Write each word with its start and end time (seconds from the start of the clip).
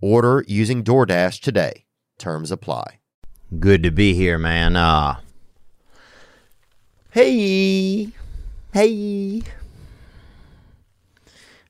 Order 0.00 0.44
using 0.46 0.84
DoorDash 0.84 1.40
today. 1.40 1.86
Terms 2.18 2.50
apply. 2.50 3.00
Good 3.58 3.82
to 3.82 3.90
be 3.90 4.14
here, 4.14 4.38
man. 4.38 4.76
Uh 4.76 5.20
Hey. 7.10 8.08
Hey. 8.72 9.42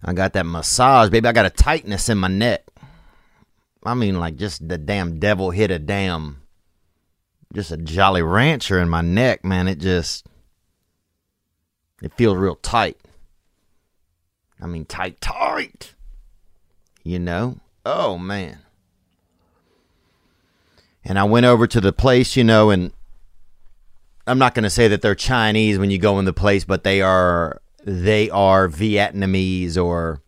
I 0.02 0.12
got 0.12 0.32
that 0.32 0.46
massage, 0.46 1.10
baby. 1.10 1.28
I 1.28 1.32
got 1.32 1.46
a 1.46 1.50
tightness 1.50 2.08
in 2.08 2.18
my 2.18 2.28
neck. 2.28 2.64
I 3.84 3.94
mean 3.94 4.18
like 4.18 4.36
just 4.36 4.68
the 4.68 4.78
damn 4.78 5.20
devil 5.20 5.50
hit 5.50 5.70
a 5.70 5.78
damn 5.78 6.42
just 7.54 7.70
a 7.70 7.76
jolly 7.76 8.22
rancher 8.22 8.80
in 8.80 8.88
my 8.88 9.02
neck, 9.02 9.44
man. 9.44 9.68
It 9.68 9.78
just 9.78 10.26
it 12.02 12.12
feels 12.14 12.36
real 12.36 12.56
tight. 12.56 12.98
I 14.60 14.66
mean 14.66 14.84
tight 14.84 15.20
tight. 15.20 15.94
You 17.04 17.20
know? 17.20 17.60
Oh 17.88 18.18
man. 18.18 18.58
And 21.04 21.20
I 21.20 21.22
went 21.22 21.46
over 21.46 21.68
to 21.68 21.80
the 21.80 21.92
place, 21.92 22.34
you 22.34 22.42
know, 22.42 22.70
and 22.70 22.92
I'm 24.26 24.40
not 24.40 24.56
going 24.56 24.64
to 24.64 24.70
say 24.70 24.88
that 24.88 25.02
they're 25.02 25.14
Chinese 25.14 25.78
when 25.78 25.92
you 25.92 25.98
go 25.98 26.18
in 26.18 26.24
the 26.24 26.32
place, 26.32 26.64
but 26.64 26.82
they 26.82 27.00
are 27.00 27.62
they 27.84 28.28
are 28.30 28.66
Vietnamese 28.66 29.80
or 29.80 30.20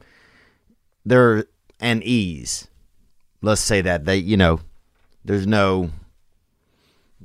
they're 1.05 1.47
an 1.81 2.01
ease. 2.05 2.69
Let's 3.43 3.61
say 3.61 3.81
that 3.81 4.05
they, 4.05 4.19
you 4.19 4.37
know, 4.37 4.61
there's 5.25 5.49
no 5.49 5.91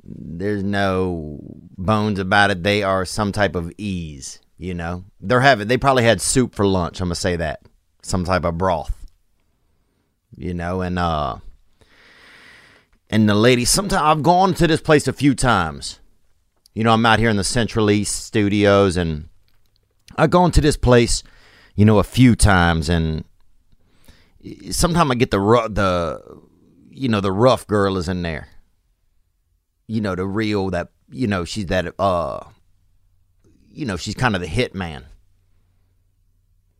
there's 0.02 0.64
no 0.64 1.38
bones 1.78 2.18
about 2.18 2.50
it. 2.50 2.64
They 2.64 2.82
are 2.82 3.04
some 3.04 3.30
type 3.30 3.54
of 3.54 3.70
ease, 3.78 4.40
you 4.58 4.74
know. 4.74 5.04
They're 5.20 5.42
having 5.42 5.68
they 5.68 5.78
probably 5.78 6.02
had 6.02 6.20
soup 6.20 6.56
for 6.56 6.66
lunch, 6.66 7.00
I'm 7.00 7.06
going 7.06 7.14
to 7.14 7.20
say 7.20 7.36
that. 7.36 7.60
Some 8.02 8.24
type 8.24 8.44
of 8.44 8.58
broth 8.58 9.03
you 10.36 10.54
know, 10.54 10.80
and 10.80 10.98
uh 10.98 11.36
and 13.10 13.28
the 13.28 13.34
lady 13.34 13.64
sometimes 13.64 14.02
I've 14.02 14.22
gone 14.22 14.54
to 14.54 14.66
this 14.66 14.80
place 14.80 15.06
a 15.06 15.12
few 15.12 15.34
times. 15.34 16.00
You 16.74 16.82
know, 16.82 16.92
I'm 16.92 17.06
out 17.06 17.20
here 17.20 17.30
in 17.30 17.36
the 17.36 17.44
Central 17.44 17.90
East 17.90 18.24
studios 18.24 18.96
and 18.96 19.28
I've 20.16 20.30
gone 20.30 20.50
to 20.52 20.60
this 20.60 20.76
place, 20.76 21.22
you 21.76 21.84
know, 21.84 21.98
a 21.98 22.04
few 22.04 22.34
times 22.34 22.88
and 22.88 23.24
sometimes 24.70 25.10
I 25.10 25.14
get 25.14 25.30
the 25.30 25.38
the 25.38 26.40
you 26.90 27.08
know, 27.08 27.20
the 27.20 27.32
rough 27.32 27.66
girl 27.66 27.96
is 27.96 28.08
in 28.08 28.22
there. 28.22 28.48
You 29.86 30.00
know, 30.00 30.14
the 30.14 30.26
real 30.26 30.70
that 30.70 30.88
you 31.10 31.26
know, 31.26 31.44
she's 31.44 31.66
that 31.66 31.94
uh 31.98 32.44
you 33.70 33.86
know, 33.86 33.96
she's 33.96 34.14
kind 34.14 34.34
of 34.34 34.40
the 34.40 34.46
hit 34.46 34.74
man. 34.74 35.04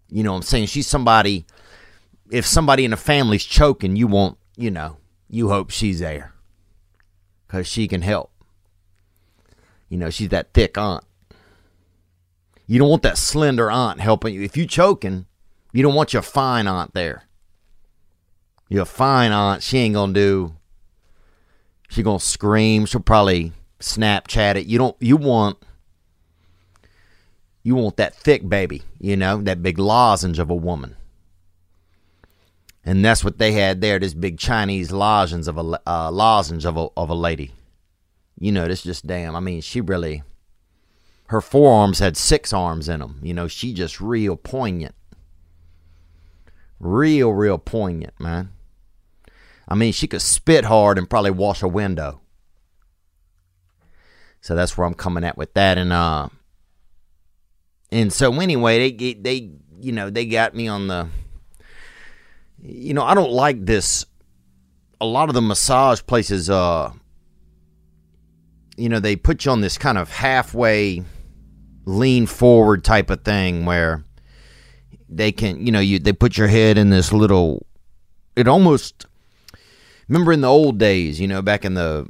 You 0.09 0.23
know 0.23 0.33
what 0.33 0.39
I'm 0.39 0.43
saying? 0.43 0.67
She's 0.67 0.87
somebody 0.87 1.45
if 2.31 2.47
somebody 2.47 2.85
in 2.85 2.91
the 2.91 2.97
family's 2.97 3.45
choking, 3.45 3.97
you 3.97 4.07
want, 4.07 4.39
you 4.57 4.71
know, 4.71 4.97
you 5.29 5.49
hope 5.49 5.71
she's 5.71 6.01
there 6.01 6.33
because 7.47 7.67
she 7.67 7.89
can 7.89 8.03
help. 8.03 8.31
You 9.89 9.99
know, 9.99 10.11
she's 10.11 10.31
that 10.31 10.53
thick 10.53 10.77
aunt. 10.77 11.05
You 12.67 12.79
don't 12.79 12.89
want 12.89 13.03
that 13.03 13.19
slender 13.19 13.71
aunt 13.71 14.01
helping 14.01 14.35
you. 14.35 14.43
If 14.43 14.57
you're 14.57 14.67
choking, 14.67 15.27
you 15.73 15.83
don't 15.83 15.95
want 15.95 16.13
your 16.13 16.23
fine 16.23 16.67
aunt 16.67 16.95
there. 16.95 17.25
Your 18.69 18.87
fine 18.87 19.33
aunt, 19.33 19.63
she 19.63 19.79
ain't 19.79 19.95
gonna 19.95 20.13
do. 20.13 20.55
She 21.89 22.03
gonna 22.03 22.19
scream. 22.19 22.87
She'll 22.87 23.01
probably 23.03 23.53
Snapchat 23.81 24.57
it. 24.57 24.67
You 24.67 24.79
don't. 24.79 24.97
You 24.99 25.17
want. 25.17 25.59
You 27.63 27.75
want 27.77 27.97
that 27.99 28.15
thick 28.15 28.49
baby. 28.49 28.83
You 28.99 29.17
know 29.17 29.43
that 29.43 29.63
big 29.63 29.79
lozenge 29.79 30.39
of 30.39 30.51
a 30.51 30.55
woman. 30.55 30.97
And 32.85 33.05
that's 33.05 33.25
what 33.25 33.39
they 33.39 33.53
had 33.53 33.81
there. 33.81 33.99
This 33.99 34.15
big 34.15 34.39
Chinese 34.39 34.93
lozenge 34.93 35.49
of 35.49 35.57
a 35.57 35.81
uh, 35.87 36.11
lozenge 36.11 36.67
of 36.67 36.77
a 36.77 36.89
of 36.97 37.09
a 37.09 37.15
lady. 37.15 37.53
You 38.39 38.53
know, 38.53 38.69
this 38.69 38.83
just 38.83 39.07
damn. 39.07 39.35
I 39.35 39.41
mean, 39.41 39.61
she 39.61 39.81
really. 39.81 40.23
Her 41.29 41.41
forearms 41.41 42.01
had 42.01 42.19
six 42.19 42.53
arms 42.53 42.89
in 42.89 43.01
them. 43.01 43.19
You 43.23 43.33
know, 43.33 43.49
she 43.49 43.73
just 43.73 44.01
real 44.01 44.37
poignant. 44.37 44.95
Real, 46.79 47.33
real 47.33 47.57
poignant, 47.57 48.13
man. 48.21 48.51
I 49.67 49.75
mean, 49.75 49.95
she 49.95 50.07
could 50.07 50.21
spit 50.21 50.67
hard 50.67 50.99
and 50.99 51.09
probably 51.09 51.31
wash 51.31 51.63
a 51.63 51.69
window. 51.69 52.21
So 54.43 54.55
that's 54.55 54.77
where 54.77 54.87
I'm 54.87 54.93
coming 54.93 55.25
at 55.25 55.39
with 55.39 55.55
that. 55.55 55.79
And 55.79 55.91
uh, 55.91 56.29
and 57.91 58.13
so 58.13 58.39
anyway, 58.39 58.91
they 58.91 59.15
they 59.15 59.53
you 59.81 59.93
know 59.93 60.11
they 60.11 60.27
got 60.27 60.55
me 60.55 60.69
on 60.69 60.89
the 60.89 61.09
you 62.65 62.95
know, 62.95 63.05
I 63.05 63.15
don't 63.15 63.31
like 63.31 63.65
this. 63.65 64.07
A 65.01 65.07
lot 65.07 65.29
of 65.29 65.35
the 65.35 65.43
massage 65.43 66.01
places, 66.07 66.49
uh, 66.49 66.93
you 68.77 68.89
know, 68.89 69.01
they 69.01 69.17
put 69.17 69.45
you 69.45 69.53
on 69.53 69.61
this 69.61 69.77
kind 69.77 69.99
of 69.99 70.11
halfway 70.11 71.05
lean 71.85 72.27
forward 72.27 72.83
type 72.83 73.11
of 73.11 73.23
thing 73.23 73.67
where 73.67 74.03
they 75.09 75.31
can, 75.31 75.65
you 75.65 75.71
know, 75.71 75.81
you 75.81 75.99
they 75.99 76.13
put 76.13 76.39
your 76.39 76.49
head 76.49 76.79
in 76.79 76.89
this 76.89 77.13
little. 77.13 77.67
It 78.35 78.49
almost 78.49 79.05
remember 80.09 80.33
in 80.33 80.41
the 80.41 80.49
old 80.49 80.79
days, 80.79 81.21
you 81.21 81.29
know, 81.29 81.43
back 81.43 81.65
in 81.65 81.75
the 81.75 82.09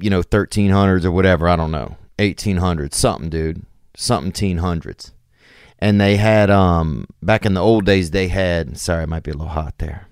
you 0.00 0.10
know 0.10 0.22
1300s 0.22 1.04
or 1.04 1.12
whatever. 1.12 1.48
I 1.48 1.54
don't 1.54 1.70
know, 1.70 1.96
1800s, 2.18 2.94
something, 2.94 3.30
dude, 3.30 3.64
something 3.94 4.32
teen 4.32 4.58
hundreds 4.58 5.12
and 5.82 6.00
they 6.00 6.16
had 6.16 6.48
um 6.48 7.08
back 7.24 7.44
in 7.44 7.54
the 7.54 7.60
old 7.60 7.84
days 7.84 8.12
they 8.12 8.28
had 8.28 8.78
sorry 8.78 9.02
it 9.02 9.08
might 9.08 9.24
be 9.24 9.32
a 9.32 9.34
little 9.34 9.48
hot 9.48 9.78
there. 9.78 10.06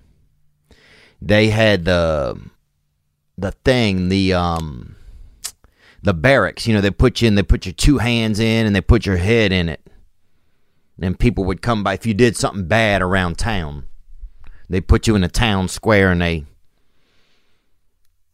They 1.23 1.51
had 1.51 1.85
the 1.85 2.41
the 3.39 3.53
thing 3.53 4.09
the 4.09 4.35
um 4.35 4.97
the 6.03 6.13
barracks 6.13 6.67
you 6.67 6.75
know 6.75 6.81
they 6.81 6.91
put 6.91 7.23
you 7.23 7.29
in 7.29 7.37
they 7.37 7.45
put 7.45 7.67
your 7.67 7.73
two 7.73 7.99
hands 7.99 8.41
in 8.41 8.67
and 8.67 8.75
they 8.75 8.81
put 8.81 9.07
your 9.07 9.19
head 9.19 9.53
in 9.53 9.69
it. 9.69 9.81
And 11.01 11.17
people 11.17 11.45
would 11.45 11.63
come 11.63 11.85
by 11.85 11.95
if 11.95 12.05
you 12.05 12.15
did 12.15 12.37
something 12.37 12.67
bad 12.67 13.01
around 13.01 13.39
town 13.39 13.87
they 14.69 14.81
put 14.81 15.07
you 15.07 15.15
in 15.15 15.23
a 15.23 15.29
town 15.29 15.69
square 15.69 16.11
and 16.11 16.21
they 16.21 16.47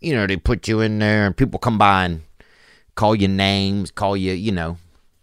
you 0.00 0.14
know 0.14 0.26
they 0.26 0.38
put 0.38 0.69
you 0.69 0.81
in 0.81 0.99
there 1.00 1.26
and 1.26 1.37
people 1.37 1.58
come 1.58 1.76
by 1.76 2.06
and 2.06 2.22
call 2.94 3.14
you 3.14 3.28
names 3.28 3.90
call 3.90 4.16
you 4.16 4.32
you 4.32 4.52
know 4.52 4.78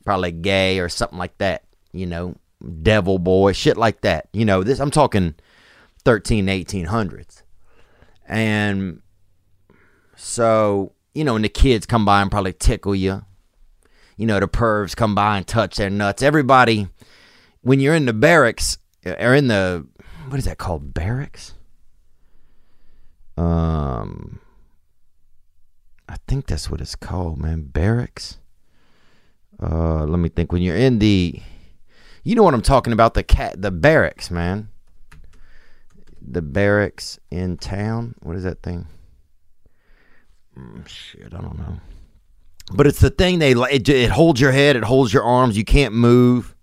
probably 0.05 0.31
gay 0.31 0.77
or 0.77 0.89
something 0.89 1.17
like 1.17 1.35
that 1.39 1.63
you 1.93 2.05
know, 2.05 2.35
devil 2.81 3.19
boy, 3.19 3.53
shit 3.53 3.77
like 3.77 4.01
that. 4.01 4.27
You 4.33 4.45
know, 4.45 4.63
this 4.63 4.79
I'm 4.79 4.91
talking 4.91 5.35
13, 6.03 6.47
1800s. 6.47 7.43
And 8.27 9.01
so, 10.15 10.93
you 11.13 11.23
know, 11.23 11.35
and 11.35 11.45
the 11.45 11.49
kids 11.49 11.85
come 11.85 12.05
by 12.05 12.21
and 12.21 12.31
probably 12.31 12.53
tickle 12.53 12.95
you. 12.95 13.23
You 14.17 14.27
know, 14.27 14.39
the 14.39 14.47
pervs 14.47 14.95
come 14.95 15.15
by 15.15 15.37
and 15.37 15.47
touch 15.47 15.77
their 15.77 15.89
nuts. 15.89 16.21
Everybody, 16.21 16.87
when 17.61 17.79
you're 17.79 17.95
in 17.95 18.05
the 18.05 18.13
barracks, 18.13 18.77
or 19.05 19.33
in 19.33 19.47
the, 19.47 19.85
what 20.27 20.37
is 20.37 20.45
that 20.45 20.57
called? 20.57 20.93
Barracks? 20.93 21.53
Um, 23.35 24.39
I 26.07 26.17
think 26.27 26.47
that's 26.47 26.69
what 26.69 26.79
it's 26.81 26.95
called, 26.95 27.39
man. 27.39 27.63
Barracks. 27.63 28.37
Uh, 29.61 30.05
let 30.05 30.19
me 30.19 30.29
think. 30.29 30.51
When 30.51 30.61
you're 30.61 30.75
in 30.75 30.99
the, 30.99 31.41
you 32.23 32.35
know 32.35 32.43
what 32.43 32.53
I'm 32.53 32.61
talking 32.61 32.93
about? 32.93 33.13
The 33.13 33.23
cat, 33.23 33.61
the 33.61 33.71
barracks, 33.71 34.31
man. 34.31 34.69
The 36.21 36.41
barracks 36.41 37.19
in 37.29 37.57
town. 37.57 38.15
What 38.21 38.35
is 38.35 38.43
that 38.43 38.61
thing? 38.61 38.87
mm, 40.57 40.87
shit, 40.87 41.33
I 41.33 41.41
don't 41.41 41.57
know. 41.57 41.79
But 42.71 42.87
it's 42.87 42.99
the 42.99 43.09
thing 43.09 43.39
they 43.39 43.51
it, 43.51 43.89
it 43.89 44.09
holds 44.09 44.39
your 44.39 44.51
head, 44.51 44.75
it 44.75 44.83
holds 44.83 45.13
your 45.13 45.23
arms, 45.23 45.57
you 45.57 45.65
can't 45.65 45.93
move, 45.93 46.55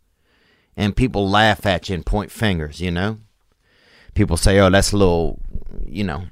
and 0.76 0.96
people 0.96 1.28
laugh 1.28 1.66
at 1.66 1.88
you 1.88 1.94
and 1.94 2.06
point 2.06 2.30
fingers. 2.30 2.80
You 2.80 2.90
know, 2.90 3.18
people 4.14 4.36
say, 4.36 4.58
"Oh, 4.58 4.70
that's 4.70 4.92
a 4.92 4.96
little," 4.96 5.40
you 5.84 6.04
know, 6.04 6.24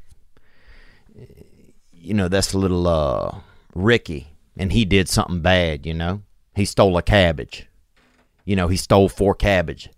you 1.93 2.15
know, 2.15 2.29
that's 2.29 2.55
a 2.55 2.59
little 2.59 2.89
uh, 2.89 3.41
Ricky, 3.75 4.29
and 4.57 4.73
he 4.73 4.85
did 4.87 5.09
something 5.09 5.41
bad. 5.43 5.85
You 5.85 5.95
know, 5.95 6.23
he 6.55 6.65
stole 6.65 6.97
a 6.97 7.03
cabbage. 7.03 7.68
You 8.49 8.57
know, 8.57 8.69
he 8.69 8.79
stole 8.79 9.11
four 9.11 9.35
cabbage. 9.35 9.91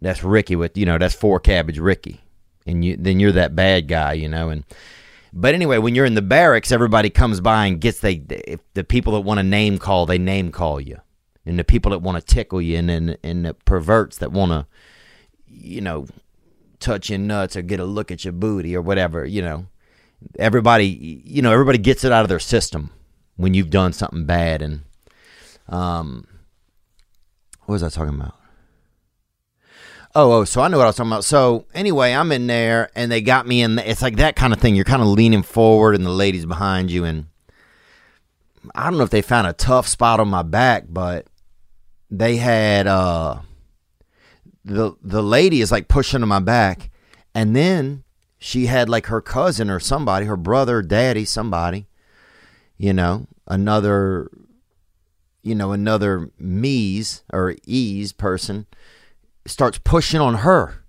That's 0.00 0.22
Ricky 0.22 0.54
with 0.54 0.78
you 0.78 0.86
know 0.86 0.98
that's 0.98 1.16
four 1.16 1.40
cabbage 1.40 1.80
Ricky, 1.80 2.20
and 2.64 2.84
you 2.84 2.96
then 2.96 3.18
you're 3.18 3.32
that 3.32 3.56
bad 3.56 3.88
guy. 3.88 4.12
You 4.12 4.28
know, 4.28 4.50
and 4.50 4.62
but 5.32 5.52
anyway, 5.52 5.78
when 5.78 5.96
you're 5.96 6.04
in 6.04 6.14
the 6.14 6.22
barracks, 6.22 6.70
everybody 6.70 7.10
comes 7.10 7.40
by 7.40 7.66
and 7.66 7.80
gets 7.80 7.98
they 7.98 8.18
the 8.74 8.84
people 8.84 9.14
that 9.14 9.22
want 9.22 9.38
to 9.38 9.42
name 9.42 9.78
call, 9.78 10.06
they 10.06 10.16
name 10.16 10.52
call 10.52 10.80
you, 10.80 11.00
and 11.44 11.58
the 11.58 11.64
people 11.64 11.90
that 11.90 12.02
want 12.02 12.24
to 12.24 12.34
tickle 12.34 12.62
you, 12.62 12.78
and 12.78 12.88
and, 12.88 13.18
and 13.24 13.46
the 13.46 13.54
perverts 13.54 14.18
that 14.18 14.30
want 14.30 14.52
to, 14.52 14.66
you 15.48 15.80
know, 15.80 16.06
touch 16.78 17.10
your 17.10 17.18
nuts 17.18 17.56
or 17.56 17.62
get 17.62 17.80
a 17.80 17.84
look 17.84 18.12
at 18.12 18.24
your 18.24 18.32
booty 18.32 18.76
or 18.76 18.80
whatever, 18.80 19.26
you 19.26 19.42
know, 19.42 19.66
everybody, 20.38 20.86
you 20.86 21.42
know, 21.42 21.50
everybody 21.50 21.78
gets 21.78 22.04
it 22.04 22.12
out 22.12 22.22
of 22.22 22.28
their 22.28 22.38
system 22.38 22.90
when 23.34 23.54
you've 23.54 23.70
done 23.70 23.92
something 23.92 24.24
bad, 24.24 24.62
and 24.62 24.82
um, 25.68 26.28
what 27.66 27.74
was 27.74 27.82
I 27.82 27.88
talking 27.88 28.14
about? 28.14 28.34
Oh, 30.16 30.32
oh, 30.32 30.44
so 30.44 30.60
I 30.60 30.68
know 30.68 30.78
what 30.78 30.84
I 30.84 30.88
was 30.88 30.96
talking 30.96 31.10
about. 31.10 31.24
So 31.24 31.66
anyway, 31.74 32.12
I'm 32.12 32.30
in 32.30 32.46
there, 32.46 32.90
and 32.94 33.10
they 33.10 33.20
got 33.20 33.48
me 33.48 33.62
in. 33.62 33.76
The, 33.76 33.90
it's 33.90 34.02
like 34.02 34.16
that 34.16 34.36
kind 34.36 34.52
of 34.52 34.60
thing. 34.60 34.76
You're 34.76 34.84
kind 34.84 35.02
of 35.02 35.08
leaning 35.08 35.42
forward, 35.42 35.94
and 35.96 36.06
the 36.06 36.10
lady's 36.10 36.46
behind 36.46 36.90
you, 36.90 37.04
and 37.04 37.26
I 38.74 38.84
don't 38.84 38.98
know 38.98 39.04
if 39.04 39.10
they 39.10 39.22
found 39.22 39.46
a 39.46 39.52
tough 39.52 39.88
spot 39.88 40.20
on 40.20 40.28
my 40.28 40.42
back, 40.42 40.84
but 40.88 41.26
they 42.10 42.36
had 42.36 42.86
uh 42.86 43.40
the 44.64 44.92
the 45.02 45.22
lady 45.22 45.60
is 45.60 45.72
like 45.72 45.88
pushing 45.88 46.22
on 46.22 46.28
my 46.28 46.40
back, 46.40 46.90
and 47.34 47.56
then 47.56 48.04
she 48.38 48.66
had 48.66 48.88
like 48.88 49.06
her 49.06 49.20
cousin 49.20 49.70
or 49.70 49.80
somebody, 49.80 50.26
her 50.26 50.36
brother, 50.36 50.82
daddy, 50.82 51.24
somebody, 51.24 51.86
you 52.76 52.92
know, 52.92 53.26
another, 53.46 54.30
you 55.44 55.54
know, 55.54 55.72
another 55.72 56.30
me's 56.38 57.22
or 57.32 57.54
ease 57.66 58.12
person 58.12 58.66
starts 59.46 59.78
pushing 59.78 60.20
on 60.20 60.36
her. 60.36 60.84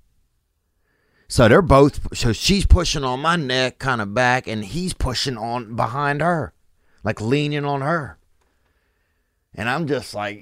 So 1.28 1.48
they're 1.48 1.62
both 1.62 2.16
so 2.18 2.32
she's 2.32 2.66
pushing 2.66 3.04
on 3.04 3.20
my 3.20 3.36
neck 3.36 3.80
kind 3.80 4.02
of 4.02 4.14
back 4.14 4.48
and 4.48 4.64
he's 4.64 4.94
pushing 4.94 5.38
on 5.38 5.76
behind 5.76 6.22
her. 6.22 6.54
Like 7.04 7.20
leaning 7.20 7.66
on 7.66 7.82
her. 7.82 8.18
And 9.54 9.70
I'm 9.70 9.88
just 9.88 10.14
like 10.14 10.42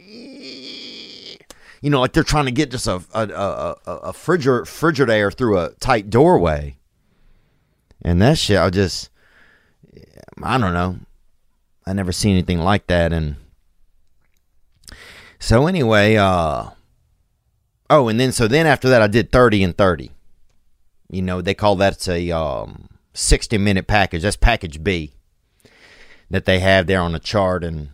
you 1.82 1.90
know, 1.90 2.00
like 2.00 2.14
they're 2.14 2.24
trying 2.24 2.46
to 2.46 2.52
get 2.52 2.70
just 2.70 2.88
a 2.88 3.04
a 3.14 3.24
a, 3.24 3.76
a, 3.88 4.14
frigidaire 4.14 5.36
through 5.36 5.58
a 5.58 5.72
tight 5.80 6.10
doorway. 6.10 6.78
And 8.04 8.22
that 8.22 8.38
shit 8.38 8.60
I 8.60 8.70
just 8.70 9.10
I 10.44 10.58
don't 10.60 10.74
know. 10.74 11.00
I 11.86 11.94
never 11.94 12.12
seen 12.12 12.34
anything 12.34 12.60
like 12.60 12.88
that 12.88 13.12
and 13.12 13.38
so 15.44 15.68
anyway, 15.68 16.16
uh 16.16 16.70
Oh, 17.90 18.08
and 18.08 18.20
then 18.20 18.32
so 18.32 18.48
then 18.48 18.66
after 18.66 18.90
that, 18.90 19.04
I 19.04 19.08
did 19.08 19.32
thirty 19.32 19.62
and 19.64 19.78
thirty. 19.78 20.12
You 21.12 21.22
know, 21.22 21.42
they 21.42 21.54
call 21.54 21.76
that 21.76 22.08
a 22.08 22.32
um, 22.32 22.90
sixty 23.14 23.60
minute 23.60 23.86
package. 23.86 24.24
That's 24.24 24.36
package 24.36 24.84
B 24.84 25.12
that 26.32 26.46
they 26.46 26.60
have 26.60 26.88
there 26.88 27.02
on 27.02 27.12
the 27.12 27.20
chart, 27.20 27.64
and 27.64 27.90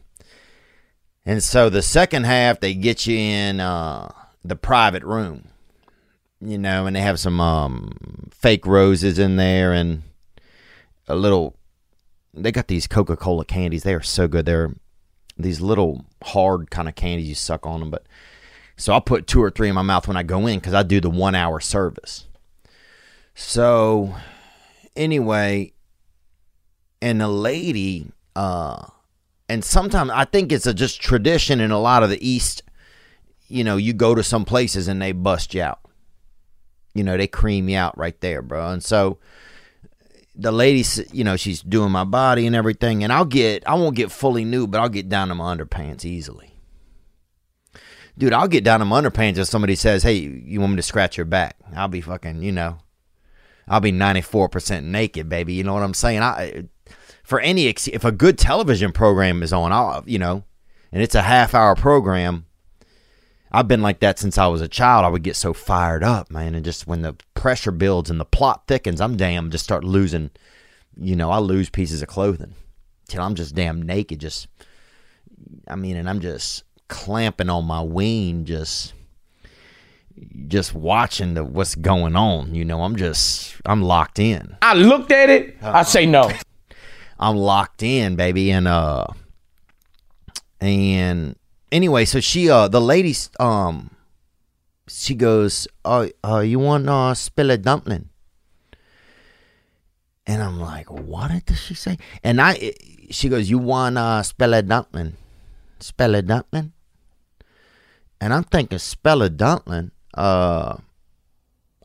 and 1.26 1.44
so 1.44 1.70
the 1.70 1.82
second 1.82 2.26
half 2.26 2.62
they 2.62 2.74
get 2.74 3.08
you 3.08 3.18
in 3.18 3.60
uh, 3.60 4.10
the 4.46 4.56
private 4.56 5.04
room. 5.04 5.50
You 6.40 6.58
know, 6.58 6.86
and 6.86 6.96
they 6.96 7.02
have 7.02 7.20
some 7.20 7.42
um, 7.42 8.30
fake 8.32 8.66
roses 8.66 9.20
in 9.20 9.36
there 9.36 9.74
and 9.74 10.04
a 11.10 11.16
little. 11.16 11.58
They 12.34 12.54
got 12.54 12.70
these 12.70 12.88
Coca 12.88 13.18
Cola 13.18 13.44
candies. 13.44 13.84
They 13.84 13.96
are 13.96 14.02
so 14.02 14.30
good. 14.30 14.46
They're 14.46 14.72
these 15.40 15.62
little 15.62 16.06
hard 16.24 16.70
kind 16.70 16.90
of 16.90 16.96
candies 16.96 17.30
you 17.30 17.36
suck 17.36 17.66
on 17.66 17.80
them, 17.80 17.90
but 17.90 18.06
so 18.76 18.94
I'll 18.94 19.02
put 19.02 19.28
two 19.28 19.42
or 19.42 19.50
three 19.50 19.70
in 19.70 19.76
my 19.76 19.82
mouth 19.82 20.08
when 20.08 20.18
I 20.18 20.24
go 20.24 20.48
in 20.48 20.60
because 20.60 20.74
I 20.74 20.84
do 20.84 21.02
the 21.02 21.10
one 21.10 21.36
hour 21.36 21.60
service. 21.60 22.26
So 23.36 24.16
anyway, 24.96 25.74
and 27.02 27.22
a 27.22 27.28
lady, 27.28 28.12
uh, 28.36 28.86
and 29.48 29.64
sometimes 29.64 30.12
I 30.12 30.26
think 30.26 30.52
it's 30.52 30.66
a 30.66 30.74
just 30.74 31.02
tradition 31.02 31.60
in 31.60 31.72
a 31.72 31.80
lot 31.80 32.04
of 32.04 32.10
the 32.10 32.26
East. 32.28 32.64
You 33.48 33.64
know, 33.64 33.78
you 33.78 33.94
go 33.94 34.16
to 34.16 34.24
some 34.24 34.46
places 34.46 34.88
and 34.88 35.02
they 35.02 35.12
bust 35.12 35.54
you 35.54 35.62
out. 35.62 35.80
You 36.94 37.04
know, 37.04 37.18
they 37.18 37.28
cream 37.28 37.70
you 37.70 37.78
out 37.78 37.98
right 37.98 38.20
there, 38.22 38.42
bro. 38.42 38.72
And 38.72 38.84
so 38.84 39.18
the 40.40 40.52
lady, 40.52 40.86
you 41.12 41.24
know, 41.24 41.36
she's 41.36 41.62
doing 41.62 41.92
my 41.92 42.04
body 42.04 42.48
and 42.48 42.56
everything, 42.56 43.04
and 43.04 43.12
I'll 43.14 43.26
get, 43.26 43.68
I 43.68 43.76
won't 43.76 43.96
get 43.96 44.12
fully 44.12 44.46
nude, 44.46 44.72
but 44.72 44.82
I'll 44.82 44.90
get 44.90 45.10
down 45.10 45.28
to 45.30 45.36
my 45.36 45.56
underpants 45.56 46.06
easily 46.06 46.50
dude, 48.20 48.34
I'll 48.34 48.48
get 48.48 48.64
down 48.64 48.82
to 48.82 48.86
my 48.86 49.02
underpants 49.02 49.38
if 49.38 49.48
somebody 49.48 49.76
says, 49.76 50.04
"Hey, 50.04 50.16
you 50.16 50.60
want 50.60 50.74
me 50.74 50.76
to 50.76 50.84
scratch 50.84 51.18
your 51.18 51.26
back?" 51.26 51.56
I'll 51.76 51.88
be 51.88 52.02
fucking, 52.02 52.44
you 52.44 52.52
know, 52.52 52.78
I'll 53.68 53.80
be 53.80 53.92
ninety 53.92 54.22
four 54.22 54.50
percent 54.50 54.86
naked, 54.86 55.30
baby. 55.30 55.54
You 55.54 55.64
know 55.64 55.74
what 55.74 55.84
I'm 55.84 55.96
saying? 55.96 56.22
I 56.22 56.66
for 57.24 57.40
any 57.40 57.68
if 57.68 58.06
a 58.06 58.12
good 58.12 58.38
television 58.38 58.92
program 58.92 59.42
is 59.42 59.54
on, 59.54 59.72
I'll 59.72 60.04
you 60.06 60.20
know, 60.20 60.44
and 60.92 61.02
it's 61.02 61.16
a 61.16 61.24
half 61.24 61.56
hour 61.56 61.76
program. 61.76 62.46
I've 63.52 63.68
been 63.68 63.82
like 63.82 64.00
that 64.00 64.20
since 64.20 64.38
I 64.38 64.48
was 64.48 64.62
a 64.62 64.68
child. 64.68 65.06
I 65.06 65.10
would 65.10 65.24
get 65.24 65.36
so 65.36 65.54
fired 65.54 66.04
up, 66.04 66.30
man, 66.30 66.56
and 66.56 66.64
just 66.64 66.88
when 66.88 67.02
the 67.02 67.16
pressure 67.34 67.72
builds 67.72 68.10
and 68.10 68.20
the 68.20 68.26
plot 68.26 68.64
thickens, 68.68 69.02
I'm 69.02 69.18
damn 69.18 69.52
just 69.52 69.64
start 69.64 69.84
losing. 69.84 70.32
You 71.00 71.16
know, 71.16 71.32
I 71.32 71.40
lose 71.40 71.70
pieces 71.70 72.02
of 72.02 72.08
clothing 72.08 72.56
till 73.08 73.22
I'm 73.22 73.36
just 73.36 73.56
damn 73.56 73.82
naked. 73.82 74.20
Just, 74.20 74.48
I 75.68 75.76
mean, 75.76 75.98
and 75.98 76.10
I'm 76.10 76.20
just 76.20 76.64
clamping 76.88 77.50
on 77.50 77.66
my 77.66 77.82
wing, 77.82 78.46
just 78.46 78.94
just 80.48 80.74
watching 80.74 81.34
the 81.34 81.44
what's 81.44 81.76
going 81.76 82.16
on. 82.16 82.54
You 82.54 82.66
know, 82.66 82.84
I'm 82.84 82.96
just 82.96 83.56
I'm 83.66 83.82
locked 83.82 84.20
in. 84.20 84.58
I 84.62 84.74
looked 84.76 85.12
at 85.12 85.30
it. 85.30 85.58
I 85.62 85.84
say 85.84 86.06
no. 86.06 86.32
I'm 87.20 87.36
locked 87.36 87.84
in, 87.84 88.16
baby, 88.16 88.52
and 88.52 88.68
uh, 88.68 89.08
and 90.62 91.36
anyway, 91.72 92.06
so 92.06 92.20
she 92.20 92.50
uh, 92.50 92.68
the 92.68 92.82
lady 92.82 93.16
um, 93.40 93.92
she 94.88 95.16
goes, 95.16 95.68
"Oh, 95.86 96.10
uh, 96.24 96.40
you 96.40 96.60
want 96.60 96.90
uh, 96.90 97.14
spill 97.14 97.52
a 97.52 97.58
dumpling?" 97.58 98.10
And 100.28 100.44
I'm 100.44 100.60
like, 100.60 100.92
"What 100.92 101.32
did 101.46 101.58
she 101.58 101.74
say?" 101.74 101.98
And 102.24 102.42
I, 102.42 102.74
she 103.10 103.30
goes, 103.30 103.50
"You 103.50 103.58
want 103.58 103.98
uh, 103.98 104.24
spill 104.24 104.54
a 104.54 104.62
dumpling?" 104.62 105.18
Spell 105.80 106.14
a 106.16 106.22
dumpling? 106.22 106.74
and 108.22 108.34
I'm 108.34 108.44
thinking 108.44 108.78
Spella 108.78 109.36
Dumpling. 109.36 109.92
Uh, 110.14 110.78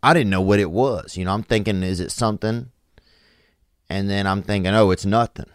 I 0.03 0.14
didn't 0.14 0.31
know 0.31 0.41
what 0.41 0.59
it 0.59 0.71
was. 0.71 1.17
You 1.17 1.25
know, 1.25 1.33
I'm 1.33 1.43
thinking, 1.43 1.83
is 1.83 2.00
it 2.00 2.11
something? 2.11 2.71
And 3.88 4.11
then 4.11 4.26
I'm 4.26 4.43
thinking, 4.43 4.75
oh, 4.75 4.91
it's 4.91 5.07
nothing. 5.07 5.47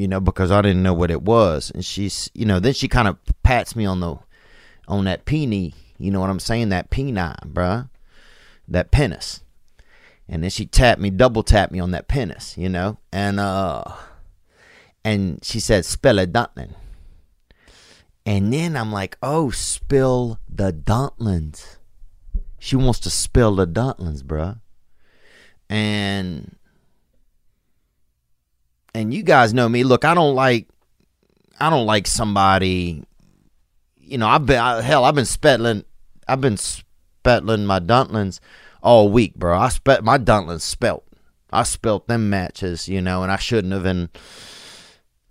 You 0.00 0.08
know, 0.08 0.18
because 0.18 0.50
I 0.50 0.62
didn't 0.62 0.82
know 0.82 0.94
what 0.94 1.10
it 1.10 1.20
was. 1.20 1.70
And 1.74 1.84
she's, 1.84 2.30
you 2.32 2.46
know, 2.46 2.58
then 2.58 2.72
she 2.72 2.88
kind 2.88 3.06
of 3.06 3.18
pats 3.42 3.76
me 3.76 3.84
on 3.84 4.00
the, 4.00 4.16
on 4.88 5.04
that 5.04 5.26
peenie. 5.26 5.74
You 5.98 6.10
know 6.10 6.20
what 6.20 6.30
I'm 6.30 6.40
saying? 6.40 6.70
That 6.70 6.88
penile, 6.88 7.36
bruh. 7.44 7.90
That 8.66 8.90
penis. 8.92 9.42
And 10.26 10.42
then 10.42 10.48
she 10.48 10.64
tapped 10.64 11.02
me, 11.02 11.10
double 11.10 11.42
tapped 11.42 11.70
me 11.70 11.80
on 11.80 11.90
that 11.90 12.08
penis, 12.08 12.56
you 12.56 12.70
know? 12.70 12.96
And, 13.12 13.38
uh, 13.38 13.84
and 15.04 15.44
she 15.44 15.60
said, 15.60 15.84
Spella 15.84 16.26
Dumpling. 16.26 16.74
And 18.24 18.50
then 18.50 18.78
I'm 18.78 18.92
like, 18.92 19.18
oh, 19.22 19.50
spill 19.50 20.38
the 20.48 20.72
dumplings. 20.72 21.76
She 22.58 22.74
wants 22.74 23.00
to 23.00 23.10
spill 23.10 23.54
the 23.54 23.66
dumplings, 23.66 24.22
bruh. 24.22 24.60
And 25.68 26.56
and 28.94 29.12
you 29.14 29.22
guys 29.22 29.54
know 29.54 29.68
me. 29.68 29.84
Look, 29.84 30.04
I 30.04 30.14
don't 30.14 30.34
like 30.34 30.68
I 31.60 31.70
don't 31.70 31.86
like 31.86 32.06
somebody. 32.06 33.04
You 33.98 34.18
know, 34.18 34.26
I've 34.26 34.46
been 34.46 34.58
I, 34.58 34.80
hell. 34.80 35.04
I've 35.04 35.14
been 35.14 35.26
spettling. 35.26 35.84
I've 36.26 36.40
been 36.40 36.56
spettling 36.56 37.66
my 37.66 37.78
dumplings 37.78 38.40
all 38.82 39.10
week, 39.10 39.34
bro. 39.34 39.58
I 39.58 39.68
spet 39.68 40.02
my 40.02 40.18
dumplings 40.18 40.64
spelt. 40.64 41.04
I 41.52 41.64
spelt 41.64 42.06
them 42.06 42.30
matches, 42.30 42.88
you 42.88 43.02
know, 43.02 43.22
and 43.22 43.30
I 43.30 43.36
shouldn't 43.36 43.72
have. 43.72 43.84
And 43.84 44.08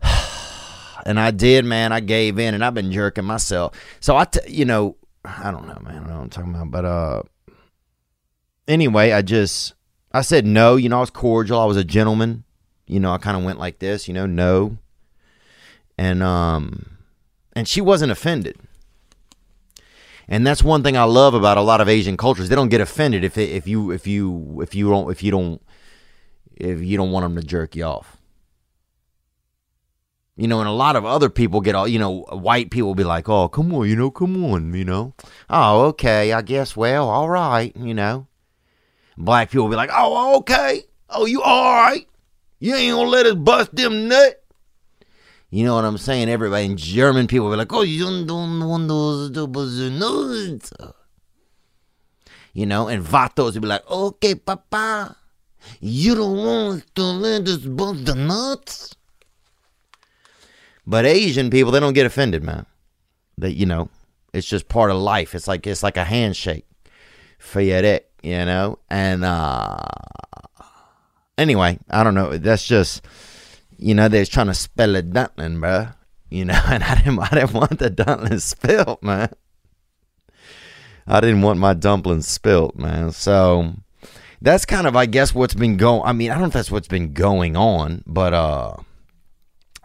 and 1.05 1.19
I 1.19 1.31
did, 1.31 1.65
man. 1.65 1.91
I 1.91 1.99
gave 1.99 2.37
in, 2.39 2.53
and 2.53 2.63
I've 2.63 2.73
been 2.73 2.91
jerking 2.91 3.25
myself. 3.25 3.75
So 3.99 4.15
I, 4.15 4.25
t- 4.25 4.39
you 4.47 4.65
know, 4.65 4.97
I 5.25 5.51
don't 5.51 5.67
know, 5.67 5.79
man. 5.81 5.95
I 5.95 5.99
don't 5.99 6.07
know 6.07 6.15
what 6.15 6.23
I'm 6.23 6.29
talking 6.29 6.55
about, 6.55 6.71
but 6.71 6.85
uh, 6.85 7.23
anyway, 8.67 9.11
I 9.11 9.21
just 9.21 9.73
I 10.11 10.21
said 10.21 10.45
no. 10.45 10.75
You 10.75 10.89
know, 10.89 10.97
I 10.97 11.01
was 11.01 11.09
cordial. 11.09 11.59
I 11.59 11.65
was 11.65 11.77
a 11.77 11.83
gentleman. 11.83 12.43
You 12.89 12.99
know, 12.99 13.13
I 13.13 13.19
kind 13.19 13.37
of 13.37 13.43
went 13.43 13.59
like 13.59 13.79
this, 13.79 14.07
you 14.07 14.13
know, 14.13 14.25
no. 14.25 14.77
And 15.97 16.23
um 16.23 16.97
and 17.53 17.67
she 17.67 17.81
wasn't 17.81 18.11
offended. 18.11 18.57
And 20.27 20.45
that's 20.45 20.63
one 20.63 20.83
thing 20.83 20.97
I 20.97 21.03
love 21.03 21.33
about 21.33 21.57
a 21.57 21.61
lot 21.61 21.81
of 21.81 21.89
Asian 21.89 22.17
cultures. 22.17 22.49
They 22.49 22.55
don't 22.55 22.69
get 22.69 22.81
offended 22.81 23.23
if 23.23 23.37
if 23.37 23.67
you 23.67 23.91
if 23.91 24.07
you 24.07 24.59
if 24.61 24.73
you 24.73 24.89
don't 24.89 25.11
if 25.11 25.23
you 25.23 25.31
don't 25.31 25.61
if 26.55 26.81
you 26.81 26.97
don't 26.97 27.11
want 27.11 27.23
them 27.23 27.35
to 27.35 27.47
jerk 27.47 27.75
you 27.75 27.83
off. 27.83 28.17
You 30.35 30.47
know, 30.47 30.59
and 30.59 30.69
a 30.69 30.73
lot 30.73 30.95
of 30.95 31.03
other 31.05 31.29
people 31.29 31.59
get 31.59 31.75
all, 31.75 31.85
you 31.85 31.99
know, 31.99 32.21
white 32.31 32.71
people 32.71 32.95
be 32.95 33.03
like, 33.03 33.27
oh, 33.27 33.49
come 33.49 33.73
on, 33.73 33.89
you 33.89 33.95
know, 33.95 34.09
come 34.09 34.41
on, 34.45 34.73
you 34.73 34.85
know. 34.85 35.13
Oh, 35.49 35.81
okay, 35.87 36.31
I 36.31 36.41
guess, 36.41 36.77
well, 36.77 37.09
all 37.09 37.29
right, 37.29 37.75
you 37.75 37.93
know. 37.93 38.27
Black 39.17 39.51
people 39.51 39.67
be 39.67 39.75
like, 39.75 39.89
oh, 39.93 40.37
okay. 40.37 40.83
Oh, 41.09 41.25
you 41.25 41.41
all 41.41 41.73
right? 41.73 42.07
You 42.59 42.75
ain't 42.75 42.95
gonna 42.95 43.09
let 43.09 43.25
us 43.25 43.35
bust 43.35 43.75
them 43.75 44.07
nut. 44.07 44.43
You 45.49 45.63
know 45.65 45.75
what 45.75 45.85
I'm 45.85 45.97
saying? 45.97 46.29
Everybody 46.29 46.65
in 46.65 46.77
German 46.77 47.27
people 47.27 47.49
be 47.49 47.55
like, 47.55 47.73
oh, 47.73 47.81
you 47.81 48.25
don't 48.25 48.67
want 48.67 48.87
those 48.87 49.31
to 49.31 49.47
bust 49.47 49.77
the 49.77 49.89
nuts. 49.89 50.71
You 52.53 52.65
know, 52.65 52.87
and 52.87 53.03
Vatos 53.03 53.53
would 53.53 53.61
be 53.61 53.67
like, 53.67 53.89
okay, 53.89 54.35
papa, 54.35 55.15
you 55.79 56.15
don't 56.15 56.37
want 56.37 56.95
to 56.95 57.03
let 57.03 57.47
us 57.47 57.57
bust 57.57 58.05
the 58.05 58.15
nuts. 58.15 58.95
But 60.85 61.05
Asian 61.05 61.49
people, 61.49 61.71
they 61.71 61.79
don't 61.79 61.93
get 61.93 62.05
offended, 62.05 62.43
man. 62.43 62.65
They, 63.37 63.49
you 63.49 63.65
know, 63.65 63.89
it's 64.33 64.47
just 64.47 64.67
part 64.67 64.91
of 64.91 64.97
life. 64.97 65.33
It's 65.33 65.47
like 65.47 65.65
it's 65.65 65.83
like 65.83 65.97
a 65.97 66.03
handshake. 66.03 66.65
Fayette, 67.39 68.09
you 68.21 68.45
know? 68.45 68.79
And 68.89 69.23
uh 69.23 69.77
anyway, 71.39 71.79
I 71.89 72.03
don't 72.03 72.13
know. 72.13 72.37
That's 72.37 72.65
just 72.65 73.05
you 73.79 73.95
know, 73.95 74.09
they're 74.09 74.25
trying 74.25 74.47
to 74.47 74.53
spell 74.53 74.95
a 74.95 75.01
dumpling, 75.01 75.59
bro. 75.59 75.87
You 76.29 76.45
know, 76.45 76.61
and 76.67 76.83
I 76.83 76.95
didn't 76.95 77.19
I 77.19 77.29
didn't 77.29 77.53
want 77.53 77.79
the 77.79 77.89
dumpling 77.89 78.39
spilt, 78.39 79.01
man. 79.01 79.29
I 81.07 81.21
didn't 81.21 81.41
want 81.41 81.59
my 81.59 81.73
dumplings 81.73 82.27
spilt, 82.27 82.75
man. 82.75 83.11
So 83.11 83.73
that's 84.41 84.65
kind 84.65 84.85
of 84.85 84.95
I 84.95 85.07
guess 85.07 85.33
what's 85.33 85.55
been 85.55 85.75
going 85.77 86.03
I 86.05 86.13
mean, 86.13 86.29
I 86.29 86.35
don't 86.35 86.43
know 86.43 86.47
if 86.47 86.53
that's 86.53 86.71
what's 86.71 86.87
been 86.87 87.13
going 87.13 87.57
on, 87.57 88.03
but 88.05 88.33
uh 88.33 88.75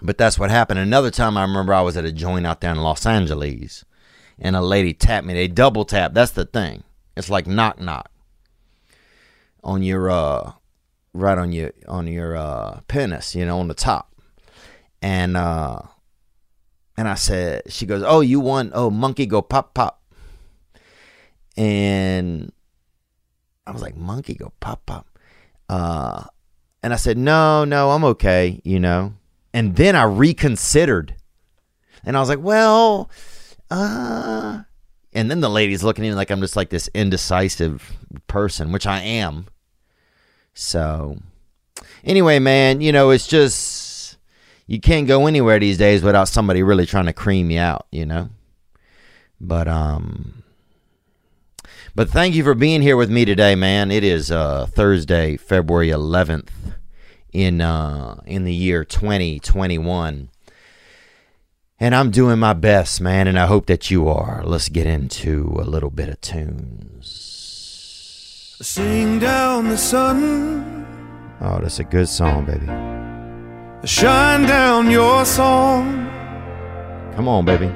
but 0.02 0.18
that's 0.18 0.38
what 0.38 0.50
happened. 0.50 0.80
Another 0.80 1.10
time 1.10 1.38
I 1.38 1.42
remember 1.42 1.72
I 1.72 1.80
was 1.80 1.96
at 1.96 2.04
a 2.04 2.12
joint 2.12 2.46
out 2.46 2.60
there 2.60 2.72
in 2.72 2.78
Los 2.78 3.06
Angeles 3.06 3.86
and 4.38 4.54
a 4.54 4.60
lady 4.60 4.92
tapped 4.92 5.26
me. 5.26 5.32
They 5.32 5.48
double 5.48 5.86
tap. 5.86 6.12
That's 6.12 6.32
the 6.32 6.44
thing. 6.44 6.84
It's 7.16 7.30
like 7.30 7.46
knock 7.46 7.80
knock 7.80 8.10
on 9.62 9.82
your 9.82 10.10
uh 10.10 10.52
right 11.14 11.38
on 11.38 11.52
your 11.52 11.72
on 11.88 12.06
your 12.06 12.36
uh 12.36 12.80
penis, 12.88 13.34
you 13.34 13.46
know, 13.46 13.60
on 13.60 13.68
the 13.68 13.74
top. 13.74 14.12
And 15.00 15.36
uh 15.36 15.80
and 16.96 17.08
I 17.08 17.14
said 17.14 17.62
she 17.68 17.86
goes, 17.86 18.02
"Oh, 18.04 18.20
you 18.20 18.40
want 18.40 18.72
oh 18.74 18.90
monkey 18.90 19.26
go 19.26 19.40
pop 19.40 19.72
pop." 19.72 20.02
And 21.56 22.52
I 23.66 23.70
was 23.70 23.80
like, 23.80 23.96
"Monkey 23.96 24.34
go 24.34 24.52
pop 24.60 24.84
pop." 24.84 25.06
Uh 25.68 26.24
and 26.82 26.92
I 26.92 26.96
said, 26.96 27.16
"No, 27.16 27.64
no, 27.64 27.92
I'm 27.92 28.04
okay, 28.04 28.60
you 28.64 28.78
know." 28.78 29.14
And 29.54 29.76
then 29.76 29.94
I 29.94 30.02
reconsidered. 30.02 31.14
And 32.04 32.16
I 32.16 32.20
was 32.20 32.28
like, 32.28 32.40
well, 32.40 33.08
uh, 33.70 34.62
and 35.12 35.30
then 35.30 35.40
the 35.40 35.48
lady's 35.48 35.84
looking 35.84 36.04
at 36.04 36.08
me 36.08 36.14
like 36.14 36.30
I'm 36.30 36.40
just 36.40 36.56
like 36.56 36.70
this 36.70 36.90
indecisive 36.92 37.96
person, 38.26 38.72
which 38.72 38.86
I 38.86 39.00
am. 39.00 39.46
So, 40.54 41.18
anyway, 42.04 42.38
man, 42.38 42.80
you 42.80 42.92
know, 42.92 43.10
it's 43.10 43.26
just, 43.26 44.16
you 44.66 44.80
can't 44.80 45.06
go 45.06 45.26
anywhere 45.26 45.58
these 45.58 45.78
days 45.78 46.02
without 46.02 46.28
somebody 46.28 46.62
really 46.62 46.86
trying 46.86 47.06
to 47.06 47.12
cream 47.12 47.50
you 47.50 47.60
out, 47.60 47.86
you 47.90 48.06
know? 48.06 48.30
But, 49.40 49.68
um, 49.68 50.44
but 51.94 52.08
thank 52.08 52.34
you 52.34 52.44
for 52.44 52.54
being 52.54 52.82
here 52.82 52.96
with 52.96 53.10
me 53.10 53.24
today, 53.24 53.54
man. 53.54 53.90
It 53.90 54.04
is 54.04 54.30
uh, 54.30 54.66
Thursday, 54.66 55.36
February 55.36 55.88
11th 55.88 56.48
in 57.34 57.60
uh 57.60 58.20
in 58.24 58.44
the 58.44 58.54
year 58.54 58.84
2021 58.84 60.30
and 61.80 61.94
I'm 61.94 62.10
doing 62.12 62.38
my 62.38 62.52
best 62.52 63.00
man 63.00 63.26
and 63.26 63.38
I 63.38 63.46
hope 63.46 63.66
that 63.66 63.90
you 63.90 64.08
are 64.08 64.42
let's 64.44 64.68
get 64.68 64.86
into 64.86 65.56
a 65.58 65.66
little 65.66 65.90
bit 65.90 66.08
of 66.08 66.20
tunes 66.20 67.33
Sing 68.60 69.18
down 69.18 69.68
the 69.68 69.76
sun. 69.76 70.86
Oh 71.40 71.58
that's 71.60 71.80
a 71.80 71.84
good 71.84 72.08
song 72.08 72.44
baby. 72.44 72.66
Shine 73.84 74.46
down 74.46 74.90
your 74.90 75.24
song. 75.24 76.08
Come 77.16 77.28
on 77.28 77.44
baby. 77.44 77.68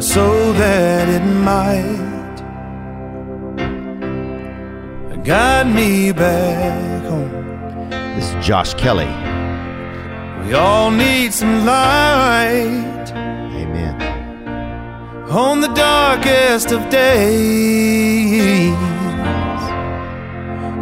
So 0.00 0.52
that 0.54 1.08
it 1.08 1.24
might 1.24 2.04
Guide 5.24 5.74
me 5.74 6.12
back 6.12 7.02
home. 7.04 7.88
This 8.14 8.34
is 8.34 8.46
Josh 8.46 8.74
Kelley. 8.74 9.06
We 10.44 10.52
all 10.52 10.90
need 10.90 11.32
some 11.32 11.64
light. 11.64 13.10
Amen. 13.14 14.02
on 15.30 15.62
the 15.62 15.68
darkest 15.68 16.72
of 16.72 16.90
days 16.90 18.93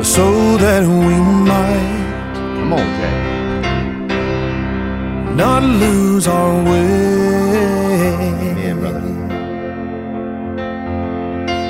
so 0.04 0.56
that 0.58 0.82
we 0.82 1.14
might 1.50 2.02
Come 2.34 2.72
on, 2.72 2.86
Jay. 2.98 3.18
not 5.36 5.62
lose 5.62 6.26
our 6.28 6.54
way. 6.64 7.56
Amen, 8.42 8.80
brother. 8.80 9.14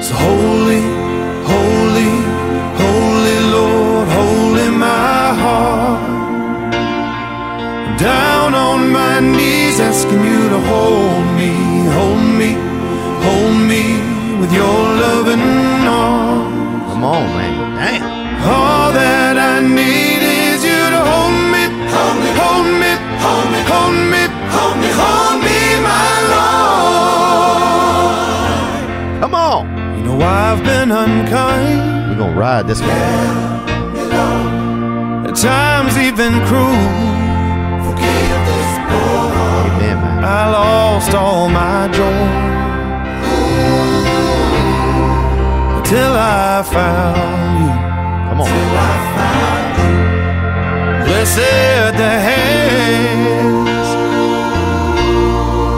So 0.02 0.14
holy, 0.14 0.82
holy, 1.52 2.12
holy 2.82 3.38
Lord, 3.56 4.08
holy 4.18 4.68
my 4.70 5.34
heart. 5.42 6.00
Down 7.98 8.54
on 8.54 8.90
my 8.92 9.20
knees, 9.20 9.78
asking 9.80 10.24
you 10.24 10.48
to 10.54 10.60
hold 10.72 11.26
me, 11.38 11.52
hold 11.98 12.24
me, 12.40 12.50
hold 13.26 13.56
me 13.70 13.84
with 14.40 14.52
your 14.52 14.78
loving 15.04 15.40
arms. 15.86 16.92
Come 16.92 17.04
on, 17.04 17.26
man. 17.36 17.51
I've 30.22 30.62
been 30.64 30.90
unkind. 30.90 32.18
We're 32.18 32.26
to 32.26 32.32
ride 32.38 32.66
this 32.66 32.80
one. 32.80 32.90
At 35.26 35.36
times 35.36 35.96
even 35.98 36.32
cruel. 36.46 36.74
Amen, 39.64 39.96
man. 40.00 40.24
I 40.24 40.50
lost 40.50 41.14
all 41.14 41.48
my 41.48 41.88
joy 41.88 42.22
until 45.78 46.12
I 46.16 46.62
found 46.62 47.58
you. 47.60 47.70
Come 48.28 48.40
on. 48.42 48.48
Blessed 51.06 51.96
the 52.02 52.14
hands 52.30 53.88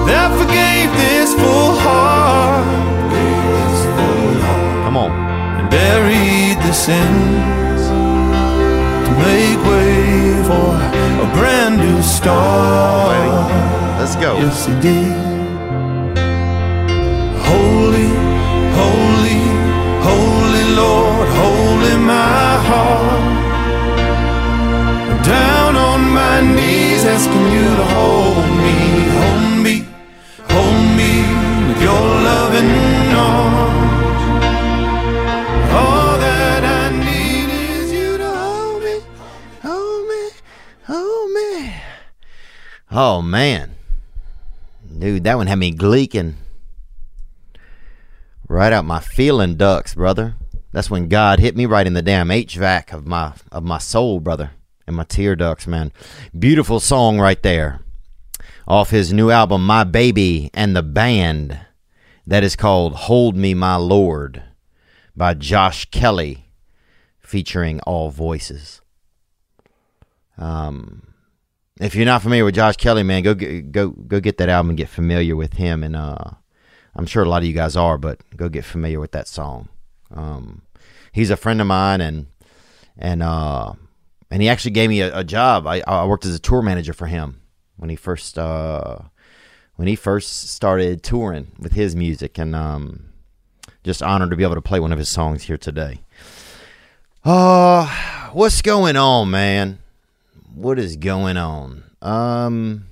that 0.09 0.29
forgave 0.39 0.91
this 0.97 1.35
full 1.35 1.73
heart 1.81 2.65
Come 2.65 2.83
on. 2.83 2.89
and 2.89 2.94
buried 5.75 6.57
the 6.67 6.73
sins 6.87 7.83
to 9.07 9.11
make 9.27 9.61
way 9.71 9.97
for 10.49 10.71
a 11.27 11.29
brand 11.37 11.75
new 11.85 12.01
start. 12.17 13.51
Let's 13.99 14.17
go. 14.25 14.31
Yes, 14.45 14.59
he 14.69 14.75
did. 14.87 15.17
Holy, 17.51 18.11
holy, 18.81 19.41
holy 20.09 20.65
Lord, 20.83 21.29
holy 21.43 21.97
my 22.15 22.49
heart. 22.69 23.25
Down 25.37 25.73
on 25.91 26.01
my 26.21 26.37
knees, 26.57 27.03
asking 27.15 27.47
you 27.57 27.69
to 27.81 27.87
hold 27.97 28.47
me, 28.63 28.79
hold 29.19 29.41
me, 29.49 29.54
Oh, 42.97 43.21
man. 43.21 43.75
Dude, 44.99 45.25
that 45.25 45.37
one 45.37 45.49
had 45.49 45.59
me 45.59 45.73
gleeking. 45.75 46.35
Right 48.49 48.73
out 48.73 48.85
my 48.85 49.01
feeling 49.01 49.57
ducts, 49.57 49.97
brother. 49.97 50.37
That's 50.71 50.91
when 50.91 51.09
God 51.09 51.41
hit 51.41 51.57
me 51.57 51.67
right 51.67 51.89
in 51.89 51.95
the 51.95 52.03
damn 52.03 52.29
HVAC 52.29 52.93
of 52.93 53.05
my 53.05 53.33
of 53.51 53.65
my 53.65 53.79
soul, 53.79 54.21
brother. 54.21 54.53
and 54.87 54.95
my 54.95 55.03
tear 55.05 55.35
ducts, 55.35 55.67
man. 55.67 55.91
Beautiful 56.39 56.79
song 56.79 57.19
right 57.19 57.43
there. 57.43 57.81
Off 58.69 58.91
his 58.91 59.13
new 59.13 59.31
album, 59.31 59.67
My 59.67 59.83
Baby 59.83 60.51
and 60.55 60.77
the 60.77 60.83
Band, 60.83 61.59
that 62.27 62.45
is 62.45 62.55
called 62.55 62.95
Hold 62.95 63.37
Me, 63.37 63.55
My 63.55 63.77
Lord 63.77 64.43
by 65.17 65.35
Josh 65.35 65.87
Kelley, 65.91 66.47
featuring 67.21 67.81
all 67.81 68.11
voices. 68.11 68.81
Um, 70.39 71.14
if 71.81 71.95
you're 71.95 72.07
not 72.07 72.23
familiar 72.23 72.45
with 72.45 72.55
Josh 72.55 72.77
Kelley, 72.77 73.03
man, 73.03 73.23
go 73.23 73.35
get, 73.35 73.73
go 73.73 73.89
go 73.89 74.21
get 74.21 74.39
that 74.39 74.49
album 74.49 74.71
and 74.71 74.79
get 74.79 74.89
familiar 74.89 75.35
with 75.35 75.55
him. 75.55 75.83
And 75.83 75.97
uh, 75.97 76.31
I'm 76.95 77.07
sure 77.07 77.23
a 77.23 77.29
lot 77.29 77.43
of 77.43 77.49
you 77.49 77.53
guys 77.53 77.77
are, 77.77 77.99
but 77.99 78.21
go 78.37 78.49
get 78.49 78.65
familiar 78.65 79.01
with 79.01 79.13
that 79.13 79.27
song. 79.27 79.69
Um, 80.13 80.63
he's 81.13 81.31
a 81.31 81.37
friend 81.37 81.61
of 81.61 81.67
mine, 81.67 82.01
and 82.01 82.27
and 82.97 83.23
uh, 83.23 83.73
and 84.31 84.43
he 84.43 84.49
actually 84.49 84.71
gave 84.71 84.89
me 84.89 85.01
a, 85.01 85.19
a 85.19 85.25
job. 85.25 85.67
I, 85.67 85.83
I 85.87 86.05
worked 86.07 86.25
as 86.25 86.35
a 86.35 86.41
tour 86.41 86.63
manager 86.63 86.93
for 86.93 87.07
him 87.07 87.41
when 87.77 87.91
he 87.91 87.97
first 87.97 88.39
uh, 88.39 88.99
when 89.75 89.89
he 89.89 89.97
first 89.97 90.51
started 90.51 91.03
touring 91.03 91.53
with 91.59 91.73
his 91.73 91.97
music, 91.97 92.39
and 92.39 92.55
um, 92.55 93.07
just 93.83 94.03
honored 94.03 94.31
to 94.31 94.37
be 94.37 94.45
able 94.45 94.55
to 94.55 94.63
play 94.63 94.79
one 94.79 94.93
of 94.93 94.99
his 94.99 95.09
songs 95.09 95.45
here 95.45 95.59
today. 95.59 96.01
Uh, 97.25 97.89
what's 98.33 98.63
going 98.63 98.97
on, 98.97 99.31
man? 99.31 99.79
What 100.55 100.79
is 100.79 100.97
going 100.97 101.37
on? 101.37 101.83
Um, 102.01 102.87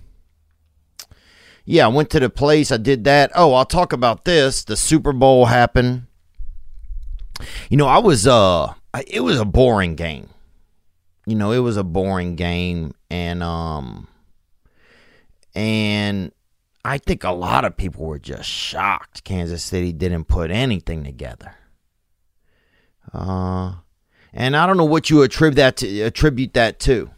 yeah, 1.64 1.85
I 1.85 1.88
went 1.88 2.11
to 2.11 2.21
the 2.21 2.28
place. 2.28 2.73
I 2.73 2.76
did 2.76 3.04
that. 3.04 3.31
Oh, 3.35 3.54
I'll 3.54 3.64
talk 3.64 3.92
about 3.92 4.25
this. 4.25 4.64
The 4.64 4.76
Super 4.76 5.12
Bowl 5.12 5.47
happened. 5.47 6.07
You 7.71 7.76
know, 7.76 7.87
I 7.87 7.99
was 7.99 8.26
uh, 8.26 8.75
it 9.07 9.21
was 9.21 9.38
a 9.38 9.45
boring 9.45 9.95
game. 9.95 10.28
You 11.25 11.37
know, 11.37 11.52
it 11.52 11.61
was 11.61 11.76
a 11.76 11.85
boring 11.85 12.35
game, 12.35 12.95
and 13.11 13.45
um, 13.45 14.09
and 15.54 16.33
I 16.85 16.99
think 16.99 17.23
a 17.23 17.31
lot 17.31 17.64
of 17.64 17.76
people 17.76 18.07
were 18.07 18.19
just 18.19 18.49
shocked 18.49 19.23
Kansas 19.23 19.62
City 19.62 19.92
didn't 19.92 20.25
put 20.25 20.50
anything 20.50 21.04
together. 21.04 21.54
Uh, 23.12 23.75
and 24.33 24.57
I 24.57 24.66
don't 24.66 24.76
know 24.76 24.85
what 24.85 25.11
you 25.11 25.23
attribute 25.23 25.57
that 25.57 25.76
to, 25.78 26.00
attribute 26.00 26.54
that 26.54 26.81
to. 26.81 27.11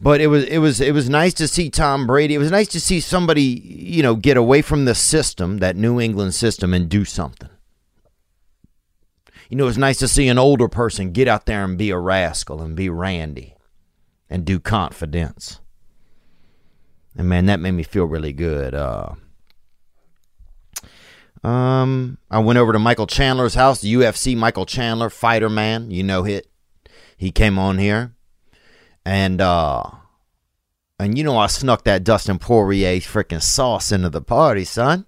But 0.00 0.20
it 0.20 0.26
was 0.26 0.44
it 0.44 0.58
was 0.58 0.80
it 0.80 0.92
was 0.92 1.08
nice 1.08 1.32
to 1.34 1.48
see 1.48 1.70
Tom 1.70 2.06
Brady. 2.06 2.34
It 2.34 2.38
was 2.38 2.50
nice 2.50 2.68
to 2.68 2.80
see 2.80 3.00
somebody, 3.00 3.42
you 3.42 4.02
know, 4.02 4.14
get 4.14 4.36
away 4.36 4.60
from 4.62 4.84
the 4.84 4.94
system, 4.94 5.58
that 5.58 5.76
New 5.76 6.00
England 6.00 6.34
system 6.34 6.74
and 6.74 6.88
do 6.88 7.04
something. 7.04 7.48
You 9.48 9.56
know, 9.56 9.64
it 9.64 9.68
was 9.68 9.78
nice 9.78 9.98
to 9.98 10.08
see 10.08 10.28
an 10.28 10.38
older 10.38 10.68
person 10.68 11.12
get 11.12 11.28
out 11.28 11.46
there 11.46 11.64
and 11.64 11.78
be 11.78 11.90
a 11.90 11.98
rascal 11.98 12.60
and 12.60 12.76
be 12.76 12.90
Randy 12.90 13.54
and 14.28 14.44
do 14.44 14.58
confidence. 14.58 15.60
And 17.16 17.28
man, 17.28 17.46
that 17.46 17.60
made 17.60 17.72
me 17.72 17.82
feel 17.82 18.04
really 18.04 18.32
good. 18.32 18.74
Uh, 18.74 19.14
um, 21.46 22.18
I 22.30 22.40
went 22.40 22.58
over 22.58 22.72
to 22.72 22.78
Michael 22.78 23.06
Chandler's 23.06 23.54
house, 23.54 23.80
the 23.80 23.94
UFC 23.94 24.36
Michael 24.36 24.66
Chandler, 24.66 25.08
fighter 25.08 25.48
man. 25.48 25.90
You 25.90 26.02
know 26.02 26.26
it. 26.26 26.48
He 27.16 27.30
came 27.30 27.58
on 27.58 27.78
here, 27.78 28.15
and 29.06 29.40
uh, 29.40 29.84
and 30.98 31.16
you 31.16 31.22
know 31.22 31.38
I 31.38 31.46
snuck 31.46 31.84
that 31.84 32.02
Dustin 32.02 32.40
Poirier 32.40 32.98
freaking 32.98 33.40
sauce 33.40 33.92
into 33.92 34.10
the 34.10 34.20
party, 34.20 34.64
son. 34.64 35.06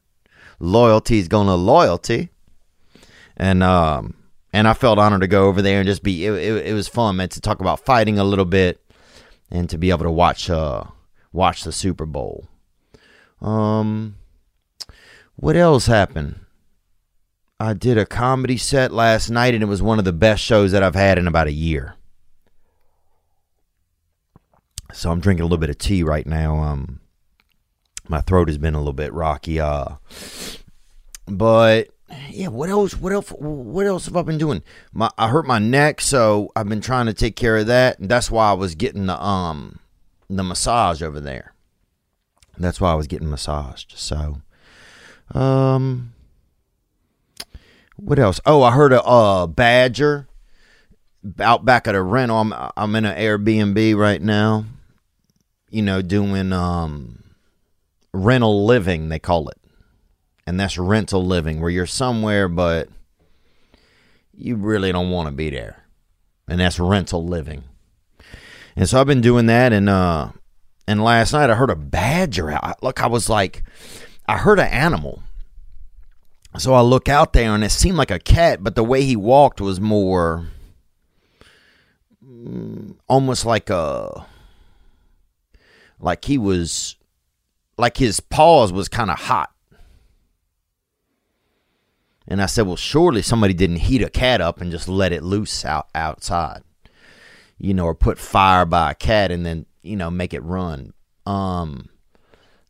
Loyalty's 0.61 1.26
gonna 1.26 1.57
loyalty, 1.57 2.31
and 3.37 3.62
um, 3.62 4.14
and 4.52 4.69
I 4.69 4.75
felt 4.75 5.00
honored 5.00 5.23
to 5.23 5.26
go 5.26 5.49
over 5.49 5.61
there 5.61 5.81
and 5.81 5.87
just 5.87 6.05
be. 6.05 6.25
It, 6.25 6.33
it, 6.33 6.67
it 6.69 6.75
was 6.75 6.87
fun, 6.87 7.17
man, 7.17 7.28
to 7.31 7.40
talk 7.40 7.61
about 7.61 7.85
fighting 7.85 8.21
a 8.21 8.25
little 8.25 8.45
bit, 8.45 8.81
and 9.50 9.69
to 9.69 9.76
be 9.76 9.90
able 9.90 10.05
to 10.05 10.12
watch 10.12 10.49
uh 10.49 10.85
watch 11.32 11.65
the 11.65 11.73
Super 11.73 12.06
Bowl. 12.06 12.47
Um, 13.43 14.15
what 15.34 15.56
else 15.56 15.87
happened? 15.87 16.39
I 17.58 17.75
did 17.75 17.99
a 17.99 18.06
comedy 18.06 18.58
set 18.58 18.93
last 18.93 19.28
night, 19.28 19.54
and 19.54 19.63
it 19.65 19.67
was 19.67 19.82
one 19.82 19.99
of 19.99 20.04
the 20.04 20.13
best 20.13 20.41
shows 20.45 20.71
that 20.71 20.84
I've 20.84 20.95
had 20.95 21.19
in 21.19 21.26
about 21.26 21.49
a 21.49 21.52
year. 21.52 21.97
So 24.92 25.10
I'm 25.10 25.20
drinking 25.20 25.42
a 25.42 25.44
little 25.44 25.58
bit 25.58 25.70
of 25.70 25.78
tea 25.78 26.02
right 26.02 26.26
now. 26.26 26.56
Um, 26.56 27.00
my 28.08 28.20
throat 28.20 28.48
has 28.48 28.58
been 28.58 28.74
a 28.74 28.78
little 28.78 28.92
bit 28.92 29.12
rocky. 29.12 29.60
Uh, 29.60 29.96
but 31.26 31.88
yeah, 32.30 32.48
what 32.48 32.70
else? 32.70 32.96
What 32.96 33.12
else? 33.12 33.28
What 33.30 33.86
else 33.86 34.06
have 34.06 34.16
I 34.16 34.22
been 34.22 34.38
doing? 34.38 34.62
My 34.92 35.10
I 35.18 35.28
hurt 35.28 35.46
my 35.46 35.58
neck, 35.58 36.00
so 36.00 36.50
I've 36.56 36.68
been 36.68 36.80
trying 36.80 37.06
to 37.06 37.14
take 37.14 37.36
care 37.36 37.58
of 37.58 37.66
that, 37.66 37.98
and 37.98 38.08
that's 38.08 38.30
why 38.30 38.50
I 38.50 38.54
was 38.54 38.74
getting 38.74 39.06
the 39.06 39.22
um 39.22 39.78
the 40.30 40.42
massage 40.42 41.02
over 41.02 41.20
there. 41.20 41.52
That's 42.56 42.80
why 42.80 42.92
I 42.92 42.94
was 42.94 43.06
getting 43.06 43.30
massaged. 43.30 43.92
So, 43.96 44.40
um, 45.32 46.12
what 47.96 48.18
else? 48.18 48.40
Oh, 48.46 48.62
I 48.62 48.72
heard 48.72 48.92
a 48.92 49.46
badger 49.46 50.28
out 51.38 51.64
back 51.64 51.86
at 51.86 51.94
a 51.94 52.02
rental. 52.02 52.38
I'm 52.38 52.54
I'm 52.76 52.96
in 52.96 53.04
an 53.04 53.16
Airbnb 53.16 53.96
right 53.96 54.22
now. 54.22 54.64
You 55.71 55.83
know, 55.83 56.02
doing 56.02 56.52
um 56.52 57.23
rental 58.13 58.65
living 58.65 59.09
they 59.09 59.19
call 59.19 59.49
it, 59.49 59.59
and 60.47 60.59
that's 60.59 60.78
rental 60.78 61.25
living 61.25 61.61
where 61.61 61.71
you're 61.71 61.87
somewhere 61.87 62.49
but 62.49 62.89
you 64.35 64.57
really 64.57 64.93
don't 64.93 65.11
want 65.11 65.26
to 65.26 65.33
be 65.33 65.50
there, 65.50 65.85
and 66.47 66.61
that's 66.61 66.78
rental 66.78 67.25
living. 67.25 67.65
And 68.76 68.89
so 68.89 69.00
I've 69.00 69.07
been 69.09 69.21
doing 69.21 69.47
that, 69.47 69.73
and 69.73 69.89
uh, 69.89 70.31
and 70.87 71.02
last 71.02 71.33
night 71.33 71.50
I 71.50 71.54
heard 71.54 71.71
a 71.71 71.76
badger 71.76 72.50
out. 72.50 72.83
Look, 72.83 73.02
I 73.02 73.09
was 73.09 73.28
like, 73.28 73.65
I 74.26 74.39
heard 74.39 74.61
an 74.61 74.69
animal. 74.69 75.23
So 76.59 76.75
I 76.75 76.81
look 76.81 77.09
out 77.09 77.33
there, 77.33 77.54
and 77.54 77.65
it 77.65 77.71
seemed 77.71 77.97
like 77.99 78.11
a 78.11 78.19
cat, 78.19 78.63
but 78.63 78.75
the 78.75 78.85
way 78.85 79.02
he 79.02 79.17
walked 79.17 79.61
was 79.61 79.81
more, 79.81 80.47
mm, 82.25 82.97
almost 83.09 83.45
like 83.45 83.69
a, 83.69 84.26
like 86.00 86.25
he 86.25 86.39
was, 86.39 86.97
like 87.76 87.97
his 87.97 88.21
paws 88.21 88.73
was 88.73 88.89
kind 88.89 89.11
of 89.11 89.19
hot. 89.19 89.50
And 92.26 92.43
I 92.43 92.47
said, 92.47 92.67
well, 92.67 92.76
surely 92.76 93.23
somebody 93.23 93.54
didn't 93.54 93.76
heat 93.76 94.02
a 94.02 94.11
cat 94.11 94.41
up 94.41 94.61
and 94.61 94.71
just 94.71 94.89
let 94.89 95.13
it 95.13 95.23
loose 95.23 95.65
out 95.65 95.89
outside 95.95 96.63
you 97.58 97.75
know, 97.75 97.84
or 97.84 97.95
put 97.95 98.19
fire 98.19 98.65
by 98.65 98.93
a 98.93 98.95
cat 98.95 99.30
and 99.30 99.45
then, 99.45 99.67
you 99.82 99.97
know, 99.97 100.11
make 100.11 100.32
it 100.32 100.43
run. 100.43 100.93
Um, 101.26 101.89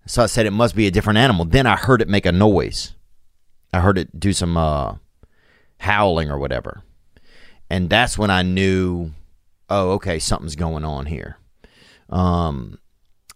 so 0.06 0.22
I 0.22 0.26
said 0.26 0.46
it 0.46 0.52
must 0.52 0.74
be 0.74 0.86
a 0.86 0.90
different 0.90 1.18
animal. 1.18 1.44
Then 1.44 1.66
I 1.66 1.76
heard 1.76 2.00
it 2.00 2.08
make 2.08 2.26
a 2.26 2.32
noise. 2.32 2.94
I 3.72 3.80
heard 3.80 3.98
it 3.98 4.18
do 4.18 4.32
some 4.32 4.56
uh, 4.56 4.96
howling 5.78 6.30
or 6.30 6.38
whatever. 6.38 6.82
And 7.68 7.90
that's 7.90 8.16
when 8.16 8.30
I 8.30 8.40
knew, 8.42 9.12
oh, 9.68 9.90
okay, 9.92 10.18
something's 10.18 10.56
going 10.56 10.84
on 10.84 11.04
here. 11.04 11.36
Um, 12.08 12.78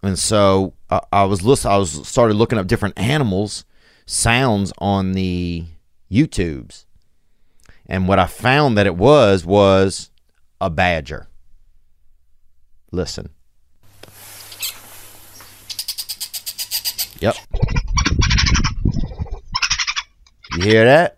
and 0.03 0.19
so 0.19 0.75
I, 0.91 1.01
I 1.13 1.25
was 1.25 1.43
listening. 1.43 1.75
I 1.75 1.79
was 1.79 2.07
started 2.07 2.35
looking 2.35 2.59
up 2.59 2.67
different 2.67 2.99
animals 2.99 3.65
sounds 4.07 4.73
on 4.79 5.13
the 5.13 5.65
YouTubes, 6.11 6.85
and 7.87 8.09
what 8.09 8.19
I 8.19 8.27
found 8.27 8.77
that 8.77 8.87
it 8.87 8.97
was 8.97 9.45
was 9.47 10.11
a 10.61 10.71
badger. 10.71 11.29
Listen. 12.91 13.31
Yep. 17.21 17.37
You 20.57 20.63
hear 20.63 20.85
that? 20.85 21.17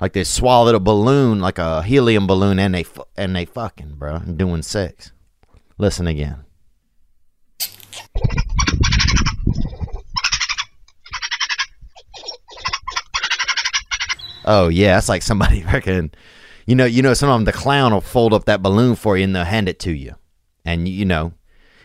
Like 0.00 0.14
they 0.14 0.24
swallowed 0.24 0.74
a 0.74 0.80
balloon, 0.80 1.40
like 1.40 1.58
a 1.58 1.82
helium 1.82 2.26
balloon, 2.26 2.58
and 2.58 2.74
they 2.74 2.84
and 3.16 3.36
they 3.36 3.44
fucking, 3.44 3.94
bro, 3.96 4.18
doing 4.20 4.62
sex. 4.62 5.12
Listen 5.78 6.06
again. 6.08 6.44
Oh 14.44 14.68
yeah, 14.68 14.98
it's 14.98 15.08
like 15.08 15.22
somebody 15.22 15.62
freaking 15.62 16.12
you 16.66 16.74
know, 16.74 16.84
you 16.84 17.02
know, 17.02 17.14
some 17.14 17.28
sometimes 17.28 17.46
the 17.46 17.52
clown 17.52 17.92
will 17.92 18.00
fold 18.00 18.32
up 18.32 18.44
that 18.44 18.62
balloon 18.62 18.94
for 18.94 19.16
you 19.16 19.24
and 19.24 19.34
they'll 19.34 19.44
hand 19.44 19.68
it 19.68 19.78
to 19.80 19.92
you. 19.92 20.14
And 20.64 20.88
you 20.88 21.04
know, 21.04 21.32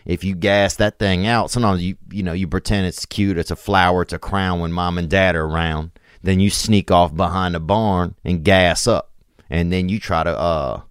if 0.04 0.22
you 0.24 0.34
gas 0.34 0.76
that 0.76 0.98
thing 0.98 1.26
out, 1.26 1.50
sometimes 1.50 1.82
you 1.82 1.96
you 2.10 2.22
know 2.22 2.32
you 2.32 2.46
pretend 2.46 2.86
it's 2.86 3.06
cute, 3.06 3.38
it's 3.38 3.50
a 3.50 3.56
flower, 3.56 4.02
it's 4.02 4.12
a 4.12 4.18
crown 4.18 4.60
when 4.60 4.72
mom 4.72 4.98
and 4.98 5.08
dad 5.08 5.36
are 5.36 5.44
around. 5.44 5.90
Then 6.22 6.40
you 6.40 6.50
sneak 6.50 6.90
off 6.90 7.14
behind 7.14 7.54
the 7.54 7.60
barn 7.60 8.14
and 8.24 8.44
gas 8.44 8.86
up, 8.86 9.12
and 9.50 9.72
then 9.72 9.88
you 9.88 9.98
try 10.00 10.24
to 10.24 10.36
uh, 10.36 10.82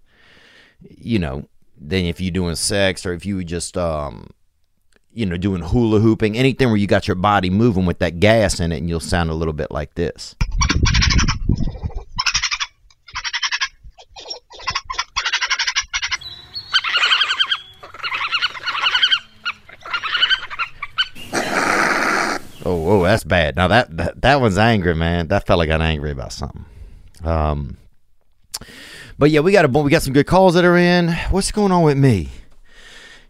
you 0.97 1.19
know, 1.19 1.47
then 1.77 2.05
if 2.05 2.19
you're 2.19 2.31
doing 2.31 2.55
sex 2.55 3.05
or 3.05 3.13
if 3.13 3.25
you 3.25 3.43
just 3.43 3.77
um, 3.77 4.29
you 5.17 5.25
know, 5.25 5.35
doing 5.35 5.63
hula 5.63 5.99
hooping, 5.99 6.37
anything 6.37 6.67
where 6.67 6.77
you 6.77 6.85
got 6.85 7.07
your 7.07 7.15
body 7.15 7.49
moving 7.49 7.87
with 7.87 7.97
that 7.97 8.19
gas 8.19 8.59
in 8.59 8.71
it, 8.71 8.77
and 8.77 8.87
you'll 8.87 8.99
sound 8.99 9.31
a 9.31 9.33
little 9.33 9.53
bit 9.53 9.71
like 9.71 9.95
this. 9.95 10.35
Oh, 22.63 22.89
oh, 22.89 23.03
that's 23.03 23.23
bad. 23.23 23.55
Now 23.55 23.67
that, 23.69 23.97
that 23.97 24.21
that 24.21 24.39
one's 24.39 24.59
angry, 24.59 24.93
man. 24.93 25.29
That 25.29 25.47
fella 25.47 25.65
got 25.65 25.81
angry 25.81 26.11
about 26.11 26.31
something. 26.31 26.65
Um, 27.23 27.77
but 29.17 29.31
yeah, 29.31 29.39
we 29.39 29.51
got 29.51 29.65
a 29.65 29.67
we 29.67 29.89
got 29.89 30.03
some 30.03 30.13
good 30.13 30.27
calls 30.27 30.53
that 30.53 30.63
are 30.63 30.77
in. 30.77 31.09
What's 31.31 31.51
going 31.51 31.71
on 31.71 31.81
with 31.81 31.97
me? 31.97 32.29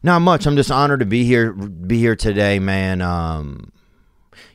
Not 0.03 0.19
much. 0.19 0.45
I'm 0.45 0.55
just 0.55 0.71
honored 0.71 0.99
to 0.99 1.05
be 1.05 1.23
here 1.23 1.51
be 1.53 1.97
here 1.97 2.15
today, 2.15 2.59
man. 2.59 3.01
Um, 3.01 3.71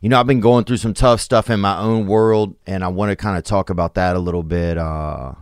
you 0.00 0.08
know, 0.08 0.18
I've 0.18 0.26
been 0.26 0.40
going 0.40 0.64
through 0.64 0.76
some 0.78 0.94
tough 0.94 1.20
stuff 1.20 1.50
in 1.50 1.60
my 1.60 1.78
own 1.78 2.06
world, 2.06 2.56
and 2.66 2.84
I 2.84 2.88
want 2.88 3.10
to 3.10 3.16
kind 3.16 3.36
of 3.36 3.44
talk 3.44 3.70
about 3.70 3.94
that 3.94 4.16
a 4.16 4.20
little 4.20 4.42
bit. 4.42 4.78
Uh, 4.78 5.32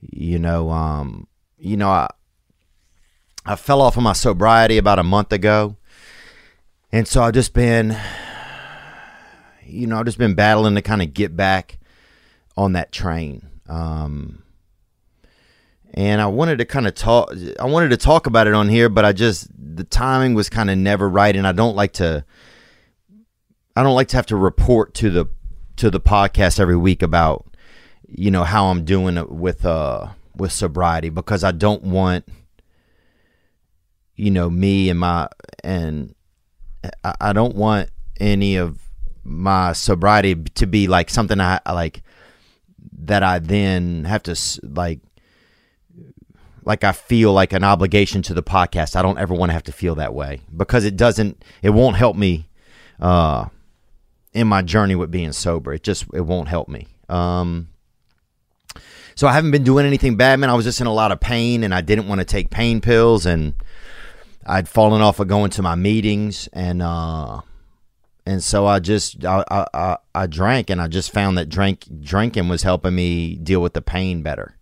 you 0.00 0.38
know, 0.38 0.70
um, 0.70 1.26
you 1.58 1.76
know, 1.76 1.88
I 1.88 2.08
I 3.44 3.56
fell 3.56 3.80
off 3.80 3.96
of 3.96 4.02
my 4.02 4.12
sobriety 4.12 4.78
about 4.78 4.98
a 4.98 5.04
month 5.04 5.32
ago, 5.32 5.76
and 6.92 7.06
so 7.06 7.22
I've 7.22 7.34
just 7.34 7.54
been, 7.54 7.96
you 9.64 9.86
know, 9.86 9.98
I've 9.98 10.06
just 10.06 10.18
been 10.18 10.34
battling 10.34 10.74
to 10.74 10.82
kind 10.82 11.02
of 11.02 11.14
get 11.14 11.36
back 11.36 11.78
on 12.56 12.72
that 12.72 12.92
train. 12.92 13.48
Um, 13.68 14.42
and 15.94 16.20
I 16.20 16.26
wanted 16.26 16.58
to 16.58 16.64
kind 16.64 16.86
of 16.86 16.94
talk. 16.94 17.32
I 17.58 17.66
wanted 17.66 17.90
to 17.90 17.96
talk 17.96 18.26
about 18.26 18.46
it 18.46 18.54
on 18.54 18.68
here, 18.68 18.88
but 18.88 19.04
I 19.04 19.12
just 19.12 19.48
the 19.58 19.84
timing 19.84 20.34
was 20.34 20.48
kind 20.48 20.70
of 20.70 20.78
never 20.78 21.08
right, 21.08 21.34
and 21.34 21.46
I 21.46 21.52
don't 21.52 21.76
like 21.76 21.94
to. 21.94 22.24
I 23.76 23.82
don't 23.82 23.94
like 23.94 24.08
to 24.08 24.16
have 24.16 24.26
to 24.26 24.36
report 24.36 24.94
to 24.94 25.10
the 25.10 25.26
to 25.76 25.90
the 25.90 26.00
podcast 26.00 26.60
every 26.60 26.76
week 26.76 27.02
about 27.02 27.46
you 28.06 28.30
know 28.30 28.44
how 28.44 28.66
I'm 28.66 28.84
doing 28.84 29.24
with 29.28 29.64
uh 29.64 30.08
with 30.36 30.52
sobriety 30.52 31.08
because 31.08 31.44
I 31.44 31.52
don't 31.52 31.82
want 31.84 32.28
you 34.16 34.30
know 34.30 34.50
me 34.50 34.90
and 34.90 34.98
my 34.98 35.28
and 35.64 36.14
I, 37.04 37.32
don't 37.32 37.54
want 37.56 37.90
any 38.18 38.56
of 38.56 38.78
my 39.22 39.72
sobriety 39.72 40.34
to 40.34 40.66
be 40.66 40.86
like 40.86 41.10
something 41.10 41.40
I 41.40 41.60
like 41.66 42.02
that 43.02 43.22
I 43.22 43.38
then 43.38 44.04
have 44.04 44.22
to 44.24 44.36
like 44.62 45.00
like 46.70 46.84
I 46.84 46.92
feel 46.92 47.32
like 47.32 47.52
an 47.52 47.64
obligation 47.64 48.22
to 48.22 48.32
the 48.32 48.44
podcast. 48.44 48.94
I 48.94 49.02
don't 49.02 49.18
ever 49.18 49.34
want 49.34 49.50
to 49.50 49.54
have 49.54 49.64
to 49.64 49.72
feel 49.72 49.96
that 49.96 50.14
way 50.14 50.40
because 50.56 50.84
it 50.84 50.96
doesn't 50.96 51.44
it 51.62 51.70
won't 51.70 51.96
help 51.96 52.14
me 52.16 52.48
uh 53.00 53.46
in 54.32 54.46
my 54.46 54.62
journey 54.62 54.94
with 54.94 55.10
being 55.10 55.32
sober. 55.32 55.74
It 55.74 55.82
just 55.82 56.04
it 56.14 56.20
won't 56.20 56.48
help 56.48 56.68
me. 56.68 56.86
Um 57.08 57.70
so 59.16 59.26
I 59.26 59.32
haven't 59.32 59.50
been 59.50 59.64
doing 59.64 59.84
anything 59.84 60.16
bad, 60.16 60.38
man. 60.38 60.48
I 60.48 60.54
was 60.54 60.64
just 60.64 60.80
in 60.80 60.86
a 60.86 60.92
lot 60.92 61.10
of 61.10 61.18
pain 61.18 61.64
and 61.64 61.74
I 61.74 61.80
didn't 61.80 62.06
want 62.06 62.20
to 62.20 62.24
take 62.24 62.50
pain 62.50 62.80
pills 62.80 63.26
and 63.26 63.54
I'd 64.46 64.68
fallen 64.68 65.02
off 65.02 65.18
of 65.18 65.26
going 65.26 65.50
to 65.50 65.62
my 65.62 65.74
meetings 65.74 66.48
and 66.52 66.80
uh 66.82 67.40
and 68.24 68.44
so 68.44 68.64
I 68.64 68.78
just 68.78 69.24
I, 69.24 69.42
I, 69.74 69.96
I, 70.14 70.26
drank 70.28 70.70
and 70.70 70.80
I 70.80 70.86
just 70.86 71.10
found 71.10 71.36
that 71.36 71.48
drink 71.48 71.84
drinking 72.00 72.48
was 72.48 72.62
helping 72.62 72.94
me 72.94 73.34
deal 73.34 73.60
with 73.60 73.72
the 73.72 73.82
pain 73.82 74.22
better. 74.22 74.56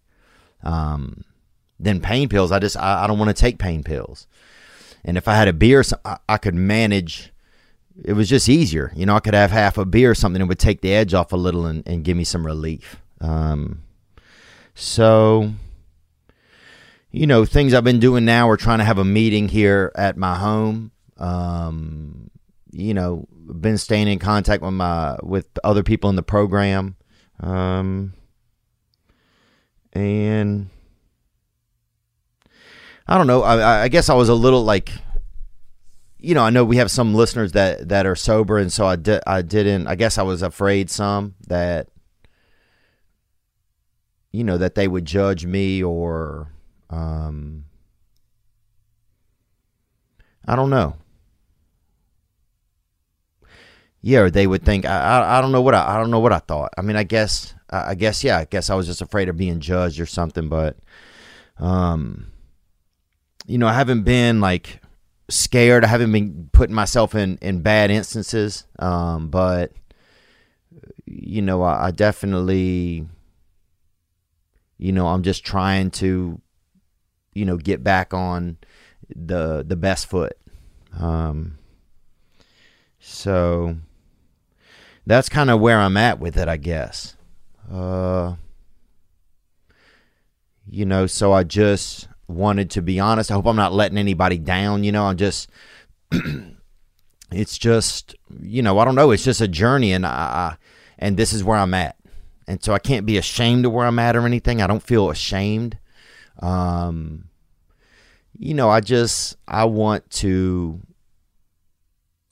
Um 0.63 1.25
than 1.81 2.01
pain 2.01 2.29
pills. 2.29 2.53
I 2.53 2.59
just 2.59 2.77
I, 2.77 3.05
I 3.05 3.07
don't 3.07 3.19
want 3.19 3.29
to 3.29 3.41
take 3.41 3.59
pain 3.59 3.83
pills. 3.83 4.27
And 5.05 5.17
if 5.17 5.29
I 5.29 5.35
had 5.37 5.49
a 5.49 5.53
beer, 5.53 5.83
I, 6.05 6.19
I 6.29 6.37
could 6.39 6.55
manage. 6.55 7.33
It 8.05 8.13
was 8.13 8.29
just 8.29 8.49
easier, 8.49 8.93
you 8.95 9.07
know. 9.07 9.17
I 9.17 9.21
could 9.21 9.35
have 9.35 9.51
half 9.51 9.79
a 9.79 9.85
beer 9.85 10.11
or 10.11 10.15
something 10.15 10.41
that 10.41 10.47
would 10.47 10.59
take 10.59 10.81
the 10.83 10.95
edge 10.95 11.15
off 11.15 11.33
a 11.33 11.37
little 11.37 11.67
and, 11.67 11.87
and 11.87 12.05
give 12.05 12.17
me 12.17 12.25
some 12.25 12.47
relief. 12.47 13.01
Um, 13.21 13.83
so, 14.75 15.53
you 17.11 17.27
know, 17.27 17.45
things 17.45 17.75
I've 17.75 17.83
been 17.83 17.99
doing 17.99 18.25
now. 18.25 18.47
We're 18.47 18.57
trying 18.57 18.79
to 18.79 18.85
have 18.85 18.99
a 18.99 19.05
meeting 19.05 19.49
here 19.49 19.91
at 19.97 20.17
my 20.17 20.37
home. 20.37 20.93
Um, 21.17 22.31
you 22.71 22.95
know, 22.95 23.27
been 23.33 23.79
staying 23.79 24.09
in 24.09 24.19
contact 24.19 24.63
with 24.63 24.75
my 24.75 25.17
with 25.23 25.49
other 25.65 25.83
people 25.83 26.11
in 26.11 26.17
the 26.17 26.23
program. 26.23 26.97
Um, 27.41 28.13
and 29.93 30.71
I 33.09 33.17
don't 33.17 33.27
know. 33.27 33.43
I, 33.43 33.85
I 33.85 33.89
guess 33.89 34.11
I 34.11 34.15
was 34.15 34.29
a 34.29 34.35
little 34.35 34.63
like, 34.65 34.93
you 36.19 36.35
know, 36.35 36.43
I 36.43 36.51
know 36.51 36.65
we 36.65 36.77
have 36.77 36.91
some 36.91 37.15
listeners 37.15 37.53
that 37.53 37.89
that 37.89 38.05
are 38.05 38.17
sober, 38.17 38.59
and 38.59 38.73
so 38.73 38.87
I 38.87 38.97
did. 38.97 39.23
I 39.27 39.41
didn't. 39.41 39.87
I 39.87 39.95
guess 39.95 40.19
I 40.19 40.23
was 40.23 40.43
afraid 40.43 40.91
some 40.91 41.35
that, 41.47 41.89
you 44.31 44.45
know, 44.45 44.59
that 44.59 44.75
they 44.75 44.89
would 44.89 45.05
judge 45.07 45.47
me 45.47 45.83
or, 45.83 46.53
um, 46.91 47.65
I 50.47 50.55
don't 50.57 50.71
know. 50.71 50.97
Yeah, 54.03 54.21
or 54.21 54.31
they 54.31 54.47
would 54.47 54.65
think 54.65 54.85
I, 54.85 54.99
I. 54.99 55.39
I 55.39 55.41
don't 55.41 55.53
know 55.53 55.63
what 55.63 55.75
I. 55.75 55.95
I 55.95 55.99
don't 55.99 56.11
know 56.11 56.21
what 56.21 56.33
I 56.33 56.39
thought. 56.39 56.73
I 56.77 56.83
mean, 56.83 56.97
I 56.97 57.05
guess. 57.05 57.55
I 57.71 57.91
I 57.91 57.95
guess 57.95 58.23
yeah. 58.23 58.39
I 58.39 58.45
guess 58.45 58.71
I 58.71 58.75
was 58.75 58.87
just 58.87 59.03
afraid 59.03 59.29
of 59.29 59.37
being 59.37 59.61
judged 59.61 59.99
or 59.99 60.07
something. 60.07 60.49
But, 60.49 60.77
um, 61.59 62.33
you 63.49 63.57
know, 63.57 63.67
I 63.67 63.73
haven't 63.73 64.03
been 64.03 64.41
like 64.41 64.81
scared. 65.31 65.83
I 65.83 65.89
haven't 65.89 66.13
been 66.13 66.51
putting 66.53 66.75
myself 66.75 67.15
in 67.15 67.39
in 67.41 67.63
bad 67.63 67.91
instances. 67.91 68.65
Um, 68.79 69.31
but 69.31 69.73
you 71.07 71.41
know, 71.41 71.63
I, 71.63 71.87
I 71.87 71.91
definitely, 71.91 73.09
you 74.77 74.93
know, 74.93 75.09
I'm 75.09 75.23
just 75.23 75.45
trying 75.45 75.91
to, 75.93 76.41
you 77.33 77.45
know, 77.47 77.57
get 77.57 77.83
back 77.83 78.13
on 78.13 78.59
the 79.17 79.65
the 79.67 79.77
best 79.77 80.07
foot. 80.07 80.37
Um, 80.99 81.57
so 83.01 83.77
that's 85.07 85.31
kind 85.31 85.49
of 85.49 85.59
where 85.59 85.81
I'm 85.81 85.97
at 85.97 86.21
with 86.21 86.37
it, 86.37 86.49
I 86.49 86.59
guess. 86.59 87.17
Uh, 87.73 88.35
you 90.71 90.85
know, 90.85 91.07
so 91.07 91.33
I 91.33 91.45
just 91.45 92.09
wanted 92.29 92.71
to 92.71 92.83
be 92.83 93.01
honest. 93.01 93.31
I 93.31 93.35
hope 93.35 93.47
I'm 93.47 93.57
not 93.57 93.73
letting 93.73 93.99
anybody 93.99 94.39
down. 94.39 94.85
You 94.85 94.93
know, 94.93 95.07
I'm 95.07 95.17
just, 95.17 95.49
it's 97.33 97.59
just, 97.59 98.15
you 98.41 98.63
know, 98.63 98.79
I 98.79 98.85
don't 98.85 98.95
know. 98.95 99.11
It's 99.11 99.25
just 99.25 99.41
a 99.41 99.49
journey, 99.49 99.93
and 99.93 100.07
I, 100.07 100.11
I, 100.11 100.57
and 100.99 101.17
this 101.17 101.33
is 101.33 101.43
where 101.43 101.59
I'm 101.59 101.75
at, 101.75 101.97
and 102.47 102.63
so 102.63 102.73
I 102.73 102.79
can't 102.79 103.07
be 103.07 103.17
ashamed 103.17 103.67
of 103.67 103.73
where 103.73 103.87
I'm 103.87 103.99
at 103.99 104.17
or 104.17 104.27
anything. 104.27 104.63
I 104.63 104.67
don't 104.67 104.83
feel 104.83 105.11
ashamed. 105.11 105.79
Um, 106.41 107.25
you 108.39 108.55
know, 108.55 108.71
I 108.71 108.81
just, 108.81 109.37
I 109.49 109.65
want 109.65 110.09
to, 110.11 110.81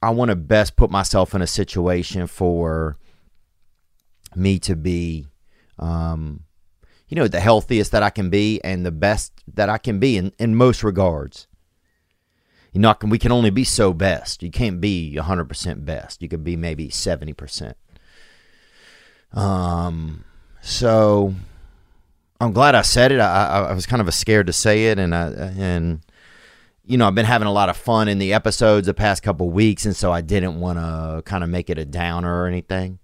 I 0.03 0.11
want 0.11 0.29
to 0.29 0.37
best 0.37 0.77
put 0.77 0.91
myself 0.91 1.35
in 1.35 1.43
a 1.43 1.47
situation 1.47 2.27
for 2.29 2.97
me 4.37 4.59
to 4.61 4.77
be, 4.77 5.27
um, 5.79 6.45
you 7.09 7.17
know, 7.17 7.29
the 7.29 7.41
healthiest 7.41 7.93
that 7.93 8.03
I 8.03 8.11
can 8.11 8.31
be 8.31 8.61
and 8.65 8.85
the 8.85 8.91
best 8.91 9.33
that 9.55 9.69
I 9.69 9.79
can 9.79 9.99
be 9.99 10.17
in, 10.17 10.33
in 10.39 10.57
most 10.57 10.83
regards. 10.83 11.47
You 12.73 12.81
know, 12.81 12.95
we 13.03 13.19
can 13.19 13.33
only 13.33 13.51
be 13.51 13.65
so 13.65 13.93
best. 13.95 14.43
You 14.43 14.51
can't 14.51 14.81
be 14.81 15.17
100% 15.19 15.85
best. 15.85 16.21
You 16.21 16.29
could 16.29 16.45
be 16.45 16.57
maybe 16.57 16.89
70%. 16.89 17.75
Um, 19.33 20.25
so 20.61 21.35
I'm 22.41 22.53
glad 22.53 22.75
I 22.75 22.83
said 22.83 23.13
it. 23.13 23.21
I, 23.21 23.47
I, 23.47 23.63
I 23.69 23.73
was 23.73 23.87
kind 23.87 24.03
of 24.03 24.13
scared 24.13 24.49
to 24.49 24.53
say 24.53 24.87
it, 24.87 24.99
and 24.99 25.15
I, 25.15 25.29
and 25.29 26.01
you 26.85 26.99
know, 26.99 27.07
I've 27.07 27.15
been 27.15 27.27
having 27.27 27.49
a 27.49 27.53
lot 27.53 27.69
of 27.69 27.77
fun 27.77 28.09
in 28.09 28.19
the 28.19 28.33
episodes 28.33 28.87
the 28.87 28.95
past 28.95 29.23
couple 29.23 29.49
weeks, 29.51 29.87
and 29.87 29.97
so 29.97 30.13
I 30.13 30.21
didn't 30.21 30.61
want 30.61 30.79
to 30.79 31.23
kind 31.25 31.43
of 31.43 31.51
make 31.51 31.71
it 31.71 31.79
a 31.79 31.85
downer 31.85 32.43
or 32.43 32.47
anything. 32.47 32.99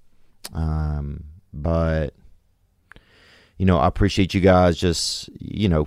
Um, 0.52 1.24
but 1.52 2.14
you 3.62 3.66
know, 3.66 3.78
I 3.78 3.86
appreciate 3.86 4.34
you 4.34 4.40
guys 4.40 4.76
just 4.76 5.30
you 5.38 5.68
know 5.68 5.86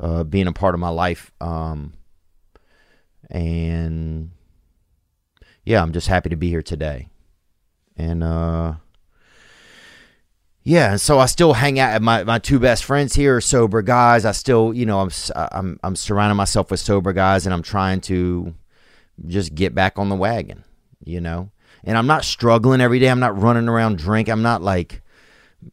uh, 0.00 0.24
being 0.24 0.48
a 0.48 0.52
part 0.52 0.74
of 0.74 0.80
my 0.80 0.88
life. 0.88 1.30
Um, 1.40 1.92
and 3.30 4.32
yeah, 5.64 5.82
I'm 5.82 5.92
just 5.92 6.08
happy 6.08 6.30
to 6.30 6.36
be 6.36 6.48
here 6.48 6.62
today. 6.62 7.10
And 7.96 8.24
uh, 8.24 8.74
yeah, 10.64 10.96
so 10.96 11.20
I 11.20 11.26
still 11.26 11.52
hang 11.52 11.78
out. 11.78 11.92
At 11.92 12.02
my 12.02 12.24
my 12.24 12.40
two 12.40 12.58
best 12.58 12.84
friends 12.84 13.14
here 13.14 13.36
are 13.36 13.40
sober 13.40 13.82
guys. 13.82 14.24
I 14.24 14.32
still, 14.32 14.74
you 14.74 14.84
know, 14.84 14.98
I'm 14.98 15.10
I'm 15.36 15.78
I'm 15.84 15.94
surrounding 15.94 16.36
myself 16.36 16.72
with 16.72 16.80
sober 16.80 17.12
guys, 17.12 17.46
and 17.46 17.54
I'm 17.54 17.62
trying 17.62 18.00
to 18.00 18.52
just 19.28 19.54
get 19.54 19.76
back 19.76 19.96
on 19.96 20.08
the 20.08 20.16
wagon, 20.16 20.64
you 21.04 21.20
know. 21.20 21.50
And 21.84 21.96
I'm 21.96 22.08
not 22.08 22.24
struggling 22.24 22.80
every 22.80 22.98
day. 22.98 23.10
I'm 23.10 23.20
not 23.20 23.40
running 23.40 23.68
around 23.68 23.98
drink. 23.98 24.28
I'm 24.28 24.42
not 24.42 24.60
like 24.60 25.02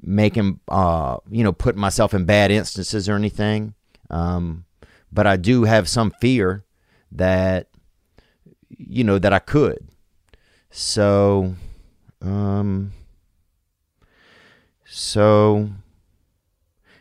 making 0.02 0.60
uh 0.68 1.18
you 1.30 1.44
know 1.44 1.54
putting 1.54 1.82
myself 1.82 2.14
in 2.14 2.26
bad 2.26 2.52
instances 2.52 3.08
or 3.08 3.16
anything. 3.16 3.74
Um, 4.10 4.66
but 5.12 5.28
I 5.28 5.38
do 5.38 5.64
have 5.64 5.88
some 5.88 6.12
fear 6.22 6.66
that 7.12 7.70
you 8.70 9.04
know 9.04 9.20
that 9.20 9.34
I 9.34 9.40
could. 9.40 9.88
So, 10.72 11.56
um. 12.22 12.94
So, 14.96 15.72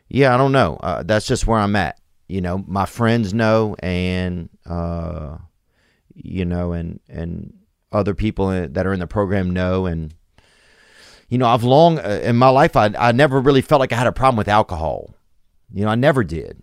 yeah, 0.09 0.33
I 0.35 0.39
don't 0.39 0.53
know. 0.53 0.77
Uh, 0.77 1.03
that's 1.03 1.27
just 1.27 1.47
where 1.47 1.59
I'm 1.59 1.77
at. 1.77 2.01
You 2.27 2.41
know, 2.41 2.65
my 2.67 2.87
friends 2.87 3.35
know, 3.35 3.77
and 3.81 4.49
uh, 4.65 5.37
you 6.15 6.47
know, 6.47 6.73
and 6.73 7.01
and 7.11 7.53
other 7.93 8.15
people 8.15 8.49
that 8.49 8.87
are 8.87 8.95
in 8.95 9.01
the 9.01 9.07
program 9.07 9.51
know. 9.51 9.85
And, 9.85 10.15
you 11.33 11.39
know, 11.39 11.47
I've 11.47 11.65
long, 11.65 11.99
uh, 11.99 12.21
in 12.23 12.37
my 12.37 12.51
life, 12.51 12.77
I, 12.77 12.93
I 12.99 13.13
never 13.13 13.41
really 13.41 13.63
felt 13.63 13.81
like 13.81 13.91
I 13.91 13.97
had 13.97 14.07
a 14.07 14.13
problem 14.13 14.37
with 14.37 14.49
alcohol. 14.49 15.15
You 15.73 15.83
know, 15.83 15.89
I 15.89 15.95
never 15.95 16.23
did. 16.23 16.63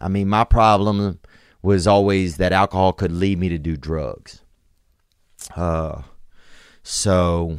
I 0.00 0.06
mean, 0.06 0.28
my 0.28 0.44
problem 0.44 1.18
was 1.60 1.88
always 1.88 2.36
that 2.36 2.52
alcohol 2.52 2.92
could 2.92 3.10
lead 3.10 3.36
me 3.40 3.48
to 3.48 3.58
do 3.58 3.76
drugs. 3.76 4.42
Uh, 5.56 6.02
so, 6.84 7.58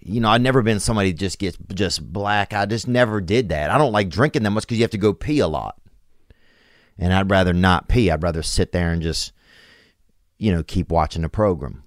you 0.00 0.22
know, 0.22 0.30
I've 0.30 0.40
never 0.40 0.62
been 0.62 0.80
somebody 0.80 1.12
just 1.12 1.38
gets 1.38 1.58
just 1.74 2.10
black. 2.10 2.54
I 2.54 2.64
just 2.64 2.88
never 2.88 3.20
did 3.20 3.50
that. 3.50 3.68
I 3.68 3.76
don't 3.76 3.92
like 3.92 4.08
drinking 4.08 4.44
that 4.44 4.50
much 4.50 4.64
because 4.64 4.78
you 4.78 4.84
have 4.84 4.92
to 4.92 4.96
go 4.96 5.12
pee 5.12 5.40
a 5.40 5.46
lot. 5.46 5.78
And 6.96 7.12
I'd 7.12 7.30
rather 7.30 7.52
not 7.52 7.88
pee. 7.88 8.10
I'd 8.10 8.22
rather 8.22 8.42
sit 8.42 8.72
there 8.72 8.92
and 8.92 9.02
just, 9.02 9.32
you 10.38 10.52
know, 10.52 10.62
keep 10.62 10.90
watching 10.90 11.20
the 11.20 11.28
program. 11.28 11.82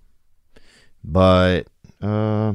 But, 1.03 1.65
uh, 2.03 2.53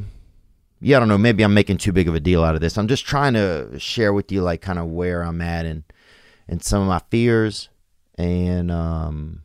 yeah, 0.80 0.96
I 0.96 1.00
don't 1.00 1.08
know. 1.08 1.18
Maybe 1.18 1.42
I'm 1.42 1.54
making 1.54 1.78
too 1.78 1.92
big 1.92 2.08
of 2.08 2.14
a 2.14 2.20
deal 2.20 2.42
out 2.42 2.54
of 2.54 2.60
this. 2.60 2.78
I'm 2.78 2.88
just 2.88 3.04
trying 3.04 3.34
to 3.34 3.78
share 3.78 4.12
with 4.12 4.32
you, 4.32 4.42
like, 4.42 4.60
kind 4.60 4.78
of 4.78 4.86
where 4.86 5.22
I'm 5.22 5.40
at 5.40 5.66
and, 5.66 5.84
and 6.48 6.62
some 6.62 6.82
of 6.82 6.88
my 6.88 7.00
fears 7.10 7.68
and, 8.16 8.70
um, 8.70 9.42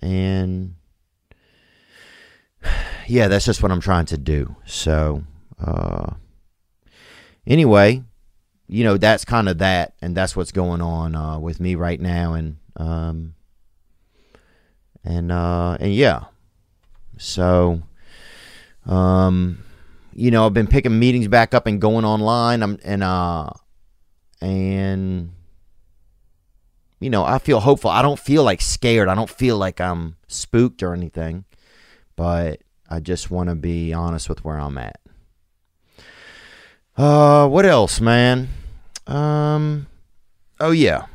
and, 0.00 0.74
yeah, 3.06 3.28
that's 3.28 3.44
just 3.44 3.62
what 3.62 3.72
I'm 3.72 3.80
trying 3.80 4.06
to 4.06 4.18
do. 4.18 4.56
So, 4.64 5.24
uh, 5.64 6.14
anyway, 7.46 8.02
you 8.68 8.84
know, 8.84 8.96
that's 8.96 9.24
kind 9.24 9.48
of 9.48 9.58
that, 9.58 9.94
and 10.02 10.16
that's 10.16 10.34
what's 10.34 10.52
going 10.52 10.80
on 10.80 11.14
uh, 11.14 11.38
with 11.38 11.60
me 11.60 11.74
right 11.74 12.00
now, 12.00 12.34
and 12.34 12.56
um, 12.76 13.34
and 15.04 15.30
uh, 15.30 15.76
and 15.78 15.94
yeah, 15.94 16.24
so, 17.16 17.82
um, 18.86 19.62
you 20.16 20.30
know, 20.30 20.46
I've 20.46 20.54
been 20.54 20.66
picking 20.66 20.98
meetings 20.98 21.28
back 21.28 21.54
up 21.54 21.66
and 21.66 21.80
going 21.80 22.04
online. 22.04 22.62
I'm 22.62 22.78
and 22.84 23.02
uh, 23.02 23.50
and 24.40 25.32
you 27.00 27.10
know, 27.10 27.24
I 27.24 27.38
feel 27.38 27.60
hopeful. 27.60 27.90
I 27.90 28.02
don't 28.02 28.18
feel 28.18 28.42
like 28.42 28.60
scared. 28.60 29.08
I 29.08 29.14
don't 29.14 29.30
feel 29.30 29.58
like 29.58 29.80
I'm 29.80 30.16
spooked 30.28 30.82
or 30.82 30.94
anything 30.94 31.44
but 32.16 32.62
I 32.88 33.00
just 33.00 33.30
want 33.30 33.50
to 33.50 33.54
be 33.54 33.92
honest 33.92 34.28
with 34.28 34.44
where 34.44 34.58
I'm 34.58 34.78
at. 34.78 34.98
Uh, 36.96 37.46
what 37.46 37.66
else, 37.66 38.00
man? 38.00 38.48
Um, 39.06 39.86
oh 40.58 40.70
yeah, 40.70 41.06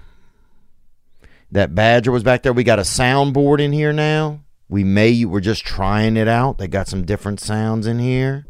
that 1.52 1.74
Badger 1.74 2.12
was 2.12 2.24
back 2.24 2.44
there. 2.44 2.54
We 2.54 2.64
got 2.64 2.80
a 2.80 2.84
soundboard 2.84 3.60
in 3.60 3.74
here 3.74 3.92
now. 3.92 4.42
We 4.70 4.84
may 4.84 5.26
we're 5.26 5.42
just 5.42 5.66
trying 5.66 6.16
it 6.16 6.28
out. 6.28 6.60
They 6.60 6.68
got 6.68 6.88
some 6.88 7.04
different 7.04 7.40
sounds 7.40 7.88
in 7.88 8.00
here. 8.00 8.46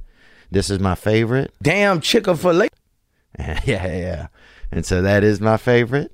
This 0.52 0.70
is 0.70 0.80
my 0.80 0.96
favorite. 0.96 1.54
Damn 1.62 2.02
Chick 2.02 2.26
fil 2.26 2.64
A. 2.64 2.68
yeah, 3.40 3.56
yeah. 3.66 4.28
And 4.72 4.86
so 4.86 5.02
that 5.02 5.24
is 5.24 5.40
my 5.40 5.58
favorite. 5.58 6.12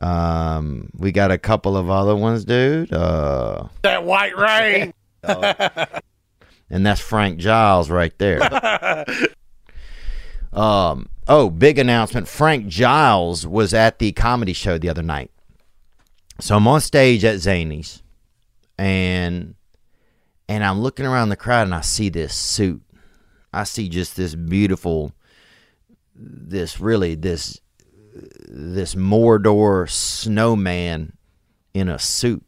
Um, 0.00 0.90
we 0.94 1.12
got 1.12 1.30
a 1.30 1.38
couple 1.38 1.76
of 1.76 1.88
other 1.88 2.14
ones, 2.14 2.44
dude. 2.44 2.92
Uh, 2.92 3.68
That 3.82 4.04
white 4.04 4.36
rain. 4.36 4.92
and 5.22 6.84
that's 6.86 7.00
Frank 7.00 7.38
Giles 7.38 7.88
right 7.88 8.12
there. 8.18 8.42
um, 10.52 11.08
oh, 11.28 11.48
big 11.48 11.78
announcement! 11.78 12.26
Frank 12.26 12.66
Giles 12.66 13.46
was 13.46 13.72
at 13.72 14.00
the 14.00 14.12
comedy 14.12 14.52
show 14.52 14.76
the 14.76 14.88
other 14.88 15.02
night. 15.02 15.30
So 16.40 16.56
I'm 16.56 16.66
on 16.66 16.80
stage 16.80 17.24
at 17.24 17.38
Zany's, 17.38 18.02
and 18.76 19.54
and 20.48 20.64
I'm 20.64 20.80
looking 20.80 21.06
around 21.06 21.28
the 21.28 21.36
crowd, 21.36 21.62
and 21.68 21.74
I 21.74 21.82
see 21.82 22.08
this 22.08 22.34
suit. 22.34 22.82
I 23.52 23.64
see 23.64 23.88
just 23.88 24.16
this 24.16 24.34
beautiful, 24.34 25.12
this 26.14 26.80
really 26.80 27.14
this 27.14 27.60
this 28.14 28.94
Mordor 28.94 29.88
snowman 29.88 31.14
in 31.74 31.88
a 31.88 31.98
suit 31.98 32.44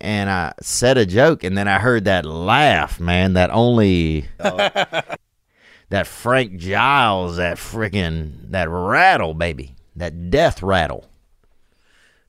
and 0.00 0.30
I 0.30 0.54
said 0.60 0.96
a 0.96 1.06
joke, 1.06 1.44
and 1.44 1.56
then 1.58 1.66
I 1.66 1.78
heard 1.78 2.04
that 2.04 2.24
laugh, 2.24 3.00
man. 3.00 3.32
That 3.32 3.50
only 3.50 4.28
that 4.38 6.06
Frank 6.06 6.58
Giles, 6.58 7.36
that 7.36 7.56
freaking 7.56 8.50
that 8.50 8.68
rattle, 8.68 9.34
baby, 9.34 9.74
that 9.96 10.30
death 10.30 10.62
rattle. 10.62 11.08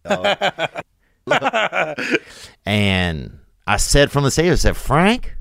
Oh. 0.05 0.35
and 2.65 3.39
I 3.67 3.77
said 3.77 4.11
from 4.11 4.23
the 4.23 4.31
stage, 4.31 4.51
I 4.51 4.55
said, 4.55 4.77
Frank, 4.77 5.35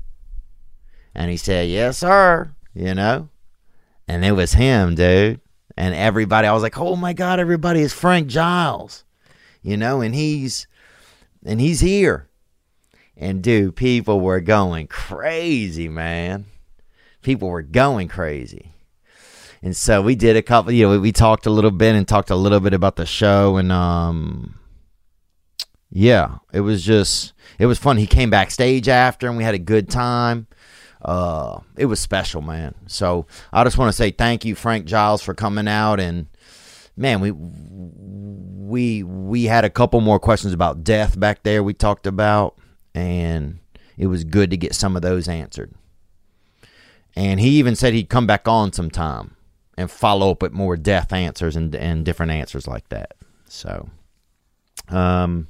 and 1.19 1.29
he 1.29 1.35
said, 1.35 1.69
Yes, 1.69 1.97
sir. 1.97 2.55
You 2.73 2.95
know, 2.95 3.29
and 4.07 4.23
it 4.23 4.31
was 4.31 4.53
him, 4.53 4.95
dude. 4.95 5.41
And 5.75 5.93
everybody, 5.93 6.47
I 6.47 6.53
was 6.53 6.63
like, 6.63 6.77
Oh 6.79 6.95
my 6.95 7.11
God, 7.13 7.39
everybody 7.39 7.81
is 7.81 7.93
Frank 7.93 8.27
Giles. 8.27 9.03
You 9.61 9.75
know, 9.75 9.99
and 9.99 10.15
he's 10.15 10.65
and 11.45 11.59
he's 11.59 11.81
here. 11.81 12.29
And 13.17 13.43
dude, 13.43 13.75
people 13.75 14.21
were 14.21 14.39
going 14.39 14.87
crazy, 14.87 15.89
man. 15.89 16.45
People 17.21 17.49
were 17.49 17.63
going 17.63 18.07
crazy. 18.07 18.71
And 19.61 19.75
so 19.75 20.01
we 20.01 20.15
did 20.15 20.37
a 20.37 20.41
couple, 20.41 20.71
you 20.71 20.87
know, 20.87 20.99
we, 21.01 21.11
talked 21.11 21.45
a 21.45 21.49
little 21.49 21.71
bit 21.71 21.95
and 21.95 22.07
talked 22.07 22.29
a 22.29 22.35
little 22.35 22.61
bit 22.61 22.73
about 22.73 22.95
the 22.95 23.05
show 23.05 23.57
and 23.57 23.73
um 23.73 24.55
yeah, 25.91 26.37
it 26.53 26.61
was 26.61 26.85
just 26.85 27.33
it 27.57 27.65
was 27.65 27.77
fun. 27.77 27.97
He 27.97 28.07
came 28.07 28.29
backstage 28.29 28.87
after 28.87 29.27
and 29.27 29.35
we 29.35 29.43
had 29.43 29.55
a 29.55 29.59
good 29.59 29.89
time. 29.89 30.47
Uh 31.01 31.59
it 31.77 31.85
was 31.85 31.99
special, 31.99 32.41
man. 32.41 32.75
So 32.87 33.25
I 33.53 33.63
just 33.63 33.77
want 33.77 33.89
to 33.89 33.93
say 33.93 34.11
thank 34.11 34.45
you 34.45 34.55
Frank 34.55 34.85
Giles 34.85 35.21
for 35.21 35.33
coming 35.33 35.67
out 35.67 35.99
and 35.99 36.27
man, 36.97 37.21
we 37.21 37.31
we 37.31 39.03
we 39.03 39.45
had 39.45 39.65
a 39.65 39.69
couple 39.69 40.01
more 40.01 40.19
questions 40.19 40.53
about 40.53 40.83
death 40.83 41.19
back 41.19 41.43
there 41.43 41.63
we 41.63 41.73
talked 41.73 42.05
about 42.05 42.57
and 42.93 43.59
it 43.97 44.07
was 44.07 44.23
good 44.23 44.49
to 44.51 44.57
get 44.57 44.75
some 44.75 44.95
of 44.95 45.01
those 45.01 45.27
answered. 45.27 45.73
And 47.15 47.39
he 47.39 47.51
even 47.51 47.75
said 47.75 47.93
he'd 47.93 48.09
come 48.09 48.27
back 48.27 48.47
on 48.47 48.71
sometime 48.73 49.35
and 49.77 49.89
follow 49.89 50.31
up 50.31 50.41
with 50.41 50.51
more 50.51 50.75
death 50.77 51.11
answers 51.13 51.55
and 51.55 51.73
and 51.75 52.05
different 52.05 52.33
answers 52.33 52.67
like 52.67 52.87
that. 52.89 53.13
So 53.47 53.89
um 54.89 55.47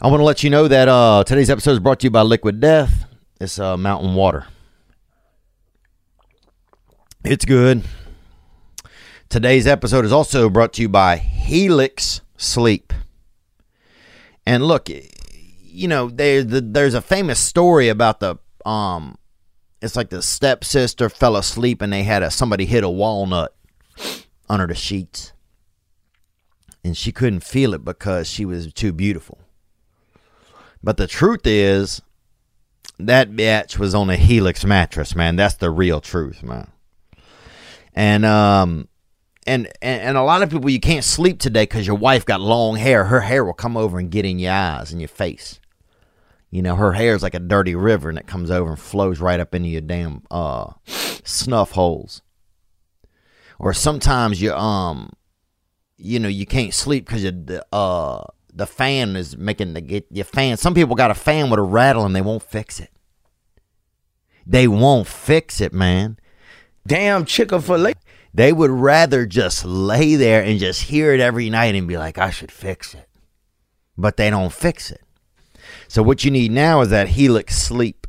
I 0.00 0.08
want 0.08 0.20
to 0.20 0.24
let 0.24 0.42
you 0.42 0.50
know 0.50 0.68
that 0.68 0.88
uh 0.88 1.24
today's 1.24 1.50
episode 1.50 1.72
is 1.72 1.78
brought 1.80 2.00
to 2.00 2.06
you 2.06 2.10
by 2.10 2.22
Liquid 2.22 2.60
Death. 2.60 3.04
It's 3.40 3.58
uh 3.58 3.76
mountain 3.76 4.14
water. 4.14 4.46
It's 7.24 7.44
good. 7.44 7.84
Today's 9.28 9.66
episode 9.66 10.04
is 10.04 10.12
also 10.12 10.48
brought 10.48 10.72
to 10.74 10.82
you 10.82 10.88
by 10.88 11.16
Helix 11.16 12.22
Sleep. 12.36 12.92
And 14.46 14.64
look, 14.64 14.88
you 14.88 15.86
know, 15.86 16.08
there's 16.08 16.46
the, 16.46 16.62
there's 16.62 16.94
a 16.94 17.02
famous 17.02 17.38
story 17.38 17.88
about 17.88 18.20
the 18.20 18.38
um, 18.64 19.18
it's 19.80 19.94
like 19.94 20.10
the 20.10 20.22
stepsister 20.22 21.08
fell 21.08 21.36
asleep 21.36 21.80
and 21.80 21.92
they 21.92 22.02
had 22.02 22.22
a 22.22 22.30
somebody 22.30 22.66
hit 22.66 22.82
a 22.82 22.88
walnut 22.88 23.54
under 24.48 24.66
the 24.66 24.74
sheets, 24.74 25.32
and 26.82 26.96
she 26.96 27.12
couldn't 27.12 27.44
feel 27.44 27.74
it 27.74 27.84
because 27.84 28.28
she 28.28 28.44
was 28.44 28.72
too 28.72 28.92
beautiful. 28.92 29.38
But 30.82 30.96
the 30.96 31.06
truth 31.06 31.46
is, 31.46 32.00
that 32.98 33.30
bitch 33.30 33.78
was 33.78 33.94
on 33.94 34.10
a 34.10 34.16
Helix 34.16 34.64
mattress, 34.64 35.14
man. 35.14 35.36
That's 35.36 35.54
the 35.54 35.70
real 35.70 36.00
truth, 36.00 36.42
man. 36.42 36.70
And 37.94 38.24
um, 38.24 38.88
and 39.46 39.66
and, 39.80 40.02
and 40.02 40.16
a 40.16 40.22
lot 40.22 40.42
of 40.42 40.50
people 40.50 40.70
you 40.70 40.80
can't 40.80 41.04
sleep 41.04 41.38
today 41.38 41.62
because 41.62 41.86
your 41.86 41.96
wife 41.96 42.24
got 42.24 42.40
long 42.40 42.76
hair. 42.76 43.04
Her 43.04 43.20
hair 43.20 43.44
will 43.44 43.54
come 43.54 43.76
over 43.76 43.98
and 43.98 44.10
get 44.10 44.24
in 44.24 44.38
your 44.38 44.52
eyes 44.52 44.92
and 44.92 45.00
your 45.00 45.08
face. 45.08 45.60
You 46.50 46.62
know, 46.62 46.76
her 46.76 46.92
hair 46.92 47.14
is 47.14 47.22
like 47.22 47.34
a 47.34 47.40
dirty 47.40 47.74
river 47.74 48.08
and 48.08 48.18
it 48.18 48.26
comes 48.26 48.50
over 48.50 48.70
and 48.70 48.78
flows 48.78 49.20
right 49.20 49.40
up 49.40 49.54
into 49.54 49.68
your 49.68 49.80
damn 49.80 50.22
uh 50.30 50.72
snuff 50.86 51.72
holes. 51.72 52.22
Or 53.58 53.72
sometimes 53.72 54.40
you 54.40 54.52
um 54.52 55.12
you 55.96 56.18
know, 56.20 56.28
you 56.28 56.46
can't 56.46 56.72
sleep 56.72 57.06
because 57.06 57.22
the 57.22 57.64
uh 57.72 58.24
the 58.58 58.66
fan 58.66 59.14
is 59.14 59.36
making 59.36 59.72
the 59.74 59.80
get 59.80 60.06
your 60.10 60.24
fan. 60.24 60.56
Some 60.56 60.74
people 60.74 60.96
got 60.96 61.12
a 61.12 61.14
fan 61.14 61.48
with 61.48 61.60
a 61.60 61.62
rattle 61.62 62.04
and 62.04 62.14
they 62.14 62.20
won't 62.20 62.42
fix 62.42 62.80
it. 62.80 62.90
They 64.44 64.66
won't 64.66 65.06
fix 65.06 65.60
it, 65.60 65.72
man. 65.72 66.18
Damn 66.86 67.24
Chick 67.24 67.50
fil 67.50 67.86
A. 67.86 67.94
They 68.34 68.52
would 68.52 68.70
rather 68.70 69.26
just 69.26 69.64
lay 69.64 70.16
there 70.16 70.42
and 70.42 70.58
just 70.58 70.82
hear 70.82 71.12
it 71.12 71.20
every 71.20 71.48
night 71.50 71.76
and 71.76 71.86
be 71.86 71.96
like, 71.96 72.18
I 72.18 72.30
should 72.30 72.50
fix 72.50 72.94
it. 72.94 73.08
But 73.96 74.16
they 74.16 74.28
don't 74.28 74.52
fix 74.52 74.90
it. 74.90 75.02
So 75.86 76.02
what 76.02 76.24
you 76.24 76.30
need 76.30 76.50
now 76.50 76.80
is 76.80 76.90
that 76.90 77.08
Helix 77.08 77.56
Sleep. 77.56 78.06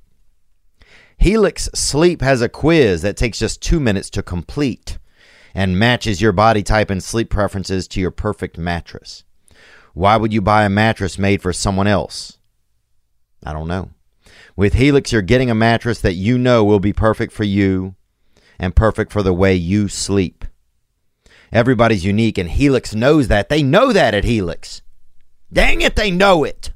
Helix 1.18 1.70
Sleep 1.76 2.22
has 2.22 2.42
a 2.42 2.50
quiz 2.50 3.02
that 3.04 3.18
takes 3.18 3.40
just 3.40 3.62
two 3.62 3.80
minutes 3.80 4.10
to 4.12 4.24
complete 4.24 4.98
and 5.54 5.78
matches 5.78 6.22
your 6.22 6.32
body 6.32 6.64
type 6.64 6.90
and 6.90 7.04
sleep 7.04 7.30
preferences 7.30 7.88
to 7.90 8.00
your 8.00 8.12
perfect 8.12 8.58
mattress. 8.58 9.24
Why 9.94 10.18
would 10.18 10.34
you 10.34 10.42
buy 10.42 10.64
a 10.64 10.70
mattress 10.70 11.18
made 11.18 11.42
for 11.42 11.54
someone 11.54 11.88
else? 11.88 12.38
I 13.44 13.54
don't 13.54 13.68
know. 13.68 13.92
With 14.56 14.74
Helix, 14.74 15.12
you're 15.12 15.22
getting 15.22 15.50
a 15.50 15.56
mattress 15.56 16.02
that 16.02 16.14
you 16.14 16.38
know 16.38 16.64
will 16.64 16.80
be 16.80 16.94
perfect 16.94 17.32
for 17.34 17.46
you 17.46 17.96
and 18.60 18.76
perfect 18.76 19.12
for 19.12 19.24
the 19.24 19.34
way 19.34 19.56
you 19.56 19.88
sleep. 19.88 20.46
Everybody's 21.52 22.06
unique, 22.06 22.38
and 22.38 22.50
Helix 22.50 22.94
knows 22.94 23.28
that. 23.30 23.50
They 23.50 23.64
know 23.64 23.92
that 23.94 24.14
at 24.14 24.26
Helix. 24.26 24.82
Dang 25.52 25.82
it, 25.82 25.96
they 25.96 26.12
know 26.12 26.44
it. 26.44 26.72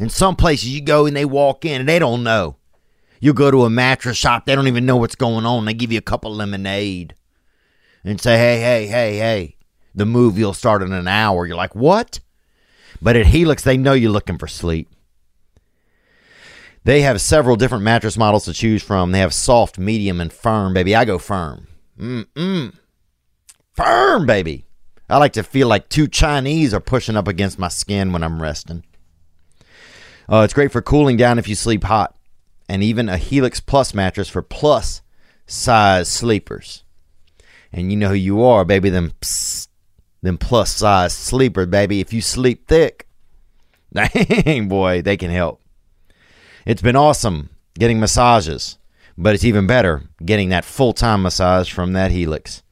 In 0.00 0.08
some 0.08 0.34
places, 0.34 0.70
you 0.70 0.80
go 0.80 1.06
and 1.06 1.16
they 1.16 1.24
walk 1.24 1.64
in 1.64 1.80
and 1.80 1.88
they 1.88 1.98
don't 1.98 2.24
know. 2.24 2.56
You 3.20 3.34
go 3.34 3.50
to 3.50 3.64
a 3.64 3.70
mattress 3.70 4.16
shop, 4.16 4.46
they 4.46 4.54
don't 4.54 4.68
even 4.68 4.86
know 4.86 4.96
what's 4.96 5.14
going 5.14 5.44
on. 5.44 5.64
They 5.64 5.74
give 5.74 5.92
you 5.92 5.98
a 5.98 6.02
cup 6.02 6.24
of 6.24 6.32
lemonade 6.32 7.14
and 8.04 8.20
say, 8.20 8.38
hey, 8.38 8.60
hey, 8.60 8.86
hey, 8.86 9.18
hey, 9.18 9.56
the 9.98 10.06
movie 10.06 10.44
will 10.44 10.54
start 10.54 10.82
in 10.82 10.92
an 10.92 11.08
hour. 11.08 11.46
You're 11.46 11.56
like, 11.56 11.74
what? 11.74 12.20
But 13.02 13.16
at 13.16 13.26
Helix, 13.26 13.62
they 13.62 13.76
know 13.76 13.92
you're 13.92 14.10
looking 14.10 14.38
for 14.38 14.48
sleep. 14.48 14.88
They 16.84 17.02
have 17.02 17.20
several 17.20 17.56
different 17.56 17.84
mattress 17.84 18.16
models 18.16 18.46
to 18.46 18.52
choose 18.52 18.82
from. 18.82 19.12
They 19.12 19.18
have 19.18 19.34
soft, 19.34 19.78
medium, 19.78 20.20
and 20.20 20.32
firm, 20.32 20.72
baby. 20.72 20.96
I 20.96 21.04
go 21.04 21.18
firm. 21.18 21.66
Mm-mm. 21.98 22.74
Firm, 23.72 24.26
baby. 24.26 24.64
I 25.10 25.18
like 25.18 25.32
to 25.34 25.42
feel 25.42 25.68
like 25.68 25.88
two 25.88 26.06
Chinese 26.06 26.72
are 26.72 26.80
pushing 26.80 27.16
up 27.16 27.28
against 27.28 27.58
my 27.58 27.68
skin 27.68 28.12
when 28.12 28.22
I'm 28.22 28.42
resting. 28.42 28.84
Uh, 30.30 30.42
it's 30.42 30.54
great 30.54 30.72
for 30.72 30.82
cooling 30.82 31.16
down 31.16 31.38
if 31.38 31.48
you 31.48 31.54
sleep 31.54 31.84
hot, 31.84 32.14
and 32.68 32.82
even 32.82 33.08
a 33.08 33.16
Helix 33.16 33.60
Plus 33.60 33.94
mattress 33.94 34.28
for 34.28 34.42
plus 34.42 35.00
size 35.46 36.08
sleepers. 36.08 36.84
And 37.72 37.90
you 37.90 37.96
know 37.96 38.08
who 38.08 38.14
you 38.14 38.42
are, 38.42 38.64
baby. 38.64 38.90
Them, 38.90 39.12
psst, 39.20 39.67
them 40.22 40.38
plus 40.38 40.74
size 40.74 41.12
sleeper, 41.12 41.66
baby. 41.66 42.00
If 42.00 42.12
you 42.12 42.20
sleep 42.20 42.66
thick, 42.66 43.06
dang 43.92 44.68
boy, 44.68 45.02
they 45.02 45.16
can 45.16 45.30
help. 45.30 45.62
It's 46.66 46.82
been 46.82 46.96
awesome 46.96 47.50
getting 47.78 48.00
massages, 48.00 48.78
but 49.16 49.34
it's 49.34 49.44
even 49.44 49.66
better 49.66 50.04
getting 50.24 50.50
that 50.50 50.64
full 50.64 50.92
time 50.92 51.22
massage 51.22 51.72
from 51.72 51.92
that 51.94 52.10
Helix. 52.10 52.62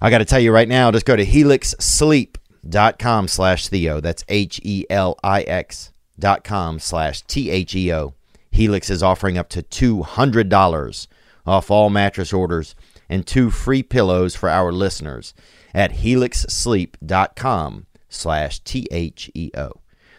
I 0.00 0.10
got 0.10 0.18
to 0.18 0.24
tell 0.24 0.40
you 0.40 0.52
right 0.52 0.68
now, 0.68 0.90
just 0.90 1.06
go 1.06 1.16
to 1.16 1.24
helixsleep.com 1.24 3.28
slash 3.28 3.68
Theo. 3.68 4.00
That's 4.00 4.24
H 4.28 4.60
E 4.62 4.84
L 4.90 5.18
I 5.24 5.42
X 5.42 5.92
dot 6.18 6.44
com 6.44 6.78
slash 6.78 7.22
T 7.22 7.50
H 7.50 7.74
E 7.74 7.92
O. 7.92 8.14
Helix 8.50 8.90
is 8.90 9.02
offering 9.02 9.38
up 9.38 9.48
to 9.50 9.62
$200 9.62 11.06
off 11.46 11.70
all 11.70 11.90
mattress 11.90 12.32
orders 12.32 12.74
and 13.08 13.26
two 13.26 13.50
free 13.50 13.82
pillows 13.82 14.36
for 14.36 14.48
our 14.48 14.72
listeners 14.72 15.34
at 15.74 15.92
helixsleep.com 15.92 17.86
slash 18.08 18.60
T 18.60 18.86
H 18.90 19.30
E 19.34 19.50
O. 19.56 19.72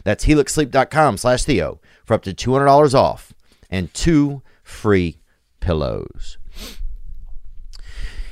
That's 0.03 0.25
helixsleep.com 0.25 1.17
slash 1.17 1.43
Theo 1.43 1.79
for 2.05 2.13
up 2.13 2.23
to 2.23 2.33
$200 2.33 2.93
off 2.93 3.33
and 3.69 3.93
two 3.93 4.41
free 4.63 5.17
pillows. 5.59 6.37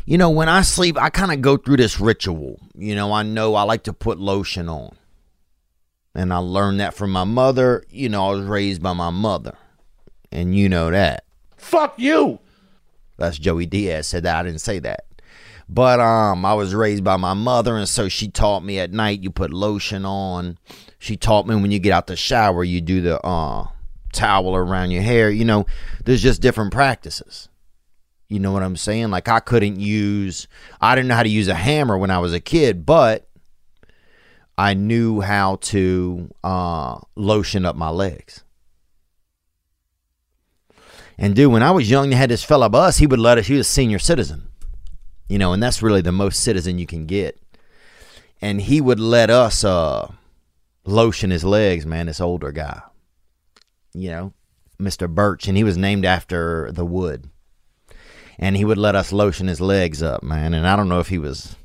You 0.06 0.18
know, 0.18 0.30
when 0.30 0.48
I 0.48 0.62
sleep, 0.62 0.98
I 0.98 1.10
kind 1.10 1.34
of 1.34 1.42
go 1.42 1.58
through 1.58 1.78
this 1.78 2.00
ritual. 2.00 2.62
You 2.76 2.96
know, 2.96 3.12
I 3.12 3.24
know 3.24 3.56
I 3.56 3.64
like 3.64 3.84
to 3.84 3.94
put 3.94 4.20
lotion 4.20 4.70
on. 4.70 4.96
And 6.16 6.34
I 6.34 6.38
learned 6.38 6.80
that 6.80 6.94
from 6.94 7.12
my 7.12 7.26
mother. 7.26 7.84
You 7.90 8.08
know, 8.08 8.28
I 8.28 8.32
was 8.32 8.46
raised 8.46 8.82
by 8.82 8.94
my 8.94 9.10
mother. 9.10 9.58
And 10.32 10.56
you 10.56 10.70
know 10.70 10.90
that. 10.92 11.26
Fuck 11.58 12.00
you. 12.00 12.40
That's 13.18 13.38
Joey 13.38 13.66
Diaz 13.66 14.08
said 14.08 14.24
that. 14.24 14.38
I 14.38 14.44
didn't 14.44 14.62
say 14.62 14.80
that. 14.80 15.07
But 15.70 16.00
um, 16.00 16.46
I 16.46 16.54
was 16.54 16.74
raised 16.74 17.04
by 17.04 17.18
my 17.18 17.34
mother, 17.34 17.76
and 17.76 17.90
so 17.90 18.08
she 18.08 18.30
taught 18.30 18.64
me 18.64 18.80
at 18.80 18.92
night 18.92 19.22
you 19.22 19.30
put 19.30 19.52
lotion 19.52 20.06
on. 20.06 20.58
She 20.98 21.18
taught 21.18 21.48
me 21.48 21.56
when 21.56 21.72
you 21.72 21.80
get 21.80 21.92
out 21.92 22.08
the 22.08 22.16
shower, 22.16 22.64
you 22.64 22.80
do 22.80 23.02
the 23.02 23.20
uh, 23.22 23.68
towel 24.14 24.56
around 24.56 24.92
your 24.92 25.04
hair. 25.04 25.30
You 25.30 25.46
know, 25.46 25.66
there's 26.06 26.24
just 26.24 26.42
different 26.42 26.72
practices. 26.72 27.50
You 28.30 28.40
know 28.40 28.52
what 28.52 28.64
I'm 28.64 28.76
saying? 28.78 29.10
Like 29.10 29.28
I 29.28 29.40
couldn't 29.40 29.80
use, 29.80 30.48
I 30.82 30.96
didn't 30.96 31.08
know 31.08 31.16
how 31.16 31.24
to 31.24 31.30
use 31.30 31.48
a 31.48 31.56
hammer 31.56 31.98
when 31.98 32.12
I 32.12 32.20
was 32.20 32.34
a 32.34 32.40
kid, 32.40 32.86
but 32.86 33.28
I 34.58 34.74
knew 34.74 35.22
how 35.22 35.58
to 35.58 36.34
uh, 36.44 37.00
lotion 37.16 37.66
up 37.66 37.76
my 37.76 37.90
legs. 37.90 38.44
And 41.18 41.36
dude, 41.36 41.52
when 41.52 41.64
I 41.64 41.72
was 41.72 41.90
young, 41.90 42.10
they 42.10 42.16
had 42.16 42.30
this 42.30 42.44
fella 42.44 42.70
bus. 42.70 42.98
He 42.98 43.08
would 43.08 43.20
let 43.20 43.38
us. 43.38 43.48
He 43.48 43.56
was 43.56 43.68
a 43.68 43.70
senior 43.70 44.00
citizen, 44.00 44.48
you 45.28 45.38
know, 45.38 45.54
and 45.54 45.62
that's 45.62 45.82
really 45.82 46.02
the 46.02 46.12
most 46.12 46.42
citizen 46.42 46.80
you 46.80 46.86
can 46.86 47.06
get. 47.06 47.40
And 48.42 48.62
he 48.62 48.82
would 48.82 49.00
let 49.00 49.30
us 49.30 49.64
uh, 49.64 50.12
lotion 50.86 51.32
his 51.32 51.44
legs, 51.44 51.86
man. 51.86 52.06
This 52.06 52.22
older 52.22 52.52
guy, 52.52 52.82
you 53.94 54.10
know, 54.10 54.34
Mister 54.78 55.08
Birch, 55.08 55.48
and 55.48 55.58
he 55.58 55.64
was 55.64 55.78
named 55.78 56.06
after 56.06 56.72
the 56.72 56.86
wood. 56.86 57.30
And 58.40 58.56
he 58.56 58.64
would 58.64 58.78
let 58.78 58.96
us 58.96 59.12
lotion 59.12 59.48
his 59.48 59.60
legs 59.60 60.04
up, 60.04 60.22
man. 60.22 60.54
And 60.54 60.68
I 60.68 60.76
don't 60.76 60.90
know 60.90 61.00
if 61.00 61.08
he 61.08 61.18
was 61.18 61.56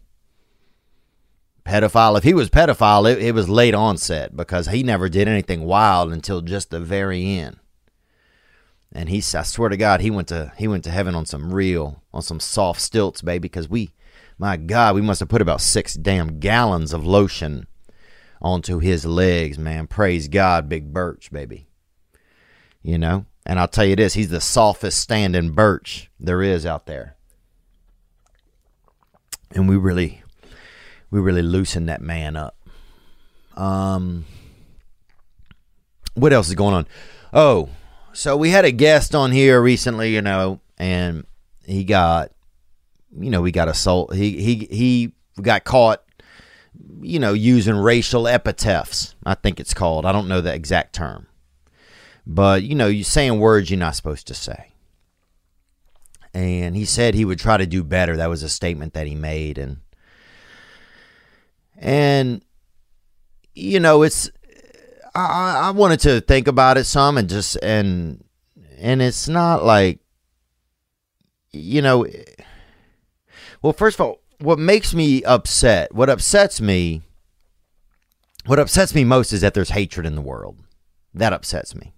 pedophile. 1.66 2.16
If 2.16 2.24
he 2.24 2.32
was 2.32 2.48
pedophile, 2.48 3.12
it, 3.12 3.22
it 3.22 3.34
was 3.34 3.48
late 3.50 3.74
onset 3.74 4.34
because 4.34 4.68
he 4.68 4.82
never 4.82 5.10
did 5.10 5.28
anything 5.28 5.64
wild 5.64 6.10
until 6.10 6.40
just 6.40 6.70
the 6.70 6.80
very 6.80 7.38
end 7.38 7.58
and 8.94 9.08
he 9.08 9.18
I 9.18 9.42
swear 9.42 9.68
to 9.68 9.76
God 9.76 10.00
he 10.00 10.10
went 10.10 10.28
to 10.28 10.52
he 10.56 10.68
went 10.68 10.84
to 10.84 10.90
heaven 10.90 11.14
on 11.14 11.26
some 11.26 11.52
real 11.52 12.02
on 12.12 12.22
some 12.22 12.40
soft 12.40 12.80
stilts, 12.80 13.22
baby. 13.22 13.40
Because 13.40 13.68
we, 13.68 13.94
my 14.38 14.56
God, 14.56 14.94
we 14.94 15.02
must 15.02 15.20
have 15.20 15.28
put 15.28 15.42
about 15.42 15.60
six 15.60 15.94
damn 15.94 16.38
gallons 16.38 16.92
of 16.92 17.06
lotion 17.06 17.66
onto 18.40 18.78
his 18.78 19.06
legs, 19.06 19.58
man. 19.58 19.86
Praise 19.86 20.28
God, 20.28 20.68
Big 20.68 20.92
Birch, 20.92 21.30
baby. 21.30 21.66
You 22.82 22.98
know, 22.98 23.26
and 23.46 23.58
I'll 23.58 23.68
tell 23.68 23.84
you 23.84 23.96
this: 23.96 24.14
he's 24.14 24.30
the 24.30 24.40
softest 24.40 24.98
standing 24.98 25.50
birch 25.50 26.10
there 26.18 26.42
is 26.42 26.66
out 26.66 26.86
there, 26.86 27.16
and 29.52 29.68
we 29.68 29.76
really, 29.76 30.22
we 31.10 31.20
really 31.20 31.42
loosened 31.42 31.88
that 31.88 32.02
man 32.02 32.36
up. 32.36 32.56
Um, 33.56 34.24
what 36.14 36.32
else 36.32 36.48
is 36.48 36.54
going 36.54 36.74
on? 36.74 36.86
Oh, 37.32 37.68
so 38.12 38.36
we 38.36 38.50
had 38.50 38.64
a 38.64 38.72
guest 38.72 39.14
on 39.14 39.32
here 39.32 39.60
recently, 39.60 40.14
you 40.14 40.22
know, 40.22 40.60
and 40.78 41.24
he 41.66 41.84
got, 41.84 42.32
you 43.18 43.30
know, 43.30 43.40
we 43.40 43.52
got 43.52 43.68
assault. 43.68 44.14
He 44.14 44.42
he 44.42 44.68
he 44.70 45.12
got 45.40 45.64
caught, 45.64 46.02
you 47.00 47.18
know, 47.18 47.32
using 47.32 47.76
racial 47.76 48.26
epithets. 48.26 49.14
I 49.24 49.34
think 49.34 49.60
it's 49.60 49.74
called. 49.74 50.06
I 50.06 50.12
don't 50.12 50.28
know 50.28 50.40
the 50.40 50.54
exact 50.54 50.94
term, 50.94 51.26
but 52.26 52.62
you 52.62 52.74
know, 52.74 52.88
you 52.88 53.04
saying 53.04 53.38
words 53.38 53.70
you're 53.70 53.78
not 53.78 53.96
supposed 53.96 54.26
to 54.28 54.34
say. 54.34 54.68
And 56.34 56.74
he 56.74 56.86
said 56.86 57.14
he 57.14 57.26
would 57.26 57.38
try 57.38 57.58
to 57.58 57.66
do 57.66 57.84
better. 57.84 58.16
That 58.16 58.30
was 58.30 58.42
a 58.42 58.48
statement 58.48 58.94
that 58.94 59.06
he 59.06 59.14
made, 59.14 59.58
and 59.58 59.80
and 61.76 62.42
you 63.54 63.80
know, 63.80 64.02
it's 64.02 64.30
I, 65.14 65.60
I 65.64 65.70
wanted 65.70 66.00
to 66.00 66.20
think 66.20 66.48
about 66.48 66.78
it 66.78 66.84
some 66.84 67.18
and 67.18 67.28
just 67.28 67.56
and 67.62 68.24
and 68.78 69.02
it's 69.02 69.28
not 69.28 69.64
like 69.64 70.00
you 71.52 71.82
know 71.82 72.06
well 73.60 73.72
first 73.72 74.00
of 74.00 74.06
all 74.06 74.20
what 74.38 74.58
makes 74.58 74.94
me 74.94 75.22
upset 75.24 75.94
what 75.94 76.08
upsets 76.08 76.60
me 76.60 77.02
what 78.46 78.58
upsets 78.58 78.94
me 78.94 79.04
most 79.04 79.32
is 79.32 79.40
that 79.42 79.54
there's 79.54 79.70
hatred 79.70 80.04
in 80.04 80.16
the 80.16 80.20
world. 80.20 80.58
That 81.14 81.32
upsets 81.32 81.74
me. 81.74 81.92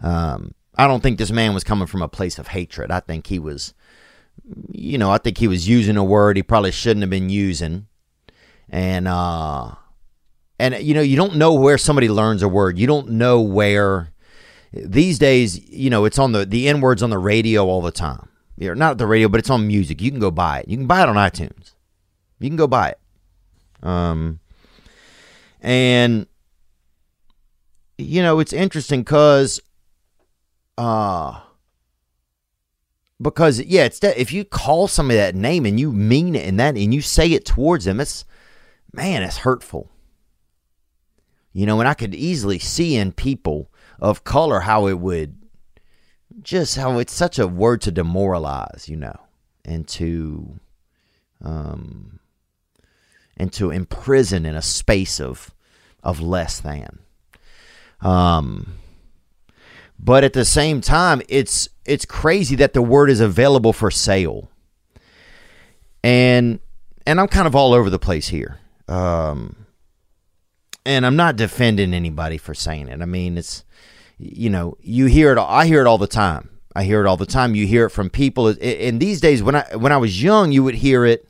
Um 0.00 0.54
i 0.76 0.88
don't 0.88 1.02
think 1.02 1.18
this 1.18 1.30
man 1.30 1.54
was 1.54 1.64
coming 1.64 1.86
from 1.86 2.02
a 2.02 2.08
place 2.08 2.38
of 2.38 2.48
hatred. 2.48 2.90
I 2.90 3.00
think 3.00 3.28
he 3.28 3.38
was 3.38 3.74
you 4.70 4.98
know 4.98 5.10
i 5.10 5.16
think 5.16 5.38
he 5.38 5.46
was 5.46 5.68
using 5.68 5.96
a 5.96 6.04
word 6.04 6.36
he 6.36 6.42
probably 6.42 6.72
shouldn't 6.72 7.02
have 7.02 7.10
been 7.10 7.30
using. 7.30 7.86
And 8.68 9.08
uh 9.08 9.74
and 10.58 10.74
you 10.82 10.94
know 10.94 11.00
you 11.00 11.16
don't 11.16 11.36
know 11.36 11.54
where 11.54 11.78
somebody 11.78 12.08
learns 12.08 12.42
a 12.42 12.48
word. 12.48 12.78
You 12.78 12.86
don't 12.86 13.10
know 13.10 13.40
where 13.40 14.12
these 14.72 15.18
days 15.18 15.68
you 15.68 15.90
know 15.90 16.04
it's 16.04 16.18
on 16.18 16.32
the 16.32 16.44
the 16.44 16.68
n 16.68 16.80
words 16.80 17.02
on 17.02 17.10
the 17.10 17.18
radio 17.18 17.66
all 17.66 17.82
the 17.82 17.90
time. 17.90 18.28
Yeah, 18.56 18.74
not 18.74 18.98
the 18.98 19.06
radio 19.06 19.28
but 19.28 19.40
it's 19.40 19.50
on 19.50 19.66
music. 19.66 20.00
You 20.00 20.10
can 20.10 20.20
go 20.20 20.30
buy 20.30 20.60
it. 20.60 20.68
You 20.68 20.76
can 20.76 20.86
buy 20.86 21.02
it 21.02 21.08
on 21.08 21.16
itunes. 21.16 21.72
You 22.38 22.48
can 22.48 22.56
go 22.56 22.66
buy 22.66 22.90
it. 22.90 22.98
Um 23.82 24.40
and 25.60 26.26
you 27.98 28.22
know 28.22 28.38
it's 28.38 28.52
interesting 28.52 29.00
because 29.00 29.60
uh 30.76 31.40
because 33.20 33.60
yeah 33.60 33.84
it's 33.84 34.00
that 34.00 34.16
if 34.18 34.32
you 34.32 34.44
call 34.44 34.88
somebody 34.88 35.18
that 35.18 35.34
name 35.34 35.64
and 35.64 35.78
you 35.78 35.92
mean 35.92 36.34
it 36.34 36.46
and 36.46 36.58
that 36.58 36.76
and 36.76 36.92
you 36.92 37.00
say 37.00 37.28
it 37.28 37.44
towards 37.44 37.84
them 37.84 38.00
it's 38.00 38.24
man 38.92 39.22
it's 39.22 39.38
hurtful 39.38 39.90
you 41.54 41.64
know, 41.64 41.80
and 41.80 41.88
I 41.88 41.94
could 41.94 42.14
easily 42.14 42.58
see 42.58 42.96
in 42.96 43.12
people 43.12 43.70
of 43.98 44.24
color 44.24 44.60
how 44.60 44.86
it 44.88 44.98
would 44.98 45.38
just 46.42 46.76
how 46.76 46.98
it's 46.98 47.14
such 47.14 47.38
a 47.38 47.46
word 47.46 47.80
to 47.82 47.92
demoralize, 47.92 48.88
you 48.88 48.96
know, 48.96 49.18
and 49.64 49.88
to 49.88 50.58
um 51.42 52.18
and 53.36 53.52
to 53.52 53.70
imprison 53.70 54.44
in 54.44 54.56
a 54.56 54.62
space 54.62 55.20
of 55.20 55.54
of 56.02 56.20
less 56.20 56.60
than. 56.60 56.98
Um 58.00 58.74
But 59.98 60.24
at 60.24 60.32
the 60.32 60.44
same 60.44 60.80
time, 60.80 61.22
it's 61.28 61.68
it's 61.86 62.04
crazy 62.04 62.56
that 62.56 62.72
the 62.72 62.82
word 62.82 63.10
is 63.10 63.20
available 63.20 63.72
for 63.72 63.90
sale. 63.90 64.50
And 66.02 66.58
and 67.06 67.20
I'm 67.20 67.28
kind 67.28 67.46
of 67.46 67.54
all 67.54 67.72
over 67.72 67.90
the 67.90 67.98
place 67.98 68.28
here. 68.28 68.58
Um 68.88 69.63
and 70.86 71.06
I'm 71.06 71.16
not 71.16 71.36
defending 71.36 71.94
anybody 71.94 72.38
for 72.38 72.54
saying 72.54 72.88
it. 72.88 73.00
I 73.00 73.06
mean, 73.06 73.38
it's 73.38 73.64
you 74.18 74.50
know, 74.50 74.76
you 74.80 75.06
hear 75.06 75.32
it 75.32 75.38
I 75.38 75.66
hear 75.66 75.80
it 75.80 75.86
all 75.86 75.98
the 75.98 76.06
time. 76.06 76.50
I 76.76 76.84
hear 76.84 77.00
it 77.04 77.06
all 77.06 77.16
the 77.16 77.26
time. 77.26 77.54
You 77.54 77.66
hear 77.66 77.86
it 77.86 77.90
from 77.90 78.10
people 78.10 78.48
and 78.48 79.00
these 79.00 79.20
days 79.20 79.42
when 79.42 79.54
I 79.54 79.76
when 79.76 79.92
I 79.92 79.96
was 79.96 80.22
young, 80.22 80.52
you 80.52 80.64
would 80.64 80.76
hear 80.76 81.04
it 81.04 81.28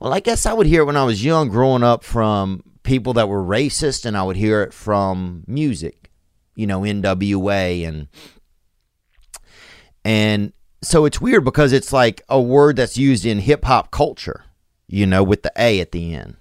well, 0.00 0.12
I 0.12 0.20
guess 0.20 0.44
I 0.44 0.52
would 0.52 0.66
hear 0.66 0.82
it 0.82 0.86
when 0.86 0.96
I 0.96 1.04
was 1.04 1.24
young 1.24 1.48
growing 1.48 1.82
up 1.82 2.04
from 2.04 2.62
people 2.82 3.14
that 3.14 3.28
were 3.28 3.42
racist 3.42 4.04
and 4.04 4.16
I 4.16 4.22
would 4.22 4.36
hear 4.36 4.62
it 4.62 4.74
from 4.74 5.44
music, 5.46 6.10
you 6.54 6.66
know, 6.66 6.80
NWA 6.80 7.86
and 7.86 8.08
and 10.04 10.52
so 10.82 11.06
it's 11.06 11.20
weird 11.20 11.44
because 11.44 11.72
it's 11.72 11.92
like 11.92 12.22
a 12.28 12.40
word 12.40 12.76
that's 12.76 12.98
used 12.98 13.24
in 13.24 13.38
hip 13.38 13.64
hop 13.64 13.90
culture, 13.90 14.44
you 14.86 15.06
know, 15.06 15.22
with 15.22 15.42
the 15.42 15.52
A 15.56 15.80
at 15.80 15.92
the 15.92 16.14
end. 16.14 16.36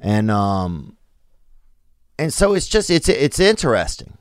And 0.00 0.30
um 0.30 0.96
and 2.18 2.32
so 2.32 2.54
it's 2.54 2.68
just 2.68 2.90
it's 2.90 3.08
it's 3.08 3.40
interesting. 3.40 4.16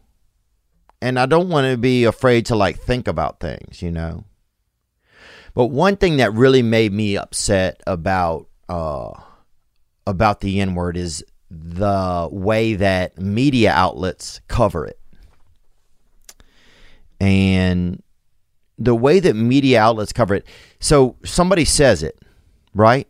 And 1.02 1.20
I 1.20 1.26
don't 1.26 1.50
want 1.50 1.70
to 1.70 1.78
be 1.78 2.06
afraid 2.06 2.46
to 2.48 2.56
like 2.56 2.80
think 2.80 3.08
about 3.08 3.39
things, 3.39 3.82
you 3.82 3.91
know. 3.91 4.24
But 5.54 5.68
one 5.68 5.98
thing 5.98 6.18
that 6.18 6.34
really 6.34 6.62
made 6.62 6.94
me 6.94 7.18
upset 7.18 7.82
about 7.86 8.48
uh 8.70 9.12
about 10.08 10.41
the 10.41 10.60
N 10.60 10.76
word 10.76 10.98
is 10.98 11.24
the 11.50 12.28
way 12.32 12.74
that 12.76 13.18
media 13.20 13.72
outlets 13.72 14.41
cover 14.48 14.86
it. 14.86 15.00
And 17.20 18.02
the 18.78 18.96
way 18.96 19.20
that 19.20 19.36
media 19.36 19.82
outlets 19.82 20.12
cover 20.12 20.36
it. 20.36 20.48
So 20.80 21.16
somebody 21.24 21.64
says 21.64 22.02
it, 22.02 22.20
right? 22.74 23.08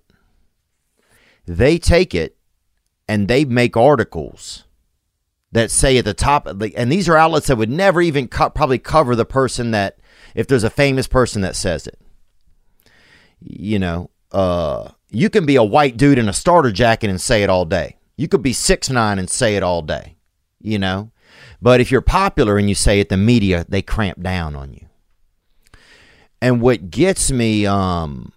They 1.45 1.77
take 1.77 2.13
it 2.13 2.35
and 3.07 3.27
they 3.27 3.45
make 3.45 3.77
articles 3.77 4.65
that 5.53 5.71
say 5.71 5.97
at 5.97 6.05
the 6.05 6.13
top, 6.13 6.47
and 6.47 6.91
these 6.91 7.07
are 7.07 7.15
outlets 7.15 7.47
that 7.47 7.57
would 7.57 7.69
never 7.69 8.01
even 8.01 8.27
co- 8.27 8.49
probably 8.49 8.79
cover 8.79 9.15
the 9.15 9.25
person 9.25 9.71
that, 9.71 9.99
if 10.35 10.47
there's 10.47 10.63
a 10.63 10.69
famous 10.69 11.07
person 11.07 11.41
that 11.43 11.55
says 11.55 11.87
it. 11.87 11.99
You 13.39 13.79
know, 13.79 14.09
uh, 14.31 14.89
you 15.09 15.29
can 15.29 15.45
be 15.45 15.55
a 15.55 15.63
white 15.63 15.95
dude 15.95 16.17
in 16.17 16.27
a 16.27 16.33
starter 16.33 16.71
jacket 16.71 17.09
and 17.09 17.21
say 17.21 17.43
it 17.43 17.49
all 17.49 17.65
day. 17.65 17.97
You 18.17 18.27
could 18.27 18.41
be 18.41 18.53
six 18.53 18.89
nine 18.89 19.19
and 19.19 19.29
say 19.29 19.55
it 19.55 19.63
all 19.63 19.81
day, 19.81 20.15
you 20.59 20.79
know. 20.79 21.11
But 21.61 21.79
if 21.79 21.91
you're 21.91 22.01
popular 22.01 22.57
and 22.57 22.67
you 22.67 22.75
say 22.75 22.99
it, 22.99 23.09
the 23.09 23.17
media 23.17 23.65
they 23.69 23.81
cramp 23.81 24.21
down 24.21 24.55
on 24.55 24.73
you. 24.73 24.87
And 26.41 26.61
what 26.61 26.89
gets 26.89 27.31
me 27.31 27.65
um, 27.65 28.33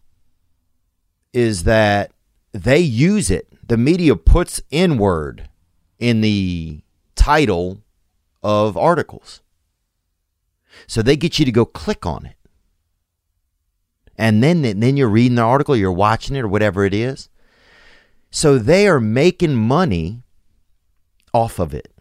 is 1.32 1.64
that 1.64 2.12
they 2.52 2.78
use 2.78 3.30
it. 3.30 3.48
The 3.66 3.76
media 3.76 4.16
puts 4.16 4.60
N 4.70 4.96
word 4.96 5.48
in 5.98 6.20
the 6.20 6.82
title 7.16 7.82
of 8.42 8.76
articles. 8.76 9.40
So 10.86 11.02
they 11.02 11.16
get 11.16 11.38
you 11.38 11.44
to 11.44 11.52
go 11.52 11.64
click 11.64 12.06
on 12.06 12.26
it. 12.26 12.36
And 14.18 14.42
then, 14.42 14.62
then 14.62 14.96
you're 14.96 15.08
reading 15.08 15.36
the 15.36 15.42
article, 15.42 15.76
you're 15.76 15.92
watching 15.92 16.36
it 16.36 16.40
or 16.40 16.48
whatever 16.48 16.84
it 16.84 16.94
is. 16.94 17.28
So 18.30 18.58
they 18.58 18.86
are 18.88 19.00
making 19.00 19.54
money 19.54 20.22
off 21.32 21.58
of 21.58 21.74
it. 21.74 21.92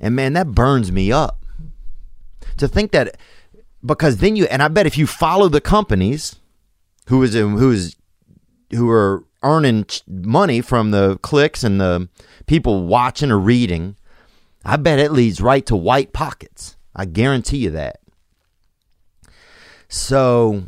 And 0.00 0.16
man, 0.16 0.32
that 0.32 0.52
burns 0.52 0.90
me 0.90 1.12
up. 1.12 1.44
To 2.58 2.68
think 2.68 2.92
that 2.92 3.16
because 3.84 4.18
then 4.18 4.36
you 4.36 4.44
and 4.46 4.62
I 4.62 4.68
bet 4.68 4.86
if 4.86 4.96
you 4.96 5.06
follow 5.06 5.48
the 5.48 5.60
companies 5.60 6.36
who 7.08 7.22
is 7.22 7.34
who 7.34 7.70
is 7.70 7.96
who 8.70 8.88
are 8.90 9.24
earning 9.42 9.86
money 10.06 10.60
from 10.60 10.90
the 10.90 11.18
clicks 11.18 11.64
and 11.64 11.80
the 11.80 12.08
people 12.46 12.86
watching 12.86 13.30
or 13.30 13.38
reading, 13.38 13.96
I 14.64 14.76
bet 14.76 14.98
it 14.98 15.12
leads 15.12 15.40
right 15.40 15.64
to 15.66 15.76
white 15.76 16.12
pockets. 16.12 16.76
I 16.94 17.04
guarantee 17.06 17.58
you 17.58 17.70
that. 17.70 18.00
So, 19.88 20.64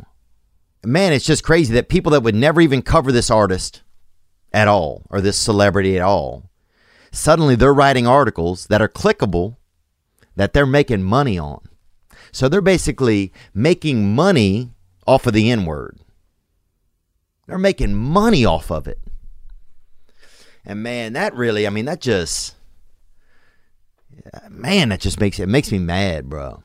man, 0.83 1.13
it's 1.13 1.25
just 1.25 1.43
crazy 1.43 1.73
that 1.73 1.89
people 1.89 2.11
that 2.11 2.21
would 2.21 2.35
never 2.35 2.61
even 2.61 2.81
cover 2.81 3.11
this 3.11 3.31
artist 3.31 3.81
at 4.53 4.67
all 4.67 5.03
or 5.09 5.21
this 5.21 5.37
celebrity 5.37 5.97
at 5.97 6.03
all, 6.03 6.49
suddenly 7.11 7.55
they're 7.55 7.73
writing 7.73 8.07
articles 8.07 8.67
that 8.67 8.81
are 8.81 8.87
clickable 8.87 9.57
that 10.35 10.53
they're 10.53 10.65
making 10.65 11.03
money 11.03 11.37
on. 11.37 11.61
So 12.31 12.49
they're 12.49 12.61
basically 12.61 13.31
making 13.53 14.13
money 14.13 14.71
off 15.07 15.25
of 15.25 15.33
the 15.33 15.49
N 15.49 15.65
word. 15.65 15.99
They're 17.47 17.57
making 17.57 17.95
money 17.95 18.45
off 18.45 18.71
of 18.71 18.87
it. 18.87 18.99
And 20.65 20.81
man, 20.81 21.13
that 21.13 21.35
really, 21.35 21.67
I 21.67 21.69
mean, 21.69 21.85
that 21.85 22.01
just, 22.01 22.55
man, 24.49 24.89
that 24.89 24.99
just 24.99 25.19
makes 25.19 25.39
it 25.39 25.47
makes 25.47 25.71
me 25.71 25.77
mad, 25.77 26.29
bro. 26.29 26.63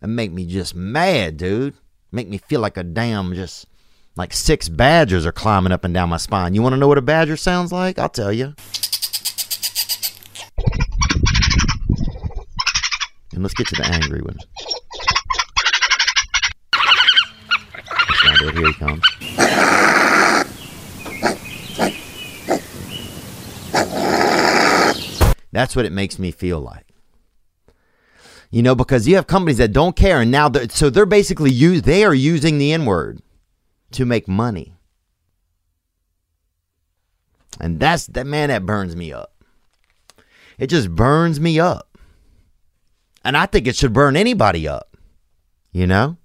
It 0.00 0.06
make 0.06 0.32
me 0.32 0.46
just 0.46 0.74
mad, 0.74 1.36
dude. 1.36 1.74
Make 2.10 2.28
me 2.28 2.38
feel 2.38 2.60
like 2.60 2.76
a 2.76 2.82
damn 2.82 3.34
just 3.34 3.66
like 4.16 4.32
six 4.32 4.68
badgers 4.68 5.24
are 5.26 5.32
climbing 5.32 5.72
up 5.72 5.84
and 5.84 5.94
down 5.94 6.08
my 6.08 6.16
spine. 6.16 6.54
You 6.54 6.62
want 6.62 6.74
to 6.74 6.76
know 6.78 6.88
what 6.88 6.98
a 6.98 7.02
badger 7.02 7.36
sounds 7.36 7.72
like? 7.72 7.98
I'll 7.98 8.08
tell 8.08 8.32
you. 8.32 8.54
And 13.32 13.42
let's 13.42 13.54
get 13.54 13.66
to 13.68 13.76
the 13.76 13.86
angry 13.86 14.20
one. 14.20 14.36
Here 18.40 18.66
he 18.66 18.72
comes. 18.74 19.81
That's 25.52 25.76
what 25.76 25.84
it 25.84 25.92
makes 25.92 26.18
me 26.18 26.30
feel 26.30 26.60
like. 26.60 26.86
You 28.50 28.62
know, 28.62 28.74
because 28.74 29.06
you 29.06 29.14
have 29.16 29.26
companies 29.26 29.58
that 29.58 29.72
don't 29.72 29.96
care, 29.96 30.20
and 30.20 30.30
now 30.30 30.48
they're, 30.48 30.68
so 30.68 30.90
they're 30.90 31.06
basically 31.06 31.50
use 31.50 31.82
they 31.82 32.04
are 32.04 32.14
using 32.14 32.58
the 32.58 32.72
N 32.72 32.84
word 32.84 33.22
to 33.92 34.04
make 34.04 34.28
money, 34.28 34.74
and 37.60 37.80
that's 37.80 38.06
that 38.08 38.26
man 38.26 38.48
that 38.48 38.66
burns 38.66 38.94
me 38.94 39.12
up. 39.12 39.32
It 40.58 40.66
just 40.66 40.94
burns 40.94 41.40
me 41.40 41.58
up, 41.58 41.96
and 43.24 43.36
I 43.36 43.46
think 43.46 43.66
it 43.66 43.76
should 43.76 43.94
burn 43.94 44.16
anybody 44.16 44.68
up. 44.68 44.96
You 45.72 45.86
know. 45.86 46.18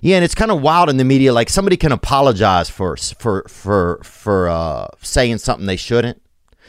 Yeah, 0.00 0.16
and 0.16 0.24
it's 0.24 0.36
kind 0.36 0.52
of 0.52 0.62
wild 0.62 0.88
in 0.88 0.98
the 0.98 1.04
media. 1.04 1.32
Like 1.32 1.48
somebody 1.48 1.76
can 1.76 1.90
apologize 1.90 2.70
for 2.70 2.96
for 2.96 3.44
for 3.48 4.00
for 4.04 4.48
uh, 4.48 4.86
saying 5.02 5.38
something 5.38 5.66
they 5.66 5.76
shouldn't. 5.76 6.22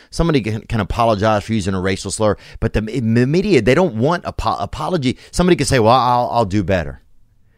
Somebody 0.10 0.42
can, 0.42 0.62
can 0.62 0.80
apologize 0.80 1.44
for 1.44 1.54
using 1.54 1.74
a 1.74 1.82
racial 1.82 2.12
slur, 2.12 2.38
but 2.60 2.74
the, 2.74 2.82
the 2.82 3.26
media 3.28 3.62
they 3.62 3.76
don't 3.76 3.96
want 3.96 4.26
apo- 4.26 4.58
apology. 4.58 5.18
Somebody 5.32 5.56
can 5.56 5.66
say, 5.66 5.80
"Well, 5.80 5.94
I'll 5.94 6.30
I'll 6.32 6.46
do 6.46 6.64
better," 6.64 7.02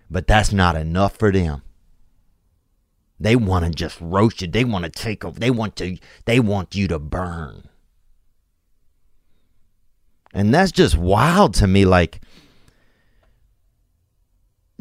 but 0.09 0.27
that's 0.27 0.51
not 0.51 0.75
enough 0.75 1.17
for 1.17 1.31
them. 1.31 1.61
They 3.19 3.35
want 3.35 3.65
to 3.65 3.71
just 3.71 3.97
roast 3.99 4.41
you. 4.41 4.47
They 4.47 4.63
want 4.63 4.85
to 4.85 4.91
take 4.91 5.25
over. 5.25 5.39
They 5.39 5.51
want 5.51 5.75
to. 5.77 5.97
They 6.25 6.39
want 6.39 6.75
you 6.75 6.87
to 6.87 6.99
burn, 6.99 7.69
and 10.33 10.53
that's 10.53 10.71
just 10.71 10.97
wild 10.97 11.53
to 11.55 11.67
me. 11.67 11.85
Like 11.85 12.21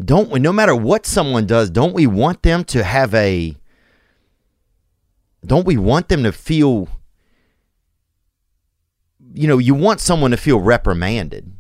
don't 0.02 0.30
we 0.30 0.38
no 0.38 0.52
matter 0.52 0.74
what 0.74 1.04
someone 1.04 1.46
does 1.46 1.70
don't 1.70 1.92
we 1.92 2.06
want 2.06 2.42
them 2.42 2.62
to 2.62 2.84
have 2.84 3.12
a 3.14 3.56
don't 5.44 5.66
we 5.66 5.76
want 5.76 6.08
them 6.08 6.22
to 6.22 6.32
feel 6.32 6.88
you 9.39 9.47
know 9.47 9.59
you 9.59 9.74
want 9.74 10.01
someone 10.01 10.30
to 10.30 10.36
feel 10.36 10.61
reprimanded 10.61 11.53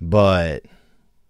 but 0.00 0.64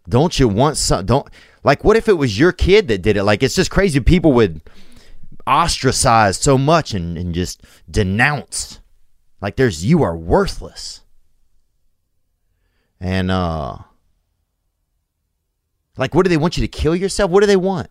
don't 0.09 0.39
you 0.39 0.49
want 0.49 0.77
some 0.77 1.05
don't 1.05 1.29
like 1.65 1.85
what 1.85 1.97
if 1.97 2.09
it 2.09 2.15
was 2.15 2.39
your 2.39 2.53
kid 2.53 2.89
that 2.89 3.03
did 3.03 3.17
it 3.17 3.25
like 3.25 3.43
it's 3.43 3.55
just 3.55 3.71
crazy 3.71 4.01
people 4.01 4.33
would 4.33 4.61
ostracize 5.47 6.39
so 6.39 6.59
much 6.59 6.93
and, 6.93 7.17
and 7.17 7.35
just 7.35 7.63
denounce 7.91 8.81
like 9.41 9.57
there's 9.57 9.85
you 9.85 10.03
are 10.03 10.17
worthless 10.17 11.01
and 13.01 13.31
uh 13.31 13.79
like 15.99 16.15
what 16.15 16.23
do 16.23 16.31
they 16.31 16.37
want 16.37 16.57
you 16.57 16.63
to 16.63 16.69
kill 16.69 16.95
yourself? 16.95 17.31
What 17.31 17.41
do 17.41 17.47
they 17.47 17.57
want? 17.57 17.91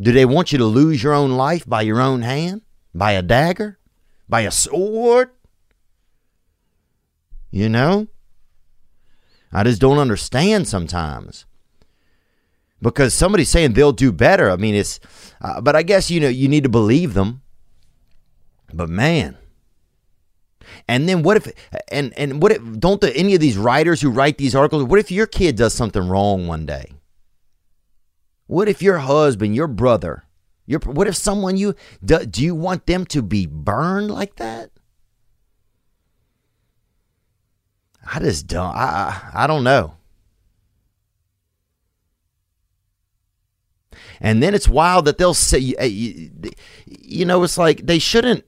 Do 0.00 0.12
they 0.12 0.24
want 0.24 0.50
you 0.50 0.58
to 0.58 0.64
lose 0.64 1.02
your 1.02 1.14
own 1.14 1.30
life 1.30 1.66
by 1.66 1.82
your 1.82 2.00
own 2.00 2.22
hand? 2.22 2.62
By 2.92 3.12
a 3.12 3.22
dagger? 3.22 3.78
By 4.30 4.42
a 4.42 4.50
sword? 4.50 5.30
You 7.50 7.68
know? 7.68 8.06
I 9.52 9.64
just 9.64 9.80
don't 9.80 9.98
understand 9.98 10.68
sometimes. 10.68 11.44
Because 12.80 13.12
somebody's 13.12 13.50
saying 13.50 13.72
they'll 13.72 13.92
do 13.92 14.12
better. 14.12 14.48
I 14.50 14.56
mean, 14.56 14.76
it's, 14.76 15.00
uh, 15.42 15.60
but 15.60 15.74
I 15.74 15.82
guess, 15.82 16.10
you 16.10 16.20
know, 16.20 16.28
you 16.28 16.48
need 16.48 16.62
to 16.62 16.70
believe 16.70 17.14
them. 17.14 17.42
But 18.72 18.88
man, 18.88 19.36
And 20.88 21.08
then 21.08 21.22
what 21.22 21.36
if 21.36 21.52
and 21.90 22.12
and 22.16 22.42
what 22.42 22.52
if 22.52 22.78
don't 22.78 23.00
the, 23.00 23.14
any 23.16 23.34
of 23.34 23.40
these 23.40 23.56
writers 23.56 24.00
who 24.00 24.10
write 24.10 24.38
these 24.38 24.54
articles? 24.54 24.84
What 24.84 24.98
if 24.98 25.10
your 25.10 25.26
kid 25.26 25.56
does 25.56 25.74
something 25.74 26.08
wrong 26.08 26.46
one 26.46 26.66
day? 26.66 26.92
What 28.46 28.68
if 28.68 28.82
your 28.82 28.98
husband, 28.98 29.54
your 29.54 29.68
brother, 29.68 30.24
your 30.70 30.78
what 30.84 31.08
if 31.08 31.16
someone 31.16 31.56
you 31.56 31.74
do, 32.04 32.24
do 32.24 32.44
you 32.44 32.54
want 32.54 32.86
them 32.86 33.04
to 33.06 33.22
be 33.22 33.44
burned 33.44 34.08
like 34.08 34.36
that? 34.36 34.70
I 38.06 38.20
just 38.20 38.46
don't. 38.46 38.76
I 38.76 39.20
I, 39.34 39.44
I 39.44 39.46
don't 39.48 39.64
know. 39.64 39.94
And 44.20 44.40
then 44.40 44.54
it's 44.54 44.68
wild 44.68 45.06
that 45.06 45.18
they'll 45.18 45.34
say, 45.34 45.58
you 45.58 47.24
know, 47.24 47.42
it's 47.42 47.58
like 47.58 47.86
they 47.86 47.98
shouldn't. 47.98 48.44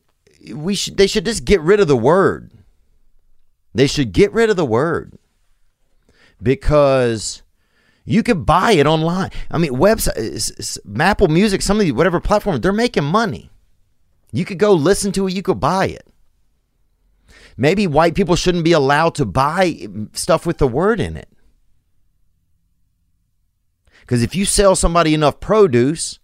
We 0.55 0.77
should. 0.77 0.97
They 0.97 1.09
should 1.09 1.25
just 1.25 1.45
get 1.45 1.61
rid 1.61 1.81
of 1.81 1.89
the 1.89 1.97
word. 1.97 2.53
They 3.75 3.89
should 3.89 4.13
get 4.13 4.33
rid 4.33 4.49
of 4.49 4.55
the 4.57 4.65
word 4.65 5.19
because 6.41 7.42
you 8.05 8.23
could 8.23 8.45
buy 8.45 8.73
it 8.73 8.87
online. 8.87 9.31
I 9.51 9.59
mean, 9.59 9.73
website, 9.73 10.81
uh, 10.89 11.03
Apple 11.03 11.29
Music, 11.29 11.63
some 11.63 11.79
of 11.79 11.85
these 11.85 11.93
whatever 11.93 12.21
platform, 12.21 12.61
they're 12.61 12.73
making 12.73 13.05
money. 13.05 13.51
You 14.33 14.45
could 14.45 14.59
go 14.59 14.73
listen 14.73 15.13
to 15.13 15.27
it. 15.27 15.35
You 15.35 15.43
could 15.43 15.61
buy 15.61 15.87
it. 15.87 16.07
Maybe 17.57 17.87
white 17.87 18.15
people 18.15 18.35
shouldn't 18.35 18.65
be 18.65 18.73
allowed 18.73 19.15
to 19.17 19.27
buy 19.27 19.73
mm, 19.73 20.17
stuff 20.17 20.47
with 20.47 20.59
the 20.59 20.67
word 20.67 21.01
in 21.01 21.17
it. 21.17 21.29
Because 24.01 24.23
if 24.23 24.35
you 24.35 24.45
sell 24.45 24.75
somebody 24.75 25.15
enough 25.15 25.39
produce, 25.39 26.19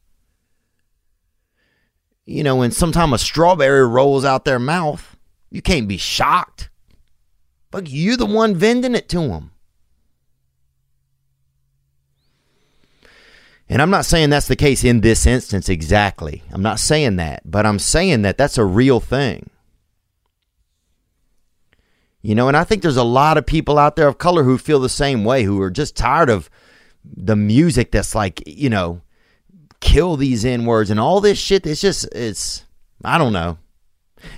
you 2.25 2.43
know, 2.43 2.57
when 2.57 2.73
sometime 2.73 3.13
a 3.13 3.19
strawberry 3.19 3.87
rolls 3.87 4.25
out 4.25 4.45
their 4.45 4.59
mouth, 4.59 5.17
you 5.51 5.63
can't 5.63 5.87
be 5.87 5.97
shocked. 5.97 6.71
But 7.71 7.89
you're 7.89 8.17
the 8.17 8.27
one 8.27 8.55
vending 8.55 8.95
it 8.95 9.09
to 9.11 9.29
them. 9.29 9.53
And 13.69 13.83
I'm 13.83 13.91
not 13.91 14.07
saying 14.07 14.31
that's 14.31 14.49
the 14.49 14.57
case 14.57 14.83
in 14.83 15.03
this 15.03 15.27
instance 15.27 15.69
exactly. 15.69 16.43
I'm 16.51 16.63
not 16.63 16.81
saying 16.81 17.17
that, 17.17 17.43
but 17.45 17.67
I'm 17.67 17.79
saying 17.79 18.23
that 18.23 18.39
that's 18.39 18.57
a 18.57 18.65
real 18.65 18.99
thing. 18.99 19.51
You 22.23 22.35
know, 22.35 22.49
and 22.49 22.57
I 22.57 22.65
think 22.65 22.83
there's 22.83 22.97
a 22.97 23.05
lot 23.05 23.39
of 23.39 23.47
people 23.47 23.79
out 23.79 23.97
there 23.97 24.09
of 24.09 24.19
color 24.19 24.43
who 24.43 24.59
feel 24.59 24.81
the 24.81 24.89
same 24.89 25.25
way, 25.25 25.45
who 25.45 25.61
are 25.61 25.71
just 25.71 25.97
tired 25.97 26.31
of 26.31 26.51
the 27.05 27.37
music 27.37 27.93
that's 27.93 28.15
like, 28.15 28.43
you 28.47 28.71
know, 28.71 29.03
kill 29.81 30.17
these 30.17 30.45
N 30.45 30.65
words 30.65 30.91
and 30.91 30.99
all 30.99 31.21
this 31.21 31.39
shit. 31.39 31.67
It's 31.67 31.81
just, 31.81 32.09
it's, 32.15 32.65
I 33.05 33.19
don't 33.19 33.33
know. 33.33 33.59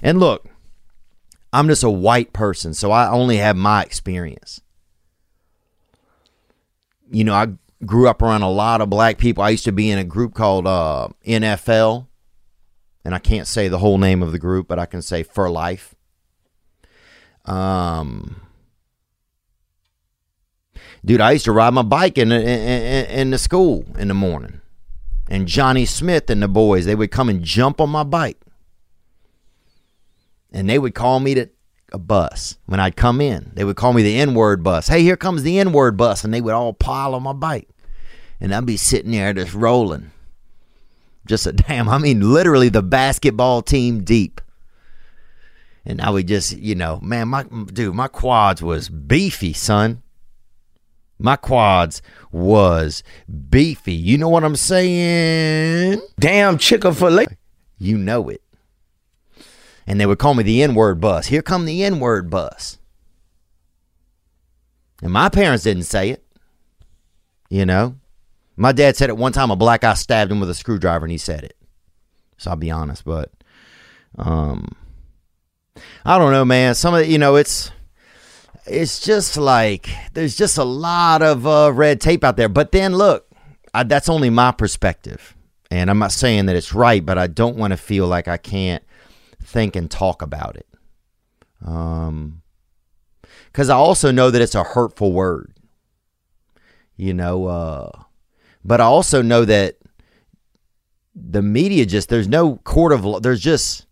And 0.02 0.20
look, 0.20 0.46
I'm 1.52 1.68
just 1.68 1.82
a 1.82 1.90
white 1.90 2.32
person, 2.32 2.74
so 2.74 2.90
I 2.90 3.08
only 3.08 3.38
have 3.38 3.56
my 3.56 3.82
experience. 3.82 4.60
You 7.10 7.24
know, 7.24 7.34
I 7.34 7.48
grew 7.84 8.08
up 8.08 8.22
around 8.22 8.42
a 8.42 8.50
lot 8.50 8.80
of 8.80 8.90
black 8.90 9.18
people. 9.18 9.42
I 9.42 9.50
used 9.50 9.64
to 9.64 9.72
be 9.72 9.90
in 9.90 9.98
a 9.98 10.04
group 10.04 10.34
called 10.34 10.66
uh, 10.66 11.08
NFL, 11.26 12.06
and 13.04 13.14
I 13.14 13.18
can't 13.18 13.46
say 13.46 13.68
the 13.68 13.78
whole 13.78 13.98
name 13.98 14.22
of 14.22 14.32
the 14.32 14.38
group, 14.38 14.68
but 14.68 14.78
I 14.78 14.86
can 14.86 15.02
say 15.02 15.22
For 15.22 15.50
Life. 15.50 15.94
Um, 17.44 18.42
dude, 21.04 21.20
I 21.20 21.32
used 21.32 21.46
to 21.46 21.52
ride 21.52 21.74
my 21.74 21.82
bike 21.82 22.18
in, 22.18 22.30
in, 22.30 22.42
in, 22.42 23.06
in 23.06 23.30
the 23.30 23.38
school 23.38 23.84
in 23.98 24.08
the 24.08 24.14
morning. 24.14 24.60
And 25.28 25.46
Johnny 25.46 25.86
Smith 25.86 26.28
and 26.28 26.42
the 26.42 26.48
boys, 26.48 26.84
they 26.84 26.94
would 26.94 27.10
come 27.10 27.28
and 27.28 27.42
jump 27.42 27.80
on 27.80 27.88
my 27.88 28.02
bike. 28.02 28.40
And 30.52 30.68
they 30.68 30.78
would 30.78 30.94
call 30.94 31.20
me 31.20 31.34
to 31.34 31.48
a 31.92 31.98
bus 31.98 32.56
when 32.66 32.80
I'd 32.80 32.96
come 32.96 33.20
in. 33.20 33.52
They 33.54 33.64
would 33.64 33.76
call 33.76 33.92
me 33.92 34.02
the 34.02 34.18
N 34.18 34.34
word 34.34 34.62
bus. 34.62 34.88
Hey, 34.88 35.02
here 35.02 35.16
comes 35.16 35.42
the 35.42 35.58
N 35.58 35.72
word 35.72 35.96
bus. 35.96 36.24
And 36.24 36.32
they 36.32 36.40
would 36.40 36.54
all 36.54 36.72
pile 36.72 37.14
on 37.14 37.22
my 37.22 37.32
bike. 37.32 37.68
And 38.40 38.54
I'd 38.54 38.66
be 38.66 38.76
sitting 38.76 39.12
there 39.12 39.32
just 39.32 39.54
rolling. 39.54 40.10
Just 41.26 41.46
a 41.46 41.52
damn, 41.52 41.88
I 41.88 41.98
mean, 41.98 42.32
literally 42.32 42.68
the 42.68 42.82
basketball 42.82 43.62
team 43.62 44.04
deep. 44.04 44.40
And 45.84 46.00
I 46.00 46.10
would 46.10 46.28
just, 46.28 46.56
you 46.56 46.74
know, 46.74 47.00
man, 47.00 47.28
my 47.28 47.44
dude, 47.44 47.94
my 47.94 48.08
quads 48.08 48.62
was 48.62 48.88
beefy, 48.88 49.52
son. 49.52 50.02
My 51.18 51.36
quads 51.36 52.00
was 52.32 53.02
beefy. 53.50 53.92
You 53.92 54.18
know 54.18 54.28
what 54.28 54.44
I'm 54.44 54.56
saying? 54.56 56.00
Damn 56.18 56.58
Chick 56.58 56.82
fil 56.82 57.20
A. 57.20 57.26
You 57.78 57.98
know 57.98 58.28
it. 58.28 58.42
And 59.86 60.00
they 60.00 60.06
would 60.06 60.18
call 60.18 60.34
me 60.34 60.42
the 60.42 60.62
N 60.62 60.74
word 60.74 61.00
bus. 61.00 61.26
Here 61.26 61.42
come 61.42 61.64
the 61.64 61.82
N 61.82 62.00
word 62.00 62.30
bus. 62.30 62.78
And 65.02 65.12
my 65.12 65.28
parents 65.28 65.64
didn't 65.64 65.84
say 65.84 66.10
it. 66.10 66.24
You 67.48 67.66
know? 67.66 67.96
My 68.56 68.72
dad 68.72 68.96
said 68.96 69.08
it 69.08 69.16
one 69.16 69.32
time 69.32 69.50
a 69.50 69.56
black 69.56 69.80
guy 69.80 69.94
stabbed 69.94 70.30
him 70.30 70.40
with 70.40 70.50
a 70.50 70.54
screwdriver 70.54 71.04
and 71.06 71.12
he 71.12 71.18
said 71.18 71.44
it. 71.44 71.56
So 72.36 72.50
I'll 72.50 72.56
be 72.56 72.70
honest, 72.70 73.04
but 73.04 73.30
um 74.18 74.76
I 76.04 76.18
don't 76.18 76.32
know, 76.32 76.44
man. 76.44 76.74
Some 76.74 76.94
of 76.94 77.00
the, 77.00 77.06
you 77.06 77.18
know, 77.18 77.36
it's 77.36 77.70
it's 78.66 79.00
just 79.00 79.36
like 79.36 79.88
there's 80.12 80.36
just 80.36 80.58
a 80.58 80.64
lot 80.64 81.22
of 81.22 81.46
uh, 81.46 81.72
red 81.72 82.00
tape 82.00 82.24
out 82.24 82.36
there. 82.36 82.48
But 82.48 82.72
then 82.72 82.94
look, 82.94 83.26
I, 83.74 83.82
that's 83.84 84.08
only 84.08 84.30
my 84.30 84.52
perspective, 84.52 85.36
and 85.70 85.90
I'm 85.90 85.98
not 85.98 86.12
saying 86.12 86.46
that 86.46 86.56
it's 86.56 86.74
right, 86.74 87.04
but 87.04 87.18
I 87.18 87.26
don't 87.26 87.56
want 87.56 87.72
to 87.72 87.76
feel 87.76 88.06
like 88.06 88.28
I 88.28 88.36
can't 88.36 88.82
think 89.42 89.76
and 89.76 89.90
talk 89.90 90.22
about 90.22 90.56
it. 90.56 90.66
Um, 91.64 92.42
because 93.46 93.68
I 93.68 93.74
also 93.74 94.10
know 94.10 94.30
that 94.30 94.40
it's 94.40 94.54
a 94.54 94.62
hurtful 94.62 95.12
word. 95.12 95.52
You 96.96 97.14
know, 97.14 97.46
uh, 97.46 97.90
but 98.64 98.80
I 98.80 98.84
also 98.84 99.22
know 99.22 99.44
that 99.44 99.76
the 101.14 101.42
media 101.42 101.86
just 101.86 102.08
there's 102.08 102.28
no 102.28 102.56
court 102.56 102.92
of 102.92 103.04
law. 103.04 103.20
There's 103.20 103.40
just 103.40 103.86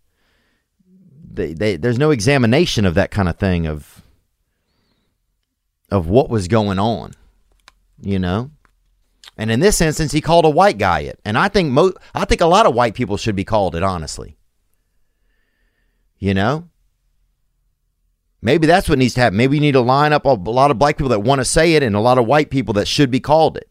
they, 1.31 1.53
they 1.53 1.75
there's 1.75 1.97
no 1.97 2.11
examination 2.11 2.85
of 2.85 2.95
that 2.95 3.11
kind 3.11 3.27
of 3.27 3.37
thing 3.37 3.65
of 3.65 4.01
of 5.91 6.07
what 6.07 6.29
was 6.29 6.47
going 6.47 6.79
on, 6.79 7.13
you 8.01 8.19
know. 8.19 8.51
And 9.37 9.49
in 9.49 9.59
this 9.59 9.81
instance, 9.81 10.11
he 10.11 10.21
called 10.21 10.45
a 10.45 10.49
white 10.49 10.77
guy 10.77 11.01
it, 11.01 11.19
and 11.25 11.37
I 11.37 11.47
think 11.47 11.71
mo- 11.71 11.93
I 12.13 12.25
think 12.25 12.41
a 12.41 12.45
lot 12.45 12.65
of 12.65 12.75
white 12.75 12.93
people 12.93 13.17
should 13.17 13.35
be 13.35 13.45
called 13.45 13.75
it. 13.75 13.83
Honestly, 13.83 14.37
you 16.19 16.33
know, 16.33 16.69
maybe 18.41 18.67
that's 18.67 18.87
what 18.87 18.99
needs 18.99 19.13
to 19.15 19.21
happen. 19.21 19.37
Maybe 19.37 19.55
you 19.55 19.61
need 19.61 19.71
to 19.71 19.81
line 19.81 20.13
up 20.13 20.25
a, 20.25 20.29
lot 20.33 20.69
of 20.69 20.77
black 20.77 20.97
people 20.97 21.09
that 21.09 21.21
want 21.21 21.39
to 21.39 21.45
say 21.45 21.73
it, 21.73 21.83
and 21.83 21.95
a 21.95 21.99
lot 21.99 22.17
of 22.17 22.25
white 22.25 22.49
people 22.49 22.73
that 22.75 22.87
should 22.87 23.09
be 23.09 23.19
called 23.19 23.57
it. 23.57 23.69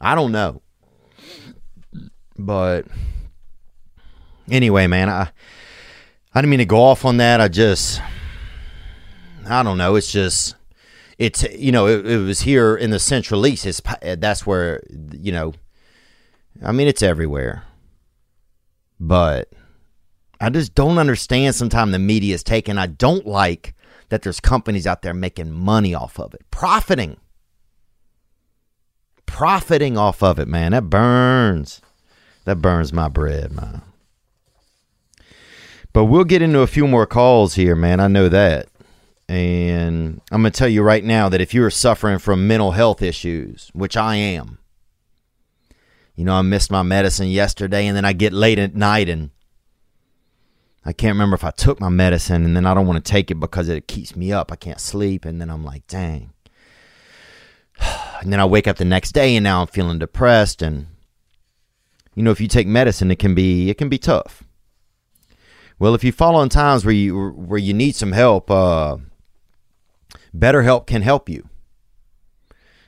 I 0.00 0.14
don't 0.14 0.32
know, 0.32 0.62
but 2.38 2.86
anyway, 4.50 4.86
man, 4.86 5.08
I 5.08 5.30
I 6.34 6.40
didn't 6.40 6.50
mean 6.50 6.58
to 6.58 6.64
go 6.66 6.82
off 6.82 7.04
on 7.04 7.16
that. 7.16 7.40
I 7.40 7.48
just 7.48 8.00
I 9.48 9.62
don't 9.62 9.78
know. 9.78 9.96
It's 9.96 10.10
just 10.10 10.54
it's 11.18 11.42
you 11.54 11.72
know 11.72 11.86
it, 11.86 12.06
it 12.06 12.18
was 12.18 12.40
here 12.40 12.76
in 12.76 12.90
the 12.90 12.98
Central 12.98 13.46
East. 13.46 13.66
It's, 13.66 13.80
eh, 14.02 14.16
that's 14.18 14.46
where 14.46 14.82
you 15.12 15.32
know. 15.32 15.54
I 16.64 16.72
mean, 16.72 16.88
it's 16.88 17.02
everywhere, 17.02 17.64
but 18.98 19.52
I 20.40 20.50
just 20.50 20.74
don't 20.74 20.98
understand. 20.98 21.54
Sometimes 21.54 21.92
the 21.92 21.98
media 21.98 22.34
is 22.34 22.42
taken. 22.42 22.78
I 22.78 22.86
don't 22.86 23.26
like 23.26 23.74
that 24.08 24.22
there's 24.22 24.40
companies 24.40 24.86
out 24.86 25.02
there 25.02 25.14
making 25.14 25.52
money 25.52 25.94
off 25.94 26.18
of 26.18 26.34
it, 26.34 26.42
profiting, 26.50 27.16
profiting 29.24 29.98
off 29.98 30.22
of 30.22 30.38
it. 30.38 30.48
Man, 30.48 30.72
that 30.72 30.90
burns. 30.90 31.80
That 32.44 32.62
burns 32.62 32.92
my 32.92 33.08
bread, 33.08 33.50
man. 33.52 33.82
But 35.92 36.04
we'll 36.04 36.24
get 36.24 36.42
into 36.42 36.60
a 36.60 36.66
few 36.66 36.86
more 36.86 37.06
calls 37.06 37.54
here, 37.54 37.74
man. 37.74 38.00
I 38.00 38.06
know 38.06 38.28
that. 38.28 38.68
And 39.28 40.20
I'm 40.30 40.42
going 40.42 40.52
to 40.52 40.56
tell 40.58 40.68
you 40.68 40.82
right 40.82 41.02
now 41.02 41.28
that 41.28 41.40
if 41.40 41.52
you're 41.52 41.70
suffering 41.70 42.18
from 42.18 42.46
mental 42.46 42.72
health 42.72 43.02
issues, 43.02 43.70
which 43.72 43.96
I 43.96 44.14
am, 44.14 44.58
you 46.14 46.24
know, 46.24 46.34
I 46.34 46.42
missed 46.42 46.70
my 46.70 46.82
medicine 46.82 47.28
yesterday 47.28 47.86
and 47.86 47.96
then 47.96 48.04
I 48.04 48.12
get 48.12 48.32
late 48.32 48.58
at 48.58 48.76
night 48.76 49.08
and 49.08 49.30
I 50.86 50.92
can't 50.92 51.14
remember 51.14 51.34
if 51.34 51.42
I 51.42 51.50
took 51.50 51.80
my 51.80 51.88
medicine 51.88 52.44
and 52.44 52.56
then 52.56 52.64
I 52.64 52.72
don't 52.72 52.86
want 52.86 53.04
to 53.04 53.10
take 53.12 53.32
it 53.32 53.40
because 53.40 53.68
it 53.68 53.88
keeps 53.88 54.14
me 54.14 54.32
up. 54.32 54.52
I 54.52 54.56
can't 54.56 54.80
sleep. 54.80 55.24
And 55.24 55.40
then 55.40 55.50
I'm 55.50 55.64
like, 55.64 55.86
dang. 55.86 56.32
And 58.22 58.32
then 58.32 58.40
I 58.40 58.46
wake 58.46 58.66
up 58.66 58.78
the 58.78 58.84
next 58.86 59.12
day 59.12 59.36
and 59.36 59.44
now 59.44 59.60
I'm 59.60 59.66
feeling 59.66 59.98
depressed. 59.98 60.62
And, 60.62 60.86
you 62.14 62.22
know, 62.22 62.30
if 62.30 62.40
you 62.40 62.48
take 62.48 62.66
medicine, 62.66 63.10
it 63.10 63.18
can 63.18 63.34
be, 63.34 63.68
it 63.68 63.76
can 63.76 63.90
be 63.90 63.98
tough. 63.98 64.42
Well, 65.78 65.94
if 65.94 66.02
you 66.02 66.12
fall 66.12 66.40
in 66.40 66.48
times 66.48 66.86
where 66.86 66.94
you, 66.94 67.28
where 67.32 67.58
you 67.58 67.74
need 67.74 67.94
some 67.94 68.12
help, 68.12 68.50
uh, 68.50 68.96
BetterHelp 70.34 70.86
can 70.86 71.02
help 71.02 71.28
you. 71.28 71.48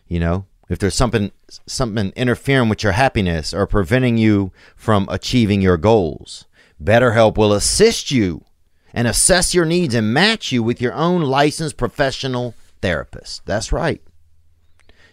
You 0.06 0.20
know, 0.20 0.46
if 0.70 0.78
there's 0.78 0.94
something 0.94 1.30
something 1.66 2.12
interfering 2.16 2.68
with 2.70 2.82
your 2.82 2.92
happiness 2.92 3.52
or 3.52 3.66
preventing 3.66 4.16
you 4.16 4.52
from 4.76 5.06
achieving 5.10 5.60
your 5.60 5.76
goals, 5.76 6.46
BetterHelp 6.82 7.36
will 7.36 7.52
assist 7.52 8.10
you 8.10 8.44
and 8.92 9.06
assess 9.06 9.54
your 9.54 9.64
needs 9.64 9.94
and 9.94 10.12
match 10.12 10.52
you 10.52 10.62
with 10.62 10.80
your 10.80 10.94
own 10.94 11.22
licensed 11.22 11.76
professional 11.76 12.54
therapist. 12.80 13.44
That's 13.46 13.72
right. 13.72 14.02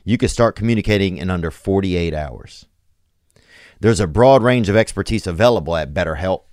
You 0.04 0.18
can 0.18 0.30
start 0.30 0.56
communicating 0.56 1.18
in 1.18 1.30
under 1.30 1.50
48 1.50 2.14
hours. 2.14 2.68
There's 3.80 4.00
a 4.00 4.08
broad 4.08 4.44
range 4.44 4.70
of 4.70 4.76
expertise 4.76 5.28
available 5.28 5.76
at 5.76 5.94
BetterHelp. 5.94 6.44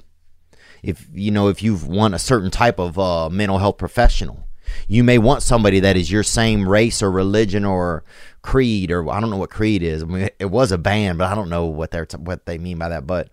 If 0.83 1.07
you 1.13 1.31
know 1.31 1.49
if 1.49 1.63
you've 1.63 1.87
want 1.87 2.15
a 2.15 2.19
certain 2.19 2.51
type 2.51 2.81
of 2.81 2.99
uh, 2.99 3.31
mental 3.31 3.59
health 3.59 3.79
professional, 3.79 4.49
you 4.89 5.05
may 5.05 5.19
want 5.19 5.43
somebody 5.43 5.79
that 5.81 5.97
is 5.97 6.11
your 6.11 6.25
same 6.25 6.69
race 6.69 7.03
or 7.03 7.11
religion 7.11 7.65
or 7.65 8.05
creed 8.43 8.91
or 8.91 9.09
I 9.11 9.21
don't 9.21 9.31
know 9.31 9.37
what 9.37 9.51
creed 9.51 9.83
is. 9.83 10.03
I 10.03 10.07
mean, 10.07 10.29
it 10.41 10.47
was 10.47 10.73
a 10.73 10.79
band, 10.79 11.19
but 11.19 11.31
I 11.31 11.35
don't 11.35 11.49
know 11.49 11.67
what 11.67 11.93
they're 11.93 12.09
what 12.17 12.47
they 12.47 12.59
mean 12.59 12.79
by 12.79 12.89
that. 12.89 13.07
But 13.07 13.29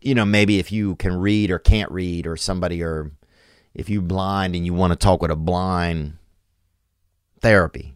you 0.00 0.14
know, 0.14 0.24
maybe 0.24 0.58
if 0.58 0.72
you 0.72 0.96
can 0.96 1.14
read 1.16 1.50
or 1.50 1.58
can't 1.58 1.90
read, 1.90 2.26
or 2.26 2.36
somebody, 2.36 2.82
or 2.82 3.12
if 3.74 3.88
you 3.88 4.00
blind 4.00 4.54
and 4.54 4.64
you 4.64 4.74
want 4.74 4.92
to 4.92 4.96
talk 4.96 5.22
with 5.22 5.30
a 5.30 5.36
blind 5.36 6.16
therapy, 7.40 7.94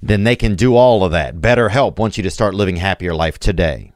then 0.00 0.24
they 0.24 0.36
can 0.36 0.54
do 0.54 0.76
all 0.76 1.04
of 1.04 1.12
that. 1.12 1.36
BetterHelp 1.36 1.98
wants 1.98 2.16
you 2.16 2.22
to 2.22 2.30
start 2.30 2.54
living 2.54 2.76
happier 2.76 3.14
life 3.14 3.38
today. 3.38 3.92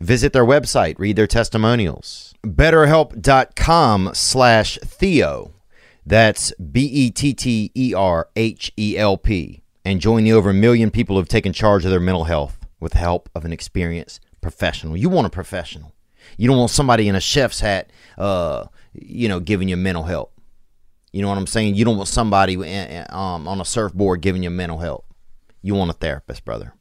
Visit 0.00 0.32
their 0.32 0.44
website, 0.44 0.98
read 0.98 1.16
their 1.16 1.26
testimonials. 1.26 2.34
BetterHelp.com 2.46 4.10
slash 4.14 4.78
Theo. 4.78 5.52
That's 6.06 6.52
B 6.54 6.86
E 6.86 7.10
T 7.10 7.34
T 7.34 7.70
E 7.74 7.92
R 7.94 8.28
H 8.34 8.72
E 8.78 8.96
L 8.96 9.18
P. 9.18 9.62
And 9.84 10.00
join 10.00 10.24
the 10.24 10.32
over 10.32 10.50
a 10.50 10.54
million 10.54 10.90
people 10.90 11.16
who 11.16 11.20
have 11.20 11.28
taken 11.28 11.52
charge 11.52 11.84
of 11.84 11.90
their 11.90 12.00
mental 12.00 12.24
health 12.24 12.58
with 12.78 12.92
the 12.92 12.98
help 12.98 13.28
of 13.34 13.44
an 13.44 13.52
experienced 13.52 14.20
professional. 14.40 14.96
You 14.96 15.10
want 15.10 15.26
a 15.26 15.30
professional. 15.30 15.92
You 16.36 16.48
don't 16.48 16.58
want 16.58 16.70
somebody 16.70 17.08
in 17.08 17.14
a 17.14 17.20
chef's 17.20 17.60
hat, 17.60 17.90
uh, 18.18 18.66
you 18.92 19.28
know, 19.28 19.40
giving 19.40 19.68
you 19.68 19.76
mental 19.76 20.04
help. 20.04 20.32
You 21.12 21.22
know 21.22 21.28
what 21.28 21.38
I'm 21.38 21.46
saying? 21.46 21.74
You 21.74 21.84
don't 21.84 21.96
want 21.96 22.08
somebody 22.08 22.56
um, 23.10 23.48
on 23.48 23.60
a 23.60 23.64
surfboard 23.64 24.20
giving 24.20 24.42
you 24.42 24.50
mental 24.50 24.78
help. 24.78 25.06
You 25.62 25.74
want 25.74 25.90
a 25.90 25.94
therapist, 25.94 26.44
brother. 26.44 26.74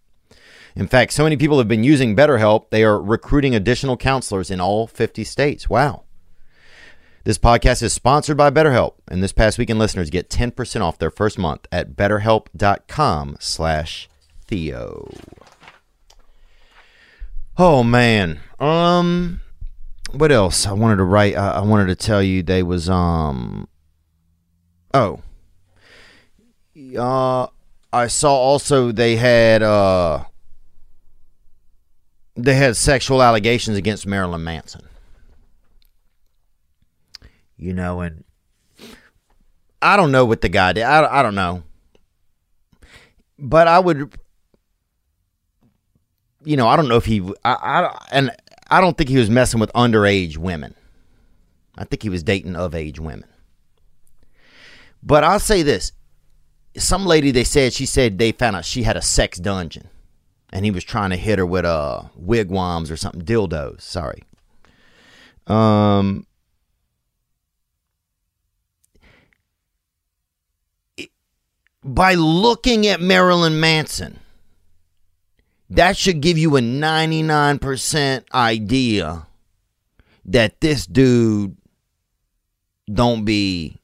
In 0.76 0.88
fact, 0.88 1.14
so 1.14 1.24
many 1.24 1.36
people 1.36 1.58
have 1.58 1.68
been 1.68 1.84
using 1.84 2.16
BetterHelp, 2.16 2.70
they 2.70 2.84
are 2.84 3.02
recruiting 3.02 3.56
additional 3.56 3.98
counselors 3.98 4.52
in 4.52 4.62
all 4.62 4.88
50 4.88 5.24
states. 5.24 5.70
Wow. 5.70 6.04
This 7.26 7.38
podcast 7.38 7.84
is 7.84 7.92
sponsored 7.92 8.38
by 8.38 8.50
BetterHelp, 8.50 8.94
and 9.10 9.22
this 9.22 9.34
past 9.34 9.58
weekend 9.58 9.78
listeners 9.78 10.10
get 10.10 10.30
10% 10.30 10.82
off 10.82 10.98
their 10.98 11.12
first 11.12 11.38
month 11.38 11.68
at 11.72 11.96
betterhelp.com 11.96 13.38
slash 13.40 14.10
Theo. 14.48 15.10
Oh 17.62 17.84
man. 17.84 18.40
Um 18.58 19.42
what 20.14 20.32
else? 20.32 20.66
I 20.66 20.72
wanted 20.72 20.96
to 20.96 21.04
write 21.04 21.36
I, 21.36 21.52
I 21.52 21.62
wanted 21.62 21.88
to 21.88 21.96
tell 21.96 22.24
you 22.24 22.42
they 22.42 22.64
was 22.64 22.90
um 22.90 23.68
Oh. 24.94 25.20
Uh 26.98 27.48
I 27.92 28.08
saw 28.08 28.34
also 28.34 28.94
they 28.94 29.18
had 29.18 29.62
uh 29.62 30.24
they 32.38 32.56
had 32.56 32.78
sexual 32.78 33.22
allegations 33.22 33.76
against 33.76 34.08
Marilyn 34.08 34.46
Manson. 34.46 34.88
You 37.58 37.74
know, 37.74 38.00
and 38.00 38.24
I 39.82 39.98
don't 39.98 40.14
know 40.14 40.24
what 40.24 40.40
the 40.40 40.48
guy 40.48 40.72
did. 40.72 40.84
I, 40.84 41.20
I 41.20 41.22
don't 41.24 41.36
know. 41.36 41.64
But 43.38 43.68
I 43.68 43.80
would, 43.80 44.18
you 46.44 46.58
know, 46.58 46.68
I 46.68 46.76
don't 46.76 46.88
know 46.88 46.98
if 46.98 47.06
he, 47.06 47.22
I, 47.44 47.54
I, 47.54 48.08
and 48.12 48.32
I 48.70 48.82
don't 48.82 48.98
think 48.98 49.10
he 49.10 49.18
was 49.18 49.30
messing 49.30 49.60
with 49.60 49.72
underage 49.74 50.38
women. 50.38 50.76
I 51.78 51.86
think 51.86 52.04
he 52.04 52.10
was 52.10 52.24
dating 52.24 52.56
of 52.56 52.76
age 52.76 53.00
women. 53.00 53.30
But 55.02 55.24
I'll 55.24 55.40
say 55.40 55.64
this 55.64 55.94
some 56.78 57.06
lady 57.06 57.32
they 57.32 57.44
said 57.44 57.74
she 57.74 57.86
said 57.86 58.18
they 58.18 58.32
found 58.32 58.56
out 58.56 58.66
she 58.66 58.84
had 58.84 58.98
a 58.98 59.02
sex 59.02 59.38
dungeon 59.40 59.90
and 60.52 60.66
he 60.66 60.72
was 60.72 60.84
trying 60.84 61.10
to 61.10 61.18
hit 61.18 61.40
her 61.40 61.46
with 61.46 61.66
uh 61.66 62.04
wigwams 62.16 62.92
or 62.92 62.98
something 62.98 63.22
dildos 63.22 63.82
sorry 63.82 64.24
um 65.48 66.26
by 71.84 72.14
looking 72.14 72.86
at 72.88 73.02
Marilyn 73.02 73.60
Manson 73.60 74.20
that 75.70 75.98
should 75.98 76.22
give 76.22 76.38
you 76.38 76.56
a 76.58 76.62
99% 76.62 78.24
idea 78.34 79.28
that 80.26 80.62
this 80.62 80.86
dude 80.86 81.58
don't 82.92 83.26
be 83.26 83.80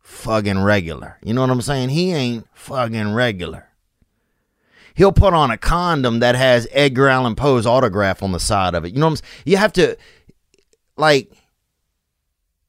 fucking 0.00 0.62
regular. 0.62 1.18
You 1.22 1.34
know 1.34 1.40
what 1.40 1.50
I'm 1.50 1.62
saying? 1.62 1.90
He 1.90 2.12
ain't 2.12 2.46
fucking 2.54 3.14
regular. 3.14 3.68
He'll 4.94 5.12
put 5.12 5.34
on 5.34 5.50
a 5.50 5.58
condom 5.58 6.20
that 6.20 6.36
has 6.36 6.66
Edgar 6.72 7.08
Allan 7.08 7.34
Poe's 7.34 7.66
autograph 7.66 8.22
on 8.22 8.32
the 8.32 8.40
side 8.40 8.74
of 8.74 8.84
it. 8.84 8.94
You 8.94 9.00
know 9.00 9.06
what 9.06 9.10
I'm 9.10 9.16
saying? 9.16 9.42
You 9.44 9.56
have 9.58 9.72
to 9.74 9.96
like 10.96 11.30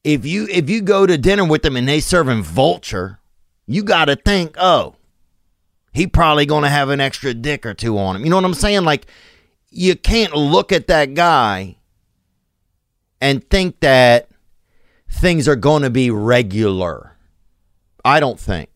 if 0.03 0.25
you 0.25 0.47
if 0.49 0.69
you 0.69 0.81
go 0.81 1.05
to 1.05 1.17
dinner 1.17 1.45
with 1.45 1.61
them 1.61 1.77
and 1.77 1.87
they 1.87 2.01
serving 2.01 2.43
vulture, 2.43 3.19
you 3.65 3.83
got 3.83 4.05
to 4.05 4.15
think, 4.17 4.55
"Oh, 4.57 4.95
he 5.97 6.07
probably 6.07 6.45
going 6.45 6.63
to 6.63 6.69
have 6.69 6.89
an 6.89 7.01
extra 7.01 7.33
dick 7.33 7.65
or 7.65 7.73
two 7.73 7.97
on 7.97 8.15
him." 8.15 8.23
You 8.23 8.29
know 8.29 8.37
what 8.37 8.45
I'm 8.45 8.53
saying? 8.53 8.83
Like 8.83 9.07
you 9.69 9.95
can't 9.95 10.35
look 10.35 10.71
at 10.71 10.87
that 10.87 11.13
guy 11.13 11.77
and 13.19 13.47
think 13.49 13.79
that 13.81 14.29
things 15.09 15.47
are 15.47 15.55
going 15.55 15.83
to 15.83 15.89
be 15.89 16.09
regular. 16.09 17.17
I 18.05 18.19
don't 18.19 18.39
think. 18.39 18.69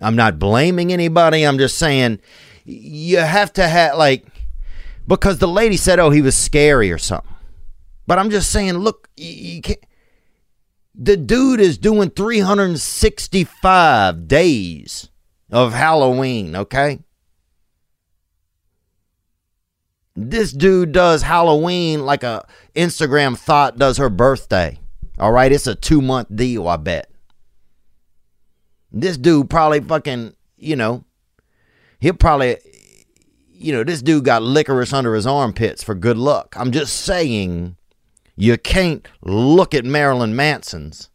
I'm 0.00 0.16
not 0.16 0.38
blaming 0.38 0.92
anybody. 0.92 1.44
I'm 1.44 1.58
just 1.58 1.78
saying 1.78 2.20
you 2.64 3.18
have 3.18 3.52
to 3.54 3.68
have, 3.68 3.96
like, 3.96 4.26
because 5.06 5.38
the 5.38 5.48
lady 5.48 5.76
said, 5.76 5.98
oh, 5.98 6.10
he 6.10 6.22
was 6.22 6.36
scary 6.36 6.90
or 6.90 6.98
something. 6.98 7.34
But 8.06 8.18
I'm 8.18 8.30
just 8.30 8.50
saying, 8.50 8.74
look, 8.78 9.08
you, 9.16 9.30
you 9.30 9.62
can't. 9.62 9.84
The 10.94 11.16
dude 11.16 11.60
is 11.60 11.78
doing 11.78 12.10
365 12.10 14.28
days 14.28 15.08
of 15.50 15.72
Halloween, 15.72 16.54
okay? 16.56 16.98
This 20.16 20.52
dude 20.52 20.92
does 20.92 21.22
Halloween 21.22 22.04
like 22.04 22.24
a 22.24 22.46
Instagram 22.74 23.38
thought 23.38 23.78
does 23.78 23.96
her 23.96 24.10
birthday. 24.10 24.78
All 25.18 25.32
right, 25.32 25.50
it's 25.52 25.66
a 25.66 25.74
two 25.74 26.02
month 26.02 26.28
deal, 26.34 26.68
I 26.68 26.76
bet. 26.76 27.10
This 28.92 29.16
dude 29.16 29.48
probably 29.48 29.80
fucking, 29.80 30.34
you 30.56 30.76
know, 30.76 31.04
he'll 32.00 32.14
probably, 32.14 32.56
you 33.52 33.72
know, 33.72 33.84
this 33.84 34.02
dude 34.02 34.24
got 34.24 34.42
licorice 34.42 34.92
under 34.92 35.14
his 35.14 35.26
armpits 35.26 35.84
for 35.84 35.94
good 35.94 36.18
luck. 36.18 36.56
I'm 36.58 36.72
just 36.72 37.02
saying, 37.02 37.76
you 38.40 38.56
can't 38.56 39.06
look 39.20 39.74
at 39.74 39.84
Marilyn 39.84 40.34
Manson's 40.34 41.10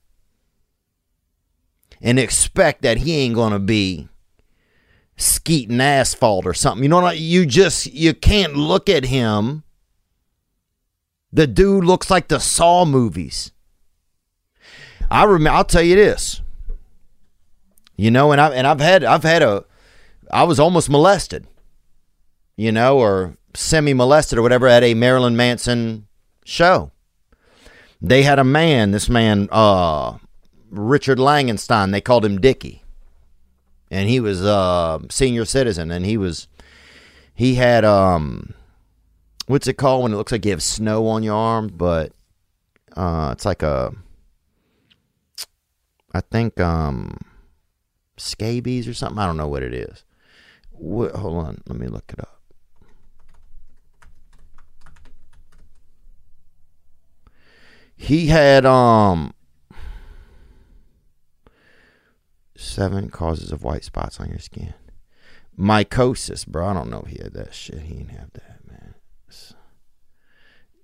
and 1.99 2.19
expect 2.19 2.83
that 2.83 2.97
he 2.99 3.17
ain't 3.17 3.33
gonna 3.33 3.57
be 3.57 4.07
skeeting 5.17 5.81
asphalt 5.81 6.45
or 6.45 6.53
something. 6.53 6.83
You 6.83 6.89
know 6.89 7.01
what? 7.01 7.17
You 7.17 7.47
just 7.47 7.87
you 7.87 8.13
can't 8.13 8.55
look 8.55 8.89
at 8.89 9.05
him. 9.05 9.63
The 11.33 11.47
dude 11.47 11.83
looks 11.83 12.11
like 12.11 12.27
the 12.27 12.39
Saw 12.39 12.85
movies. 12.85 13.51
I 15.09 15.23
remember. 15.23 15.57
I'll 15.57 15.65
tell 15.65 15.81
you 15.81 15.95
this. 15.95 16.43
You 17.95 18.11
know, 18.11 18.33
and 18.33 18.39
I 18.39 18.49
and 18.49 18.67
I've 18.67 18.79
had 18.79 19.03
I've 19.03 19.23
had 19.23 19.41
a 19.41 19.65
I 20.29 20.43
was 20.43 20.59
almost 20.59 20.91
molested. 20.91 21.47
You 22.55 22.71
know, 22.71 22.99
or 22.99 23.35
semi 23.55 23.95
molested 23.95 24.37
or 24.37 24.43
whatever 24.43 24.67
at 24.67 24.83
a 24.83 24.93
Marilyn 24.93 25.35
Manson 25.35 26.05
show. 26.45 26.91
They 28.01 28.23
had 28.23 28.39
a 28.39 28.43
man, 28.43 28.91
this 28.91 29.09
man, 29.09 29.47
uh, 29.51 30.17
Richard 30.69 31.17
Langenstein, 31.17 31.91
they 31.91 32.01
called 32.01 32.25
him 32.25 32.39
Dickie. 32.39 32.83
And 33.89 34.09
he 34.09 34.19
was 34.19 34.43
a 34.43 34.49
uh, 34.49 34.99
senior 35.09 35.45
citizen 35.45 35.91
and 35.91 36.05
he 36.05 36.17
was 36.17 36.47
he 37.35 37.55
had 37.55 37.85
um 37.85 38.53
what's 39.45 39.67
it 39.67 39.75
called 39.75 40.03
when 40.03 40.13
it 40.13 40.15
looks 40.15 40.31
like 40.31 40.43
you 40.43 40.51
have 40.51 40.63
snow 40.63 41.07
on 41.07 41.21
your 41.21 41.35
arm, 41.35 41.67
but 41.67 42.11
uh 42.97 43.29
it's 43.33 43.45
like 43.45 43.61
a 43.61 43.93
I 46.13 46.21
think 46.21 46.59
um 46.59 47.19
scabies 48.17 48.87
or 48.87 48.93
something. 48.93 49.19
I 49.19 49.27
don't 49.27 49.37
know 49.37 49.47
what 49.47 49.63
it 49.63 49.73
is. 49.73 50.03
What, 50.71 51.11
hold 51.15 51.45
on, 51.45 51.61
let 51.67 51.79
me 51.79 51.87
look 51.87 52.05
it 52.09 52.19
up. 52.19 52.34
He 57.95 58.27
had 58.27 58.65
um 58.65 59.33
seven 62.55 63.09
causes 63.09 63.51
of 63.51 63.63
white 63.63 63.83
spots 63.83 64.19
on 64.19 64.29
your 64.29 64.39
skin. 64.39 64.73
Mycosis, 65.57 66.45
bro. 66.45 66.67
I 66.67 66.73
don't 66.73 66.89
know 66.89 67.03
if 67.05 67.11
he 67.11 67.23
had 67.23 67.33
that 67.33 67.53
shit. 67.53 67.79
He 67.79 67.95
didn't 67.95 68.09
have 68.09 68.31
that, 68.33 68.59
man. 68.67 68.95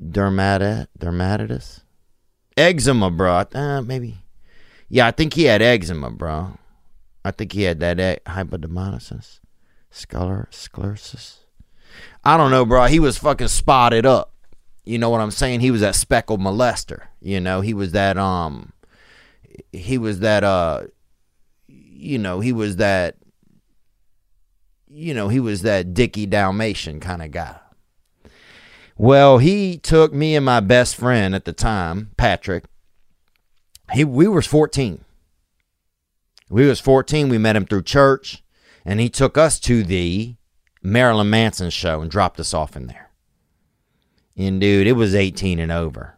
dermati- 0.01 0.87
dermatitis, 0.97 1.81
eczema, 2.57 3.11
bro. 3.11 3.43
Uh, 3.53 3.81
maybe. 3.81 4.17
Yeah, 4.89 5.07
I 5.07 5.11
think 5.11 5.33
he 5.33 5.43
had 5.45 5.61
eczema, 5.61 6.09
bro. 6.11 6.57
I 7.23 7.31
think 7.31 7.51
he 7.53 7.63
had 7.63 7.79
that 7.81 7.99
e- 7.99 8.21
hypodermolysis, 8.25 9.39
scler- 9.91 10.51
sclerosis. 10.51 11.39
I 12.23 12.37
don't 12.37 12.51
know, 12.51 12.65
bro. 12.65 12.85
He 12.85 12.99
was 12.99 13.17
fucking 13.17 13.49
spotted 13.49 14.05
up. 14.05 14.30
You 14.83 14.97
know 14.97 15.09
what 15.09 15.21
I'm 15.21 15.31
saying? 15.31 15.59
He 15.59 15.71
was 15.71 15.81
that 15.81 15.95
speckled 15.95 16.39
molester. 16.39 17.03
You 17.21 17.39
know, 17.39 17.61
he 17.61 17.73
was 17.73 17.91
that 17.91 18.17
um, 18.17 18.73
he 19.71 19.97
was 19.97 20.19
that 20.19 20.43
uh, 20.43 20.83
you 22.01 22.17
know, 22.17 22.39
he 22.39 22.51
was 22.51 22.77
that, 22.77 23.15
you 24.89 25.13
know, 25.13 25.29
he 25.29 25.39
was 25.39 25.61
that 25.61 25.93
Dickie 25.93 26.25
Dalmatian 26.25 26.99
kind 26.99 27.21
of 27.21 27.29
guy. 27.31 27.59
Well, 28.97 29.37
he 29.37 29.77
took 29.77 30.11
me 30.11 30.35
and 30.35 30.45
my 30.45 30.59
best 30.61 30.95
friend 30.95 31.35
at 31.35 31.45
the 31.45 31.53
time, 31.53 32.11
Patrick. 32.17 32.65
He 33.93 34.03
we 34.03 34.27
was 34.27 34.47
14. 34.47 35.05
We 36.49 36.65
was 36.67 36.79
14. 36.79 37.29
We 37.29 37.37
met 37.37 37.55
him 37.55 37.65
through 37.65 37.83
church, 37.83 38.43
and 38.83 38.99
he 38.99 39.09
took 39.09 39.37
us 39.37 39.59
to 39.61 39.83
the 39.83 40.35
Marilyn 40.81 41.29
Manson 41.29 41.69
show 41.69 42.01
and 42.01 42.09
dropped 42.09 42.39
us 42.39 42.53
off 42.53 42.75
in 42.75 42.87
there. 42.87 43.10
And 44.37 44.61
dude, 44.61 44.87
it 44.87 44.93
was 44.93 45.13
18 45.13 45.59
and 45.59 45.71
over. 45.71 46.17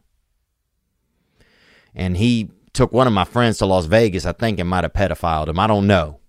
And 1.95 2.17
he 2.17 2.51
took 2.73 2.91
one 2.91 3.07
of 3.07 3.13
my 3.13 3.23
friends 3.23 3.57
to 3.59 3.65
Las 3.65 3.85
Vegas. 3.85 4.25
I 4.25 4.31
think 4.31 4.59
it 4.59 4.63
might 4.63 4.83
have 4.83 4.93
pedophiled 4.93 5.47
him. 5.47 5.59
I 5.59 5.67
don't 5.67 5.87
know. 5.87 6.19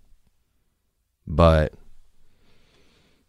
But 1.26 1.72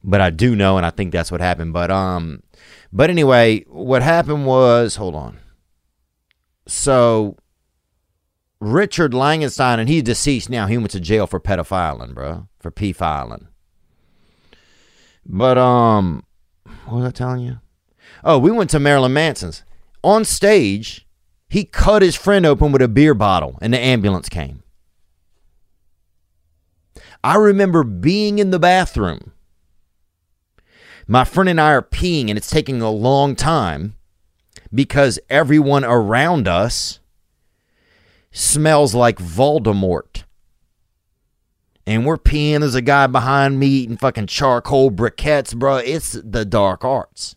but 0.03 0.21
I 0.21 0.29
do 0.29 0.55
know 0.55 0.77
and 0.77 0.85
I 0.85 0.89
think 0.89 1.11
that's 1.11 1.31
what 1.31 1.41
happened. 1.41 1.73
But 1.73 1.91
um 1.91 2.43
but 2.91 3.09
anyway, 3.09 3.61
what 3.67 4.01
happened 4.01 4.45
was 4.45 4.97
hold 4.97 5.15
on. 5.15 5.39
So 6.67 7.37
Richard 8.59 9.11
Langenstein, 9.11 9.79
and 9.79 9.89
he's 9.89 10.03
deceased 10.03 10.49
now. 10.49 10.67
He 10.67 10.77
went 10.77 10.91
to 10.91 10.99
jail 10.99 11.27
for 11.27 11.39
pedophiling, 11.39 12.13
bro, 12.13 12.47
for 12.59 12.71
p 12.71 12.93
filing. 12.93 13.47
But 15.25 15.57
um, 15.57 16.23
what 16.85 16.97
was 16.97 17.05
I 17.05 17.11
telling 17.11 17.41
you? 17.41 17.59
Oh, 18.27 18.39
we 18.39 18.49
went 18.49 18.71
to 18.71 18.79
Marilyn 18.79 19.13
Manson's 19.13 19.63
on 20.03 20.25
stage. 20.25 21.07
He 21.47 21.63
cut 21.63 22.01
his 22.01 22.15
friend 22.15 22.43
open 22.43 22.71
with 22.71 22.81
a 22.81 22.87
beer 22.87 23.13
bottle, 23.13 23.59
and 23.61 23.71
the 23.71 23.79
ambulance 23.79 24.29
came. 24.29 24.63
I 27.23 27.35
remember 27.35 27.83
being 27.83 28.39
in 28.39 28.49
the 28.49 28.57
bathroom. 28.57 29.31
My 31.07 31.23
friend 31.23 31.47
and 31.47 31.61
I 31.61 31.71
are 31.73 31.83
peeing, 31.83 32.29
and 32.29 32.37
it's 32.37 32.49
taking 32.49 32.81
a 32.81 32.89
long 32.89 33.35
time 33.35 33.95
because 34.73 35.19
everyone 35.29 35.85
around 35.85 36.47
us 36.47 36.99
smells 38.31 38.95
like 38.95 39.19
Voldemort. 39.19 40.23
And 41.85 42.07
we're 42.07 42.17
peeing. 42.17 42.61
There's 42.61 42.73
a 42.73 42.81
guy 42.81 43.05
behind 43.05 43.59
me 43.59 43.67
eating 43.67 43.97
fucking 43.97 44.27
charcoal 44.27 44.89
briquettes, 44.89 45.55
bro. 45.55 45.77
It's 45.77 46.13
the 46.13 46.43
dark 46.43 46.83
arts. 46.83 47.35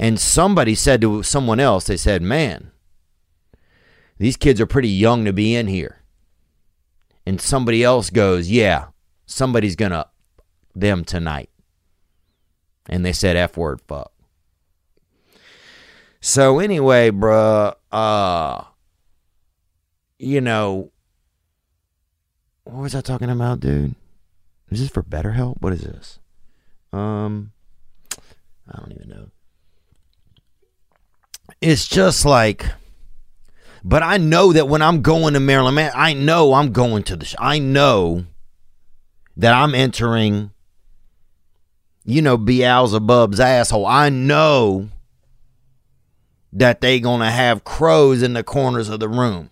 And 0.00 0.18
somebody 0.18 0.74
said 0.74 1.02
to 1.02 1.22
someone 1.22 1.60
else, 1.60 1.84
they 1.84 1.98
said, 1.98 2.22
man, 2.22 2.70
these 4.16 4.38
kids 4.38 4.58
are 4.58 4.66
pretty 4.66 4.88
young 4.88 5.26
to 5.26 5.32
be 5.34 5.54
in 5.54 5.66
here. 5.66 5.98
And 7.26 7.38
somebody 7.38 7.84
else 7.84 8.08
goes, 8.08 8.48
yeah, 8.48 8.86
somebody's 9.26 9.76
going 9.76 9.92
to 9.92 10.08
them 10.74 11.04
tonight. 11.04 11.50
And 12.88 13.04
they 13.04 13.12
said 13.12 13.36
F 13.36 13.58
word 13.58 13.82
fuck. 13.86 14.10
So 16.22 16.60
anyway, 16.60 17.10
bruh, 17.10 17.74
uh 17.92 18.64
you 20.18 20.40
know 20.40 20.92
what 22.64 22.82
was 22.82 22.94
I 22.94 23.02
talking 23.02 23.30
about, 23.30 23.60
dude? 23.60 23.94
Is 24.70 24.80
this 24.80 24.88
for 24.88 25.02
BetterHelp? 25.02 25.60
What 25.60 25.74
is 25.74 25.82
this? 25.82 26.18
Um 26.90 27.52
I 28.66 28.78
don't 28.78 28.92
even 28.92 29.08
know. 29.10 29.30
It's 31.60 31.86
just 31.86 32.24
like 32.24 32.66
but 33.82 34.02
I 34.02 34.18
know 34.18 34.52
that 34.52 34.68
when 34.68 34.82
I'm 34.82 35.00
going 35.00 35.34
to 35.34 35.40
Maryland, 35.40 35.76
man, 35.76 35.92
I 35.94 36.12
know 36.12 36.52
I'm 36.52 36.72
going 36.72 37.02
to 37.04 37.16
the 37.16 37.24
sh- 37.24 37.34
I 37.38 37.58
know 37.58 38.26
that 39.36 39.52
I'm 39.52 39.74
entering 39.74 40.50
you 42.04 42.22
know 42.22 42.36
Beelzebub's 42.36 43.40
asshole. 43.40 43.86
I 43.86 44.08
know 44.08 44.88
that 46.52 46.80
they 46.80 47.00
gonna 47.00 47.30
have 47.30 47.64
crows 47.64 48.22
in 48.22 48.32
the 48.32 48.42
corners 48.42 48.88
of 48.88 49.00
the 49.00 49.08
room. 49.08 49.50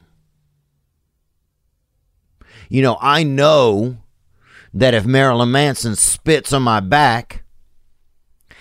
You 2.68 2.82
know, 2.82 2.98
I 3.00 3.22
know 3.22 3.98
that 4.74 4.94
if 4.94 5.06
Marilyn 5.06 5.50
Manson 5.50 5.96
spits 5.96 6.52
on 6.52 6.62
my 6.62 6.80
back, 6.80 7.44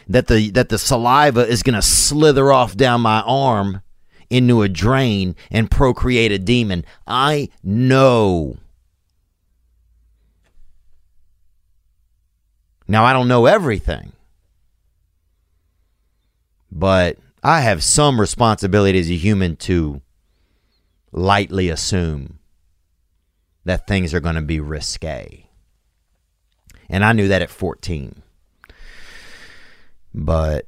that 0.07 0.27
the 0.27 0.49
that 0.51 0.69
the 0.69 0.77
saliva 0.77 1.45
is 1.47 1.63
gonna 1.63 1.81
slither 1.81 2.51
off 2.51 2.75
down 2.75 3.01
my 3.01 3.21
arm 3.21 3.81
into 4.29 4.61
a 4.61 4.69
drain 4.69 5.35
and 5.51 5.71
procreate 5.71 6.31
a 6.31 6.39
demon. 6.39 6.85
I 7.05 7.49
know. 7.63 8.57
Now 12.87 13.03
I 13.03 13.13
don't 13.13 13.27
know 13.27 13.45
everything. 13.45 14.13
But 16.71 17.17
I 17.43 17.61
have 17.61 17.83
some 17.83 18.19
responsibility 18.19 18.99
as 18.99 19.09
a 19.09 19.15
human 19.15 19.55
to 19.57 20.01
lightly 21.11 21.69
assume 21.69 22.39
that 23.65 23.87
things 23.87 24.13
are 24.13 24.19
going 24.19 24.35
to 24.35 24.41
be 24.41 24.59
risque. 24.59 25.49
And 26.89 27.03
I 27.03 27.13
knew 27.13 27.27
that 27.27 27.41
at 27.41 27.49
14. 27.49 28.21
But 30.13 30.65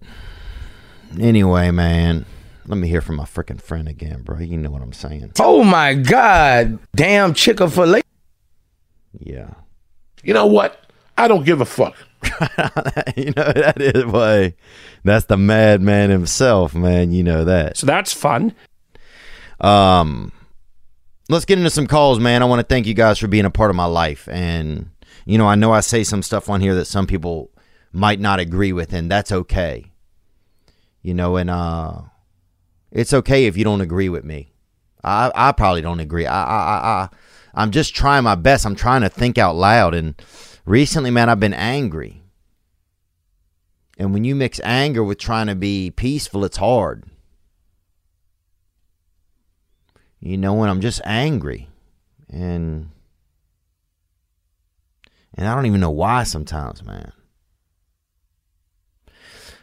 anyway, 1.19 1.71
man, 1.71 2.25
let 2.67 2.77
me 2.77 2.87
hear 2.87 3.01
from 3.01 3.15
my 3.15 3.25
freaking 3.25 3.61
friend 3.61 3.87
again, 3.87 4.21
bro. 4.21 4.39
You 4.39 4.57
know 4.57 4.69
what 4.69 4.81
I'm 4.81 4.93
saying. 4.93 5.33
Oh 5.39 5.63
my 5.63 5.95
God. 5.95 6.79
Damn 6.95 7.33
Chick 7.33 7.57
fil 7.57 7.95
A. 7.95 8.01
Yeah. 9.17 9.53
You 10.23 10.33
know 10.33 10.45
what? 10.45 10.85
I 11.17 11.27
don't 11.27 11.45
give 11.45 11.61
a 11.61 11.65
fuck. 11.65 11.95
you 13.15 13.33
know, 13.35 13.51
that 13.53 13.75
is 13.79 14.05
why 14.05 14.53
that's 15.03 15.25
the 15.25 15.37
madman 15.37 16.09
himself, 16.09 16.75
man. 16.75 17.11
You 17.11 17.23
know 17.23 17.43
that. 17.45 17.77
So 17.77 17.87
that's 17.87 18.13
fun. 18.13 18.53
Um, 19.61 20.31
let's 21.29 21.45
get 21.45 21.57
into 21.57 21.69
some 21.69 21.87
calls, 21.87 22.19
man. 22.19 22.41
I 22.41 22.45
want 22.45 22.59
to 22.59 22.65
thank 22.65 22.87
you 22.87 22.93
guys 22.93 23.19
for 23.19 23.27
being 23.27 23.45
a 23.45 23.49
part 23.49 23.69
of 23.69 23.75
my 23.75 23.85
life. 23.85 24.27
And, 24.29 24.91
you 25.25 25.37
know, 25.37 25.47
I 25.47 25.55
know 25.55 25.71
I 25.71 25.79
say 25.79 26.03
some 26.03 26.21
stuff 26.21 26.49
on 26.49 26.61
here 26.61 26.75
that 26.75 26.85
some 26.85 27.07
people 27.07 27.51
might 27.91 28.19
not 28.19 28.39
agree 28.39 28.73
with, 28.73 28.93
and 28.93 29.09
that's 29.09 29.31
okay. 29.31 29.91
You 31.01 31.13
know, 31.13 31.37
and 31.37 31.49
uh, 31.49 32.01
it's 32.91 33.13
okay 33.13 33.45
if 33.45 33.57
you 33.57 33.63
don't 33.63 33.81
agree 33.81 34.09
with 34.09 34.23
me. 34.23 34.51
I, 35.03 35.31
I 35.33 35.51
probably 35.53 35.81
don't 35.81 35.99
agree. 35.99 36.25
I, 36.25 36.43
I, 36.43 37.03
I, 37.03 37.09
I'm 37.53 37.71
just 37.71 37.95
trying 37.95 38.23
my 38.23 38.35
best. 38.35 38.65
I'm 38.65 38.75
trying 38.75 39.01
to 39.01 39.09
think 39.09 39.37
out 39.37 39.55
loud. 39.55 39.93
And 39.93 40.21
recently, 40.65 41.11
man, 41.11 41.29
I've 41.29 41.39
been 41.39 41.53
angry. 41.53 42.21
And 43.97 44.13
when 44.13 44.23
you 44.23 44.35
mix 44.35 44.59
anger 44.63 45.03
with 45.03 45.17
trying 45.17 45.47
to 45.47 45.55
be 45.55 45.91
peaceful, 45.91 46.45
it's 46.45 46.57
hard. 46.57 47.05
You 50.19 50.37
know, 50.37 50.53
when 50.53 50.69
I'm 50.69 50.81
just 50.81 51.01
angry. 51.05 51.69
And 52.29 52.91
and 55.33 55.47
I 55.47 55.55
don't 55.55 55.65
even 55.65 55.79
know 55.79 55.89
why 55.89 56.23
sometimes, 56.23 56.83
man. 56.83 57.13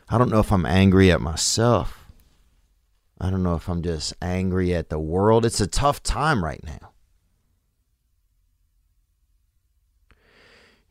I 0.08 0.18
don't 0.18 0.30
know 0.30 0.38
if 0.40 0.52
I'm 0.52 0.66
angry 0.66 1.10
at 1.10 1.20
myself. 1.20 2.06
I 3.20 3.30
don't 3.30 3.42
know 3.42 3.54
if 3.56 3.68
I'm 3.68 3.82
just 3.82 4.14
angry 4.20 4.74
at 4.74 4.88
the 4.88 4.98
world. 4.98 5.44
It's 5.44 5.60
a 5.60 5.66
tough 5.66 6.02
time 6.02 6.44
right 6.44 6.62
now. 6.62 6.92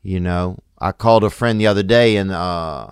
You 0.02 0.20
know, 0.20 0.60
I 0.80 0.92
called 0.92 1.24
a 1.24 1.30
friend 1.30 1.60
the 1.60 1.68
other 1.68 1.84
day 1.84 2.18
and 2.18 2.32
uh 2.32 2.90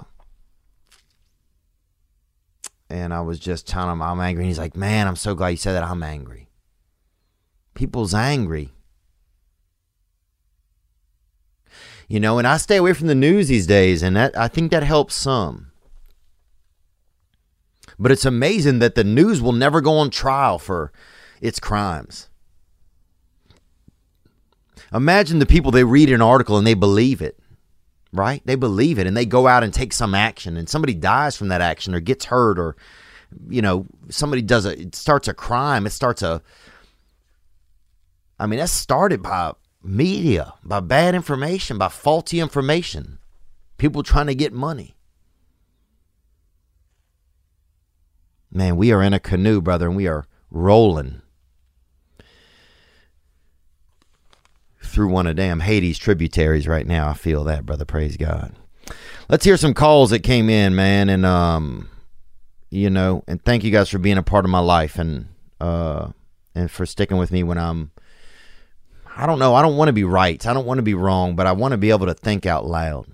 and 2.90 3.14
I 3.14 3.22
was 3.22 3.40
just 3.40 3.68
telling 3.68 3.92
him 3.92 4.02
I'm 4.02 4.20
angry 4.20 4.44
and 4.44 4.50
he's 4.50 4.60
like, 4.60 4.76
"Man, 4.76 5.08
I'm 5.08 5.16
so 5.16 5.34
glad 5.36 5.50
you 5.50 5.58
said 5.58 5.74
that. 5.74 5.84
I'm 5.84 6.04
angry." 6.04 6.50
People's 7.74 8.14
angry. 8.14 8.70
You 12.08 12.20
know, 12.20 12.38
and 12.38 12.48
I 12.48 12.58
stay 12.58 12.78
away 12.78 12.94
from 12.94 13.08
the 13.08 13.16
news 13.16 13.48
these 13.48 13.66
days 13.66 14.04
and 14.04 14.16
that 14.16 14.38
I 14.38 14.48
think 14.48 14.72
that 14.72 14.84
helps 14.84 15.16
some. 15.16 15.73
But 18.00 18.12
it's 18.12 18.26
amazing 18.26 18.80
that 18.80 18.96
the 18.96 19.04
news 19.04 19.42
will 19.42 19.52
never 19.54 19.82
go 19.82 19.98
on 19.98 20.10
trial 20.10 20.60
for 20.60 20.92
its 21.42 21.60
crimes. 21.60 22.30
Imagine 24.94 25.40
the 25.40 25.46
people 25.46 25.72
they 25.72 25.84
read 25.84 26.12
an 26.12 26.22
article 26.22 26.58
and 26.58 26.66
they 26.68 26.74
believe 26.76 27.22
it. 27.22 27.40
right? 28.14 28.42
They 28.46 28.56
believe 28.56 29.00
it 29.00 29.08
and 29.08 29.18
they 29.18 29.26
go 29.26 29.48
out 29.48 29.64
and 29.64 29.74
take 29.74 29.92
some 29.92 30.14
action 30.16 30.56
and 30.56 30.70
somebody 30.70 30.94
dies 30.94 31.36
from 31.36 31.48
that 31.50 31.62
action 31.62 31.94
or 31.96 32.00
gets 32.00 32.26
hurt 32.26 32.60
or 32.60 32.76
you 33.50 33.64
know, 33.64 33.88
somebody 34.10 34.44
does 34.44 34.66
a 34.66 34.80
it 34.80 34.96
starts 34.96 35.28
a 35.28 35.34
crime, 35.34 35.88
it 35.88 35.90
starts 35.90 36.22
a 36.22 36.42
I 38.40 38.46
mean, 38.46 38.60
that's 38.60 38.72
started 38.72 39.22
by 39.24 39.54
media, 39.84 40.54
by 40.64 40.80
bad 40.80 41.16
information, 41.16 41.78
by 41.78 41.90
faulty 41.90 42.40
information. 42.40 43.20
People 43.78 44.04
trying 44.04 44.28
to 44.28 44.36
get 44.36 44.54
money. 44.54 44.96
Man, 48.56 48.76
we 48.76 48.92
are 48.92 49.02
in 49.02 49.14
a 49.14 49.20
canoe, 49.20 49.62
brother, 49.62 49.88
and 49.88 49.96
we 49.96 50.08
are 50.08 50.26
rolling 50.52 51.24
through 54.84 55.10
one 55.10 55.26
of 55.26 55.36
damn 55.36 55.62
Hades 55.62 55.98
tributaries 55.98 56.68
right 56.68 56.86
now. 56.86 57.10
I 57.10 57.14
feel 57.14 57.44
that, 57.46 57.66
brother. 57.66 57.84
Praise 57.84 58.16
God. 58.16 58.54
Let's 59.28 59.44
hear 59.44 59.58
some 59.58 59.74
calls 59.74 60.12
that 60.12 60.20
came 60.20 60.52
in, 60.52 60.76
man, 60.76 61.10
and 61.10 61.26
um, 61.26 61.90
you 62.70 62.92
know, 62.92 63.24
and 63.28 63.44
thank 63.44 63.64
you 63.64 63.72
guys 63.72 63.90
for 63.90 63.98
being 63.98 64.20
a 64.20 64.24
part 64.24 64.46
of 64.46 64.52
my 64.52 64.60
life 64.60 65.00
and 65.00 65.30
uh, 65.60 66.12
and 66.54 66.70
for 66.70 66.86
sticking 66.86 67.18
with 67.18 67.32
me 67.32 67.42
when 67.42 67.58
I'm. 67.58 67.90
I 69.16 69.26
don't 69.26 69.40
know. 69.40 69.56
I 69.56 69.64
don't 69.64 69.78
want 69.78 69.90
to 69.90 69.94
be 69.94 70.04
right. 70.04 70.46
I 70.46 70.54
don't 70.54 70.66
want 70.66 70.78
to 70.78 70.84
be 70.84 70.96
wrong, 70.96 71.36
but 71.36 71.48
I 71.48 71.52
want 71.54 71.72
to 71.72 71.78
be 71.78 71.90
able 71.90 72.08
to 72.08 72.14
think 72.16 72.46
out 72.46 72.66
loud. 72.66 73.08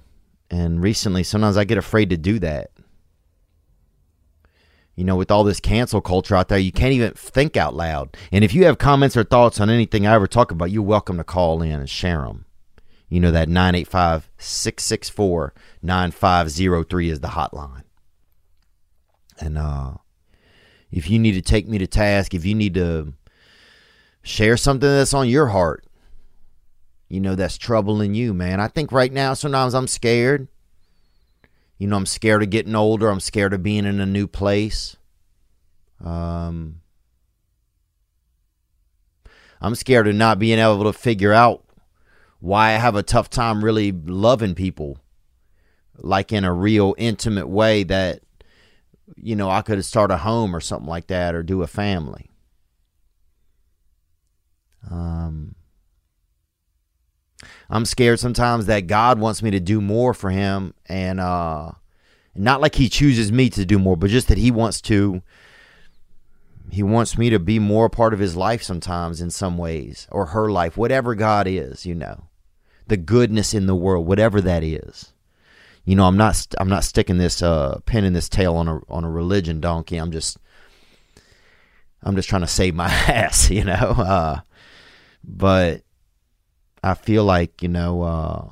And 0.50 0.82
recently, 0.82 1.24
sometimes 1.24 1.56
I 1.56 1.64
get 1.64 1.78
afraid 1.78 2.10
to 2.10 2.18
do 2.18 2.40
that. 2.40 2.72
You 5.00 5.06
know, 5.06 5.16
with 5.16 5.32
all 5.32 5.46
this 5.46 5.62
cancel 5.62 6.02
culture 6.02 6.36
out 6.36 6.50
there, 6.50 6.58
you 6.58 6.74
can't 6.74 6.92
even 6.92 7.14
think 7.14 7.56
out 7.56 7.74
loud. 7.74 8.18
And 8.34 8.44
if 8.44 8.54
you 8.54 8.66
have 8.66 8.80
comments 8.80 9.16
or 9.16 9.24
thoughts 9.24 9.62
on 9.62 9.70
anything 9.70 10.06
I 10.06 10.14
ever 10.14 10.28
talk 10.28 10.52
about, 10.52 10.72
you're 10.72 10.84
welcome 10.84 11.16
to 11.16 11.24
call 11.24 11.62
in 11.62 11.72
and 11.72 11.90
share 11.90 12.24
them. 12.24 12.44
You 13.08 13.22
know, 13.22 13.32
that 13.32 13.48
985 13.48 14.30
664 14.38 15.54
9503 15.82 17.10
is 17.10 17.22
the 17.22 17.30
hotline. 17.30 17.84
And 19.40 19.58
uh, 19.58 19.94
if 20.92 21.10
you 21.10 21.18
need 21.18 21.32
to 21.32 21.42
take 21.42 21.70
me 21.70 21.78
to 21.78 21.88
task, 21.88 22.34
if 22.34 22.44
you 22.44 22.54
need 22.54 22.74
to 22.74 23.14
share 24.22 24.58
something 24.58 24.90
that's 24.90 25.14
on 25.14 25.30
your 25.30 25.48
heart, 25.48 25.86
you 27.08 27.22
know, 27.22 27.36
that's 27.36 27.58
troubling 27.58 28.16
you, 28.16 28.34
man. 28.34 28.60
I 28.60 28.68
think 28.68 28.92
right 28.92 29.14
now, 29.14 29.34
sometimes 29.34 29.74
I'm 29.76 29.88
scared. 29.88 30.50
You 31.80 31.88
know, 31.88 31.96
I'm 31.96 32.06
scared 32.06 32.44
of 32.44 32.50
getting 32.50 32.76
older. 32.76 33.10
I'm 33.10 33.22
scared 33.22 33.54
of 33.54 33.64
being 33.64 33.86
in 33.86 34.02
a 34.02 34.06
new 34.06 34.28
place. 34.28 34.98
Um, 36.04 36.82
I'm 39.62 39.76
scared 39.76 40.08
of 40.08 40.16
not 40.16 40.40
being 40.40 40.60
able 40.60 40.84
to 40.84 40.94
figure 40.94 41.34
out 41.34 41.64
why 42.42 42.70
I 42.70 42.78
have 42.78 42.96
a 42.96 43.04
tough 43.04 43.30
time 43.30 43.64
really 43.64 43.94
loving 43.94 44.56
people, 44.56 45.00
like 45.98 46.34
in 46.34 46.44
a 46.44 46.54
real 46.54 46.96
intimate 46.98 47.48
way 47.48 47.84
that, 47.84 48.24
you 49.16 49.38
know, 49.38 49.50
I 49.50 49.62
could 49.62 49.84
start 49.86 50.12
a 50.12 50.18
home 50.18 50.54
or 50.54 50.60
something 50.60 50.88
like 50.88 51.08
that 51.08 51.34
or 51.34 51.44
do 51.44 51.62
a 51.62 51.68
family. 51.68 52.30
Um, 54.92 55.56
I'm 57.70 57.86
scared 57.86 58.20
sometimes 58.20 58.66
that 58.66 58.88
God 58.88 59.20
wants 59.20 59.42
me 59.42 59.52
to 59.52 59.60
do 59.60 59.82
more 59.82 60.14
for 60.14 60.30
him 60.30 60.74
and 60.88 61.20
uh 61.20 61.72
not 62.36 62.62
like 62.62 62.76
he 62.76 62.90
chooses 62.90 63.32
me 63.32 63.50
to 63.50 63.66
do 63.66 63.80
more, 63.80 63.98
but 63.98 64.10
just 64.10 64.28
that 64.30 64.38
he 64.38 64.52
wants 64.52 64.82
to 64.82 65.22
he 66.72 66.84
wants 66.84 67.18
me 67.18 67.30
to 67.32 67.40
be 67.40 67.60
more 67.60 67.86
a 67.86 67.90
part 67.90 68.14
of 68.14 68.20
his 68.20 68.36
life 68.36 68.62
sometimes 68.62 69.22
in 69.22 69.32
some 69.32 69.58
ways 69.58 70.08
or 70.12 70.28
her 70.28 70.52
life, 70.52 70.78
whatever 70.78 71.16
God 71.16 71.48
is, 71.48 71.86
you 71.86 71.96
know. 71.96 72.26
The 72.88 72.98
goodness 72.98 73.54
in 73.54 73.66
the 73.66 73.76
world, 73.76 74.08
whatever 74.08 74.42
that 74.42 74.64
is. 74.64 75.14
You 75.86 75.96
know, 75.96 76.06
I'm 76.06 76.18
not 76.18 76.46
I'm 76.60 76.70
not 76.70 76.84
sticking 76.84 77.18
this 77.18 77.42
uh 77.42 77.80
pinning 77.86 78.14
this 78.14 78.30
tail 78.30 78.56
on 78.56 78.68
a 78.68 78.80
on 78.90 79.04
a 79.04 79.10
religion 79.10 79.60
donkey. 79.60 79.98
I'm 79.98 80.12
just 80.12 80.38
I'm 82.04 82.16
just 82.16 82.30
trying 82.30 82.42
to 82.42 82.48
save 82.48 82.76
my 82.76 82.86
ass, 83.08 83.50
you 83.50 83.64
know. 83.64 83.74
Uh 83.74 84.40
but 85.24 85.82
I 86.84 86.94
feel 86.94 87.24
like, 87.24 87.62
you 87.62 87.70
know, 87.70 88.02
uh, 88.04 88.46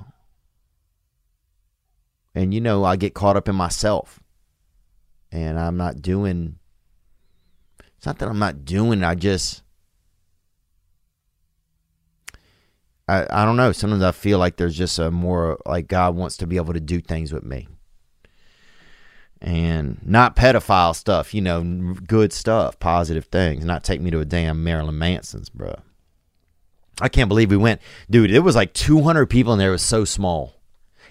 and 2.35 2.53
you 2.53 2.61
know, 2.61 2.83
I 2.83 2.95
get 2.95 3.13
caught 3.13 3.37
up 3.37 3.47
in 3.47 3.55
myself 3.55 4.19
and 5.31 5.59
I'm 5.59 5.77
not 5.77 6.01
doing, 6.01 6.59
it's 7.97 8.05
not 8.05 8.19
that 8.19 8.29
I'm 8.29 8.39
not 8.39 8.65
doing, 8.65 9.03
I 9.03 9.15
just, 9.15 9.63
I, 13.07 13.25
I 13.29 13.45
don't 13.45 13.55
know. 13.55 13.71
Sometimes 13.71 14.03
I 14.03 14.11
feel 14.11 14.37
like 14.37 14.57
there's 14.57 14.77
just 14.77 14.99
a 14.99 15.09
more, 15.09 15.59
like 15.65 15.87
God 15.87 16.15
wants 16.15 16.37
to 16.37 16.47
be 16.47 16.57
able 16.57 16.73
to 16.73 16.79
do 16.79 16.99
things 16.99 17.31
with 17.31 17.43
me. 17.43 17.67
And 19.39 19.99
not 20.03 20.35
pedophile 20.35 20.95
stuff, 20.95 21.33
you 21.33 21.41
know, 21.41 21.95
good 22.05 22.33
stuff, 22.33 22.79
positive 22.79 23.25
things. 23.25 23.63
Not 23.63 23.83
take 23.83 24.01
me 24.01 24.11
to 24.11 24.19
a 24.19 24.25
damn 24.25 24.63
Marilyn 24.63 24.97
Manson's, 24.97 25.49
bro. 25.49 25.75
I 26.99 27.09
can't 27.09 27.29
believe 27.29 27.51
we 27.51 27.57
went, 27.57 27.81
dude. 28.09 28.31
It 28.31 28.39
was 28.39 28.55
like 28.55 28.73
200 28.73 29.27
people 29.27 29.53
in 29.53 29.59
there. 29.59 29.69
It 29.69 29.73
was 29.73 29.81
so 29.81 30.03
small, 30.05 30.55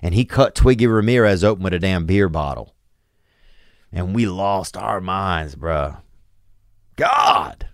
and 0.03 0.15
he 0.15 0.25
cut 0.25 0.55
Twiggy 0.55 0.87
Ramirez 0.87 1.45
open 1.45 1.65
with 1.65 1.75
a 1.75 1.79
damn 1.79 2.07
beer 2.07 2.29
bottle, 2.29 2.75
and 3.93 4.15
we 4.15 4.27
lost 4.27 4.77
our 4.77 5.01
minds, 5.01 5.55
bruh. 5.55 5.99
God. 6.97 7.69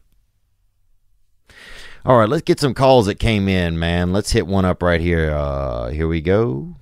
All 2.05 2.19
right, 2.19 2.29
let's 2.29 2.43
get 2.43 2.59
some 2.59 2.75
calls 2.75 3.07
that 3.07 3.21
came 3.21 3.49
in, 3.49 3.79
man. 3.79 4.13
Let's 4.13 4.33
hit 4.33 4.47
one 4.47 4.65
up 4.65 4.83
right 4.83 5.01
here. 5.01 5.31
Uh, 5.31 5.91
here 5.91 6.09
we 6.09 6.21
go. 6.21 6.75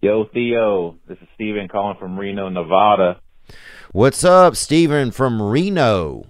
Yo, 0.00 0.24
Theo, 0.32 0.96
this 1.06 1.18
is 1.18 1.28
Steven 1.34 1.68
calling 1.68 1.98
from 1.98 2.18
Reno, 2.18 2.48
Nevada. 2.48 3.20
What's 3.92 4.24
up, 4.24 4.56
Steven 4.56 5.10
from 5.10 5.42
Reno? 5.42 6.24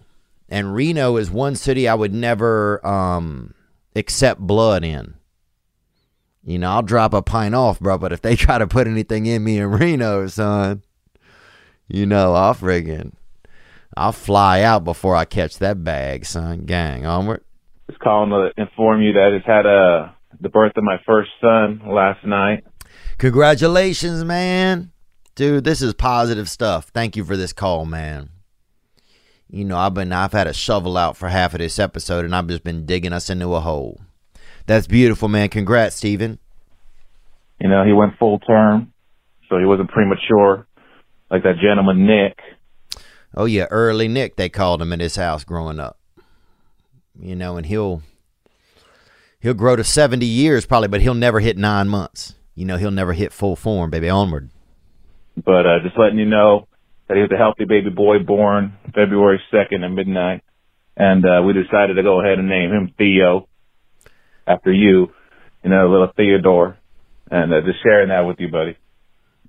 And 0.49 0.75
Reno 0.75 1.17
is 1.17 1.31
one 1.31 1.55
city 1.55 1.87
I 1.87 1.95
would 1.95 2.13
never 2.13 2.85
um 2.85 3.55
accept 3.95 4.41
blood 4.41 4.85
in. 4.85 5.15
You 6.43 6.59
know, 6.59 6.71
I'll 6.71 6.83
drop 6.83 7.13
a 7.13 7.23
pint 7.23 7.55
off, 7.55 7.81
bro, 7.81 7.99
but 7.99 8.13
if 8.13 8.23
they 8.23 8.37
try 8.37 8.59
to 8.59 8.67
put 8.67 8.87
anything 8.87 9.27
in 9.27 9.45
me 9.45 9.59
in 9.59 9.67
Reno, 9.67 10.27
son, 10.27 10.83
you 11.89 12.07
know, 12.07 12.35
I'll 12.35 12.55
friggin' 12.55 13.13
I'll 13.97 14.13
fly 14.13 14.63
out 14.63 14.85
before 14.85 15.17
I 15.17 15.25
catch 15.25 15.59
that 15.59 15.83
bag, 15.83 16.25
son. 16.25 16.65
Gang, 16.65 17.07
onward. 17.07 17.43
Just 17.89 18.01
calling 18.01 18.31
to 18.31 18.51
inform 18.57 19.03
you 19.03 19.13
that 19.15 19.33
I 19.33 19.37
just 19.37 19.47
had 19.47 19.67
uh, 19.67 20.13
the 20.41 20.49
birth 20.49 20.77
of 20.77 20.85
my 20.85 20.99
first 21.05 21.31
son 21.41 21.83
last 21.87 22.25
night. 22.25 22.65
Congratulations, 23.19 24.25
man. 24.25 24.93
Dude, 25.35 25.65
this 25.65 25.83
is 25.83 25.93
positive 25.95 26.49
stuff. 26.49 26.91
Thank 26.95 27.17
you 27.17 27.25
for 27.25 27.37
this 27.37 27.53
call, 27.53 27.85
man. 27.85 28.31
You 29.51 29.65
know, 29.65 29.77
I've 29.77 29.95
been 29.95 30.13
I've 30.13 30.33
had 30.33 30.47
a 30.47 30.53
shovel 30.53 30.97
out 30.97 31.17
for 31.17 31.29
half 31.29 31.55
of 31.55 31.59
this 31.59 31.79
episode 31.79 32.25
and 32.25 32.35
I've 32.35 32.47
just 32.47 32.63
been 32.63 32.87
digging 32.87 33.13
us 33.13 33.31
into 33.31 33.55
a 33.55 33.61
hole. 33.61 34.01
That's 34.67 34.87
beautiful, 34.87 35.29
man. 35.29 35.49
Congrats, 35.49 35.97
Steven. 35.97 36.39
You 37.61 37.69
know, 37.69 37.85
he 37.85 37.93
went 37.93 38.17
full 38.19 38.39
term, 38.39 38.93
so 39.49 39.59
he 39.59 39.65
wasn't 39.65 39.91
premature 39.91 40.67
like 41.31 41.43
that 41.43 41.57
gentleman 41.61 42.07
Nick. 42.07 42.39
Oh 43.35 43.45
yeah, 43.45 43.67
early 43.71 44.07
Nick 44.07 44.37
they 44.37 44.49
called 44.49 44.81
him 44.81 44.93
in 44.93 45.01
his 45.01 45.17
house 45.17 45.43
growing 45.43 45.81
up. 45.81 45.99
You 47.19 47.35
know, 47.35 47.57
and 47.57 47.67
he'll 47.67 48.03
he'll 49.41 49.55
grow 49.55 49.75
to 49.75 49.85
70 49.85 50.25
years 50.25 50.65
probably, 50.65 50.89
but 50.89 51.01
he'll 51.01 51.15
never 51.15 51.41
hit 51.41 51.59
9 51.59 51.89
months. 51.89 52.35
You 52.55 52.67
know, 52.67 52.77
he'll 52.77 52.91
never 52.91 53.15
hit 53.15 53.33
full 53.33 53.57
form, 53.57 53.91
baby. 53.91 54.09
Onward. 54.09 54.51
But 55.45 55.67
uh, 55.67 55.81
just 55.83 55.99
letting 55.99 56.19
you 56.19 56.27
know 56.27 56.69
that 57.11 57.17
he 57.17 57.23
was 57.23 57.33
a 57.33 57.37
healthy 57.37 57.65
baby 57.65 57.91
boy 57.91 58.21
born 58.21 58.73
February 58.95 59.41
2nd 59.53 59.85
at 59.85 59.89
midnight. 59.89 60.45
And 60.97 61.25
uh, 61.25 61.43
we 61.45 61.53
decided 61.53 61.95
to 61.95 62.05
go 62.05 62.21
ahead 62.21 62.39
and 62.39 62.49
name 62.49 62.71
him 62.71 62.95
Theo 62.97 63.49
after 64.47 64.73
you, 64.73 65.09
you 65.65 65.71
know, 65.71 65.91
little 65.91 66.13
Theodore. 66.17 66.79
And 67.29 67.53
uh, 67.53 67.63
just 67.63 67.83
sharing 67.83 68.11
that 68.11 68.21
with 68.21 68.39
you, 68.39 68.49
buddy. 68.49 68.77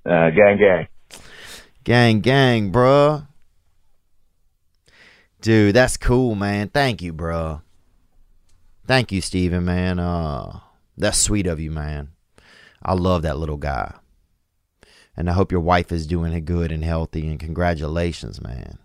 Uh, 0.04 0.30
gang, 0.30 0.58
gang. 0.58 0.88
Gang, 1.84 2.20
gang, 2.20 2.72
bruh. 2.72 3.28
Dude, 5.40 5.76
that's 5.76 5.96
cool, 5.96 6.34
man. 6.34 6.68
Thank 6.68 7.00
you, 7.00 7.12
bruh. 7.12 7.62
Thank 8.88 9.12
you, 9.12 9.20
Steven, 9.20 9.64
man. 9.64 10.00
Uh, 10.00 10.58
that's 10.96 11.18
sweet 11.18 11.46
of 11.46 11.60
you, 11.60 11.70
man. 11.70 12.08
I 12.82 12.94
love 12.94 13.22
that 13.22 13.38
little 13.38 13.56
guy. 13.56 13.94
And 15.22 15.30
I 15.30 15.34
hope 15.34 15.52
your 15.52 15.60
wife 15.60 15.92
is 15.92 16.08
doing 16.08 16.32
it 16.32 16.46
good 16.46 16.72
and 16.72 16.82
healthy. 16.82 17.28
And 17.28 17.38
congratulations, 17.38 18.42
man. 18.42 18.80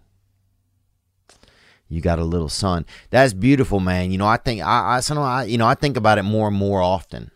You 1.89 1.99
got 1.99 2.19
a 2.19 2.23
little 2.23 2.47
son. 2.47 2.85
That's 3.09 3.33
beautiful, 3.33 3.79
man. 3.79 4.11
You 4.11 4.19
know, 4.19 4.27
I 4.27 4.37
think 4.37 4.61
I, 4.61 5.01
I, 5.01 5.15
I 5.15 5.43
you 5.45 5.57
know, 5.57 5.65
I 5.65 5.73
think 5.73 5.97
about 5.97 6.19
it 6.19 6.23
more 6.23 6.49
and 6.49 6.55
more 6.55 6.79
often 6.79 7.31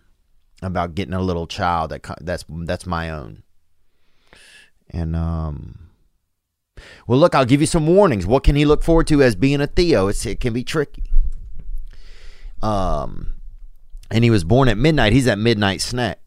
about 0.61 0.93
getting 0.93 1.15
a 1.15 1.19
little 1.19 1.47
child 1.47 1.89
that 1.89 2.05
that's 2.21 2.45
that's 2.47 2.85
my 2.85 3.09
own. 3.09 3.41
And 4.91 5.15
um, 5.15 5.89
well, 7.07 7.17
look, 7.17 7.33
I'll 7.33 7.43
give 7.43 7.61
you 7.61 7.65
some 7.65 7.87
warnings. 7.87 8.27
What 8.27 8.43
can 8.43 8.55
he 8.55 8.65
look 8.65 8.83
forward 8.83 9.07
to 9.07 9.23
as 9.23 9.35
being 9.35 9.61
a 9.61 9.65
Theo? 9.65 10.09
It's, 10.09 10.27
it 10.27 10.39
can 10.39 10.53
be 10.53 10.63
tricky. 10.63 11.05
Um, 12.61 13.33
and 14.11 14.23
he 14.23 14.29
was 14.29 14.43
born 14.43 14.69
at 14.69 14.77
midnight. 14.77 15.11
He's 15.11 15.25
that 15.25 15.39
midnight 15.39 15.81
snack. 15.81 16.20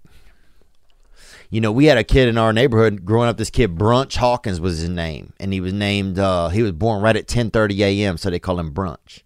You 1.51 1.61
know, 1.61 1.73
we 1.73 1.87
had 1.87 1.99
a 1.99 2.05
kid 2.05 2.29
in 2.29 2.39
our 2.39 2.53
neighborhood 2.53 3.05
growing 3.05 3.29
up. 3.29 3.37
This 3.37 3.51
kid 3.51 3.77
Brunch 3.77 4.17
Hawkins 4.17 4.61
was 4.61 4.79
his 4.79 4.89
name, 4.89 5.33
and 5.39 5.53
he 5.53 5.61
was 5.61 5.73
named. 5.73 6.19
Uh, 6.19 6.49
he 6.49 6.63
was 6.63 6.73
born 6.73 7.03
right 7.03 7.17
at 7.17 7.29
10:30 7.29 7.79
a.m., 7.81 8.17
so 8.17 8.31
they 8.31 8.39
call 8.39 8.59
him 8.59 8.73
Brunch. 8.73 9.23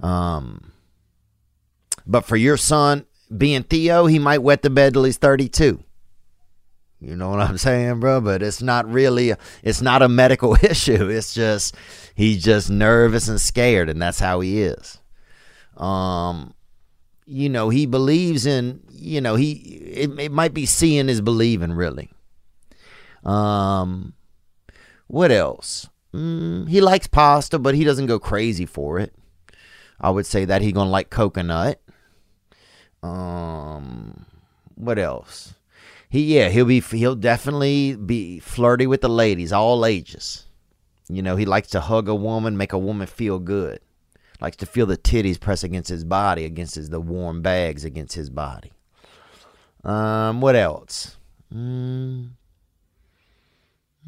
Um, 0.00 0.72
but 2.06 2.24
for 2.24 2.36
your 2.36 2.56
son 2.56 3.06
being 3.36 3.62
Theo, 3.62 4.06
he 4.06 4.18
might 4.18 4.42
wet 4.42 4.62
the 4.62 4.70
bed 4.70 4.92
till 4.92 5.04
he's 5.04 5.16
32. 5.16 5.82
You 7.00 7.16
know 7.16 7.30
what 7.30 7.40
I'm 7.40 7.58
saying, 7.58 8.00
bro? 8.00 8.20
But 8.20 8.42
it's 8.42 8.62
not 8.62 8.90
really, 8.90 9.34
it's 9.62 9.82
not 9.82 10.02
a 10.02 10.08
medical 10.08 10.54
issue. 10.62 11.08
It's 11.08 11.34
just, 11.34 11.74
he's 12.14 12.42
just 12.42 12.70
nervous 12.70 13.28
and 13.28 13.40
scared, 13.40 13.88
and 13.88 14.00
that's 14.00 14.20
how 14.20 14.40
he 14.40 14.62
is. 14.62 14.98
Um, 15.76 16.54
you 17.26 17.48
know, 17.48 17.68
he 17.68 17.86
believes 17.86 18.46
in, 18.46 18.80
you 18.90 19.20
know, 19.20 19.34
he, 19.34 19.52
it, 19.52 20.18
it 20.18 20.32
might 20.32 20.54
be 20.54 20.66
seeing 20.66 21.08
is 21.08 21.20
believing, 21.20 21.72
really. 21.72 22.10
Um, 23.24 24.14
what 25.06 25.30
else? 25.30 25.88
Mm, 26.12 26.68
he 26.68 26.80
likes 26.80 27.06
pasta, 27.06 27.58
but 27.58 27.74
he 27.74 27.84
doesn't 27.84 28.06
go 28.06 28.18
crazy 28.18 28.66
for 28.66 28.98
it. 28.98 29.14
I 30.00 30.10
would 30.10 30.26
say 30.26 30.44
that 30.44 30.62
he 30.62 30.72
gonna 30.72 30.90
like 30.90 31.10
coconut. 31.10 31.80
Um, 33.02 34.26
what 34.74 34.98
else? 34.98 35.54
He 36.08 36.36
yeah 36.36 36.48
he'll 36.48 36.66
be 36.66 36.80
he'll 36.80 37.16
definitely 37.16 37.96
be 37.96 38.38
flirty 38.38 38.86
with 38.86 39.00
the 39.00 39.08
ladies, 39.08 39.52
all 39.52 39.84
ages. 39.84 40.46
You 41.08 41.22
know 41.22 41.36
he 41.36 41.44
likes 41.44 41.68
to 41.70 41.80
hug 41.80 42.08
a 42.08 42.14
woman, 42.14 42.56
make 42.56 42.72
a 42.72 42.78
woman 42.78 43.06
feel 43.06 43.38
good. 43.38 43.80
Likes 44.40 44.56
to 44.58 44.66
feel 44.66 44.86
the 44.86 44.98
titties 44.98 45.40
press 45.40 45.62
against 45.62 45.88
his 45.88 46.04
body, 46.04 46.44
against 46.44 46.74
his 46.74 46.90
the 46.90 47.00
warm 47.00 47.40
bags 47.42 47.84
against 47.84 48.14
his 48.14 48.30
body. 48.30 48.72
Um, 49.84 50.40
what 50.40 50.56
else? 50.56 51.16
Mm. 51.54 52.30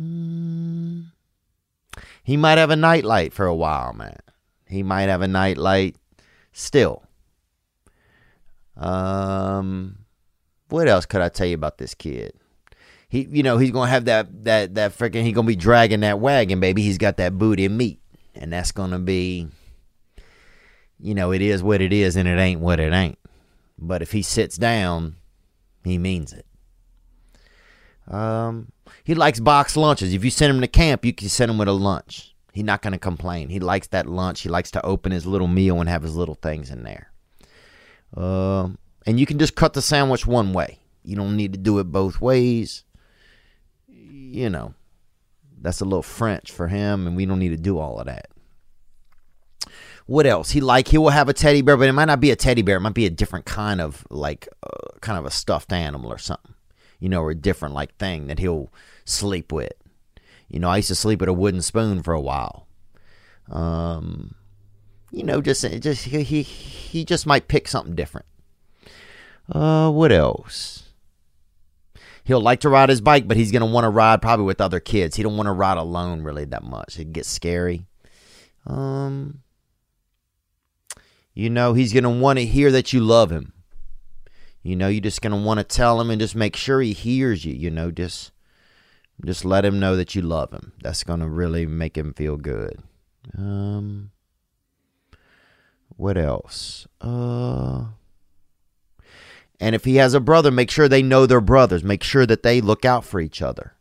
Mm. 0.01 1.05
He 2.25 2.37
might 2.37 2.59
have 2.59 2.71
a 2.71 2.77
nightlight 2.77 3.33
for 3.33 3.47
a 3.47 3.55
while, 3.55 3.93
man. 3.93 4.19
He 4.69 4.83
might 4.83 5.03
have 5.03 5.23
a 5.23 5.29
nightlight 5.29 5.97
still. 6.53 7.05
Um, 8.77 9.99
what 10.69 10.89
else 10.89 11.07
could 11.07 11.21
I 11.21 11.29
tell 11.29 11.47
you 11.47 11.55
about 11.55 11.79
this 11.79 11.95
kid? 11.95 12.33
He, 13.09 13.29
you 13.31 13.43
know, 13.43 13.59
he's 13.59 13.71
gonna 13.71 13.91
have 13.91 14.07
that 14.07 14.45
that 14.45 14.75
that 14.75 14.93
freaking. 14.93 15.23
He's 15.23 15.35
gonna 15.35 15.47
be 15.47 15.57
dragging 15.57 16.01
that 16.01 16.19
wagon, 16.19 16.59
baby. 16.59 16.83
He's 16.83 16.99
got 16.99 17.17
that 17.19 17.39
booty 17.39 17.65
and 17.65 17.79
meat, 17.79 18.01
and 18.35 18.53
that's 18.53 18.73
gonna 18.73 18.99
be. 18.99 19.49
You 20.99 21.15
know, 21.15 21.33
it 21.33 21.43
is 21.43 21.63
what 21.63 21.81
it 21.81 21.93
is, 21.93 22.17
and 22.17 22.27
it 22.29 22.39
ain't 22.39 22.61
what 22.61 22.81
it 22.81 22.93
ain't. 22.93 23.19
But 23.79 24.03
if 24.03 24.13
he 24.13 24.23
sits 24.23 24.57
down, 24.57 25.17
he 25.85 25.99
means 25.99 26.33
it. 26.33 26.47
Um, 28.09 28.73
he 29.05 29.15
likes 29.15 29.41
box 29.41 29.77
lunches. 29.77 30.15
If 30.15 30.25
you 30.25 30.31
send 30.31 30.55
him 30.55 30.61
to 30.61 30.69
camp, 30.69 31.05
you 31.05 31.13
can 31.13 31.29
send 31.29 31.51
him 31.51 31.59
with 31.59 31.69
a 31.69 31.73
lunch. 31.73 32.35
He's 32.53 32.65
not 32.65 32.81
going 32.81 32.93
to 32.93 32.99
complain. 32.99 33.51
He 33.51 33.61
likes 33.61 33.89
that 33.89 34.07
lunch. 34.07 34.41
He 34.41 34.49
likes 34.49 34.71
to 34.71 34.87
open 34.87 35.13
his 35.13 35.27
little 35.27 35.49
meal 35.49 35.81
and 35.81 35.89
have 35.89 36.03
his 36.03 36.17
little 36.17 36.37
things 36.37 36.71
in 36.71 36.85
there. 36.85 37.11
Um, 38.17 38.79
and 39.05 39.21
you 39.21 39.27
can 39.27 39.39
just 39.39 39.57
cut 39.57 39.75
the 39.75 39.83
sandwich 39.83 40.27
one 40.27 40.53
way. 40.53 40.79
You 41.05 41.17
don't 41.17 41.37
need 41.37 41.53
to 41.53 41.59
do 41.59 41.79
it 41.79 41.85
both 41.85 42.21
ways. 42.21 42.85
You 43.89 44.49
know, 44.49 44.75
that's 45.61 45.81
a 45.81 45.85
little 45.85 46.03
French 46.03 46.51
for 46.51 46.69
him, 46.69 47.07
and 47.07 47.17
we 47.17 47.27
don't 47.27 47.39
need 47.39 47.51
to 47.51 47.57
do 47.57 47.79
all 47.79 48.01
of 48.01 48.07
that. 48.07 48.29
What 50.07 50.27
else? 50.27 50.51
He 50.51 50.61
like 50.61 50.89
he 50.89 50.99
will 50.99 51.11
have 51.11 51.29
a 51.29 51.33
teddy 51.33 51.63
bear, 51.63 51.77
but 51.77 51.89
it 51.89 51.93
might 51.93 52.05
not 52.05 52.21
be 52.21 52.31
a 52.31 52.37
teddy 52.37 52.63
bear. 52.63 52.77
It 52.77 52.81
might 52.81 52.95
be 52.95 53.07
a 53.07 53.11
different 53.11 53.45
kind 53.45 53.81
of 53.81 54.07
like 54.09 54.49
uh, 54.63 54.99
kind 55.01 55.19
of 55.19 55.27
a 55.27 55.31
stuffed 55.31 55.73
animal 55.73 56.13
or 56.13 56.19
something. 56.19 56.55
You 57.01 57.09
know, 57.09 57.21
or 57.21 57.31
a 57.31 57.35
different 57.35 57.75
like 57.75 57.97
thing 57.97 58.29
that 58.29 58.39
he'll 58.39 58.73
sleep 59.05 59.53
with. 59.53 59.75
You 60.49 60.61
know, 60.61 60.69
I 60.69 60.77
used 60.77 60.89
to 60.89 60.95
sleep 60.95 61.21
with 61.21 61.29
a 61.29 61.33
wooden 61.33 61.61
spoon 61.61 62.03
for 62.03 62.15
a 62.15 62.21
while. 62.21 62.67
Um, 63.51 64.35
you 65.11 65.25
know, 65.25 65.41
just 65.41 65.63
just 65.81 66.05
he 66.05 66.23
he, 66.23 66.43
he 66.43 67.05
just 67.05 67.27
might 67.27 67.49
pick 67.49 67.67
something 67.67 67.97
different. 67.97 68.27
Uh, 69.51 69.91
what 69.91 70.13
else? 70.13 70.85
He'll 72.25 72.41
like 72.41 72.61
to 72.61 72.69
ride 72.69 72.89
his 72.89 73.01
bike, 73.01 73.29
but 73.29 73.37
he's 73.37 73.53
gonna 73.53 73.67
want 73.67 73.85
to 73.85 73.91
ride 73.91 74.23
probably 74.23 74.47
with 74.47 74.61
other 74.61 74.81
kids. 74.81 75.17
He 75.17 75.23
don't 75.23 75.37
want 75.37 75.47
to 75.49 75.53
ride 75.53 75.79
alone 75.79 76.23
really 76.23 76.45
that 76.47 76.65
much. 76.65 76.99
It 76.99 77.13
gets 77.13 77.29
scary. 77.29 77.87
Um, 78.67 79.43
you 81.37 81.51
know, 81.51 81.75
he's 81.75 81.93
gonna 81.93 82.11
want 82.11 82.39
to 82.39 82.47
hear 82.47 82.73
that 82.73 82.95
you 82.95 83.01
love 83.01 83.31
him. 83.31 83.53
You 84.63 84.75
know, 84.75 84.89
you're 84.89 85.03
just 85.03 85.21
gonna 85.21 85.37
want 85.37 85.59
to 85.59 85.65
tell 85.65 86.01
him 86.01 86.11
and 86.11 86.19
just 86.19 86.35
make 86.35 86.57
sure 86.57 86.81
he 86.81 86.95
hears 86.95 87.45
you. 87.45 87.53
You 87.53 87.71
know, 87.71 87.91
just 87.91 88.33
just 89.23 89.45
let 89.45 89.65
him 89.65 89.79
know 89.79 89.97
that 89.97 90.15
you 90.15 90.23
love 90.23 90.51
him. 90.51 90.73
That's 90.83 91.05
gonna 91.05 91.29
really 91.29 91.67
make 91.67 91.97
him 91.97 92.15
feel 92.15 92.39
good. 92.39 92.83
Um, 93.37 94.13
what 95.91 96.17
else? 96.17 96.87
Uh. 97.03 97.89
And 99.61 99.75
if 99.75 99.85
he 99.85 99.97
has 99.97 100.15
a 100.15 100.21
brother, 100.21 100.51
make 100.51 100.71
sure 100.71 100.89
they 100.89 101.03
know 101.03 101.27
their 101.27 101.41
brothers. 101.43 101.85
Make 101.85 102.03
sure 102.03 102.27
that 102.27 102.43
they 102.43 102.63
look 102.63 102.85
out 102.87 103.05
for 103.05 103.21
each 103.21 103.43
other. 103.43 103.75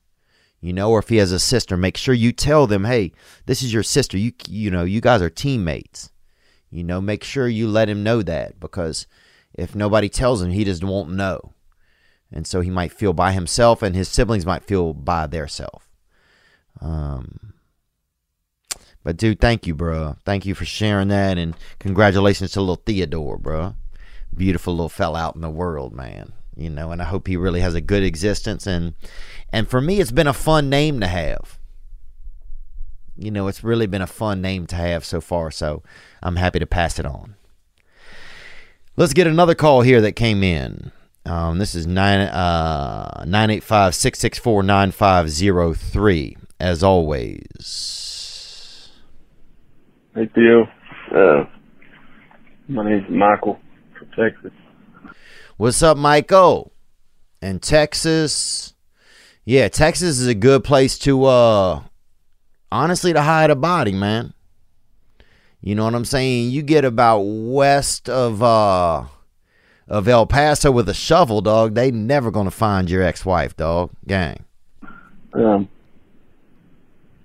You 0.59 0.73
know, 0.73 0.89
or 0.91 0.99
if 0.99 1.07
he 1.07 1.17
has 1.17 1.31
a 1.31 1.39
sister, 1.39 1.77
make 1.77 1.95
sure 1.95 2.13
you 2.13 2.33
tell 2.33 2.67
them, 2.67 2.83
"Hey, 2.83 3.13
this 3.45 3.63
is 3.63 3.71
your 3.71 3.83
sister. 3.83 4.17
You 4.17 4.33
you 4.49 4.69
know, 4.71 4.83
you 4.83 4.99
guys 4.99 5.21
are 5.21 5.29
teammates." 5.29 6.11
You 6.75 6.83
know, 6.83 7.01
make 7.01 7.23
sure 7.23 7.47
you 7.47 7.67
let 7.67 7.89
him 7.89 8.03
know 8.03 8.21
that 8.21 8.59
because 8.59 9.07
if 9.53 9.75
nobody 9.75 10.09
tells 10.09 10.41
him, 10.41 10.51
he 10.51 10.63
just 10.63 10.83
won't 10.83 11.11
know. 11.11 11.53
And 12.31 12.45
so 12.45 12.61
he 12.61 12.69
might 12.69 12.91
feel 12.91 13.13
by 13.13 13.31
himself 13.31 13.81
and 13.81 13.95
his 13.95 14.09
siblings 14.09 14.45
might 14.45 14.63
feel 14.63 14.93
by 14.93 15.27
their 15.27 15.47
self. 15.47 15.87
Um 16.81 17.53
but 19.03 19.17
dude, 19.17 19.39
thank 19.39 19.67
you, 19.67 19.75
bro. 19.75 20.17
Thank 20.25 20.47
you 20.47 20.55
for 20.55 20.65
sharing 20.65 21.09
that 21.09 21.37
and 21.37 21.55
congratulations 21.77 22.51
to 22.51 22.59
little 22.59 22.75
Theodore, 22.75 23.37
bro 23.37 23.75
beautiful 24.35 24.73
little 24.73 24.89
fella 24.89 25.19
out 25.19 25.35
in 25.35 25.41
the 25.41 25.49
world, 25.49 25.93
man. 25.93 26.33
You 26.55 26.69
know, 26.69 26.91
and 26.91 27.01
I 27.01 27.05
hope 27.05 27.27
he 27.27 27.37
really 27.37 27.61
has 27.61 27.75
a 27.75 27.81
good 27.81 28.03
existence 28.03 28.65
and 28.65 28.93
and 29.51 29.67
for 29.67 29.81
me 29.81 29.99
it's 29.99 30.11
been 30.11 30.27
a 30.27 30.33
fun 30.33 30.69
name 30.69 30.99
to 31.01 31.07
have. 31.07 31.59
You 33.17 33.31
know, 33.31 33.47
it's 33.47 33.63
really 33.63 33.87
been 33.87 34.01
a 34.01 34.07
fun 34.07 34.41
name 34.41 34.67
to 34.67 34.75
have 34.75 35.05
so 35.05 35.21
far, 35.21 35.51
so 35.51 35.83
I'm 36.21 36.35
happy 36.35 36.59
to 36.59 36.65
pass 36.65 36.99
it 36.99 37.05
on. 37.05 37.35
Let's 38.97 39.13
get 39.13 39.27
another 39.27 39.55
call 39.55 39.81
here 39.81 40.01
that 40.01 40.13
came 40.13 40.43
in. 40.43 40.91
Um, 41.25 41.57
this 41.57 41.73
is 41.73 41.87
9 41.87 42.19
uh 42.19 43.23
985 43.25 43.95
664 43.95 44.63
9503 44.63 46.37
as 46.59 46.83
always. 46.83 48.91
Hey 50.13 50.29
Theo, 50.33 50.67
uh, 51.13 51.45
my 52.67 52.89
name's 52.89 53.09
Michael 53.09 53.59
from 53.97 54.07
Texas. 54.09 54.51
What's 55.57 55.81
up, 55.81 55.97
Michael? 55.97 56.71
And 57.41 57.61
Texas. 57.61 58.73
Yeah, 59.43 59.67
Texas 59.67 60.19
is 60.19 60.27
a 60.27 60.35
good 60.35 60.63
place 60.63 60.97
to 60.99 61.25
uh 61.25 61.81
honestly 62.71 63.13
to 63.13 63.21
hide 63.21 63.49
a 63.49 63.55
body, 63.55 63.93
man. 63.93 64.33
You 65.61 65.75
know 65.75 65.85
what 65.85 65.95
I'm 65.95 66.05
saying? 66.05 66.51
You 66.51 66.61
get 66.61 66.85
about 66.85 67.21
west 67.21 68.09
of 68.09 68.43
uh 68.43 69.05
of 69.87 70.07
El 70.07 70.25
Paso 70.25 70.71
with 70.71 70.89
a 70.89 70.93
shovel, 70.93 71.41
dog, 71.41 71.75
they 71.75 71.91
never 71.91 72.31
gonna 72.31 72.51
find 72.51 72.89
your 72.89 73.03
ex 73.03 73.25
wife, 73.25 73.55
dog. 73.55 73.91
Gang. 74.07 74.43
Um, 75.33 75.69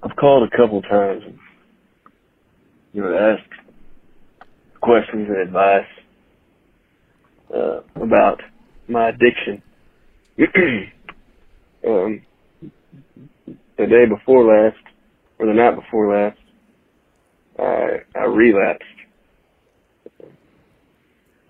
I've 0.02 0.16
called 0.16 0.48
a 0.50 0.56
couple 0.56 0.82
times, 0.82 1.22
and, 1.24 1.38
you 2.92 3.02
know, 3.02 3.16
asked 3.16 3.42
questions 4.80 5.28
and 5.28 5.38
advice 5.38 5.86
uh, 7.54 7.80
about 7.96 8.40
my 8.88 9.10
addiction. 9.10 9.62
um, 11.86 12.22
the 13.76 13.86
day 13.86 14.06
before 14.06 14.44
last, 14.44 14.82
or 15.40 15.46
the 15.46 15.54
night 15.54 15.74
before 15.74 16.14
last, 16.14 16.38
I 17.58 18.18
I 18.18 18.24
relapsed. 18.24 18.84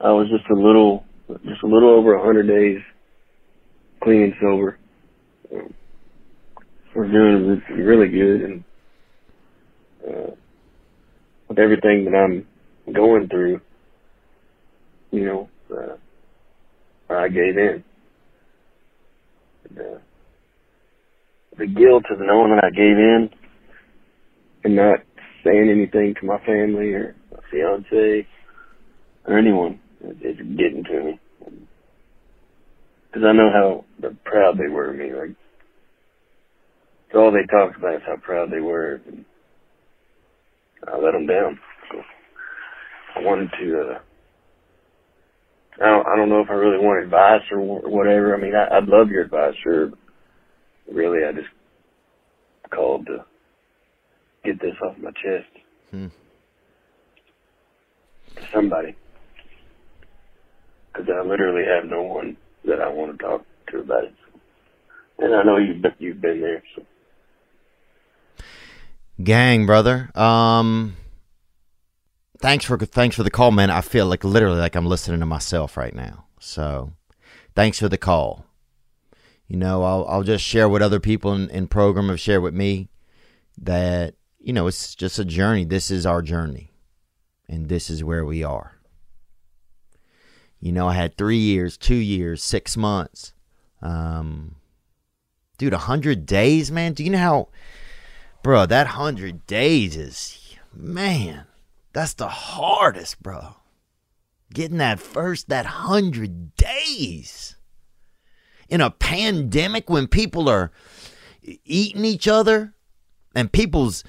I 0.00 0.12
was 0.12 0.28
just 0.30 0.48
a 0.50 0.54
little, 0.54 1.04
just 1.28 1.62
a 1.62 1.66
little 1.66 1.90
over 1.90 2.14
a 2.14 2.24
hundred 2.24 2.46
days 2.46 2.80
clean 4.02 4.22
and 4.22 4.34
sober. 4.40 4.78
We're 6.94 7.10
doing 7.10 7.62
really 7.70 8.08
good, 8.08 8.42
and 8.42 8.64
uh, 10.08 10.30
with 11.48 11.58
everything 11.58 12.04
that 12.04 12.16
I'm 12.16 12.46
going 12.92 13.28
through, 13.28 13.60
you 15.10 15.24
know, 15.24 15.48
uh, 15.70 15.96
I 17.12 17.28
gave 17.28 17.56
in. 17.58 17.84
And, 19.68 19.78
uh, 19.78 19.98
the 21.58 21.66
guilt 21.66 22.04
of 22.10 22.18
knowing 22.20 22.54
that 22.54 22.64
I 22.64 22.70
gave 22.70 22.96
in 22.96 23.30
and 24.64 24.76
not 24.76 25.00
saying 25.44 25.70
anything 25.70 26.14
to 26.20 26.26
my 26.26 26.38
family 26.46 26.92
or 26.94 27.16
my 27.32 27.38
fiance 27.50 28.26
or 29.26 29.38
anyone, 29.38 29.80
it, 30.02 30.16
it's 30.22 30.40
getting 30.40 30.84
to 30.84 31.04
me. 31.04 31.20
because 33.12 33.24
I 33.26 33.32
know 33.32 33.50
how 33.52 33.84
proud 34.24 34.58
they 34.58 34.68
were 34.72 34.90
of 34.90 34.96
me. 34.96 35.12
Like, 35.14 35.30
it's 36.94 37.16
all 37.16 37.32
they 37.32 37.46
talked 37.50 37.78
about 37.78 37.96
is 37.96 38.02
how 38.06 38.16
proud 38.18 38.50
they 38.52 38.60
were. 38.60 39.00
And 39.06 39.24
I 40.88 40.96
let 40.98 41.12
them 41.12 41.26
down. 41.26 41.58
So 41.92 41.98
I 43.16 43.24
wanted 43.24 43.50
to. 43.60 43.80
uh 43.96 43.98
I 45.82 45.86
don't, 45.86 46.06
I 46.08 46.16
don't 46.16 46.28
know 46.30 46.40
if 46.40 46.50
I 46.50 46.54
really 46.54 46.84
want 46.84 47.04
advice 47.04 47.42
or 47.52 47.60
whatever. 47.60 48.36
I 48.36 48.40
mean, 48.40 48.54
I, 48.54 48.76
I'd 48.78 48.86
love 48.88 49.10
your 49.10 49.24
advice, 49.24 49.54
sure. 49.64 49.88
But 49.90 49.98
really, 50.94 51.24
I 51.28 51.32
just 51.32 51.48
called 52.74 53.06
to 53.06 53.24
get 54.44 54.60
this 54.60 54.74
off 54.84 54.96
my 54.98 55.10
chest 55.10 55.48
Hmm. 55.90 56.06
to 58.36 58.42
somebody. 58.52 58.94
Because 60.92 61.08
I 61.08 61.22
literally 61.26 61.64
have 61.64 61.88
no 61.88 62.02
one 62.02 62.36
that 62.64 62.80
I 62.80 62.88
want 62.88 63.18
to 63.18 63.24
talk 63.24 63.44
to 63.70 63.78
about 63.78 64.04
it. 64.04 64.14
And 65.18 65.34
I 65.34 65.42
know 65.42 65.56
you've 65.58 65.82
been, 65.82 65.94
you've 65.98 66.20
been 66.20 66.40
there. 66.40 66.62
So. 66.74 66.82
Gang, 69.22 69.66
brother. 69.66 70.10
Um, 70.14 70.96
thanks 72.40 72.64
for 72.64 72.78
thanks 72.78 73.16
for 73.16 73.22
the 73.22 73.30
call, 73.30 73.50
man. 73.50 73.70
I 73.70 73.82
feel 73.82 74.06
like 74.06 74.24
literally 74.24 74.58
like 74.58 74.74
I'm 74.74 74.86
listening 74.86 75.20
to 75.20 75.26
myself 75.26 75.76
right 75.76 75.94
now. 75.94 76.24
So, 76.38 76.92
thanks 77.54 77.78
for 77.78 77.88
the 77.88 77.98
call. 77.98 78.46
You 79.46 79.56
know, 79.56 79.82
I'll 79.82 80.06
I'll 80.08 80.22
just 80.22 80.44
share 80.44 80.68
what 80.68 80.80
other 80.82 81.00
people 81.00 81.34
in, 81.34 81.50
in 81.50 81.66
program 81.66 82.08
have 82.08 82.20
shared 82.20 82.42
with 82.42 82.54
me 82.54 82.88
that 83.58 84.14
you 84.40 84.52
know 84.52 84.66
it's 84.66 84.94
just 84.94 85.18
a 85.18 85.24
journey. 85.24 85.64
This 85.64 85.90
is 85.90 86.06
our 86.06 86.22
journey, 86.22 86.72
and 87.48 87.68
this 87.68 87.90
is 87.90 88.02
where 88.02 88.24
we 88.24 88.42
are. 88.42 88.76
You 90.60 90.72
know, 90.72 90.88
I 90.88 90.94
had 90.94 91.16
three 91.16 91.38
years, 91.38 91.76
two 91.76 91.94
years, 91.94 92.42
six 92.42 92.76
months. 92.76 93.32
Um, 93.80 94.56
dude, 95.56 95.72
a 95.72 95.78
hundred 95.78 96.26
days, 96.26 96.70
man. 96.70 96.92
Do 96.92 97.04
you 97.04 97.10
know 97.10 97.18
how? 97.18 97.48
Bro, 98.42 98.66
that 98.66 98.88
hundred 98.88 99.46
days 99.46 99.96
is 99.96 100.40
man, 100.74 101.46
that's 101.92 102.14
the 102.14 102.28
hardest, 102.28 103.22
bro. 103.22 103.56
Getting 104.52 104.78
that 104.78 105.00
first 105.00 105.48
that 105.48 105.66
hundred 105.66 106.56
days 106.56 107.56
in 108.68 108.80
a 108.80 108.90
pandemic 108.90 109.88
when 109.88 110.06
people 110.06 110.48
are 110.48 110.72
eating 111.64 112.04
each 112.04 112.26
other 112.26 112.74
and 113.34 113.52
people's 113.52 114.04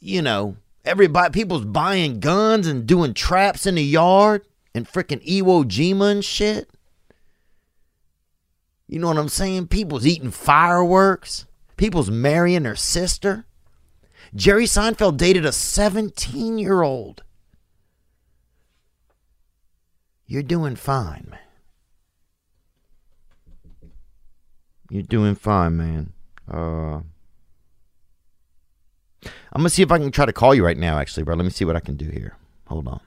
you 0.00 0.22
know, 0.22 0.56
everybody 0.84 1.32
people's 1.32 1.64
buying 1.64 2.20
guns 2.20 2.66
and 2.66 2.86
doing 2.86 3.14
traps 3.14 3.66
in 3.66 3.74
the 3.76 3.84
yard 3.84 4.46
and 4.74 4.88
freaking 4.88 5.24
Iwo 5.26 5.64
Jima 5.64 6.12
and 6.12 6.24
shit. 6.24 6.70
You 8.86 8.98
know 8.98 9.08
what 9.08 9.18
I'm 9.18 9.28
saying? 9.28 9.68
People's 9.68 10.06
eating 10.06 10.30
fireworks. 10.30 11.46
People's 11.76 12.10
marrying 12.10 12.62
their 12.62 12.76
sister. 12.76 13.44
Jerry 14.34 14.64
Seinfeld 14.64 15.16
dated 15.16 15.44
a 15.44 15.52
17 15.52 16.58
year 16.58 16.82
old. 16.82 17.22
You're 20.26 20.42
doing 20.42 20.76
fine, 20.76 21.26
man. 21.30 21.38
You're 24.90 25.02
doing 25.02 25.34
fine, 25.34 25.76
man. 25.76 26.12
Uh, 26.50 27.00
I'm 29.52 29.60
gonna 29.60 29.70
see 29.70 29.82
if 29.82 29.90
I 29.90 29.98
can 29.98 30.10
try 30.10 30.26
to 30.26 30.32
call 30.32 30.54
you 30.54 30.64
right 30.64 30.76
now, 30.76 30.98
actually, 30.98 31.22
bro. 31.22 31.34
Let 31.34 31.44
me 31.44 31.50
see 31.50 31.64
what 31.64 31.76
I 31.76 31.80
can 31.80 31.96
do 31.96 32.06
here. 32.10 32.36
Hold 32.66 32.88
on. 32.88 33.00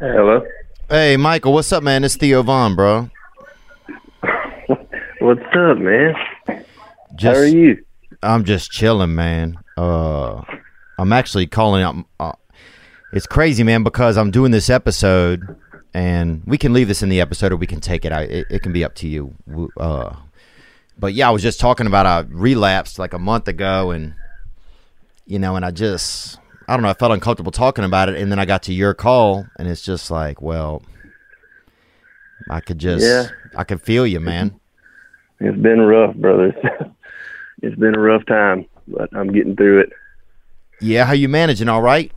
Hello. 0.00 0.42
Hey, 0.88 1.16
Michael, 1.16 1.52
what's 1.52 1.72
up, 1.72 1.82
man? 1.82 2.04
It's 2.04 2.16
Theo 2.16 2.42
Von, 2.42 2.74
bro. 2.76 3.10
What's 5.20 5.40
up, 5.56 5.78
man? 5.78 6.14
Just, 7.14 7.36
How 7.36 7.42
are 7.42 7.46
you? 7.46 7.82
I'm 8.22 8.44
just 8.44 8.70
chilling, 8.70 9.14
man. 9.14 9.56
Uh, 9.76 10.42
I'm 10.98 11.12
actually 11.12 11.46
calling 11.46 11.82
out. 11.82 11.96
Uh, 12.20 12.32
it's 13.14 13.26
crazy, 13.26 13.62
man, 13.62 13.82
because 13.82 14.18
I'm 14.18 14.30
doing 14.30 14.50
this 14.50 14.68
episode, 14.68 15.56
and 15.94 16.42
we 16.44 16.58
can 16.58 16.72
leave 16.72 16.88
this 16.88 17.02
in 17.02 17.08
the 17.08 17.20
episode, 17.20 17.52
or 17.52 17.56
we 17.56 17.66
can 17.68 17.80
take 17.80 18.04
it 18.04 18.12
out. 18.12 18.24
It, 18.24 18.46
it 18.50 18.62
can 18.62 18.72
be 18.72 18.84
up 18.84 18.94
to 18.96 19.08
you. 19.08 19.34
Uh, 19.78 20.16
but 20.98 21.14
yeah, 21.14 21.28
I 21.28 21.30
was 21.30 21.42
just 21.42 21.60
talking 21.60 21.86
about 21.86 22.04
I 22.04 22.20
relapsed 22.28 22.98
like 22.98 23.14
a 23.14 23.18
month 23.18 23.46
ago, 23.48 23.92
and 23.92 24.14
you 25.24 25.38
know, 25.38 25.56
and 25.56 25.64
I 25.64 25.70
just, 25.70 26.38
I 26.68 26.74
don't 26.74 26.82
know, 26.82 26.90
I 26.90 26.94
felt 26.94 27.12
uncomfortable 27.12 27.52
talking 27.52 27.84
about 27.84 28.08
it, 28.08 28.16
and 28.16 28.30
then 28.30 28.38
I 28.38 28.44
got 28.44 28.64
to 28.64 28.74
your 28.74 28.92
call, 28.92 29.46
and 29.58 29.68
it's 29.68 29.82
just 29.82 30.10
like, 30.10 30.42
well, 30.42 30.82
I 32.50 32.60
could 32.60 32.78
just, 32.78 33.04
Yeah. 33.04 33.28
I 33.56 33.64
could 33.64 33.80
feel 33.80 34.06
you, 34.06 34.20
man. 34.20 34.60
It's 35.40 35.58
been 35.58 35.80
rough, 35.80 36.14
brother. 36.16 36.54
it's 37.62 37.76
been 37.76 37.94
a 37.94 38.00
rough 38.00 38.26
time, 38.26 38.66
but 38.88 39.08
I'm 39.14 39.32
getting 39.32 39.56
through 39.56 39.80
it. 39.80 39.92
Yeah, 40.80 41.04
how 41.04 41.12
you 41.12 41.28
managing? 41.28 41.68
All 41.68 41.82
right. 41.82 42.12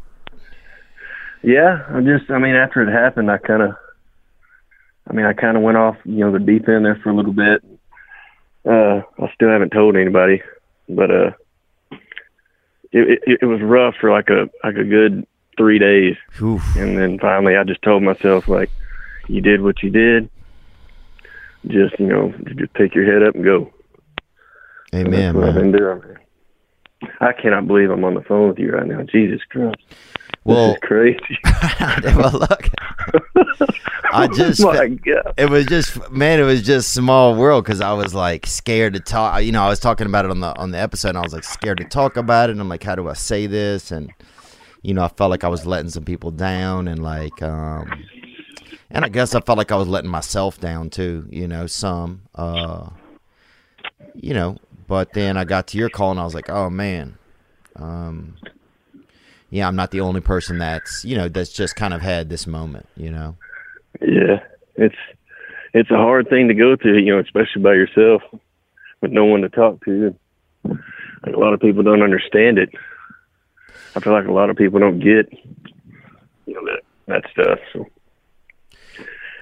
Yeah, 1.44 1.86
I 1.90 2.02
just, 2.02 2.30
I 2.30 2.40
mean, 2.40 2.56
after 2.56 2.82
it 2.82 2.92
happened, 2.92 3.32
I 3.32 3.38
kind 3.38 3.62
of, 3.62 3.76
I 5.10 5.14
mean, 5.14 5.26
I 5.26 5.34
kind 5.34 5.56
of 5.56 5.64
went 5.64 5.78
off, 5.78 5.96
you 6.04 6.20
know, 6.20 6.32
the 6.32 6.40
deep 6.40 6.68
end 6.68 6.86
there 6.86 7.00
for 7.02 7.10
a 7.10 7.16
little 7.16 7.34
bit. 7.34 7.64
Uh, 8.66 9.02
I 9.24 9.32
still 9.34 9.50
haven't 9.50 9.70
told 9.70 9.96
anybody, 9.96 10.42
but 10.90 11.10
uh, 11.10 11.32
it, 12.92 13.22
it 13.26 13.40
it 13.42 13.46
was 13.46 13.62
rough 13.62 13.96
for 14.00 14.12
like 14.12 14.30
a 14.30 14.50
like 14.64 14.76
a 14.76 14.84
good 14.84 15.26
three 15.58 15.80
days, 15.80 16.16
Oof. 16.42 16.76
and 16.76 16.98
then 16.98 17.18
finally, 17.20 17.56
I 17.56 17.64
just 17.64 17.82
told 17.82 18.04
myself 18.04 18.48
like, 18.48 18.70
you 19.28 19.42
did 19.42 19.62
what 19.62 19.82
you 19.82 19.90
did. 19.90 20.30
Just 21.66 22.00
you 22.00 22.08
know, 22.08 22.34
just 22.56 22.74
pick 22.74 22.94
your 22.94 23.06
head 23.12 23.28
up 23.28 23.36
and 23.36 23.44
go. 23.44 23.74
Amen, 24.94 25.36
I've 25.38 25.56
been 25.56 25.72
doing. 25.72 26.02
I 27.20 27.32
cannot 27.34 27.68
believe 27.68 27.90
I'm 27.90 28.04
on 28.04 28.16
the 28.16 28.22
phone 28.22 28.50
with 28.50 28.60
you 28.60 28.72
right 28.72 28.88
now. 28.88 29.04
Jesus 29.04 29.42
Christ. 29.50 29.78
Well, 30.48 30.78
crazy. 30.82 31.38
well, 32.06 32.32
look, 32.32 32.70
I 34.12 34.28
just, 34.34 34.64
oh 34.64 34.68
my 34.72 34.78
fe- 34.78 34.96
God. 34.96 35.34
it 35.38 35.50
was 35.50 35.66
just, 35.66 36.10
man, 36.10 36.40
it 36.40 36.44
was 36.44 36.62
just 36.62 36.94
small 36.94 37.36
world 37.36 37.66
because 37.66 37.82
I 37.82 37.92
was 37.94 38.14
like 38.14 38.46
scared 38.46 38.94
to 38.94 39.00
talk. 39.00 39.44
You 39.44 39.52
know, 39.52 39.62
I 39.62 39.68
was 39.68 39.80
talking 39.80 40.08
about 40.08 40.26
it 40.26 40.32
on 40.32 40.40
the 40.40 40.56
on 40.58 40.72
the 40.72 40.80
episode, 40.80 41.10
and 41.10 41.18
I 41.18 41.22
was 41.22 41.34
like 41.34 41.44
scared 41.44 41.80
to 41.80 41.84
talk 41.84 42.16
about 42.16 42.50
it. 42.50 42.54
And 42.54 42.62
I'm 42.62 42.70
like, 42.70 42.84
how 42.84 42.96
do 42.96 43.10
I 43.10 43.14
say 43.14 43.46
this? 43.46 43.92
And 43.92 44.12
you 44.82 44.94
know, 44.94 45.04
I 45.04 45.10
felt 45.10 45.32
like 45.32 45.44
I 45.44 45.50
was 45.50 45.66
letting 45.66 45.90
some 45.90 46.06
people 46.06 46.32
down, 46.32 46.88
and 46.88 47.04
like, 47.04 47.42
um, 47.42 48.06
and 48.90 49.04
I 49.04 49.10
guess 49.10 49.36
I 49.36 49.42
felt 49.42 49.58
like 49.58 49.72
I 49.72 49.76
was 49.76 49.88
letting 49.90 50.10
myself 50.10 50.60
down 50.62 50.90
too. 50.90 51.28
You 51.30 51.48
know, 51.48 51.68
some, 51.68 52.22
uh, 52.36 52.90
you 54.16 54.34
know, 54.34 54.58
but 54.88 55.12
then 55.14 55.36
I 55.36 55.44
got 55.44 55.68
to 55.68 55.78
your 55.78 55.90
call, 55.90 56.12
and 56.12 56.20
I 56.20 56.24
was 56.24 56.34
like, 56.34 56.50
oh 56.50 56.70
man, 56.70 57.18
um, 57.76 58.38
yeah, 59.50 59.68
I'm 59.68 59.76
not 59.76 59.92
the 59.92 60.02
only 60.02 60.22
person 60.22 60.58
that's 60.58 61.06
you 61.06 61.18
know 61.18 61.30
that's 61.30 61.52
just 61.52 61.76
kind 61.76 61.94
of 61.94 62.02
had 62.02 62.30
this 62.30 62.48
moment, 62.48 62.88
you 62.96 63.10
know. 63.10 63.36
Yeah, 64.02 64.42
it's 64.76 64.96
it's 65.74 65.92
a 65.92 65.98
hard 65.98 66.30
thing 66.30 66.48
to 66.50 66.54
go 66.54 66.76
through, 66.76 67.00
you 67.00 67.14
know, 67.14 67.20
especially 67.20 67.62
by 67.62 67.74
yourself 67.74 68.22
with 69.02 69.12
no 69.12 69.26
one 69.26 69.42
to 69.42 69.50
talk 69.50 69.84
to. 69.86 70.16
Like 70.64 71.34
a 71.36 71.40
lot 71.40 71.54
of 71.54 71.60
people 71.60 71.84
don't 71.84 72.04
understand 72.04 72.58
it. 72.58 72.70
I 73.96 74.00
feel 74.00 74.14
like 74.14 74.28
a 74.28 74.34
lot 74.34 74.50
of 74.50 74.58
people 74.58 74.80
don't 74.80 75.00
get 75.00 75.32
you 76.46 76.54
know 76.54 76.66
that 76.66 76.82
that 77.08 77.32
stuff. 77.32 77.60
So 77.72 77.86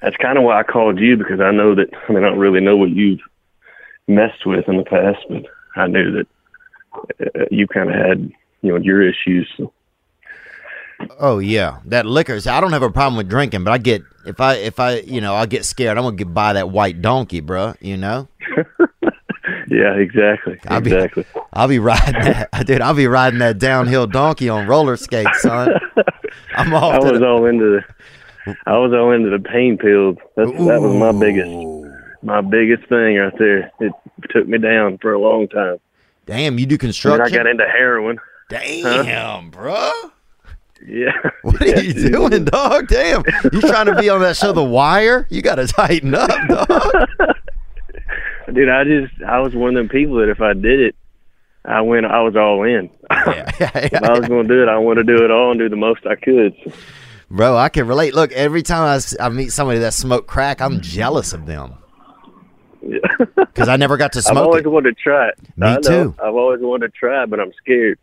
that's 0.02 0.18
kind 0.18 0.38
of 0.38 0.44
why 0.44 0.60
I 0.60 0.64
called 0.64 1.00
you 1.00 1.18
because 1.18 1.40
I 1.40 1.52
know 1.52 1.74
that 1.76 1.90
I 2.08 2.14
mean 2.14 2.24
I 2.24 2.30
don't 2.30 2.40
really 2.40 2.62
know 2.62 2.78
what 2.78 2.92
you've 2.92 3.22
messed 4.08 4.46
with 4.46 4.68
in 4.68 4.78
the 4.78 4.84
past, 4.84 5.20
but 5.30 5.46
I 5.76 5.88
knew 5.88 6.12
that 6.12 6.28
uh, 7.36 7.46
you 7.50 7.68
kind 7.68 7.90
of 7.90 7.96
had 7.96 8.32
you 8.62 8.72
know 8.72 8.78
your 8.78 9.02
issues. 9.02 9.50
So. 9.58 9.74
Oh 11.20 11.40
yeah, 11.40 11.80
that 11.86 12.06
liquor. 12.06 12.40
I 12.48 12.62
don't 12.62 12.74
have 12.74 12.84
a 12.84 12.90
problem 12.92 13.18
with 13.18 13.30
drinking, 13.30 13.64
but 13.64 13.72
I 13.72 13.78
get 13.78 14.04
if 14.26 14.40
I 14.40 14.56
if 14.56 14.80
I 14.80 14.98
you 15.00 15.22
know 15.22 15.36
I 15.36 15.46
get 15.46 15.66
scared, 15.66 15.98
I'm 15.98 16.04
gonna 16.04 16.16
get 16.16 16.34
buy 16.34 16.54
that 16.54 16.70
white 16.70 17.02
donkey, 17.02 17.42
bruh, 17.42 17.76
You 17.82 17.98
know, 17.98 18.28
Yeah, 19.68 19.94
exactly, 19.96 20.60
I'll 20.68 20.82
be- 20.82 20.94
exactly. 20.94 21.26
I'll 21.54 21.68
be 21.68 21.80
riding 21.80 22.14
that, 22.22 22.50
dude. 22.66 22.82
I'll 22.82 22.94
be 22.94 23.08
riding 23.08 23.40
that 23.40 23.60
downhill 23.60 24.08
donkey 24.08 24.50
on 24.50 24.68
roller 24.68 24.98
skates, 24.98 25.42
son. 25.42 25.70
I'm 26.56 26.74
off 26.74 26.96
I 26.96 27.00
was 27.00 27.20
the, 27.20 27.26
all 27.28 27.46
into 27.46 27.82
the 28.46 28.56
I 28.66 28.78
was 28.78 28.94
all 28.94 29.12
into 29.12 29.30
the 29.30 29.40
pain 29.40 29.78
pills. 29.78 30.18
That's 30.36 30.52
that 30.52 30.82
was 30.82 30.96
my 30.96 31.12
biggest 31.12 31.50
my 32.24 32.42
biggest 32.42 32.88
thing 32.90 33.18
right 33.18 33.34
there. 33.38 33.72
It 33.80 33.92
took 34.30 34.48
me 34.48 34.58
down 34.58 34.98
for 35.00 35.14
a 35.14 35.20
long 35.20 35.48
time. 35.48 35.78
Damn, 36.26 36.58
you 36.58 36.66
do 36.66 36.78
construction. 36.78 37.22
I 37.22 37.30
got 37.30 37.48
into 37.48 37.66
heroin. 37.66 38.18
Damn, 38.50 39.52
bruh. 39.52 40.12
Yeah. 40.88 41.12
What 41.42 41.62
are 41.62 41.68
Yeah, 41.68 41.80
you 41.80 41.94
dude. 41.94 42.12
doing, 42.12 42.46
dog? 42.46 42.88
Damn, 42.88 43.24
you 43.52 43.62
trying 43.62 43.86
to 43.88 43.96
be 44.00 44.10
on 44.10 44.22
that 44.22 44.36
show, 44.38 44.52
The 44.54 44.64
Wire? 44.64 45.28
You 45.30 45.42
got 45.42 45.56
to 45.56 45.68
tighten 45.68 46.14
up, 46.16 46.30
dog. 46.48 47.08
Dude, 48.54 48.70
I 48.70 48.84
just 48.84 49.14
I 49.28 49.40
was 49.40 49.56
one 49.56 49.70
of 49.70 49.76
them 49.76 49.90
people 49.90 50.18
that 50.18 50.30
if 50.30 50.42
I 50.42 50.54
did 50.54 50.80
it, 50.80 50.96
I 51.64 51.82
went. 51.82 52.06
I 52.06 52.22
was 52.22 52.36
all 52.36 52.64
in. 52.64 52.90
Yeah, 53.28 53.52
yeah, 53.60 53.72
if 53.76 54.04
I 54.04 54.18
was 54.20 54.28
going 54.28 54.48
to 54.48 54.54
do 54.54 54.62
it, 54.64 54.70
I 54.70 54.78
want 54.78 54.98
to 54.98 55.04
do 55.04 55.24
it 55.24 55.32
all 55.32 55.52
and 55.52 55.60
do 55.60 55.70
the 55.70 55.76
most 55.76 56.06
I 56.06 56.16
could. 56.16 56.54
Bro, 57.30 57.58
I 57.58 57.70
can 57.70 57.88
relate. 57.88 58.14
Look, 58.14 58.32
every 58.34 58.62
time 58.64 58.84
I, 59.20 59.24
I 59.24 59.30
meet 59.30 59.52
somebody 59.52 59.80
that 59.80 59.94
smoke 59.94 60.28
crack, 60.28 60.62
I'm 60.62 60.82
jealous 60.82 61.34
of 61.34 61.46
them 61.48 61.74
Yeah. 62.82 63.00
because 63.36 63.68
I 63.70 63.78
never 63.78 63.98
got 63.98 64.14
to 64.14 64.22
smoke. 64.22 64.38
I've 64.38 64.44
always 64.46 64.66
it. 64.66 64.70
wanted 64.70 64.96
to 64.98 65.02
try 65.04 65.30
it. 65.30 65.36
Me 65.58 65.78
too. 65.84 66.16
I've 66.24 66.36
always 66.36 66.62
wanted 66.62 66.88
to 66.94 66.98
try 66.98 67.24
it, 67.24 67.30
but 67.30 67.40
I'm 67.40 67.52
scared. 67.62 67.98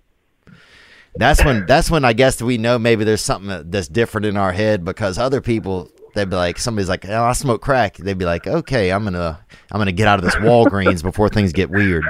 That's 1.14 1.44
when 1.44 1.66
that's 1.66 1.90
when 1.90 2.04
I 2.04 2.12
guess 2.12 2.40
we 2.40 2.58
know 2.58 2.78
maybe 2.78 3.04
there's 3.04 3.20
something 3.20 3.70
that's 3.70 3.88
different 3.88 4.26
in 4.26 4.36
our 4.36 4.52
head 4.52 4.84
because 4.84 5.18
other 5.18 5.40
people 5.40 5.90
they'd 6.14 6.30
be 6.30 6.36
like 6.36 6.58
somebody's 6.58 6.88
like 6.88 7.06
oh, 7.06 7.24
I 7.24 7.32
smoke 7.32 7.60
crack 7.60 7.96
they'd 7.96 8.18
be 8.18 8.24
like 8.24 8.46
okay 8.46 8.90
I'm 8.90 9.04
gonna 9.04 9.38
I'm 9.70 9.78
gonna 9.78 9.92
get 9.92 10.08
out 10.08 10.18
of 10.18 10.24
this 10.24 10.34
Walgreens 10.36 11.02
before 11.02 11.28
things 11.28 11.52
get 11.52 11.70
weird. 11.70 12.04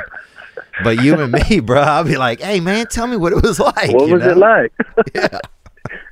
But 0.84 1.02
you 1.02 1.20
and 1.20 1.32
me, 1.32 1.60
bro, 1.60 1.80
I'll 1.80 2.04
be 2.04 2.16
like, 2.16 2.40
hey 2.40 2.60
man, 2.60 2.86
tell 2.86 3.06
me 3.06 3.16
what 3.16 3.32
it 3.32 3.42
was 3.42 3.58
like. 3.58 3.92
what 3.92 4.08
was 4.08 4.22
know? 4.22 4.30
it 4.30 4.36
like? 4.36 4.72
Yeah. 5.14 5.38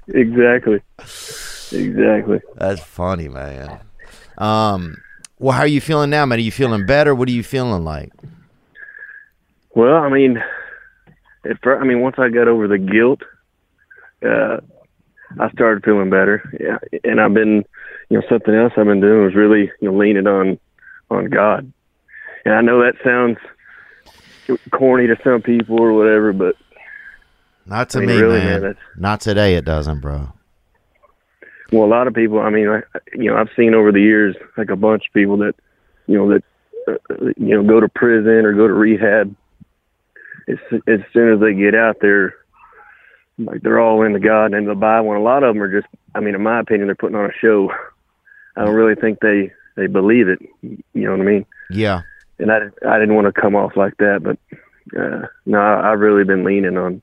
exactly. 0.09 0.83
Exactly. 1.73 2.41
That's 2.57 2.83
funny, 2.83 3.29
man. 3.29 3.81
Um, 4.37 4.97
well, 5.39 5.53
how 5.53 5.63
are 5.63 5.67
you 5.67 5.81
feeling 5.81 6.11
now, 6.11 6.27
man? 6.27 6.39
Are 6.39 6.43
you 6.43 6.51
feeling 6.51 6.87
better? 6.87 7.15
What 7.15 7.29
are 7.29 7.33
you 7.33 7.45
feeling 7.45 7.85
like? 7.85 8.13
Well, 9.75 9.97
I 9.97 10.09
mean, 10.09 10.43
at 11.45 11.61
first, 11.63 11.83
I 11.83 11.87
mean, 11.87 12.01
once 12.01 12.17
I 12.19 12.29
got 12.29 12.49
over 12.49 12.69
the 12.69 12.79
guilt, 12.79 13.21
uh, 14.23 14.59
I 15.39 15.51
started 15.53 15.85
feeling 15.85 16.11
better. 16.11 16.43
Yeah, 16.61 16.79
and 17.05 17.21
I've 17.21 17.35
been, 17.35 17.65
you 18.09 18.19
know, 18.19 18.23
something 18.29 18.55
else 18.55 18.73
I've 18.77 18.87
been 18.87 19.01
doing 19.01 19.25
was 19.25 19.35
really, 19.35 19.71
you 19.81 19.91
know, 19.91 19.97
leaning 19.97 20.27
on, 20.27 20.59
on 21.11 21.27
God. 21.31 21.73
And 22.45 22.55
I 22.55 22.61
know 22.61 22.83
that 22.83 22.95
sounds 23.05 23.39
corny 24.73 25.07
to 25.07 25.17
some 25.23 25.43
people 25.43 25.81
or 25.81 25.93
whatever, 25.93 26.33
but 26.33 26.57
Not 27.67 27.91
to 27.91 27.99
I 27.99 28.01
mean, 28.01 28.09
me, 28.17 28.23
really, 28.23 28.39
man. 28.39 28.63
man, 28.63 28.77
Not 28.97 29.21
today. 29.21 29.55
It 29.55 29.65
doesn't, 29.65 30.01
bro. 30.01 30.33
well, 31.73 31.85
a 31.85 31.87
lot 31.87 32.07
of 32.09 32.15
people. 32.15 32.41
I 32.41 32.51
mean, 32.51 32.69
I, 32.69 32.81
you 33.15 33.31
know, 33.31 33.37
I've 33.37 33.51
seen 33.57 33.75
over 33.75 33.93
the 33.93 34.01
years 34.01 34.35
like 34.57 34.71
a 34.71 34.77
bunch 34.77 35.05
of 35.07 35.13
people 35.13 35.37
that, 35.39 35.55
you 36.07 36.17
know, 36.19 36.29
that, 36.31 36.43
uh, 36.89 37.15
you 37.37 37.55
know, 37.55 37.63
go 37.63 37.79
to 37.79 37.89
prison 37.89 38.45
or 38.45 38.53
go 38.53 38.67
to 38.67 38.75
rehab. 38.75 39.35
As 40.49 40.59
as 40.87 41.01
soon 41.13 41.35
as 41.35 41.41
they 41.41 41.55
get 41.55 41.75
out 41.75 41.97
there, 42.01 42.35
like 43.39 43.63
they're 43.63 43.81
all 43.81 44.03
into 44.03 44.21
God 44.21 44.55
and 44.55 44.69
the 44.69 44.75
Bible, 44.75 45.11
and 45.11 45.21
a 45.21 45.25
lot 45.25 45.43
of 45.43 45.55
them 45.55 45.63
are 45.63 45.81
just. 45.81 45.93
I 46.15 46.21
mean, 46.21 46.35
in 46.35 46.43
my 46.43 46.61
opinion, 46.61 46.89
they're 46.89 46.97
putting 46.97 47.17
on 47.17 47.27
a 47.27 47.39
show. 47.41 47.71
I 48.57 48.65
don't 48.65 48.75
really 48.75 48.97
think 48.97 49.21
they 49.21 49.53
they 49.77 49.87
believe 49.87 50.29
it. 50.29 50.41
You 50.63 50.79
know 50.95 51.13
what 51.13 51.21
I 51.21 51.25
mean? 51.25 51.47
Yeah. 51.71 52.03
And 52.39 52.51
I 52.51 52.59
I 52.87 52.99
didn't 52.99 53.15
want 53.15 53.33
to 53.33 53.41
come 53.41 53.55
off 53.55 53.77
like 53.77 53.97
that, 53.99 54.21
but 54.23 54.39
uh, 54.99 55.27
no, 55.47 55.59
I, 55.59 55.93
I've 55.93 56.01
really 56.01 56.25
been 56.25 56.45
leaning 56.45 56.77
on 56.77 57.03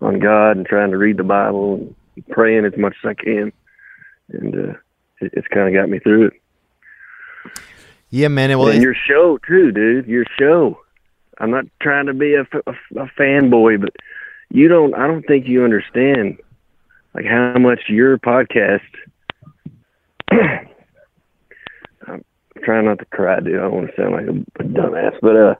on 0.00 0.18
God 0.18 0.56
and 0.56 0.66
trying 0.66 0.90
to 0.90 0.98
read 0.98 1.16
the 1.16 1.24
Bible 1.24 1.74
and 2.16 2.28
praying 2.28 2.64
as 2.64 2.76
much 2.76 2.94
as 3.02 3.10
I 3.10 3.14
can, 3.14 3.52
and 4.30 4.54
uh, 4.54 4.72
it, 5.20 5.32
it's 5.32 5.48
kind 5.48 5.68
of 5.68 5.80
got 5.80 5.88
me 5.88 5.98
through 5.98 6.26
it. 6.26 6.32
Yeah, 8.10 8.28
man. 8.28 8.56
Well, 8.58 8.68
and 8.68 8.82
your 8.82 8.94
show 8.94 9.38
too, 9.46 9.72
dude. 9.72 10.06
Your 10.06 10.24
show. 10.38 10.78
I'm 11.38 11.50
not 11.50 11.64
trying 11.80 12.06
to 12.06 12.14
be 12.14 12.34
a 12.34 12.44
fanboy, 13.18 13.80
but 13.80 13.90
you 14.50 14.68
don't. 14.68 14.94
I 14.94 15.06
don't 15.06 15.26
think 15.26 15.46
you 15.46 15.64
understand 15.64 16.38
like 17.14 17.24
how 17.24 17.56
much 17.58 17.80
your 17.88 18.18
podcast. 18.18 18.80
I'm 20.30 22.24
trying 22.62 22.84
not 22.86 22.98
to 22.98 23.04
cry, 23.06 23.40
dude. 23.40 23.56
I 23.56 23.62
don't 23.62 23.74
want 23.74 23.90
to 23.90 23.96
sound 23.96 24.12
like 24.12 24.26
a, 24.26 24.62
a 24.62 24.66
dumbass, 24.66 25.18
but 25.20 25.36
uh, 25.36 25.54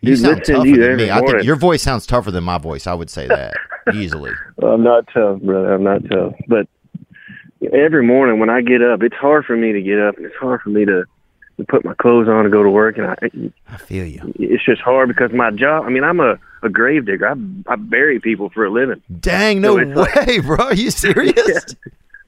you 0.00 0.14
dude, 0.14 0.24
sound 0.24 0.44
to 0.44 0.52
tougher 0.54 0.66
you 0.66 0.76
than 0.80 0.96
me. 0.96 1.10
I 1.10 1.20
think 1.20 1.42
your 1.42 1.56
voice 1.56 1.82
sounds 1.82 2.06
tougher 2.06 2.30
than 2.30 2.44
my 2.44 2.58
voice. 2.58 2.86
I 2.86 2.94
would 2.94 3.10
say 3.10 3.26
that 3.26 3.56
easily. 3.94 4.30
I'm 4.62 4.82
not 4.82 5.06
tough, 5.12 5.40
brother. 5.40 5.74
I'm 5.74 5.84
not 5.84 6.02
tough. 6.08 6.34
But 6.48 6.68
every 7.72 8.06
morning 8.06 8.38
when 8.38 8.50
I 8.50 8.60
get 8.60 8.82
up, 8.82 9.02
it's 9.02 9.16
hard 9.16 9.44
for 9.44 9.56
me 9.56 9.72
to 9.72 9.82
get 9.82 10.00
up, 10.00 10.16
and 10.16 10.26
it's 10.26 10.36
hard 10.36 10.60
for 10.60 10.70
me 10.70 10.84
to, 10.84 11.04
to 11.58 11.64
put 11.64 11.84
my 11.84 11.94
clothes 11.94 12.28
on 12.28 12.44
and 12.44 12.52
go 12.52 12.62
to 12.62 12.70
work. 12.70 12.98
And 12.98 13.06
I, 13.06 13.16
I 13.72 13.76
feel 13.78 14.04
you. 14.04 14.32
it's 14.38 14.64
just 14.64 14.80
hard 14.82 15.08
because 15.08 15.32
my 15.32 15.50
job. 15.50 15.84
I 15.84 15.88
mean, 15.90 16.04
I'm 16.04 16.20
a, 16.20 16.38
a 16.62 16.68
grave 16.68 17.06
digger. 17.06 17.28
I 17.28 17.34
I 17.66 17.76
bury 17.76 18.20
people 18.20 18.50
for 18.50 18.64
a 18.64 18.70
living. 18.70 19.02
Dang, 19.20 19.60
no 19.60 19.76
So 19.76 19.78
it's 19.80 19.96
like- 19.96 20.26
way, 20.26 20.38
bro. 20.40 20.56
Are 20.56 20.74
you 20.74 20.90
serious? 21.06 21.74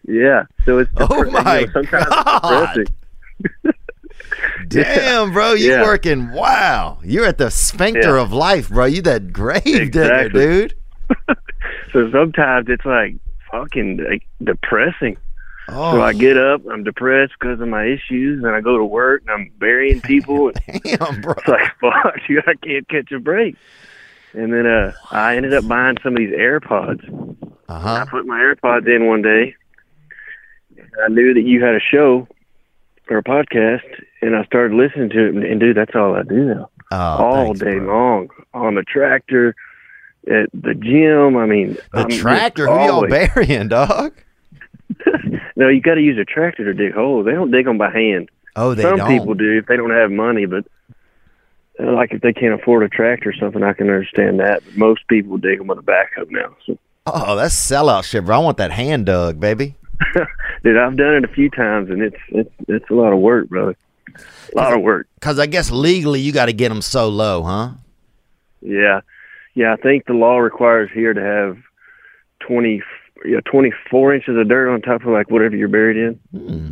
Yeah. 0.06 0.44
So 0.64 0.78
it's 0.78 0.90
Oh 0.96 1.06
depre- 1.06 1.26
you 1.26 1.32
know, 1.32 1.42
my 1.42 1.66
sometimes 1.72 2.06
God. 2.08 3.74
Damn, 4.68 5.32
bro. 5.32 5.52
You 5.54 5.70
Yeah. 5.72 5.82
working. 5.82 6.30
Wow. 6.32 6.98
You're 7.02 7.24
at 7.26 7.38
the 7.38 7.50
sphincter 7.50 8.16
Yeah. 8.16 8.22
of 8.22 8.32
life, 8.32 8.68
bro. 8.68 8.84
You 8.86 9.02
that 9.02 9.32
grave 9.32 9.62
digger, 9.64 10.28
dude. 10.28 10.74
So 11.92 12.10
sometimes 12.10 12.66
it's 12.68 12.84
like 12.84 13.14
fucking 13.50 13.96
like, 14.10 14.22
depressing. 14.44 15.16
Oh, 15.68 15.92
So 15.92 16.02
I 16.02 16.12
get 16.14 16.36
up, 16.36 16.62
I'm 16.70 16.82
depressed 16.84 17.34
because 17.38 17.60
of 17.60 17.68
my 17.68 17.84
issues, 17.84 18.42
and 18.42 18.54
I 18.54 18.60
go 18.60 18.78
to 18.78 18.84
work 18.84 19.22
and 19.22 19.30
I'm 19.30 19.52
burying 19.58 20.00
people. 20.12 20.50
and 20.66 20.82
damn, 20.82 21.20
bro. 21.20 21.34
It's 21.36 21.48
like 21.48 21.72
fuck, 21.80 22.14
you 22.28 22.40
I 22.46 22.54
can't 22.64 22.88
catch 22.88 23.12
a 23.12 23.18
break. 23.20 23.56
And 24.34 24.52
then 24.52 24.66
uh 24.66 24.92
I 25.10 25.36
ended 25.36 25.54
up 25.54 25.66
buying 25.68 25.96
some 26.02 26.14
of 26.14 26.18
these 26.18 26.34
AirPods. 26.34 27.36
Uh-huh. 27.68 28.04
I 28.06 28.06
put 28.10 28.26
my 28.26 28.38
AirPods 28.40 28.86
in 28.86 29.06
one 29.06 29.22
day. 29.22 29.54
and 30.76 30.88
I 31.04 31.08
knew 31.08 31.34
that 31.34 31.42
you 31.42 31.62
had 31.62 31.74
a 31.74 31.80
show 31.80 32.26
or 33.10 33.18
a 33.18 33.22
podcast, 33.22 33.82
and 34.22 34.36
I 34.36 34.44
started 34.44 34.74
listening 34.76 35.10
to 35.10 35.26
it. 35.28 35.34
And, 35.34 35.44
and 35.44 35.60
dude, 35.60 35.76
that's 35.76 35.94
all 35.94 36.14
I 36.14 36.22
do 36.22 36.44
now, 36.44 36.70
Oh, 36.92 36.96
all 36.96 37.44
thanks, 37.46 37.60
day 37.60 37.78
bro. 37.78 37.94
long 37.94 38.28
on 38.54 38.74
the 38.74 38.82
tractor, 38.82 39.54
at 40.30 40.48
the 40.52 40.74
gym. 40.74 41.36
I 41.36 41.46
mean, 41.46 41.74
The 41.92 42.00
I'm 42.00 42.10
tractor? 42.10 42.66
Who 42.66 42.72
y'all 42.74 43.06
burying, 43.08 43.68
dog? 43.68 44.12
no, 45.56 45.68
you 45.68 45.80
got 45.80 45.94
to 45.94 46.00
use 46.02 46.18
a 46.18 46.24
tractor 46.24 46.64
to 46.64 46.74
dig 46.74 46.94
holes. 46.94 47.26
They 47.26 47.32
don't 47.32 47.50
dig 47.50 47.64
them 47.66 47.78
by 47.78 47.90
hand. 47.90 48.30
Oh, 48.56 48.74
they 48.74 48.82
Some 48.82 48.96
don't. 48.98 49.08
people 49.08 49.34
do 49.34 49.58
if 49.58 49.66
they 49.66 49.76
don't 49.76 49.90
have 49.90 50.10
money, 50.10 50.46
but 50.46 50.64
uh, 51.80 51.92
like 51.92 52.12
if 52.12 52.20
they 52.22 52.32
can't 52.32 52.54
afford 52.60 52.82
a 52.82 52.88
tractor 52.88 53.30
or 53.30 53.34
something, 53.34 53.62
I 53.62 53.72
can 53.72 53.88
understand 53.88 54.40
that. 54.40 54.62
But 54.64 54.76
most 54.76 55.06
people 55.08 55.36
dig 55.38 55.58
them 55.58 55.68
with 55.68 55.78
a 55.78 55.82
backhoe 55.82 56.30
now. 56.30 56.56
So, 56.66 56.78
Oh, 57.06 57.36
that's 57.36 57.54
sellout 57.54 58.04
shit, 58.04 58.24
bro. 58.26 58.36
I 58.36 58.38
want 58.42 58.58
that 58.58 58.70
hand 58.70 59.06
dug, 59.06 59.40
baby. 59.40 59.76
dude, 60.62 60.76
I've 60.76 60.96
done 60.96 61.14
it 61.14 61.24
a 61.24 61.28
few 61.28 61.48
times, 61.50 61.88
and 61.90 62.02
it's 62.02 62.16
it's 62.28 62.50
it's 62.68 62.90
a 62.90 62.94
lot 62.94 63.12
of 63.12 63.18
work, 63.18 63.48
brother. 63.48 63.76
A 64.54 64.56
lot 64.56 64.72
of 64.74 64.82
work. 64.82 65.06
Because 65.14 65.38
I 65.38 65.46
guess 65.46 65.70
legally 65.70 66.20
you 66.20 66.32
got 66.32 66.46
to 66.46 66.52
get 66.52 66.68
them 66.68 66.82
so 66.82 67.08
low, 67.08 67.42
huh? 67.42 67.70
Yeah, 68.60 69.00
yeah. 69.54 69.72
I 69.72 69.76
think 69.76 70.06
the 70.06 70.12
law 70.12 70.38
requires 70.38 70.90
here 70.92 71.14
to 71.14 71.20
have 71.20 71.56
twenty, 72.40 72.82
yeah, 73.24 73.40
twenty 73.44 73.72
four 73.90 74.14
inches 74.14 74.36
of 74.36 74.48
dirt 74.48 74.72
on 74.72 74.80
top 74.82 75.02
of 75.02 75.08
like 75.08 75.30
whatever 75.30 75.56
you're 75.56 75.68
buried 75.68 75.96
in. 75.96 76.14
Hmm. 76.32 76.70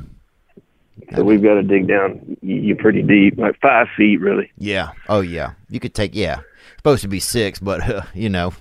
So 1.14 1.22
we've 1.22 1.42
got 1.42 1.54
to 1.54 1.62
dig 1.62 1.86
down 1.86 2.36
you 2.40 2.56
you 2.56 2.76
pretty 2.76 3.02
deep, 3.02 3.38
like 3.38 3.58
five 3.60 3.86
feet, 3.96 4.16
really. 4.18 4.50
Yeah. 4.58 4.90
Oh, 5.08 5.20
yeah. 5.20 5.52
You 5.68 5.78
could 5.78 5.94
take, 5.94 6.14
yeah. 6.14 6.40
Supposed 6.78 7.02
to 7.02 7.08
be 7.08 7.20
six, 7.20 7.58
but, 7.58 7.88
uh, 7.88 8.02
you 8.14 8.28
know, 8.28 8.52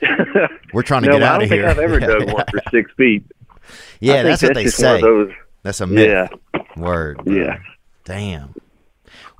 we're 0.72 0.82
trying 0.82 1.02
to 1.02 1.08
no, 1.08 1.18
get 1.18 1.22
I 1.22 1.26
out 1.26 1.32
don't 1.34 1.42
of 1.44 1.48
think 1.50 1.60
here. 1.60 1.68
I've 1.68 1.78
ever 1.78 2.00
dug 2.00 2.32
one 2.32 2.44
for 2.50 2.60
six 2.70 2.90
feet. 2.96 3.24
Yeah, 4.00 4.14
I 4.14 4.16
think 4.16 4.24
that's 4.26 4.42
what 4.42 4.54
they 4.54 4.64
just 4.64 4.82
one 4.82 4.94
of 4.96 5.30
say. 5.30 5.36
That's 5.62 5.80
a 5.80 5.86
myth. 5.86 6.30
Yeah, 6.54 6.60
Word. 6.76 7.24
bro. 7.24 7.34
yeah. 7.34 7.58
Damn. 8.04 8.54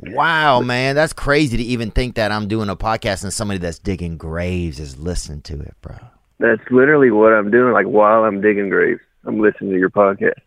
Wow, 0.00 0.60
man, 0.60 0.94
that's 0.94 1.12
crazy 1.12 1.56
to 1.56 1.62
even 1.62 1.90
think 1.90 2.16
that 2.16 2.30
I'm 2.30 2.46
doing 2.46 2.68
a 2.68 2.76
podcast 2.76 3.24
and 3.24 3.32
somebody 3.32 3.58
that's 3.58 3.78
digging 3.78 4.16
graves 4.16 4.78
is 4.78 4.98
listening 4.98 5.40
to 5.42 5.60
it, 5.60 5.74
bro. 5.80 5.96
That's 6.38 6.62
literally 6.70 7.10
what 7.10 7.32
I'm 7.32 7.50
doing. 7.50 7.72
Like 7.72 7.86
while 7.86 8.24
I'm 8.24 8.40
digging 8.40 8.68
graves, 8.68 9.00
I'm 9.24 9.40
listening 9.40 9.70
to 9.70 9.78
your 9.78 9.90
podcast. 9.90 10.40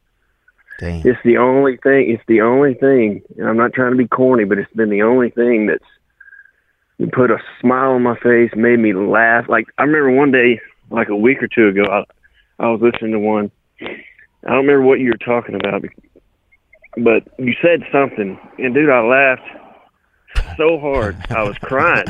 Damn. 0.79 1.05
It's 1.05 1.19
the 1.23 1.37
only 1.37 1.77
thing. 1.77 2.09
It's 2.09 2.23
the 2.27 2.41
only 2.41 2.73
thing. 2.73 3.21
And 3.37 3.47
I'm 3.47 3.57
not 3.57 3.73
trying 3.73 3.91
to 3.91 3.97
be 3.97 4.07
corny, 4.07 4.45
but 4.45 4.57
it's 4.57 4.71
been 4.73 4.89
the 4.89 5.03
only 5.03 5.29
thing 5.29 5.67
that's 5.67 5.83
put 7.13 7.31
a 7.31 7.37
smile 7.59 7.91
on 7.91 8.03
my 8.03 8.17
face, 8.19 8.51
made 8.55 8.79
me 8.79 8.93
laugh. 8.93 9.45
Like 9.49 9.65
I 9.77 9.83
remember 9.83 10.11
one 10.11 10.31
day, 10.31 10.59
like 10.89 11.09
a 11.09 11.15
week 11.15 11.41
or 11.41 11.47
two 11.47 11.67
ago, 11.67 11.83
I, 11.89 12.63
I 12.63 12.69
was 12.69 12.81
listening 12.81 13.11
to 13.11 13.19
one. 13.19 13.51
I 13.81 14.49
don't 14.49 14.65
remember 14.65 14.81
what 14.81 14.99
you 14.99 15.09
were 15.09 15.25
talking 15.25 15.55
about, 15.55 15.83
but 16.97 17.27
you 17.37 17.53
said 17.61 17.83
something, 17.91 18.39
and 18.57 18.73
dude, 18.73 18.89
I 18.89 19.01
laughed 19.01 19.60
so 20.57 20.79
hard 20.79 21.17
I 21.29 21.43
was 21.43 21.57
crying. 21.57 22.05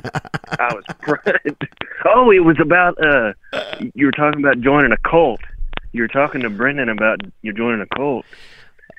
I 0.60 0.74
was 0.74 0.84
crying. 1.02 1.58
Oh, 2.06 2.32
it 2.32 2.44
was 2.44 2.58
about 2.60 2.98
uh, 3.04 3.34
you 3.94 4.06
were 4.06 4.12
talking 4.12 4.40
about 4.40 4.60
joining 4.62 4.92
a 4.92 4.98
cult. 4.98 5.42
You 5.94 6.04
were 6.04 6.08
talking 6.08 6.42
to 6.42 6.50
Brendan 6.50 6.90
about 6.90 7.20
you 7.42 7.54
joining 7.54 7.82
a 7.82 7.96
cult. 7.96 8.26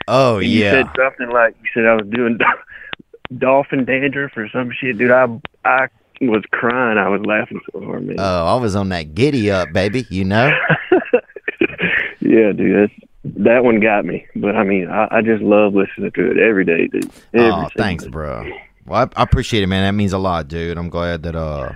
Oh, 0.09 0.39
And 0.39 0.47
You 0.47 0.65
yeah. 0.65 0.71
said 0.73 0.87
something 0.97 1.31
like 1.31 1.57
you 1.63 1.69
said 1.75 1.87
I 1.87 1.95
was 1.95 2.07
doing 2.11 2.39
dolphin 3.39 3.85
dandruff 3.85 4.37
or 4.37 4.49
some 4.51 4.71
shit, 4.73 4.99
dude. 4.99 5.11
I 5.11 5.27
I 5.65 5.89
was 6.21 6.43
crying. 6.51 6.99
I 6.99 7.09
was 7.09 7.25
laughing 7.25 7.61
so 7.73 7.85
hard, 7.85 8.07
man. 8.07 8.17
Oh, 8.19 8.47
I 8.47 8.61
was 8.61 8.77
on 8.77 8.91
that 8.91 9.15
giddy 9.15 9.51
up, 9.51 9.73
baby, 9.73 10.07
you 10.09 10.25
know? 10.25 10.51
yeah, 12.21 12.53
dude. 12.53 12.91
That's, 12.91 13.09
that 13.39 13.65
one 13.65 13.81
got 13.81 14.05
me. 14.05 14.27
But 14.37 14.57
I 14.57 14.65
mean, 14.65 14.89
I, 14.89 15.09
I 15.11 15.23
just 15.23 15.43
love 15.43 15.75
listening 15.75 16.11
to 16.13 16.31
it 16.31 16.39
every 16.39 16.65
day, 16.65 16.89
dude. 16.89 17.11
Every 17.35 17.51
oh, 17.51 17.69
thanks, 17.77 18.05
day. 18.05 18.11
bro. 18.11 18.51
Well, 18.87 19.09
I, 19.17 19.21
I 19.21 19.23
appreciate 19.23 19.63
it, 19.63 19.69
man. 19.69 19.85
That 19.85 19.97
means 19.97 20.13
a 20.13 20.19
lot, 20.19 20.49
dude. 20.49 20.77
I'm 20.77 20.91
glad 20.91 21.23
that 21.23 21.37
uh, 21.37 21.73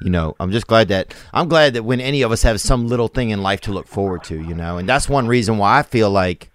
you 0.00 0.10
know, 0.10 0.34
I'm 0.40 0.50
just 0.50 0.66
glad 0.66 0.88
that 0.88 1.14
I'm 1.32 1.48
glad 1.48 1.74
that 1.74 1.84
when 1.84 2.00
any 2.00 2.22
of 2.22 2.32
us 2.32 2.42
have 2.42 2.60
some 2.60 2.88
little 2.88 3.08
thing 3.08 3.30
in 3.30 3.42
life 3.42 3.60
to 3.62 3.72
look 3.72 3.86
forward 3.86 4.24
to, 4.24 4.40
you 4.40 4.54
know, 4.54 4.78
and 4.78 4.88
that's 4.88 5.08
one 5.08 5.26
reason 5.26 5.58
why 5.58 5.78
I 5.78 5.82
feel 5.82 6.10
like, 6.10 6.50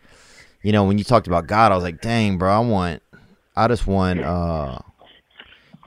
you 0.64 0.72
know, 0.72 0.84
when 0.84 0.98
you 0.98 1.03
talked 1.03 1.28
about 1.28 1.48
God, 1.48 1.72
I 1.72 1.76
was 1.76 1.84
like, 1.84 2.02
dang, 2.02 2.38
bro, 2.38 2.52
I 2.52 2.60
want, 2.60 3.03
I 3.56 3.68
just 3.68 3.86
want, 3.86 4.22
uh, 4.22 4.80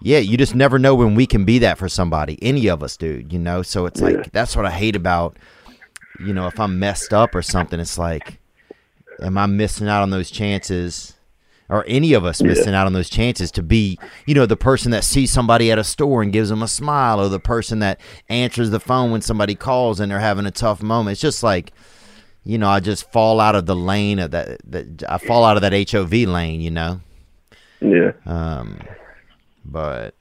yeah, 0.00 0.18
you 0.18 0.36
just 0.36 0.54
never 0.54 0.78
know 0.78 0.94
when 0.94 1.16
we 1.16 1.26
can 1.26 1.44
be 1.44 1.58
that 1.58 1.78
for 1.78 1.88
somebody, 1.88 2.38
any 2.40 2.68
of 2.68 2.82
us, 2.84 2.96
dude. 2.96 3.32
You 3.32 3.40
know, 3.40 3.62
so 3.62 3.86
it's 3.86 4.00
like 4.00 4.30
that's 4.30 4.54
what 4.54 4.64
I 4.64 4.70
hate 4.70 4.94
about, 4.94 5.36
you 6.20 6.32
know, 6.32 6.46
if 6.46 6.60
I'm 6.60 6.78
messed 6.78 7.12
up 7.12 7.34
or 7.34 7.42
something, 7.42 7.80
it's 7.80 7.98
like, 7.98 8.38
am 9.20 9.36
I 9.36 9.46
missing 9.46 9.88
out 9.88 10.02
on 10.02 10.10
those 10.10 10.30
chances? 10.30 11.14
Or 11.68 11.84
any 11.86 12.14
of 12.14 12.24
us 12.24 12.42
missing 12.42 12.74
out 12.74 12.86
on 12.86 12.92
those 12.92 13.10
chances 13.10 13.50
to 13.52 13.62
be, 13.62 13.98
you 14.26 14.34
know, 14.34 14.46
the 14.46 14.56
person 14.56 14.90
that 14.92 15.04
sees 15.04 15.30
somebody 15.30 15.70
at 15.70 15.78
a 15.78 15.84
store 15.84 16.22
and 16.22 16.32
gives 16.32 16.48
them 16.48 16.62
a 16.62 16.68
smile, 16.68 17.20
or 17.20 17.28
the 17.28 17.40
person 17.40 17.80
that 17.80 18.00
answers 18.28 18.70
the 18.70 18.80
phone 18.80 19.10
when 19.10 19.20
somebody 19.20 19.54
calls 19.54 20.00
and 20.00 20.10
they're 20.10 20.20
having 20.20 20.46
a 20.46 20.50
tough 20.50 20.82
moment. 20.82 21.12
It's 21.12 21.20
just 21.20 21.42
like, 21.42 21.72
you 22.44 22.56
know, 22.56 22.68
I 22.68 22.80
just 22.80 23.10
fall 23.12 23.40
out 23.40 23.54
of 23.54 23.66
the 23.66 23.76
lane 23.76 24.18
of 24.18 24.30
that. 24.30 24.58
that 24.70 25.02
I 25.08 25.18
fall 25.18 25.44
out 25.44 25.56
of 25.56 25.62
that 25.62 25.90
HOV 25.90 26.12
lane, 26.12 26.60
you 26.60 26.70
know. 26.70 27.00
Yeah. 27.80 28.12
Um, 28.24 28.80
but 29.64 30.14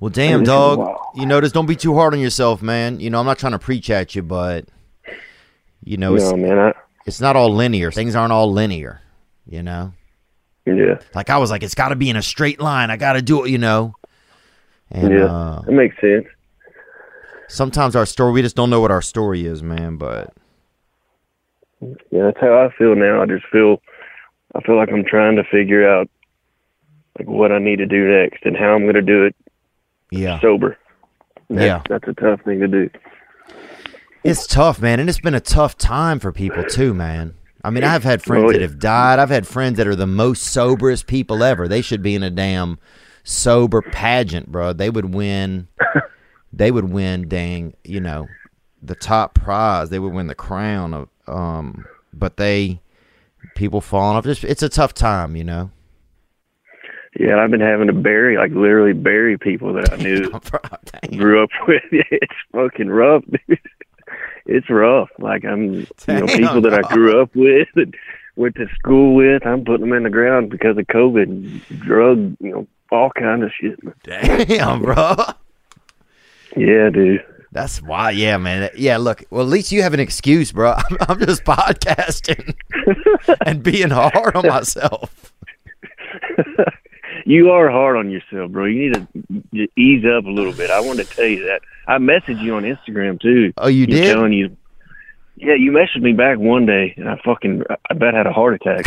well, 0.00 0.10
damn, 0.10 0.42
dog. 0.42 0.98
You 1.14 1.26
know, 1.26 1.40
just 1.40 1.54
don't 1.54 1.66
be 1.66 1.76
too 1.76 1.94
hard 1.94 2.14
on 2.14 2.20
yourself, 2.20 2.62
man. 2.62 3.00
You 3.00 3.10
know, 3.10 3.20
I'm 3.20 3.26
not 3.26 3.38
trying 3.38 3.52
to 3.52 3.58
preach 3.58 3.90
at 3.90 4.14
you, 4.14 4.22
but 4.22 4.66
you 5.84 5.96
know, 5.96 6.16
it's 6.16 6.32
man. 6.32 6.58
I, 6.58 6.72
it's 7.06 7.20
not 7.20 7.36
all 7.36 7.54
linear. 7.54 7.90
Things 7.90 8.14
aren't 8.14 8.32
all 8.32 8.52
linear. 8.52 9.00
You 9.46 9.62
know. 9.62 9.92
Yeah. 10.76 10.98
Like 11.14 11.30
I 11.30 11.38
was 11.38 11.50
like, 11.50 11.62
it's 11.62 11.74
got 11.74 11.88
to 11.88 11.96
be 11.96 12.10
in 12.10 12.16
a 12.16 12.22
straight 12.22 12.60
line. 12.60 12.90
I 12.90 12.96
got 12.96 13.14
to 13.14 13.22
do 13.22 13.44
it, 13.44 13.50
you 13.50 13.58
know. 13.58 13.94
And 14.90 15.12
Yeah. 15.12 15.24
uh, 15.26 15.62
That 15.62 15.72
makes 15.72 16.00
sense. 16.00 16.26
sometimes 17.48 17.94
our 17.96 18.06
story, 18.06 18.32
we 18.32 18.42
just 18.42 18.56
don't 18.56 18.70
know 18.70 18.80
what 18.80 18.90
our 18.90 19.02
story 19.02 19.46
is, 19.46 19.62
man. 19.62 19.96
But 19.96 20.32
Yeah, 21.80 22.24
that's 22.24 22.40
how 22.40 22.58
I 22.58 22.70
feel 22.76 22.94
now. 22.96 23.22
I 23.22 23.26
just 23.26 23.44
feel, 23.52 23.80
I 24.54 24.60
feel 24.62 24.76
like 24.76 24.90
I'm 24.92 25.04
trying 25.04 25.36
to 25.36 25.44
figure 25.44 25.88
out 25.88 26.08
like 27.18 27.28
what 27.28 27.52
I 27.52 27.58
need 27.58 27.76
to 27.76 27.86
do 27.86 28.08
next 28.08 28.44
and 28.44 28.56
how 28.56 28.74
I'm 28.74 28.82
going 28.82 28.94
to 28.94 29.02
do 29.02 29.24
it 29.24 29.34
yeah, 30.10 30.40
sober. 30.40 30.76
That's, 31.50 31.62
Yeah. 31.62 31.82
that's 31.88 32.08
a 32.08 32.12
tough 32.14 32.40
thing 32.42 32.60
to 32.60 32.68
do. 32.68 32.90
it's 34.24 34.46
tough, 34.46 34.80
man, 34.80 35.00
and 35.00 35.08
it's 35.08 35.20
been 35.20 35.34
a 35.34 35.40
tough 35.40 35.76
time 35.78 36.18
for 36.18 36.32
people 36.32 36.64
too, 36.64 36.92
man. 36.94 37.34
I 37.64 37.70
mean, 37.70 37.84
I've 37.84 38.04
had 38.04 38.22
friends 38.22 38.52
that 38.52 38.60
have 38.60 38.78
died. 38.78 39.18
I've 39.18 39.30
had 39.30 39.46
friends 39.46 39.76
that 39.78 39.86
are 39.86 39.96
the 39.96 40.06
most 40.06 40.44
soberest 40.44 41.06
people 41.06 41.42
ever. 41.42 41.66
They 41.66 41.82
should 41.82 42.02
be 42.02 42.14
in 42.14 42.22
a 42.22 42.30
damn 42.30 42.78
sober 43.24 43.82
pageant, 43.82 44.50
bro. 44.52 44.72
They 44.72 44.90
would 44.90 45.12
win. 45.14 45.68
they 46.52 46.70
would 46.70 46.90
win, 46.90 47.28
dang, 47.28 47.74
you 47.84 48.00
know, 48.00 48.28
the 48.82 48.94
top 48.94 49.34
prize. 49.34 49.90
They 49.90 49.98
would 49.98 50.12
win 50.12 50.28
the 50.28 50.34
crown 50.34 50.94
of. 50.94 51.08
Um, 51.26 51.84
but 52.12 52.36
they 52.36 52.80
people 53.54 53.80
falling 53.80 54.16
off. 54.16 54.24
Just 54.24 54.44
it's 54.44 54.62
a 54.62 54.68
tough 54.68 54.94
time, 54.94 55.36
you 55.36 55.44
know. 55.44 55.70
Yeah, 57.18 57.38
I've 57.38 57.50
been 57.50 57.60
having 57.60 57.88
to 57.88 57.92
bury, 57.92 58.36
like 58.36 58.52
literally 58.52 58.92
bury 58.92 59.36
people 59.36 59.72
that 59.74 59.92
I 59.92 59.96
knew, 59.96 60.30
Bro, 60.30 60.60
grew 61.18 61.42
up 61.42 61.50
with. 61.66 61.82
it's 61.90 62.34
fucking 62.52 62.88
rough, 62.88 63.24
dude. 63.48 63.58
It's 64.48 64.68
rough. 64.70 65.10
Like 65.18 65.44
I'm, 65.44 65.74
you 65.74 65.80
know, 65.80 65.86
Damn, 66.06 66.26
people 66.26 66.60
that 66.62 66.72
I 66.74 66.94
grew 66.94 67.20
up 67.20 67.36
with 67.36 67.68
and 67.76 67.94
went 68.34 68.54
to 68.56 68.66
school 68.78 69.14
with. 69.14 69.46
I'm 69.46 69.64
putting 69.64 69.82
them 69.82 69.92
in 69.92 70.04
the 70.04 70.10
ground 70.10 70.50
because 70.50 70.78
of 70.78 70.86
COVID, 70.86 71.80
drug, 71.80 72.36
you 72.40 72.50
know, 72.50 72.66
all 72.90 73.10
kind 73.10 73.44
of 73.44 73.52
shit. 73.60 73.78
Damn, 74.02 74.82
bro. 74.82 75.16
Yeah, 76.56 76.88
dude. 76.90 77.24
That's 77.52 77.82
why, 77.82 78.10
yeah, 78.10 78.36
man. 78.36 78.70
Yeah, 78.74 78.98
look. 78.98 79.24
Well, 79.30 79.42
at 79.42 79.48
least 79.48 79.72
you 79.72 79.82
have 79.82 79.94
an 79.94 80.00
excuse, 80.00 80.52
bro. 80.52 80.72
I'm, 80.76 80.96
I'm 81.08 81.18
just 81.20 81.44
podcasting 81.44 82.54
and 83.46 83.62
being 83.62 83.90
hard 83.90 84.34
on 84.34 84.46
myself. 84.46 85.32
you 87.28 87.50
are 87.50 87.68
hard 87.68 87.96
on 87.96 88.10
yourself, 88.10 88.50
bro. 88.50 88.64
You 88.64 88.90
need 88.90 88.94
to 89.52 89.68
ease 89.80 90.04
up 90.04 90.24
a 90.24 90.30
little 90.30 90.52
bit. 90.52 90.70
I 90.70 90.80
wanted 90.80 91.06
to 91.08 91.14
tell 91.14 91.26
you 91.26 91.44
that. 91.44 91.60
I 91.86 91.98
messaged 91.98 92.40
you 92.42 92.54
on 92.54 92.62
Instagram 92.64 93.20
too. 93.20 93.52
Oh, 93.58 93.68
you 93.68 93.86
did? 93.86 94.12
telling 94.14 94.32
you. 94.32 94.56
Yeah, 95.36 95.54
you 95.54 95.70
messaged 95.70 96.02
me 96.02 96.14
back 96.14 96.38
one 96.38 96.66
day, 96.66 96.94
and 96.96 97.08
I 97.08 97.16
fucking, 97.24 97.62
I 97.88 97.94
bet 97.94 98.12
had 98.12 98.26
a 98.26 98.32
heart 98.32 98.54
attack. 98.60 98.86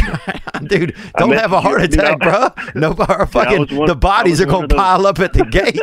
Dude, 0.68 0.94
don't 1.18 1.32
have 1.32 1.54
a 1.54 1.62
heart 1.62 1.80
dude, 1.82 1.94
attack, 1.94 2.18
I- 2.24 2.50
bro. 2.50 2.72
No, 2.76 2.94
fucking 2.94 3.78
one- 3.78 3.88
the 3.88 3.96
bodies 3.96 4.42
are 4.42 4.46
gonna 4.46 4.68
those- 4.68 4.76
pile 4.78 5.06
up 5.08 5.20
at 5.20 5.32
the 5.34 5.46
gate. 5.60 5.80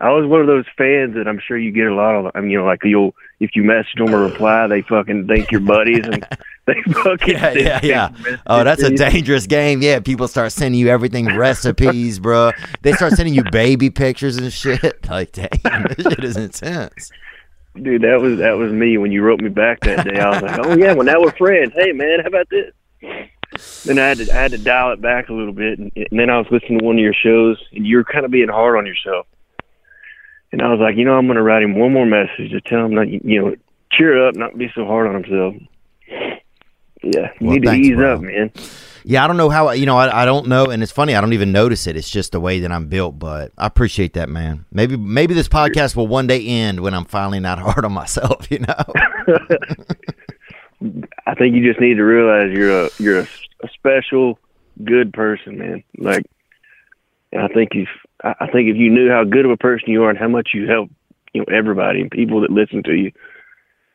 I 0.00 0.10
was 0.10 0.26
one 0.26 0.40
of 0.40 0.46
those 0.46 0.64
fans 0.76 1.14
that 1.14 1.26
I'm 1.28 1.40
sure 1.46 1.56
you 1.56 1.70
get 1.72 1.86
a 1.86 1.94
lot 1.94 2.14
of. 2.14 2.30
I 2.34 2.40
mean, 2.40 2.50
you 2.50 2.58
know, 2.58 2.64
like 2.64 2.80
you'll 2.84 3.14
if 3.40 3.50
you 3.54 3.62
message 3.62 3.94
them 3.96 4.12
a 4.12 4.18
reply, 4.18 4.66
they 4.66 4.82
fucking 4.82 5.26
think 5.26 5.50
you're 5.50 5.60
buddies 5.60 6.06
and 6.06 6.26
they 6.66 6.80
fucking 6.92 7.34
yeah, 7.34 7.52
yeah, 7.52 7.80
yeah. 7.82 8.36
Oh, 8.46 8.64
that's 8.64 8.82
a 8.82 8.90
dangerous 8.96 9.46
game. 9.46 9.82
Yeah, 9.82 10.00
people 10.00 10.28
start 10.28 10.52
sending 10.52 10.80
you 10.80 10.88
everything 10.88 11.36
recipes, 11.36 12.18
bro. 12.18 12.52
They 12.82 12.92
start 12.92 13.12
sending 13.12 13.34
you 13.34 13.44
baby 13.50 13.90
pictures 13.90 14.36
and 14.36 14.52
shit. 14.52 14.82
Like, 15.08 15.32
damn, 15.32 15.84
this 15.84 16.06
shit 16.06 16.24
is 16.24 16.36
intense. 16.36 17.10
dude. 17.74 18.02
That 18.02 18.20
was 18.20 18.38
that 18.38 18.56
was 18.58 18.72
me 18.72 18.98
when 18.98 19.12
you 19.12 19.22
wrote 19.22 19.40
me 19.40 19.48
back 19.50 19.80
that 19.80 20.04
day. 20.06 20.18
I 20.18 20.30
was 20.30 20.42
like, 20.42 20.66
oh 20.66 20.76
yeah, 20.76 20.92
well 20.94 21.04
now 21.04 21.20
we're 21.20 21.32
friends. 21.32 21.72
Hey 21.74 21.92
man, 21.92 22.20
how 22.20 22.28
about 22.28 22.48
this? 22.50 22.72
Then 23.84 23.98
I 23.98 24.08
had 24.08 24.18
to 24.18 24.30
I 24.32 24.36
had 24.36 24.50
to 24.52 24.58
dial 24.58 24.92
it 24.92 25.00
back 25.00 25.28
a 25.28 25.32
little 25.32 25.52
bit, 25.52 25.78
and, 25.78 25.92
and 25.94 26.18
then 26.18 26.28
I 26.30 26.38
was 26.38 26.46
listening 26.50 26.80
to 26.80 26.84
one 26.84 26.96
of 26.96 27.02
your 27.02 27.14
shows, 27.14 27.62
and 27.72 27.86
you 27.86 27.96
were 27.98 28.04
kind 28.04 28.24
of 28.24 28.30
being 28.30 28.48
hard 28.48 28.76
on 28.76 28.84
yourself. 28.86 29.26
And 30.56 30.62
I 30.64 30.70
was 30.70 30.80
like, 30.80 30.96
you 30.96 31.04
know, 31.04 31.12
I'm 31.12 31.26
going 31.26 31.36
to 31.36 31.42
write 31.42 31.62
him 31.62 31.78
one 31.78 31.92
more 31.92 32.06
message 32.06 32.50
to 32.50 32.62
tell 32.62 32.86
him 32.86 32.94
that 32.94 33.08
you 33.10 33.42
know, 33.42 33.54
cheer 33.92 34.26
up, 34.26 34.36
not 34.36 34.56
be 34.56 34.72
so 34.74 34.86
hard 34.86 35.06
on 35.06 35.22
himself. 35.22 35.54
Yeah, 37.02 37.30
you 37.38 37.46
Well, 37.46 37.54
need 37.56 37.62
to 37.64 37.68
thanks, 37.68 37.88
ease 37.88 37.94
bro. 37.96 38.14
up, 38.14 38.20
man. 38.22 38.50
Yeah, 39.04 39.22
I 39.22 39.26
don't 39.26 39.36
know 39.36 39.50
how. 39.50 39.72
You 39.72 39.84
know, 39.84 39.98
I, 39.98 40.22
I 40.22 40.24
don't 40.24 40.48
know, 40.48 40.70
and 40.70 40.82
it's 40.82 40.90
funny. 40.90 41.14
I 41.14 41.20
don't 41.20 41.34
even 41.34 41.52
notice 41.52 41.86
it. 41.86 41.94
It's 41.94 42.08
just 42.08 42.32
the 42.32 42.40
way 42.40 42.60
that 42.60 42.72
I'm 42.72 42.88
built. 42.88 43.18
But 43.18 43.52
I 43.58 43.66
appreciate 43.66 44.14
that, 44.14 44.30
man. 44.30 44.64
Maybe 44.72 44.96
maybe 44.96 45.34
this 45.34 45.46
podcast 45.46 45.94
will 45.94 46.06
one 46.06 46.26
day 46.26 46.42
end 46.46 46.80
when 46.80 46.94
I'm 46.94 47.04
finally 47.04 47.38
not 47.38 47.58
hard 47.60 47.84
on 47.84 47.92
myself. 47.92 48.50
You 48.50 48.60
know. 48.60 48.84
I 51.26 51.34
think 51.34 51.54
you 51.54 51.68
just 51.68 51.80
need 51.82 51.96
to 51.96 52.02
realize 52.02 52.50
you're 52.56 52.86
a 52.86 52.90
you're 52.98 53.18
a, 53.20 53.28
a 53.62 53.68
special, 53.74 54.38
good 54.82 55.12
person, 55.12 55.58
man. 55.58 55.84
Like, 55.98 56.24
I 57.38 57.48
think 57.48 57.72
if 57.74 57.88
I 58.24 58.46
think 58.50 58.68
if 58.68 58.76
you 58.76 58.90
knew 58.90 59.10
how 59.10 59.24
good 59.24 59.44
of 59.44 59.50
a 59.50 59.56
person 59.56 59.90
you 59.90 60.02
are 60.04 60.10
and 60.10 60.18
how 60.18 60.28
much 60.28 60.50
you 60.54 60.66
help, 60.68 60.90
you 61.32 61.40
know, 61.42 61.56
everybody 61.56 62.00
and 62.00 62.10
people 62.10 62.40
that 62.40 62.50
listen 62.50 62.82
to 62.84 62.94
you, 62.94 63.12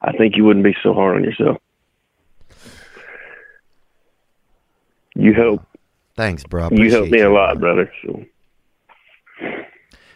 I 0.02 0.12
think 0.14 0.36
you 0.38 0.44
wouldn't 0.46 0.66
be 0.66 0.76
so 0.84 0.94
hard 0.94 1.18
on 1.18 1.24
yourself. 1.24 1.58
You 5.16 5.34
help 5.34 5.66
Thanks, 6.16 6.44
bro. 6.44 6.64
You 6.64 6.68
appreciate 6.68 6.92
help 6.92 7.10
me 7.10 7.22
a 7.22 7.32
lot, 7.32 7.60
bro. 7.60 7.76
brother. 7.76 7.92
So 8.06 8.24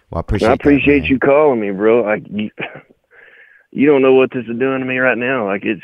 Well, 0.09 0.17
I 0.17 0.19
appreciate. 0.19 0.47
I 0.47 0.51
that, 0.51 0.59
appreciate 0.59 1.01
man. 1.03 1.09
you 1.11 1.19
calling 1.19 1.59
me, 1.59 1.71
bro. 1.71 2.03
Like 2.03 2.23
you, 2.29 2.51
you 3.71 3.87
don't 3.87 4.01
know 4.01 4.13
what 4.13 4.31
this 4.31 4.43
is 4.47 4.59
doing 4.59 4.79
to 4.79 4.85
me 4.85 4.97
right 4.97 5.17
now. 5.17 5.45
Like 5.47 5.63
it's 5.63 5.81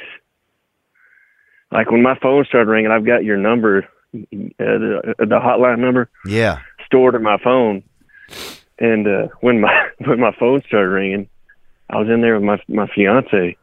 like 1.72 1.90
when 1.92 2.04
my 2.04 2.18
phone 2.22 2.46
started 2.46 2.70
ringing, 2.70 2.92
I've 2.92 3.06
got 3.06 3.24
your 3.24 3.38
number, 3.38 3.88
uh, 4.14 4.20
the 4.30 5.16
the 5.20 5.40
hotline 5.40 5.80
number 5.80 6.10
Yeah. 6.26 6.60
stored 6.86 7.16
in 7.16 7.24
my 7.24 7.38
phone. 7.44 7.84
And 8.80 9.08
uh, 9.08 9.28
when 9.42 9.62
my 9.62 9.88
when 10.06 10.20
my 10.20 10.32
phone 10.40 10.62
started 10.68 10.90
ringing, 10.90 11.30
I 11.90 11.98
was 11.98 12.10
in 12.10 12.22
there 12.22 12.36
with 12.36 12.44
my 12.44 12.62
my 12.68 12.88
fiance, 12.94 13.56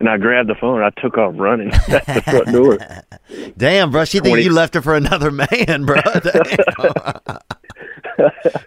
and 0.00 0.08
I 0.08 0.16
grabbed 0.16 0.48
the 0.48 0.54
phone. 0.54 0.82
I 0.82 0.90
took 1.00 1.18
off 1.18 1.34
running 1.36 1.72
at 1.88 2.06
the 2.06 2.22
front 2.22 2.52
door. 2.52 2.78
Damn, 3.56 3.90
bro. 3.90 4.04
She 4.04 4.20
think 4.20 4.38
you 4.40 4.52
left 4.52 4.74
her 4.74 4.82
for 4.82 4.94
another 4.94 5.30
man, 5.30 5.84
bro. 5.84 6.00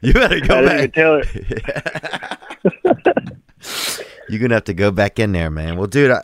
You 0.02 0.14
better 0.14 0.36
I 0.36 0.40
go 0.40 0.62
even 0.62 0.66
back. 0.66 0.94
tell 0.94 1.22
her. 1.24 1.24
You're 4.30 4.40
gonna 4.40 4.56
have 4.56 4.66
to 4.66 4.74
go 4.74 4.92
back 4.92 5.20
in 5.20 5.32
there, 5.32 5.50
man. 5.50 5.78
Well, 5.78 5.88
dude, 5.88 6.12
I, 6.12 6.24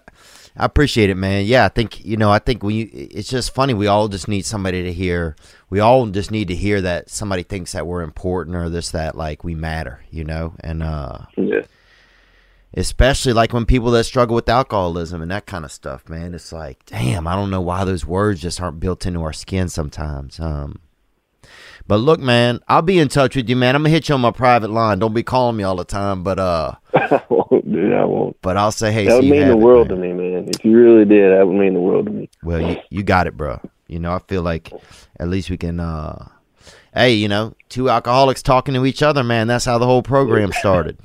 I 0.57 0.65
appreciate 0.65 1.09
it, 1.09 1.15
man. 1.15 1.45
Yeah, 1.45 1.65
I 1.65 1.69
think 1.69 2.03
you 2.03 2.17
know. 2.17 2.31
I 2.31 2.39
think 2.39 2.63
we. 2.63 2.81
It's 2.81 3.29
just 3.29 3.53
funny. 3.53 3.73
We 3.73 3.87
all 3.87 4.09
just 4.09 4.27
need 4.27 4.45
somebody 4.45 4.83
to 4.83 4.91
hear. 4.93 5.35
We 5.73 5.79
all 5.79 6.05
just 6.05 6.29
need 6.29 6.49
to 6.49 6.55
hear 6.55 6.81
that 6.81 7.09
somebody 7.09 7.41
thinks 7.41 7.71
that 7.71 7.87
we're 7.87 8.03
important 8.03 8.55
or 8.55 8.69
this 8.69 8.91
that 8.91 9.15
like 9.17 9.43
we 9.43 9.55
matter, 9.55 10.01
you 10.11 10.23
know. 10.23 10.53
And 10.59 10.83
uh 10.83 11.21
Yeah. 11.35 11.61
especially 12.75 13.33
like 13.33 13.53
when 13.53 13.65
people 13.65 13.89
that 13.89 14.03
struggle 14.03 14.35
with 14.35 14.47
alcoholism 14.47 15.19
and 15.23 15.31
that 15.31 15.47
kind 15.47 15.65
of 15.65 15.71
stuff, 15.71 16.07
man. 16.07 16.35
It's 16.35 16.53
like, 16.53 16.85
damn, 16.85 17.25
I 17.25 17.35
don't 17.35 17.49
know 17.49 17.59
why 17.59 17.85
those 17.85 18.05
words 18.05 18.39
just 18.39 18.61
aren't 18.61 18.79
built 18.79 19.07
into 19.07 19.23
our 19.23 19.33
skin 19.33 19.67
sometimes. 19.67 20.39
Um, 20.39 20.77
but 21.87 21.97
look, 21.97 22.19
man, 22.19 22.59
I'll 22.67 22.83
be 22.83 22.99
in 22.99 23.07
touch 23.07 23.35
with 23.35 23.49
you, 23.49 23.55
man. 23.55 23.75
I'm 23.75 23.81
gonna 23.81 23.89
hit 23.89 24.09
you 24.09 24.13
on 24.13 24.21
my 24.21 24.29
private 24.29 24.69
line. 24.69 24.99
Don't 24.99 25.15
be 25.15 25.23
calling 25.23 25.57
me 25.57 25.63
all 25.63 25.75
the 25.75 25.85
time, 25.85 26.21
but 26.21 26.37
uh, 26.37 26.73
I 26.93 27.19
won't, 27.29 27.71
dude. 27.71 27.93
I 27.93 28.05
won't. 28.05 28.37
but 28.43 28.57
I'll 28.57 28.71
say, 28.71 28.91
hey, 28.91 29.05
That 29.07 29.15
would 29.15 29.25
mean 29.25 29.47
the 29.47 29.53
it, 29.53 29.57
world 29.57 29.89
to 29.89 29.95
me, 29.95 30.13
man. 30.13 30.49
If 30.55 30.63
you 30.63 30.77
really 30.77 31.05
did, 31.05 31.31
that 31.35 31.47
would 31.47 31.57
mean 31.57 31.73
the 31.73 31.81
world 31.81 32.05
to 32.05 32.11
me. 32.11 32.29
Well, 32.43 32.61
you, 32.61 32.77
you 32.91 33.01
got 33.01 33.25
it, 33.25 33.35
bro. 33.35 33.59
You 33.93 33.99
know, 33.99 34.11
I 34.13 34.19
feel 34.27 34.41
like 34.41 34.71
at 35.19 35.29
least 35.29 35.49
we 35.51 35.57
can. 35.57 35.79
uh 35.79 36.27
Hey, 36.95 37.13
you 37.13 37.27
know, 37.27 37.55
two 37.69 37.89
alcoholics 37.89 38.41
talking 38.43 38.73
to 38.75 38.85
each 38.85 39.01
other, 39.01 39.23
man. 39.23 39.47
That's 39.47 39.65
how 39.65 39.77
the 39.77 39.85
whole 39.85 40.01
program 40.03 40.51
started. 40.59 40.97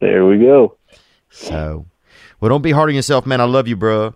There 0.00 0.26
we 0.26 0.38
go. 0.38 0.76
So, 1.30 1.86
well, 2.40 2.48
don't 2.48 2.62
be 2.62 2.72
hard 2.72 2.88
on 2.88 2.94
yourself, 2.94 3.26
man. 3.26 3.40
I 3.40 3.44
love 3.44 3.68
you, 3.68 3.76
bro. 3.76 4.14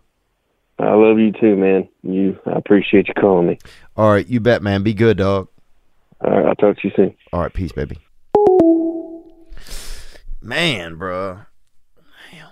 I 0.79 0.93
love 0.95 1.19
you 1.19 1.33
too, 1.33 1.57
man. 1.57 1.89
You, 2.03 2.39
I 2.47 2.53
appreciate 2.53 3.09
you 3.09 3.15
calling 3.15 3.47
me. 3.47 3.59
All 3.97 4.11
right, 4.11 4.27
you 4.27 4.41
bet, 4.41 4.63
man. 4.63 4.83
Be 4.83 4.95
good, 4.95 5.19
dog. 5.19 5.49
All 6.21 6.31
right, 6.31 6.47
I'll 6.47 6.55
talk 6.55 6.79
to 6.81 6.89
you 6.89 6.93
soon. 6.97 7.15
All 7.33 7.41
right, 7.41 7.53
peace, 7.53 7.73
baby. 7.73 7.99
Man, 10.43 10.97
bro. 10.97 11.41
Damn. 12.31 12.49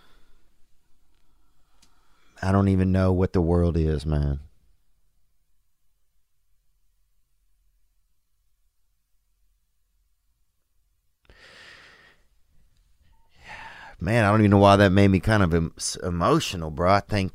I 2.43 2.53
don't 2.53 2.69
even 2.69 2.93
know 2.93 3.12
what 3.12 3.33
the 3.33 3.41
world 3.43 3.77
is, 3.77 4.07
man. 4.07 4.41
Man, 14.03 14.24
I 14.24 14.33
don't 14.33 14.41
even 14.41 14.51
know 14.51 14.59
why 14.59 14.74
that 14.74 14.91
made 14.91 15.07
me 15.07 15.20
kind 15.20 15.45
of 15.45 15.55
em- 15.55 15.73
emotional, 16.03 16.73
bro. 16.73 16.91
I 16.91 16.99
think, 16.99 17.33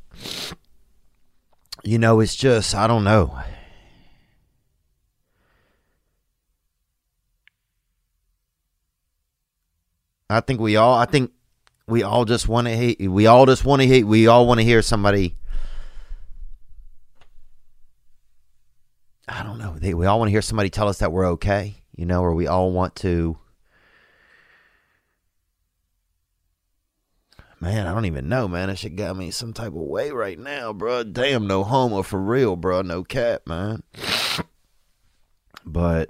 you 1.82 1.98
know, 1.98 2.20
it's 2.20 2.36
just, 2.36 2.74
I 2.74 2.86
don't 2.86 3.04
know. 3.04 3.38
I 10.28 10.40
think 10.40 10.60
we 10.60 10.76
all. 10.76 10.92
I 10.92 11.06
think 11.06 11.32
we 11.86 12.02
all 12.02 12.26
just 12.26 12.48
want 12.48 12.66
to 12.66 12.76
hate. 12.76 13.00
We 13.00 13.26
all 13.26 13.46
just 13.46 13.64
want 13.64 13.80
to 13.80 13.88
hate. 13.88 14.04
We 14.04 14.26
all 14.26 14.46
want 14.46 14.60
to 14.60 14.64
hear 14.64 14.82
somebody. 14.82 15.36
I 19.26 19.42
don't 19.42 19.56
know. 19.56 19.78
They, 19.78 19.94
we 19.94 20.04
all 20.04 20.18
want 20.18 20.28
to 20.28 20.32
hear 20.32 20.42
somebody 20.42 20.68
tell 20.68 20.88
us 20.88 20.98
that 20.98 21.12
we're 21.12 21.28
okay. 21.28 21.76
You 21.96 22.04
know, 22.04 22.22
or 22.22 22.34
we 22.34 22.46
all 22.46 22.72
want 22.72 22.94
to. 22.96 23.38
Man, 27.60 27.88
I 27.88 27.94
don't 27.94 28.04
even 28.04 28.28
know, 28.28 28.46
man. 28.46 28.68
That 28.68 28.78
shit 28.78 28.94
got 28.94 29.16
me 29.16 29.32
some 29.32 29.52
type 29.52 29.68
of 29.68 29.74
way 29.74 30.10
right 30.12 30.38
now, 30.38 30.72
bro. 30.72 31.02
Damn, 31.02 31.48
no 31.48 31.64
homo 31.64 32.02
for 32.02 32.20
real, 32.20 32.54
bro. 32.54 32.82
No 32.82 33.02
cat, 33.02 33.46
man. 33.46 33.82
But 35.64 36.08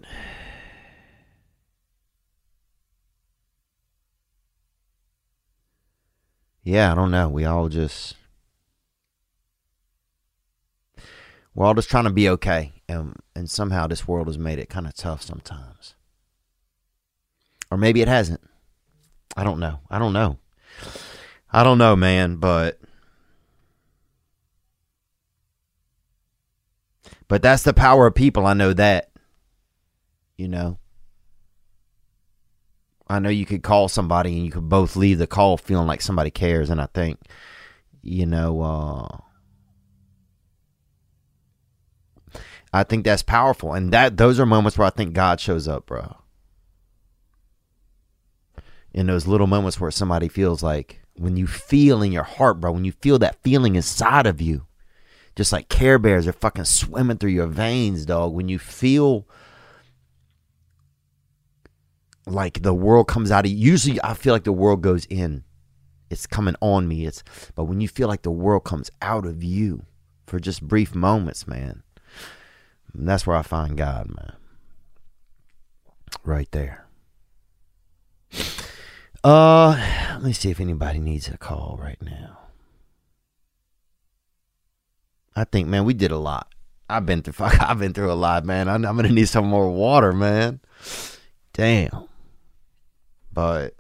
yeah, 6.63 6.93
I 6.93 6.95
don't 6.95 7.11
know. 7.11 7.29
We 7.31 7.47
all 7.47 7.71
just 7.71 8.15
we're 11.55 11.65
all 11.65 11.75
just 11.75 11.89
trying 11.89 12.05
to 12.05 12.11
be 12.11 12.29
okay, 12.29 12.75
and 12.91 13.17
and 13.35 13.49
somehow 13.49 13.87
this 13.87 14.07
world 14.07 14.27
has 14.27 14.39
made 14.39 14.59
it 14.59 14.69
kind 14.69 14.87
of 14.87 14.95
tough 14.95 15.23
sometimes, 15.23 15.95
or 17.71 17.79
maybe 17.79 18.03
it 18.03 18.09
hasn't. 18.09 18.43
I 19.35 19.45
don't 19.45 19.59
know. 19.59 19.81
I 19.91 19.99
don't 19.99 20.13
know. 20.13 20.39
I 21.51 21.65
don't 21.65 21.79
know, 21.79 21.97
man. 21.97 22.37
But 22.37 22.79
but 27.27 27.43
that's 27.43 27.63
the 27.63 27.75
power 27.75 28.07
of 28.07 28.15
people. 28.15 28.47
I 28.47 28.55
know 28.55 28.73
that. 28.73 29.11
You 30.37 30.49
know. 30.49 30.79
I 33.11 33.19
know 33.19 33.31
you 33.31 33.47
could 33.47 33.63
call 33.63 33.89
somebody 33.89 34.37
and 34.37 34.45
you 34.45 34.53
could 34.53 34.69
both 34.69 34.95
leave 34.95 35.19
the 35.19 35.27
call 35.27 35.57
feeling 35.57 35.87
like 35.87 36.03
somebody 36.03 36.31
cares. 36.31 36.69
And 36.69 36.81
I 36.81 36.87
think, 36.93 37.19
you 38.03 38.27
know, 38.27 38.61
uh, 38.61 39.19
I 42.73 42.85
think 42.85 43.05
that's 43.05 43.23
powerful. 43.23 43.73
And 43.73 43.93
that 43.93 44.19
those 44.19 44.39
are 44.39 44.47
moments 44.47 44.77
where 44.77 44.87
I 44.87 44.91
think 44.91 45.15
God 45.15 45.41
shows 45.41 45.67
up, 45.67 45.87
bro. 45.87 46.17
In 48.93 49.07
those 49.07 49.27
little 49.27 49.47
moments 49.47 49.81
where 49.81 49.91
somebody 49.91 50.29
feels 50.29 50.63
like 50.63 51.01
when 51.19 51.37
you 51.37 51.47
feel 51.47 52.03
in 52.03 52.13
your 52.13 52.23
heart, 52.23 52.61
bro, 52.61 52.73
when 52.73 52.85
you 52.85 52.93
feel 52.93 53.19
that 53.19 53.43
feeling 53.43 53.77
inside 53.77 54.27
of 54.27 54.41
you, 54.41 54.67
just 55.37 55.53
like 55.53 55.69
Care 55.69 55.99
Bears 55.99 56.27
are 56.27 56.33
fucking 56.33 56.65
swimming 56.65 57.19
through 57.19 57.31
your 57.31 57.47
veins, 57.47 58.07
dog. 58.07 58.33
When 58.33 58.49
you 58.49 58.59
feel 58.59 59.27
like 62.27 62.63
the 62.63 62.75
world 62.75 63.09
comes 63.09 63.31
out 63.31 63.45
of 63.45 63.51
you, 63.51 63.57
usually 63.57 64.01
I 64.03 64.15
feel 64.15 64.33
like 64.33 64.45
the 64.45 64.53
world 64.53 64.83
goes 64.83 65.07
in. 65.07 65.45
It's 66.11 66.27
coming 66.27 66.57
on 66.61 66.89
me. 66.89 67.07
It's 67.07 67.23
but 67.55 67.65
when 67.65 67.81
you 67.81 67.89
feel 67.89 68.09
like 68.09 68.23
the 68.23 68.31
world 68.31 68.65
comes 68.65 68.91
out 69.03 69.27
of 69.27 69.45
you 69.45 69.85
for 70.27 70.41
just 70.41 70.67
brief 70.67 70.95
moments, 70.95 71.47
man. 71.47 71.83
That's 72.95 73.27
where 73.27 73.37
I 73.37 73.43
find 73.43 73.77
God, 73.77 74.09
man. 74.09 74.33
Right 76.25 76.51
there. 76.51 76.88
Uh 79.25 79.71
let 80.15 80.23
me 80.23 80.33
see 80.33 80.51
if 80.51 80.61
anybody 80.61 80.99
needs 80.99 81.29
a 81.29 81.37
call 81.37 81.79
right 81.81 82.01
now. 82.03 82.39
I 85.35 85.45
think 85.45 85.69
man, 85.69 85.85
we 85.85 85.95
did 85.95 86.11
a 86.11 86.19
lot. 86.19 86.53
I've 86.89 87.07
been 87.07 87.23
through 87.23 87.33
fuck, 87.35 87.61
I've 87.61 87.79
been 87.79 87.93
through 87.93 88.13
a 88.13 88.15
lot, 88.15 88.45
man. 88.45 88.69
I'm, 88.69 88.85
I'm 88.85 88.97
gonna 88.97 89.09
need 89.11 89.29
some 89.29 89.47
more 89.47 89.71
water, 89.71 90.13
man. 90.13 90.61
Damn. 91.53 92.09
But 93.33 93.75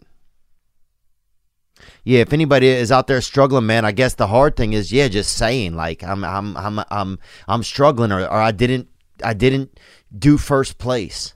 yeah, 2.04 2.20
if 2.20 2.32
anybody 2.32 2.68
is 2.68 2.90
out 2.90 3.06
there 3.06 3.20
struggling, 3.20 3.66
man, 3.66 3.84
I 3.84 3.92
guess 3.92 4.14
the 4.14 4.28
hard 4.28 4.56
thing 4.56 4.72
is, 4.72 4.92
yeah, 4.92 5.08
just 5.08 5.36
saying 5.36 5.74
like 5.74 6.02
I'm 6.02 6.24
I'm 6.24 6.56
I'm 6.56 6.80
I'm 6.90 7.18
I'm 7.46 7.62
struggling 7.62 8.12
or, 8.12 8.22
or 8.22 8.40
I 8.40 8.50
didn't 8.50 8.88
I 9.22 9.34
didn't 9.34 9.78
do 10.16 10.38
first 10.38 10.78
place. 10.78 11.34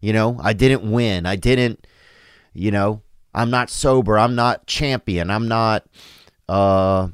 You 0.00 0.12
know, 0.12 0.38
I 0.42 0.52
didn't 0.52 0.90
win. 0.90 1.24
I 1.24 1.36
didn't, 1.36 1.86
you 2.54 2.70
know, 2.70 3.02
I'm 3.34 3.50
not 3.50 3.68
sober. 3.68 4.18
I'm 4.18 4.34
not 4.34 4.66
champion. 4.66 5.30
I'm 5.30 5.48
not 5.48 5.84
uh 6.48 7.08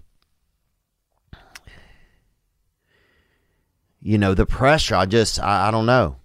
you 4.03 4.17
know, 4.17 4.35
the 4.35 4.47
pressure. 4.47 4.95
I 4.95 5.07
just 5.07 5.41
I, 5.41 5.69
I 5.69 5.71
don't 5.71 5.87
know. 5.87 6.17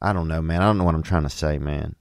I 0.00 0.12
don't 0.12 0.28
know, 0.28 0.42
man. 0.42 0.62
I 0.62 0.66
don't 0.66 0.78
know 0.78 0.84
what 0.84 0.94
I'm 0.94 1.02
trying 1.02 1.22
to 1.22 1.28
say, 1.28 1.58
man. 1.58 1.94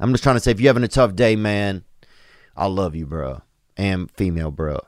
I'm 0.00 0.12
just 0.12 0.24
trying 0.24 0.34
to 0.36 0.40
say, 0.40 0.50
if 0.50 0.60
you're 0.60 0.70
having 0.70 0.82
a 0.82 0.88
tough 0.88 1.14
day, 1.14 1.36
man, 1.36 1.84
I 2.56 2.66
love 2.66 2.96
you, 2.96 3.06
bro, 3.06 3.42
and 3.76 4.10
female, 4.10 4.50
bro, 4.50 4.80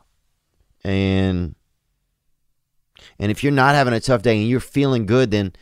and 0.83 1.55
and 3.19 3.31
if 3.31 3.45
you're 3.45 3.53
not 3.53 3.77
having 3.77 3.95
a 3.95 4.01
tough 4.01 4.23
day 4.23 4.37
and 4.37 4.49
you're 4.49 4.59
feeling 4.59 5.07
good, 5.07 5.31
then 5.31 5.53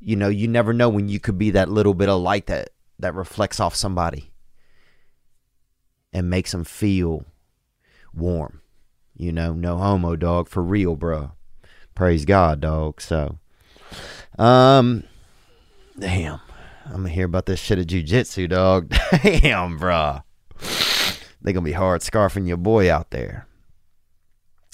you 0.00 0.16
know 0.16 0.28
you 0.28 0.48
never 0.48 0.72
know 0.72 0.88
when 0.88 1.10
you 1.10 1.20
could 1.20 1.36
be 1.36 1.50
that 1.50 1.68
little 1.68 1.92
bit 1.92 2.08
of 2.08 2.22
light 2.22 2.46
that 2.46 2.70
that 3.02 3.14
reflects 3.14 3.60
off 3.60 3.74
somebody 3.74 4.30
and 6.12 6.30
makes 6.30 6.52
them 6.52 6.64
feel 6.64 7.24
warm. 8.12 8.60
You 9.16 9.32
know, 9.32 9.52
no 9.52 9.76
homo, 9.76 10.16
dog, 10.16 10.48
for 10.48 10.62
real, 10.62 10.96
bro. 10.96 11.32
Praise 11.94 12.24
God, 12.24 12.60
dog. 12.60 13.00
So, 13.00 13.38
um, 14.38 15.04
damn. 15.98 16.40
I'm 16.86 17.02
gonna 17.02 17.10
hear 17.10 17.26
about 17.26 17.46
this 17.46 17.60
shit 17.60 17.78
at 17.78 17.86
jujitsu, 17.86 18.48
dog. 18.48 18.88
Damn, 19.22 19.78
bruh. 19.78 20.24
They 21.40 21.52
gonna 21.52 21.64
be 21.64 21.72
hard 21.72 22.00
scarfing 22.00 22.48
your 22.48 22.56
boy 22.56 22.92
out 22.92 23.10
there. 23.10 23.46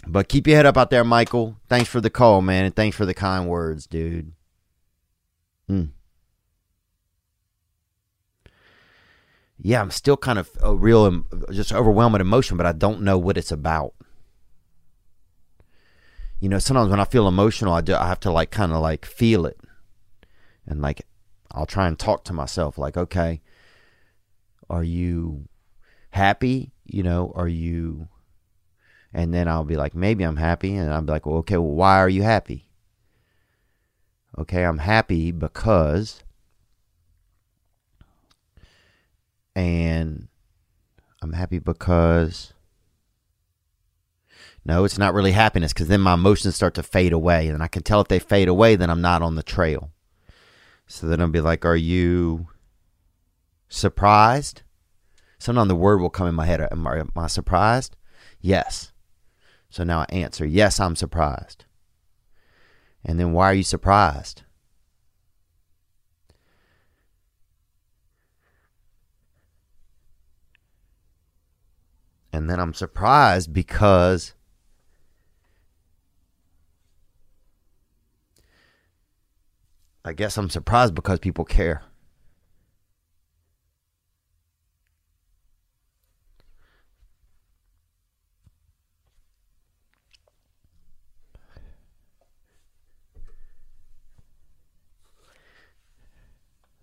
But 0.06 0.28
keep 0.28 0.46
your 0.46 0.56
head 0.56 0.66
up 0.66 0.78
out 0.78 0.90
there, 0.90 1.04
Michael. 1.04 1.56
Thanks 1.68 1.88
for 1.88 2.00
the 2.00 2.08
call, 2.08 2.40
man, 2.40 2.64
and 2.64 2.74
thanks 2.74 2.96
for 2.96 3.04
the 3.04 3.14
kind 3.14 3.48
words, 3.48 3.86
dude. 3.86 4.32
Hmm. 5.68 5.86
Yeah, 9.58 9.80
I'm 9.80 9.90
still 9.90 10.16
kind 10.16 10.38
of 10.38 10.50
a 10.62 10.74
real, 10.74 11.24
just 11.50 11.72
overwhelming 11.72 12.20
emotion, 12.20 12.56
but 12.56 12.66
I 12.66 12.72
don't 12.72 13.02
know 13.02 13.18
what 13.18 13.38
it's 13.38 13.52
about. 13.52 13.94
You 16.40 16.48
know, 16.48 16.58
sometimes 16.58 16.90
when 16.90 17.00
I 17.00 17.04
feel 17.04 17.26
emotional, 17.26 17.72
I 17.72 17.80
do, 17.80 17.94
I 17.94 18.06
have 18.06 18.20
to 18.20 18.30
like 18.30 18.50
kind 18.50 18.72
of 18.72 18.82
like 18.82 19.06
feel 19.06 19.46
it, 19.46 19.58
and 20.66 20.82
like 20.82 21.06
I'll 21.50 21.66
try 21.66 21.86
and 21.86 21.98
talk 21.98 22.24
to 22.24 22.34
myself 22.34 22.76
like, 22.76 22.96
okay, 22.96 23.40
are 24.68 24.84
you 24.84 25.48
happy? 26.10 26.72
You 26.84 27.02
know, 27.02 27.32
are 27.34 27.48
you 27.48 28.08
and 29.16 29.32
then 29.32 29.48
I'll 29.48 29.64
be 29.64 29.76
like, 29.78 29.94
maybe 29.94 30.24
I'm 30.24 30.36
happy, 30.36 30.74
and 30.74 30.92
I'll 30.92 31.00
be 31.00 31.10
like, 31.12 31.24
well, 31.24 31.38
okay, 31.38 31.56
well, 31.56 31.70
why 31.70 31.96
are 31.96 32.08
you 32.08 32.22
happy? 32.22 32.68
Okay, 34.36 34.62
I'm 34.62 34.76
happy 34.76 35.32
because 35.32 36.22
and 39.56 40.28
I'm 41.20 41.32
happy 41.32 41.58
because 41.58 42.52
no, 44.64 44.84
it's 44.84 44.98
not 44.98 45.14
really 45.14 45.32
happiness 45.32 45.72
because 45.72 45.88
then 45.88 46.00
my 46.00 46.14
emotions 46.14 46.54
start 46.54 46.74
to 46.74 46.82
fade 46.82 47.12
away, 47.12 47.48
and 47.48 47.62
I 47.62 47.68
can 47.68 47.82
tell 47.82 48.00
if 48.00 48.08
they 48.08 48.18
fade 48.18 48.48
away, 48.48 48.76
then 48.76 48.90
I'm 48.90 49.00
not 49.00 49.22
on 49.22 49.34
the 49.34 49.42
trail. 49.42 49.90
So 50.86 51.08
then 51.08 51.20
I'll 51.20 51.28
be 51.28 51.40
like, 51.40 51.64
Are 51.64 51.76
you 51.76 52.48
surprised? 53.68 54.62
Sometimes 55.38 55.68
the 55.68 55.74
word 55.74 56.00
will 56.00 56.10
come 56.10 56.28
in 56.28 56.34
my 56.34 56.46
head. 56.46 56.60
Am 56.60 56.86
I, 56.86 56.98
am 56.98 57.10
I 57.16 57.26
surprised? 57.26 57.96
Yes. 58.40 58.92
So 59.68 59.84
now 59.84 60.00
I 60.00 60.06
answer, 60.08 60.46
yes, 60.46 60.80
I'm 60.80 60.96
surprised. 60.96 61.64
And 63.04 63.20
then 63.20 63.32
why 63.32 63.50
are 63.50 63.54
you 63.54 63.62
surprised? 63.62 64.42
And 72.36 72.50
then 72.50 72.60
I'm 72.60 72.74
surprised 72.74 73.54
because 73.54 74.34
I 80.04 80.12
guess 80.12 80.36
I'm 80.36 80.50
surprised 80.50 80.94
because 80.94 81.18
people 81.18 81.46
care. 81.46 81.82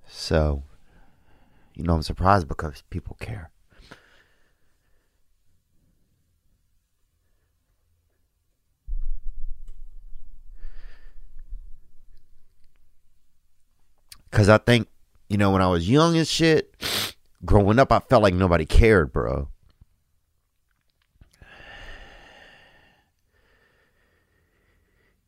So, 0.08 0.64
you 1.76 1.84
know, 1.84 1.94
I'm 1.94 2.02
surprised 2.02 2.48
because 2.48 2.82
people 2.90 3.16
care. 3.20 3.53
Because 14.34 14.50
I 14.50 14.58
think, 14.58 14.88
you 15.30 15.38
know, 15.38 15.52
when 15.52 15.62
I 15.62 15.68
was 15.68 15.88
young 15.88 16.18
and 16.18 16.28
shit, 16.28 16.74
growing 17.46 17.78
up, 17.78 17.92
I 17.92 18.00
felt 18.00 18.24
like 18.24 18.34
nobody 18.34 18.66
cared, 18.66 19.14
bro. 19.14 19.48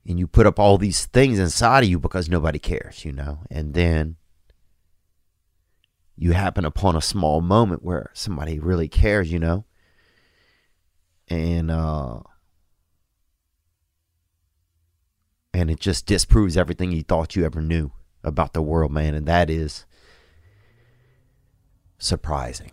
And 0.08 0.18
you 0.18 0.26
put 0.26 0.48
up 0.48 0.58
all 0.58 0.80
these 0.80 1.06
things 1.06 1.38
inside 1.38 1.84
of 1.84 1.90
you 1.92 2.00
because 2.00 2.30
nobody 2.30 2.58
cares, 2.58 3.06
you 3.06 3.12
know? 3.12 3.42
And 3.52 3.76
then 3.76 4.16
you 6.18 6.32
happen 6.32 6.66
upon 6.66 6.96
a 6.96 7.02
small 7.02 7.42
moment 7.42 7.84
where 7.84 8.10
somebody 8.16 8.58
really 8.58 8.88
cares, 8.88 9.32
you 9.32 9.38
know? 9.38 9.66
And, 11.28 11.70
uh, 11.70 12.22
and 15.54 15.70
it 15.70 15.80
just 15.80 16.08
disproves 16.08 16.58
everything 16.58 16.92
you 16.92 17.04
thought 17.04 17.36
you 17.36 17.46
ever 17.46 17.62
knew 17.62 17.92
about 18.26 18.54
the 18.54 18.62
world, 18.62 18.92
man, 18.92 19.14
and 19.14 19.26
that 19.28 19.50
is 19.50 19.86
surprising. 21.98 22.72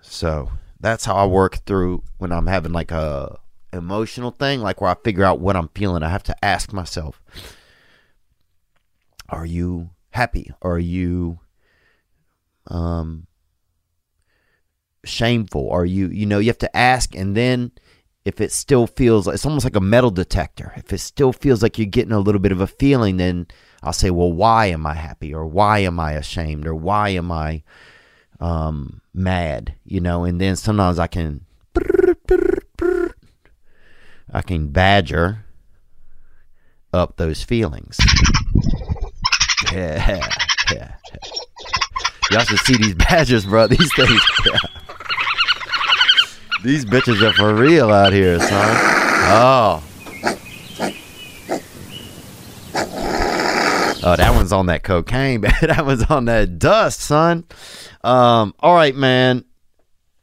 So 0.00 0.50
that's 0.80 1.04
how 1.04 1.14
I 1.16 1.26
work 1.26 1.64
through 1.66 2.02
when 2.18 2.32
I'm 2.32 2.46
having 2.46 2.72
like 2.72 2.90
a 2.90 3.38
emotional 3.72 4.30
thing, 4.30 4.60
like 4.60 4.80
where 4.80 4.90
I 4.90 4.96
figure 5.04 5.24
out 5.24 5.40
what 5.40 5.56
I'm 5.56 5.68
feeling. 5.68 6.02
I 6.02 6.08
have 6.08 6.22
to 6.24 6.44
ask 6.44 6.72
myself, 6.72 7.22
are 9.28 9.46
you 9.46 9.90
happy? 10.10 10.52
Are 10.62 10.78
you 10.78 11.40
um 12.68 13.26
shameful? 15.04 15.70
Are 15.70 15.84
you 15.84 16.08
you 16.08 16.26
know, 16.26 16.38
you 16.38 16.48
have 16.48 16.58
to 16.58 16.76
ask 16.76 17.14
and 17.14 17.36
then 17.36 17.72
if 18.26 18.40
it 18.40 18.50
still 18.50 18.88
feels 18.88 19.28
it's 19.28 19.46
almost 19.46 19.64
like 19.64 19.76
a 19.76 19.80
metal 19.80 20.10
detector. 20.10 20.72
If 20.76 20.92
it 20.92 20.98
still 20.98 21.32
feels 21.32 21.62
like 21.62 21.78
you're 21.78 21.86
getting 21.86 22.12
a 22.12 22.18
little 22.18 22.40
bit 22.40 22.50
of 22.50 22.60
a 22.60 22.66
feeling, 22.66 23.18
then 23.18 23.46
I'll 23.84 23.92
say, 23.92 24.10
well, 24.10 24.32
why 24.32 24.66
am 24.66 24.84
I 24.84 24.94
happy? 24.94 25.32
Or 25.32 25.46
why 25.46 25.78
am 25.78 26.00
I 26.00 26.14
ashamed? 26.14 26.66
Or 26.66 26.74
why 26.74 27.10
am 27.10 27.30
I 27.30 27.62
um, 28.40 29.00
mad? 29.14 29.76
You 29.84 30.00
know, 30.00 30.24
and 30.24 30.40
then 30.40 30.56
sometimes 30.56 30.98
I 30.98 31.06
can, 31.06 31.46
I 34.32 34.42
can 34.42 34.70
badger 34.70 35.44
up 36.92 37.18
those 37.18 37.44
feelings. 37.44 37.96
Yeah, 39.72 40.28
yeah. 40.72 40.94
Y'all 42.32 42.40
should 42.40 42.58
see 42.58 42.76
these 42.76 42.94
badgers, 42.94 43.46
bro. 43.46 43.68
These 43.68 43.94
things. 43.94 44.20
Yeah. 44.46 44.58
These 46.66 46.84
bitches 46.84 47.22
are 47.22 47.32
for 47.32 47.54
real 47.54 47.92
out 47.92 48.12
here, 48.12 48.40
son. 48.40 48.50
Oh. 48.50 49.84
Oh, 54.02 54.16
that 54.16 54.32
one's 54.34 54.52
on 54.52 54.66
that 54.66 54.82
cocaine. 54.82 55.40
Man. 55.42 55.52
That 55.60 55.86
one's 55.86 56.02
on 56.10 56.24
that 56.24 56.58
dust, 56.58 56.98
son. 56.98 57.44
Um, 58.02 58.52
all 58.58 58.74
right, 58.74 58.96
man. 58.96 59.44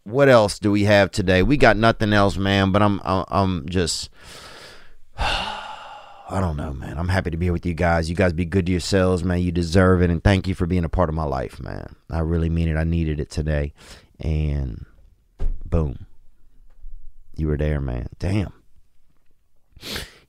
What 0.03 0.27
else 0.27 0.59
do 0.59 0.69
we 0.69 0.83
have 0.83 1.11
today? 1.11 1.43
We 1.43 1.55
got 1.55 1.77
nothing 1.77 2.11
else, 2.11 2.35
man. 2.35 2.73
But 2.73 2.81
I'm, 2.81 2.99
I'm, 3.05 3.23
I'm 3.29 3.69
just, 3.69 4.09
I 5.17 6.39
don't 6.41 6.57
know, 6.57 6.73
man. 6.73 6.97
I'm 6.97 7.07
happy 7.07 7.31
to 7.31 7.37
be 7.37 7.51
with 7.51 7.65
you 7.65 7.73
guys. 7.73 8.09
You 8.09 8.17
guys 8.17 8.33
be 8.33 8.43
good 8.43 8.65
to 8.65 8.71
yourselves, 8.73 9.23
man. 9.23 9.39
You 9.39 9.53
deserve 9.53 10.01
it, 10.01 10.09
and 10.09 10.21
thank 10.21 10.49
you 10.49 10.55
for 10.55 10.65
being 10.65 10.83
a 10.83 10.89
part 10.89 11.07
of 11.07 11.15
my 11.15 11.23
life, 11.23 11.61
man. 11.61 11.95
I 12.11 12.19
really 12.19 12.49
mean 12.49 12.67
it. 12.67 12.75
I 12.75 12.83
needed 12.83 13.21
it 13.21 13.29
today, 13.29 13.71
and 14.19 14.85
boom, 15.65 16.05
you 17.35 17.47
were 17.47 17.57
there, 17.57 17.81
man. 17.81 18.09
Damn. 18.19 18.53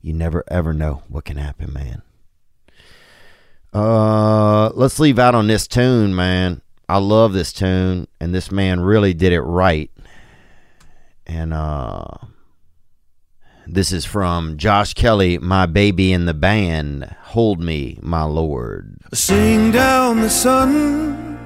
You 0.00 0.12
never 0.12 0.44
ever 0.48 0.72
know 0.72 1.02
what 1.08 1.24
can 1.24 1.36
happen, 1.36 1.72
man. 1.72 2.02
Uh, 3.72 4.68
let's 4.74 4.98
leave 5.00 5.18
out 5.18 5.34
on 5.34 5.46
this 5.46 5.66
tune, 5.66 6.14
man. 6.14 6.60
I 6.88 6.98
love 6.98 7.32
this 7.32 7.52
tune, 7.52 8.06
and 8.20 8.34
this 8.34 8.52
man 8.52 8.80
really 8.80 9.14
did 9.14 9.32
it 9.32 9.40
right. 9.40 9.90
And 11.26 11.54
uh, 11.54 12.04
this 13.66 13.90
is 13.90 14.04
from 14.04 14.58
Josh 14.58 14.94
Kelley, 14.94 15.38
"My 15.38 15.66
Baby 15.66 16.12
in 16.12 16.26
the 16.26 16.34
Band." 16.34 17.16
Hold 17.34 17.60
me, 17.60 17.98
my 18.02 18.22
Lord. 18.22 18.98
Sing 19.12 19.72
down 19.72 20.20
the 20.20 20.30
sun, 20.30 21.38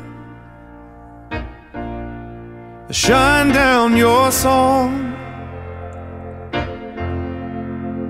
shine 2.91 3.53
down 3.53 3.97
your 3.97 4.31
song, 4.33 5.15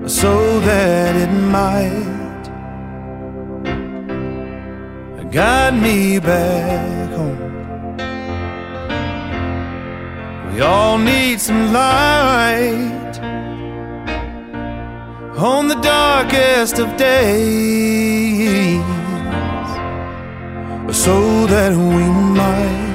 so 0.05 0.59
that 0.61 1.15
it 1.15 1.31
might 1.31 2.43
guide 5.31 5.75
me 5.75 6.19
back 6.19 7.09
home. 7.11 7.37
We 10.53 10.61
all 10.61 10.97
need 10.97 11.39
some 11.39 11.71
light 11.71 13.19
on 15.37 15.67
the 15.67 15.75
darkest 15.75 16.79
of 16.79 16.97
days, 16.97 18.81
so 20.95 21.45
that 21.47 21.71
we 21.75 22.05
might 22.39 22.89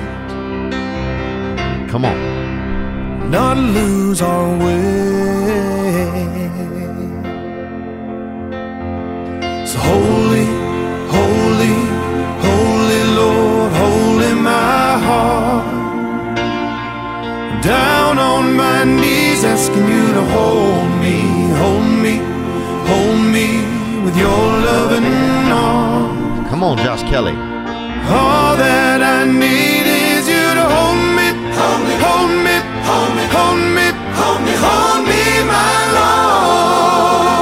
Come 1.89 2.05
on. 2.07 3.31
not 3.31 3.57
lose 3.57 4.21
our 4.21 4.59
way. 4.59 5.64
Me 23.35 23.59
with 24.05 24.17
your 24.17 24.31
loving 24.31 25.05
arms. 25.51 26.49
Come 26.51 26.63
on, 26.63 26.77
Josh 26.79 27.03
Kelley. 27.03 27.35
All 28.07 28.55
that 28.57 29.03
I 29.03 29.25
need 29.25 29.87
is 29.91 30.29
you 30.29 30.55
to 30.59 30.65
hold 30.75 31.03
me, 31.19 31.29
hold 31.59 31.83
me, 31.89 31.95
hold 32.07 32.31
me, 32.47 32.57
hold 32.87 33.11
me, 33.17 33.25
hold 33.35 33.59
me, 33.75 33.87
hold 34.19 34.41
me, 34.47 34.55
hold 34.65 35.03
me, 35.11 35.23
my 35.51 35.75
Lord. 35.99 37.35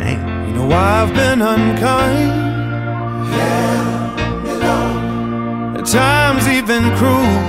Damn. 0.00 0.20
You 0.48 0.52
know 0.52 0.68
I've 0.70 1.12
been 1.14 1.40
unkind, 1.40 2.30
Yeah, 3.32 4.20
at 5.78 5.86
times 5.86 6.44
even 6.46 6.82
cruel. 6.98 7.40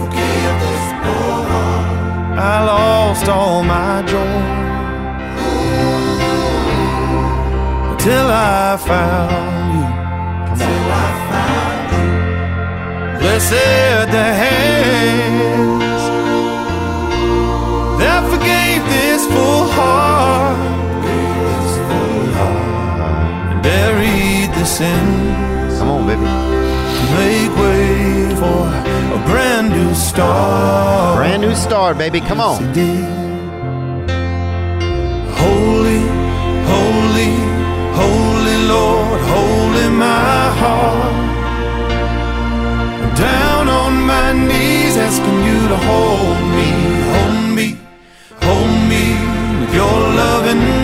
Forgive 0.00 0.54
this 0.64 0.86
poor 1.04 1.36
heart. 1.52 2.38
I 2.38 2.64
lost 2.72 3.28
all 3.28 3.62
my 3.62 4.00
joy 4.08 4.63
till 8.04 8.28
I 8.30 8.76
found 8.76 9.66
you. 9.76 9.86
Come 10.48 10.60
on. 11.00 11.14
Blessed 13.18 14.10
the 14.16 14.28
hands 14.44 16.02
that 18.00 18.20
forgave 18.30 18.82
this 18.94 19.22
full 19.32 19.64
heart 19.78 20.58
and 23.50 23.60
buried 23.62 24.50
the 24.58 24.66
sin 24.66 25.06
Come 25.78 25.88
on, 25.94 26.02
baby. 26.06 26.28
make 27.16 27.54
way 27.56 28.36
for 28.40 28.64
a 29.16 29.20
brand 29.30 29.70
new 29.70 29.94
start. 29.94 31.16
Brand 31.16 31.40
new 31.40 31.54
star, 31.54 31.94
baby. 31.94 32.20
Come 32.20 32.40
on. 32.40 32.60
Yes, 32.74 33.24
loving 50.54 50.83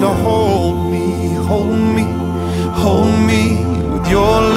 to 0.00 0.08
hold 0.08 0.90
me, 0.90 1.34
hold 1.48 1.78
me, 1.96 2.04
hold 2.82 3.20
me 3.26 3.64
with 3.92 4.08
your 4.08 4.40
loving 4.40 4.55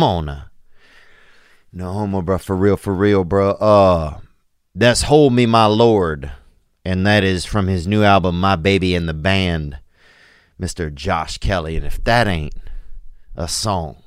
Come 0.00 0.08
on 0.08 0.24
now. 0.24 0.44
No 1.74 1.92
homo, 1.92 2.22
bro. 2.22 2.38
For 2.38 2.56
real, 2.56 2.78
for 2.78 2.94
real, 2.94 3.22
bro. 3.22 3.50
Uh, 3.50 4.20
that's 4.74 5.02
"Hold 5.02 5.34
Me, 5.34 5.44
My 5.44 5.66
Lord," 5.66 6.32
and 6.86 7.06
that 7.06 7.22
is 7.22 7.44
from 7.44 7.66
his 7.66 7.86
new 7.86 8.02
album, 8.02 8.40
"My 8.40 8.56
Baby 8.56 8.94
and 8.94 9.06
the 9.06 9.12
Band," 9.12 9.78
Mr. 10.58 10.90
Josh 10.90 11.36
Kelley. 11.36 11.76
And 11.76 11.84
if 11.84 12.02
that 12.04 12.26
ain't 12.26 12.54
a 13.36 13.46
song, 13.46 14.02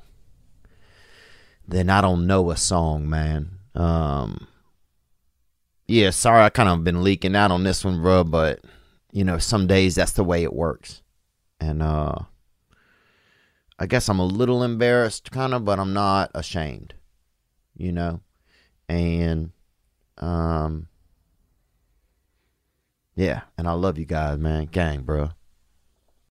then 1.68 1.88
I 1.88 2.00
don't 2.00 2.26
know 2.26 2.50
a 2.50 2.56
song, 2.56 3.08
man. 3.08 3.50
Um, 3.76 4.48
yeah, 5.86 6.10
sorry, 6.10 6.42
I 6.42 6.48
kind 6.48 6.68
of 6.68 6.82
been 6.82 7.04
leaking 7.04 7.36
out 7.36 7.52
on 7.52 7.62
this 7.62 7.84
one, 7.84 8.02
bro. 8.02 8.24
But 8.24 8.58
you 9.12 9.22
know, 9.22 9.38
some 9.38 9.68
days 9.68 9.94
that's 9.94 10.10
the 10.10 10.24
way 10.24 10.42
it 10.42 10.52
works, 10.52 11.02
and 11.60 11.80
uh. 11.84 12.16
I 13.84 13.86
guess 13.86 14.08
I'm 14.08 14.18
a 14.18 14.24
little 14.24 14.62
embarrassed, 14.62 15.30
kind 15.30 15.52
of, 15.52 15.66
but 15.66 15.78
I'm 15.78 15.92
not 15.92 16.30
ashamed, 16.34 16.94
you 17.76 17.92
know? 17.92 18.22
And, 18.88 19.52
um, 20.16 20.88
yeah, 23.14 23.42
and 23.58 23.68
I 23.68 23.72
love 23.72 23.98
you 23.98 24.06
guys, 24.06 24.38
man. 24.38 24.68
Gang, 24.72 25.02
bro. 25.02 25.32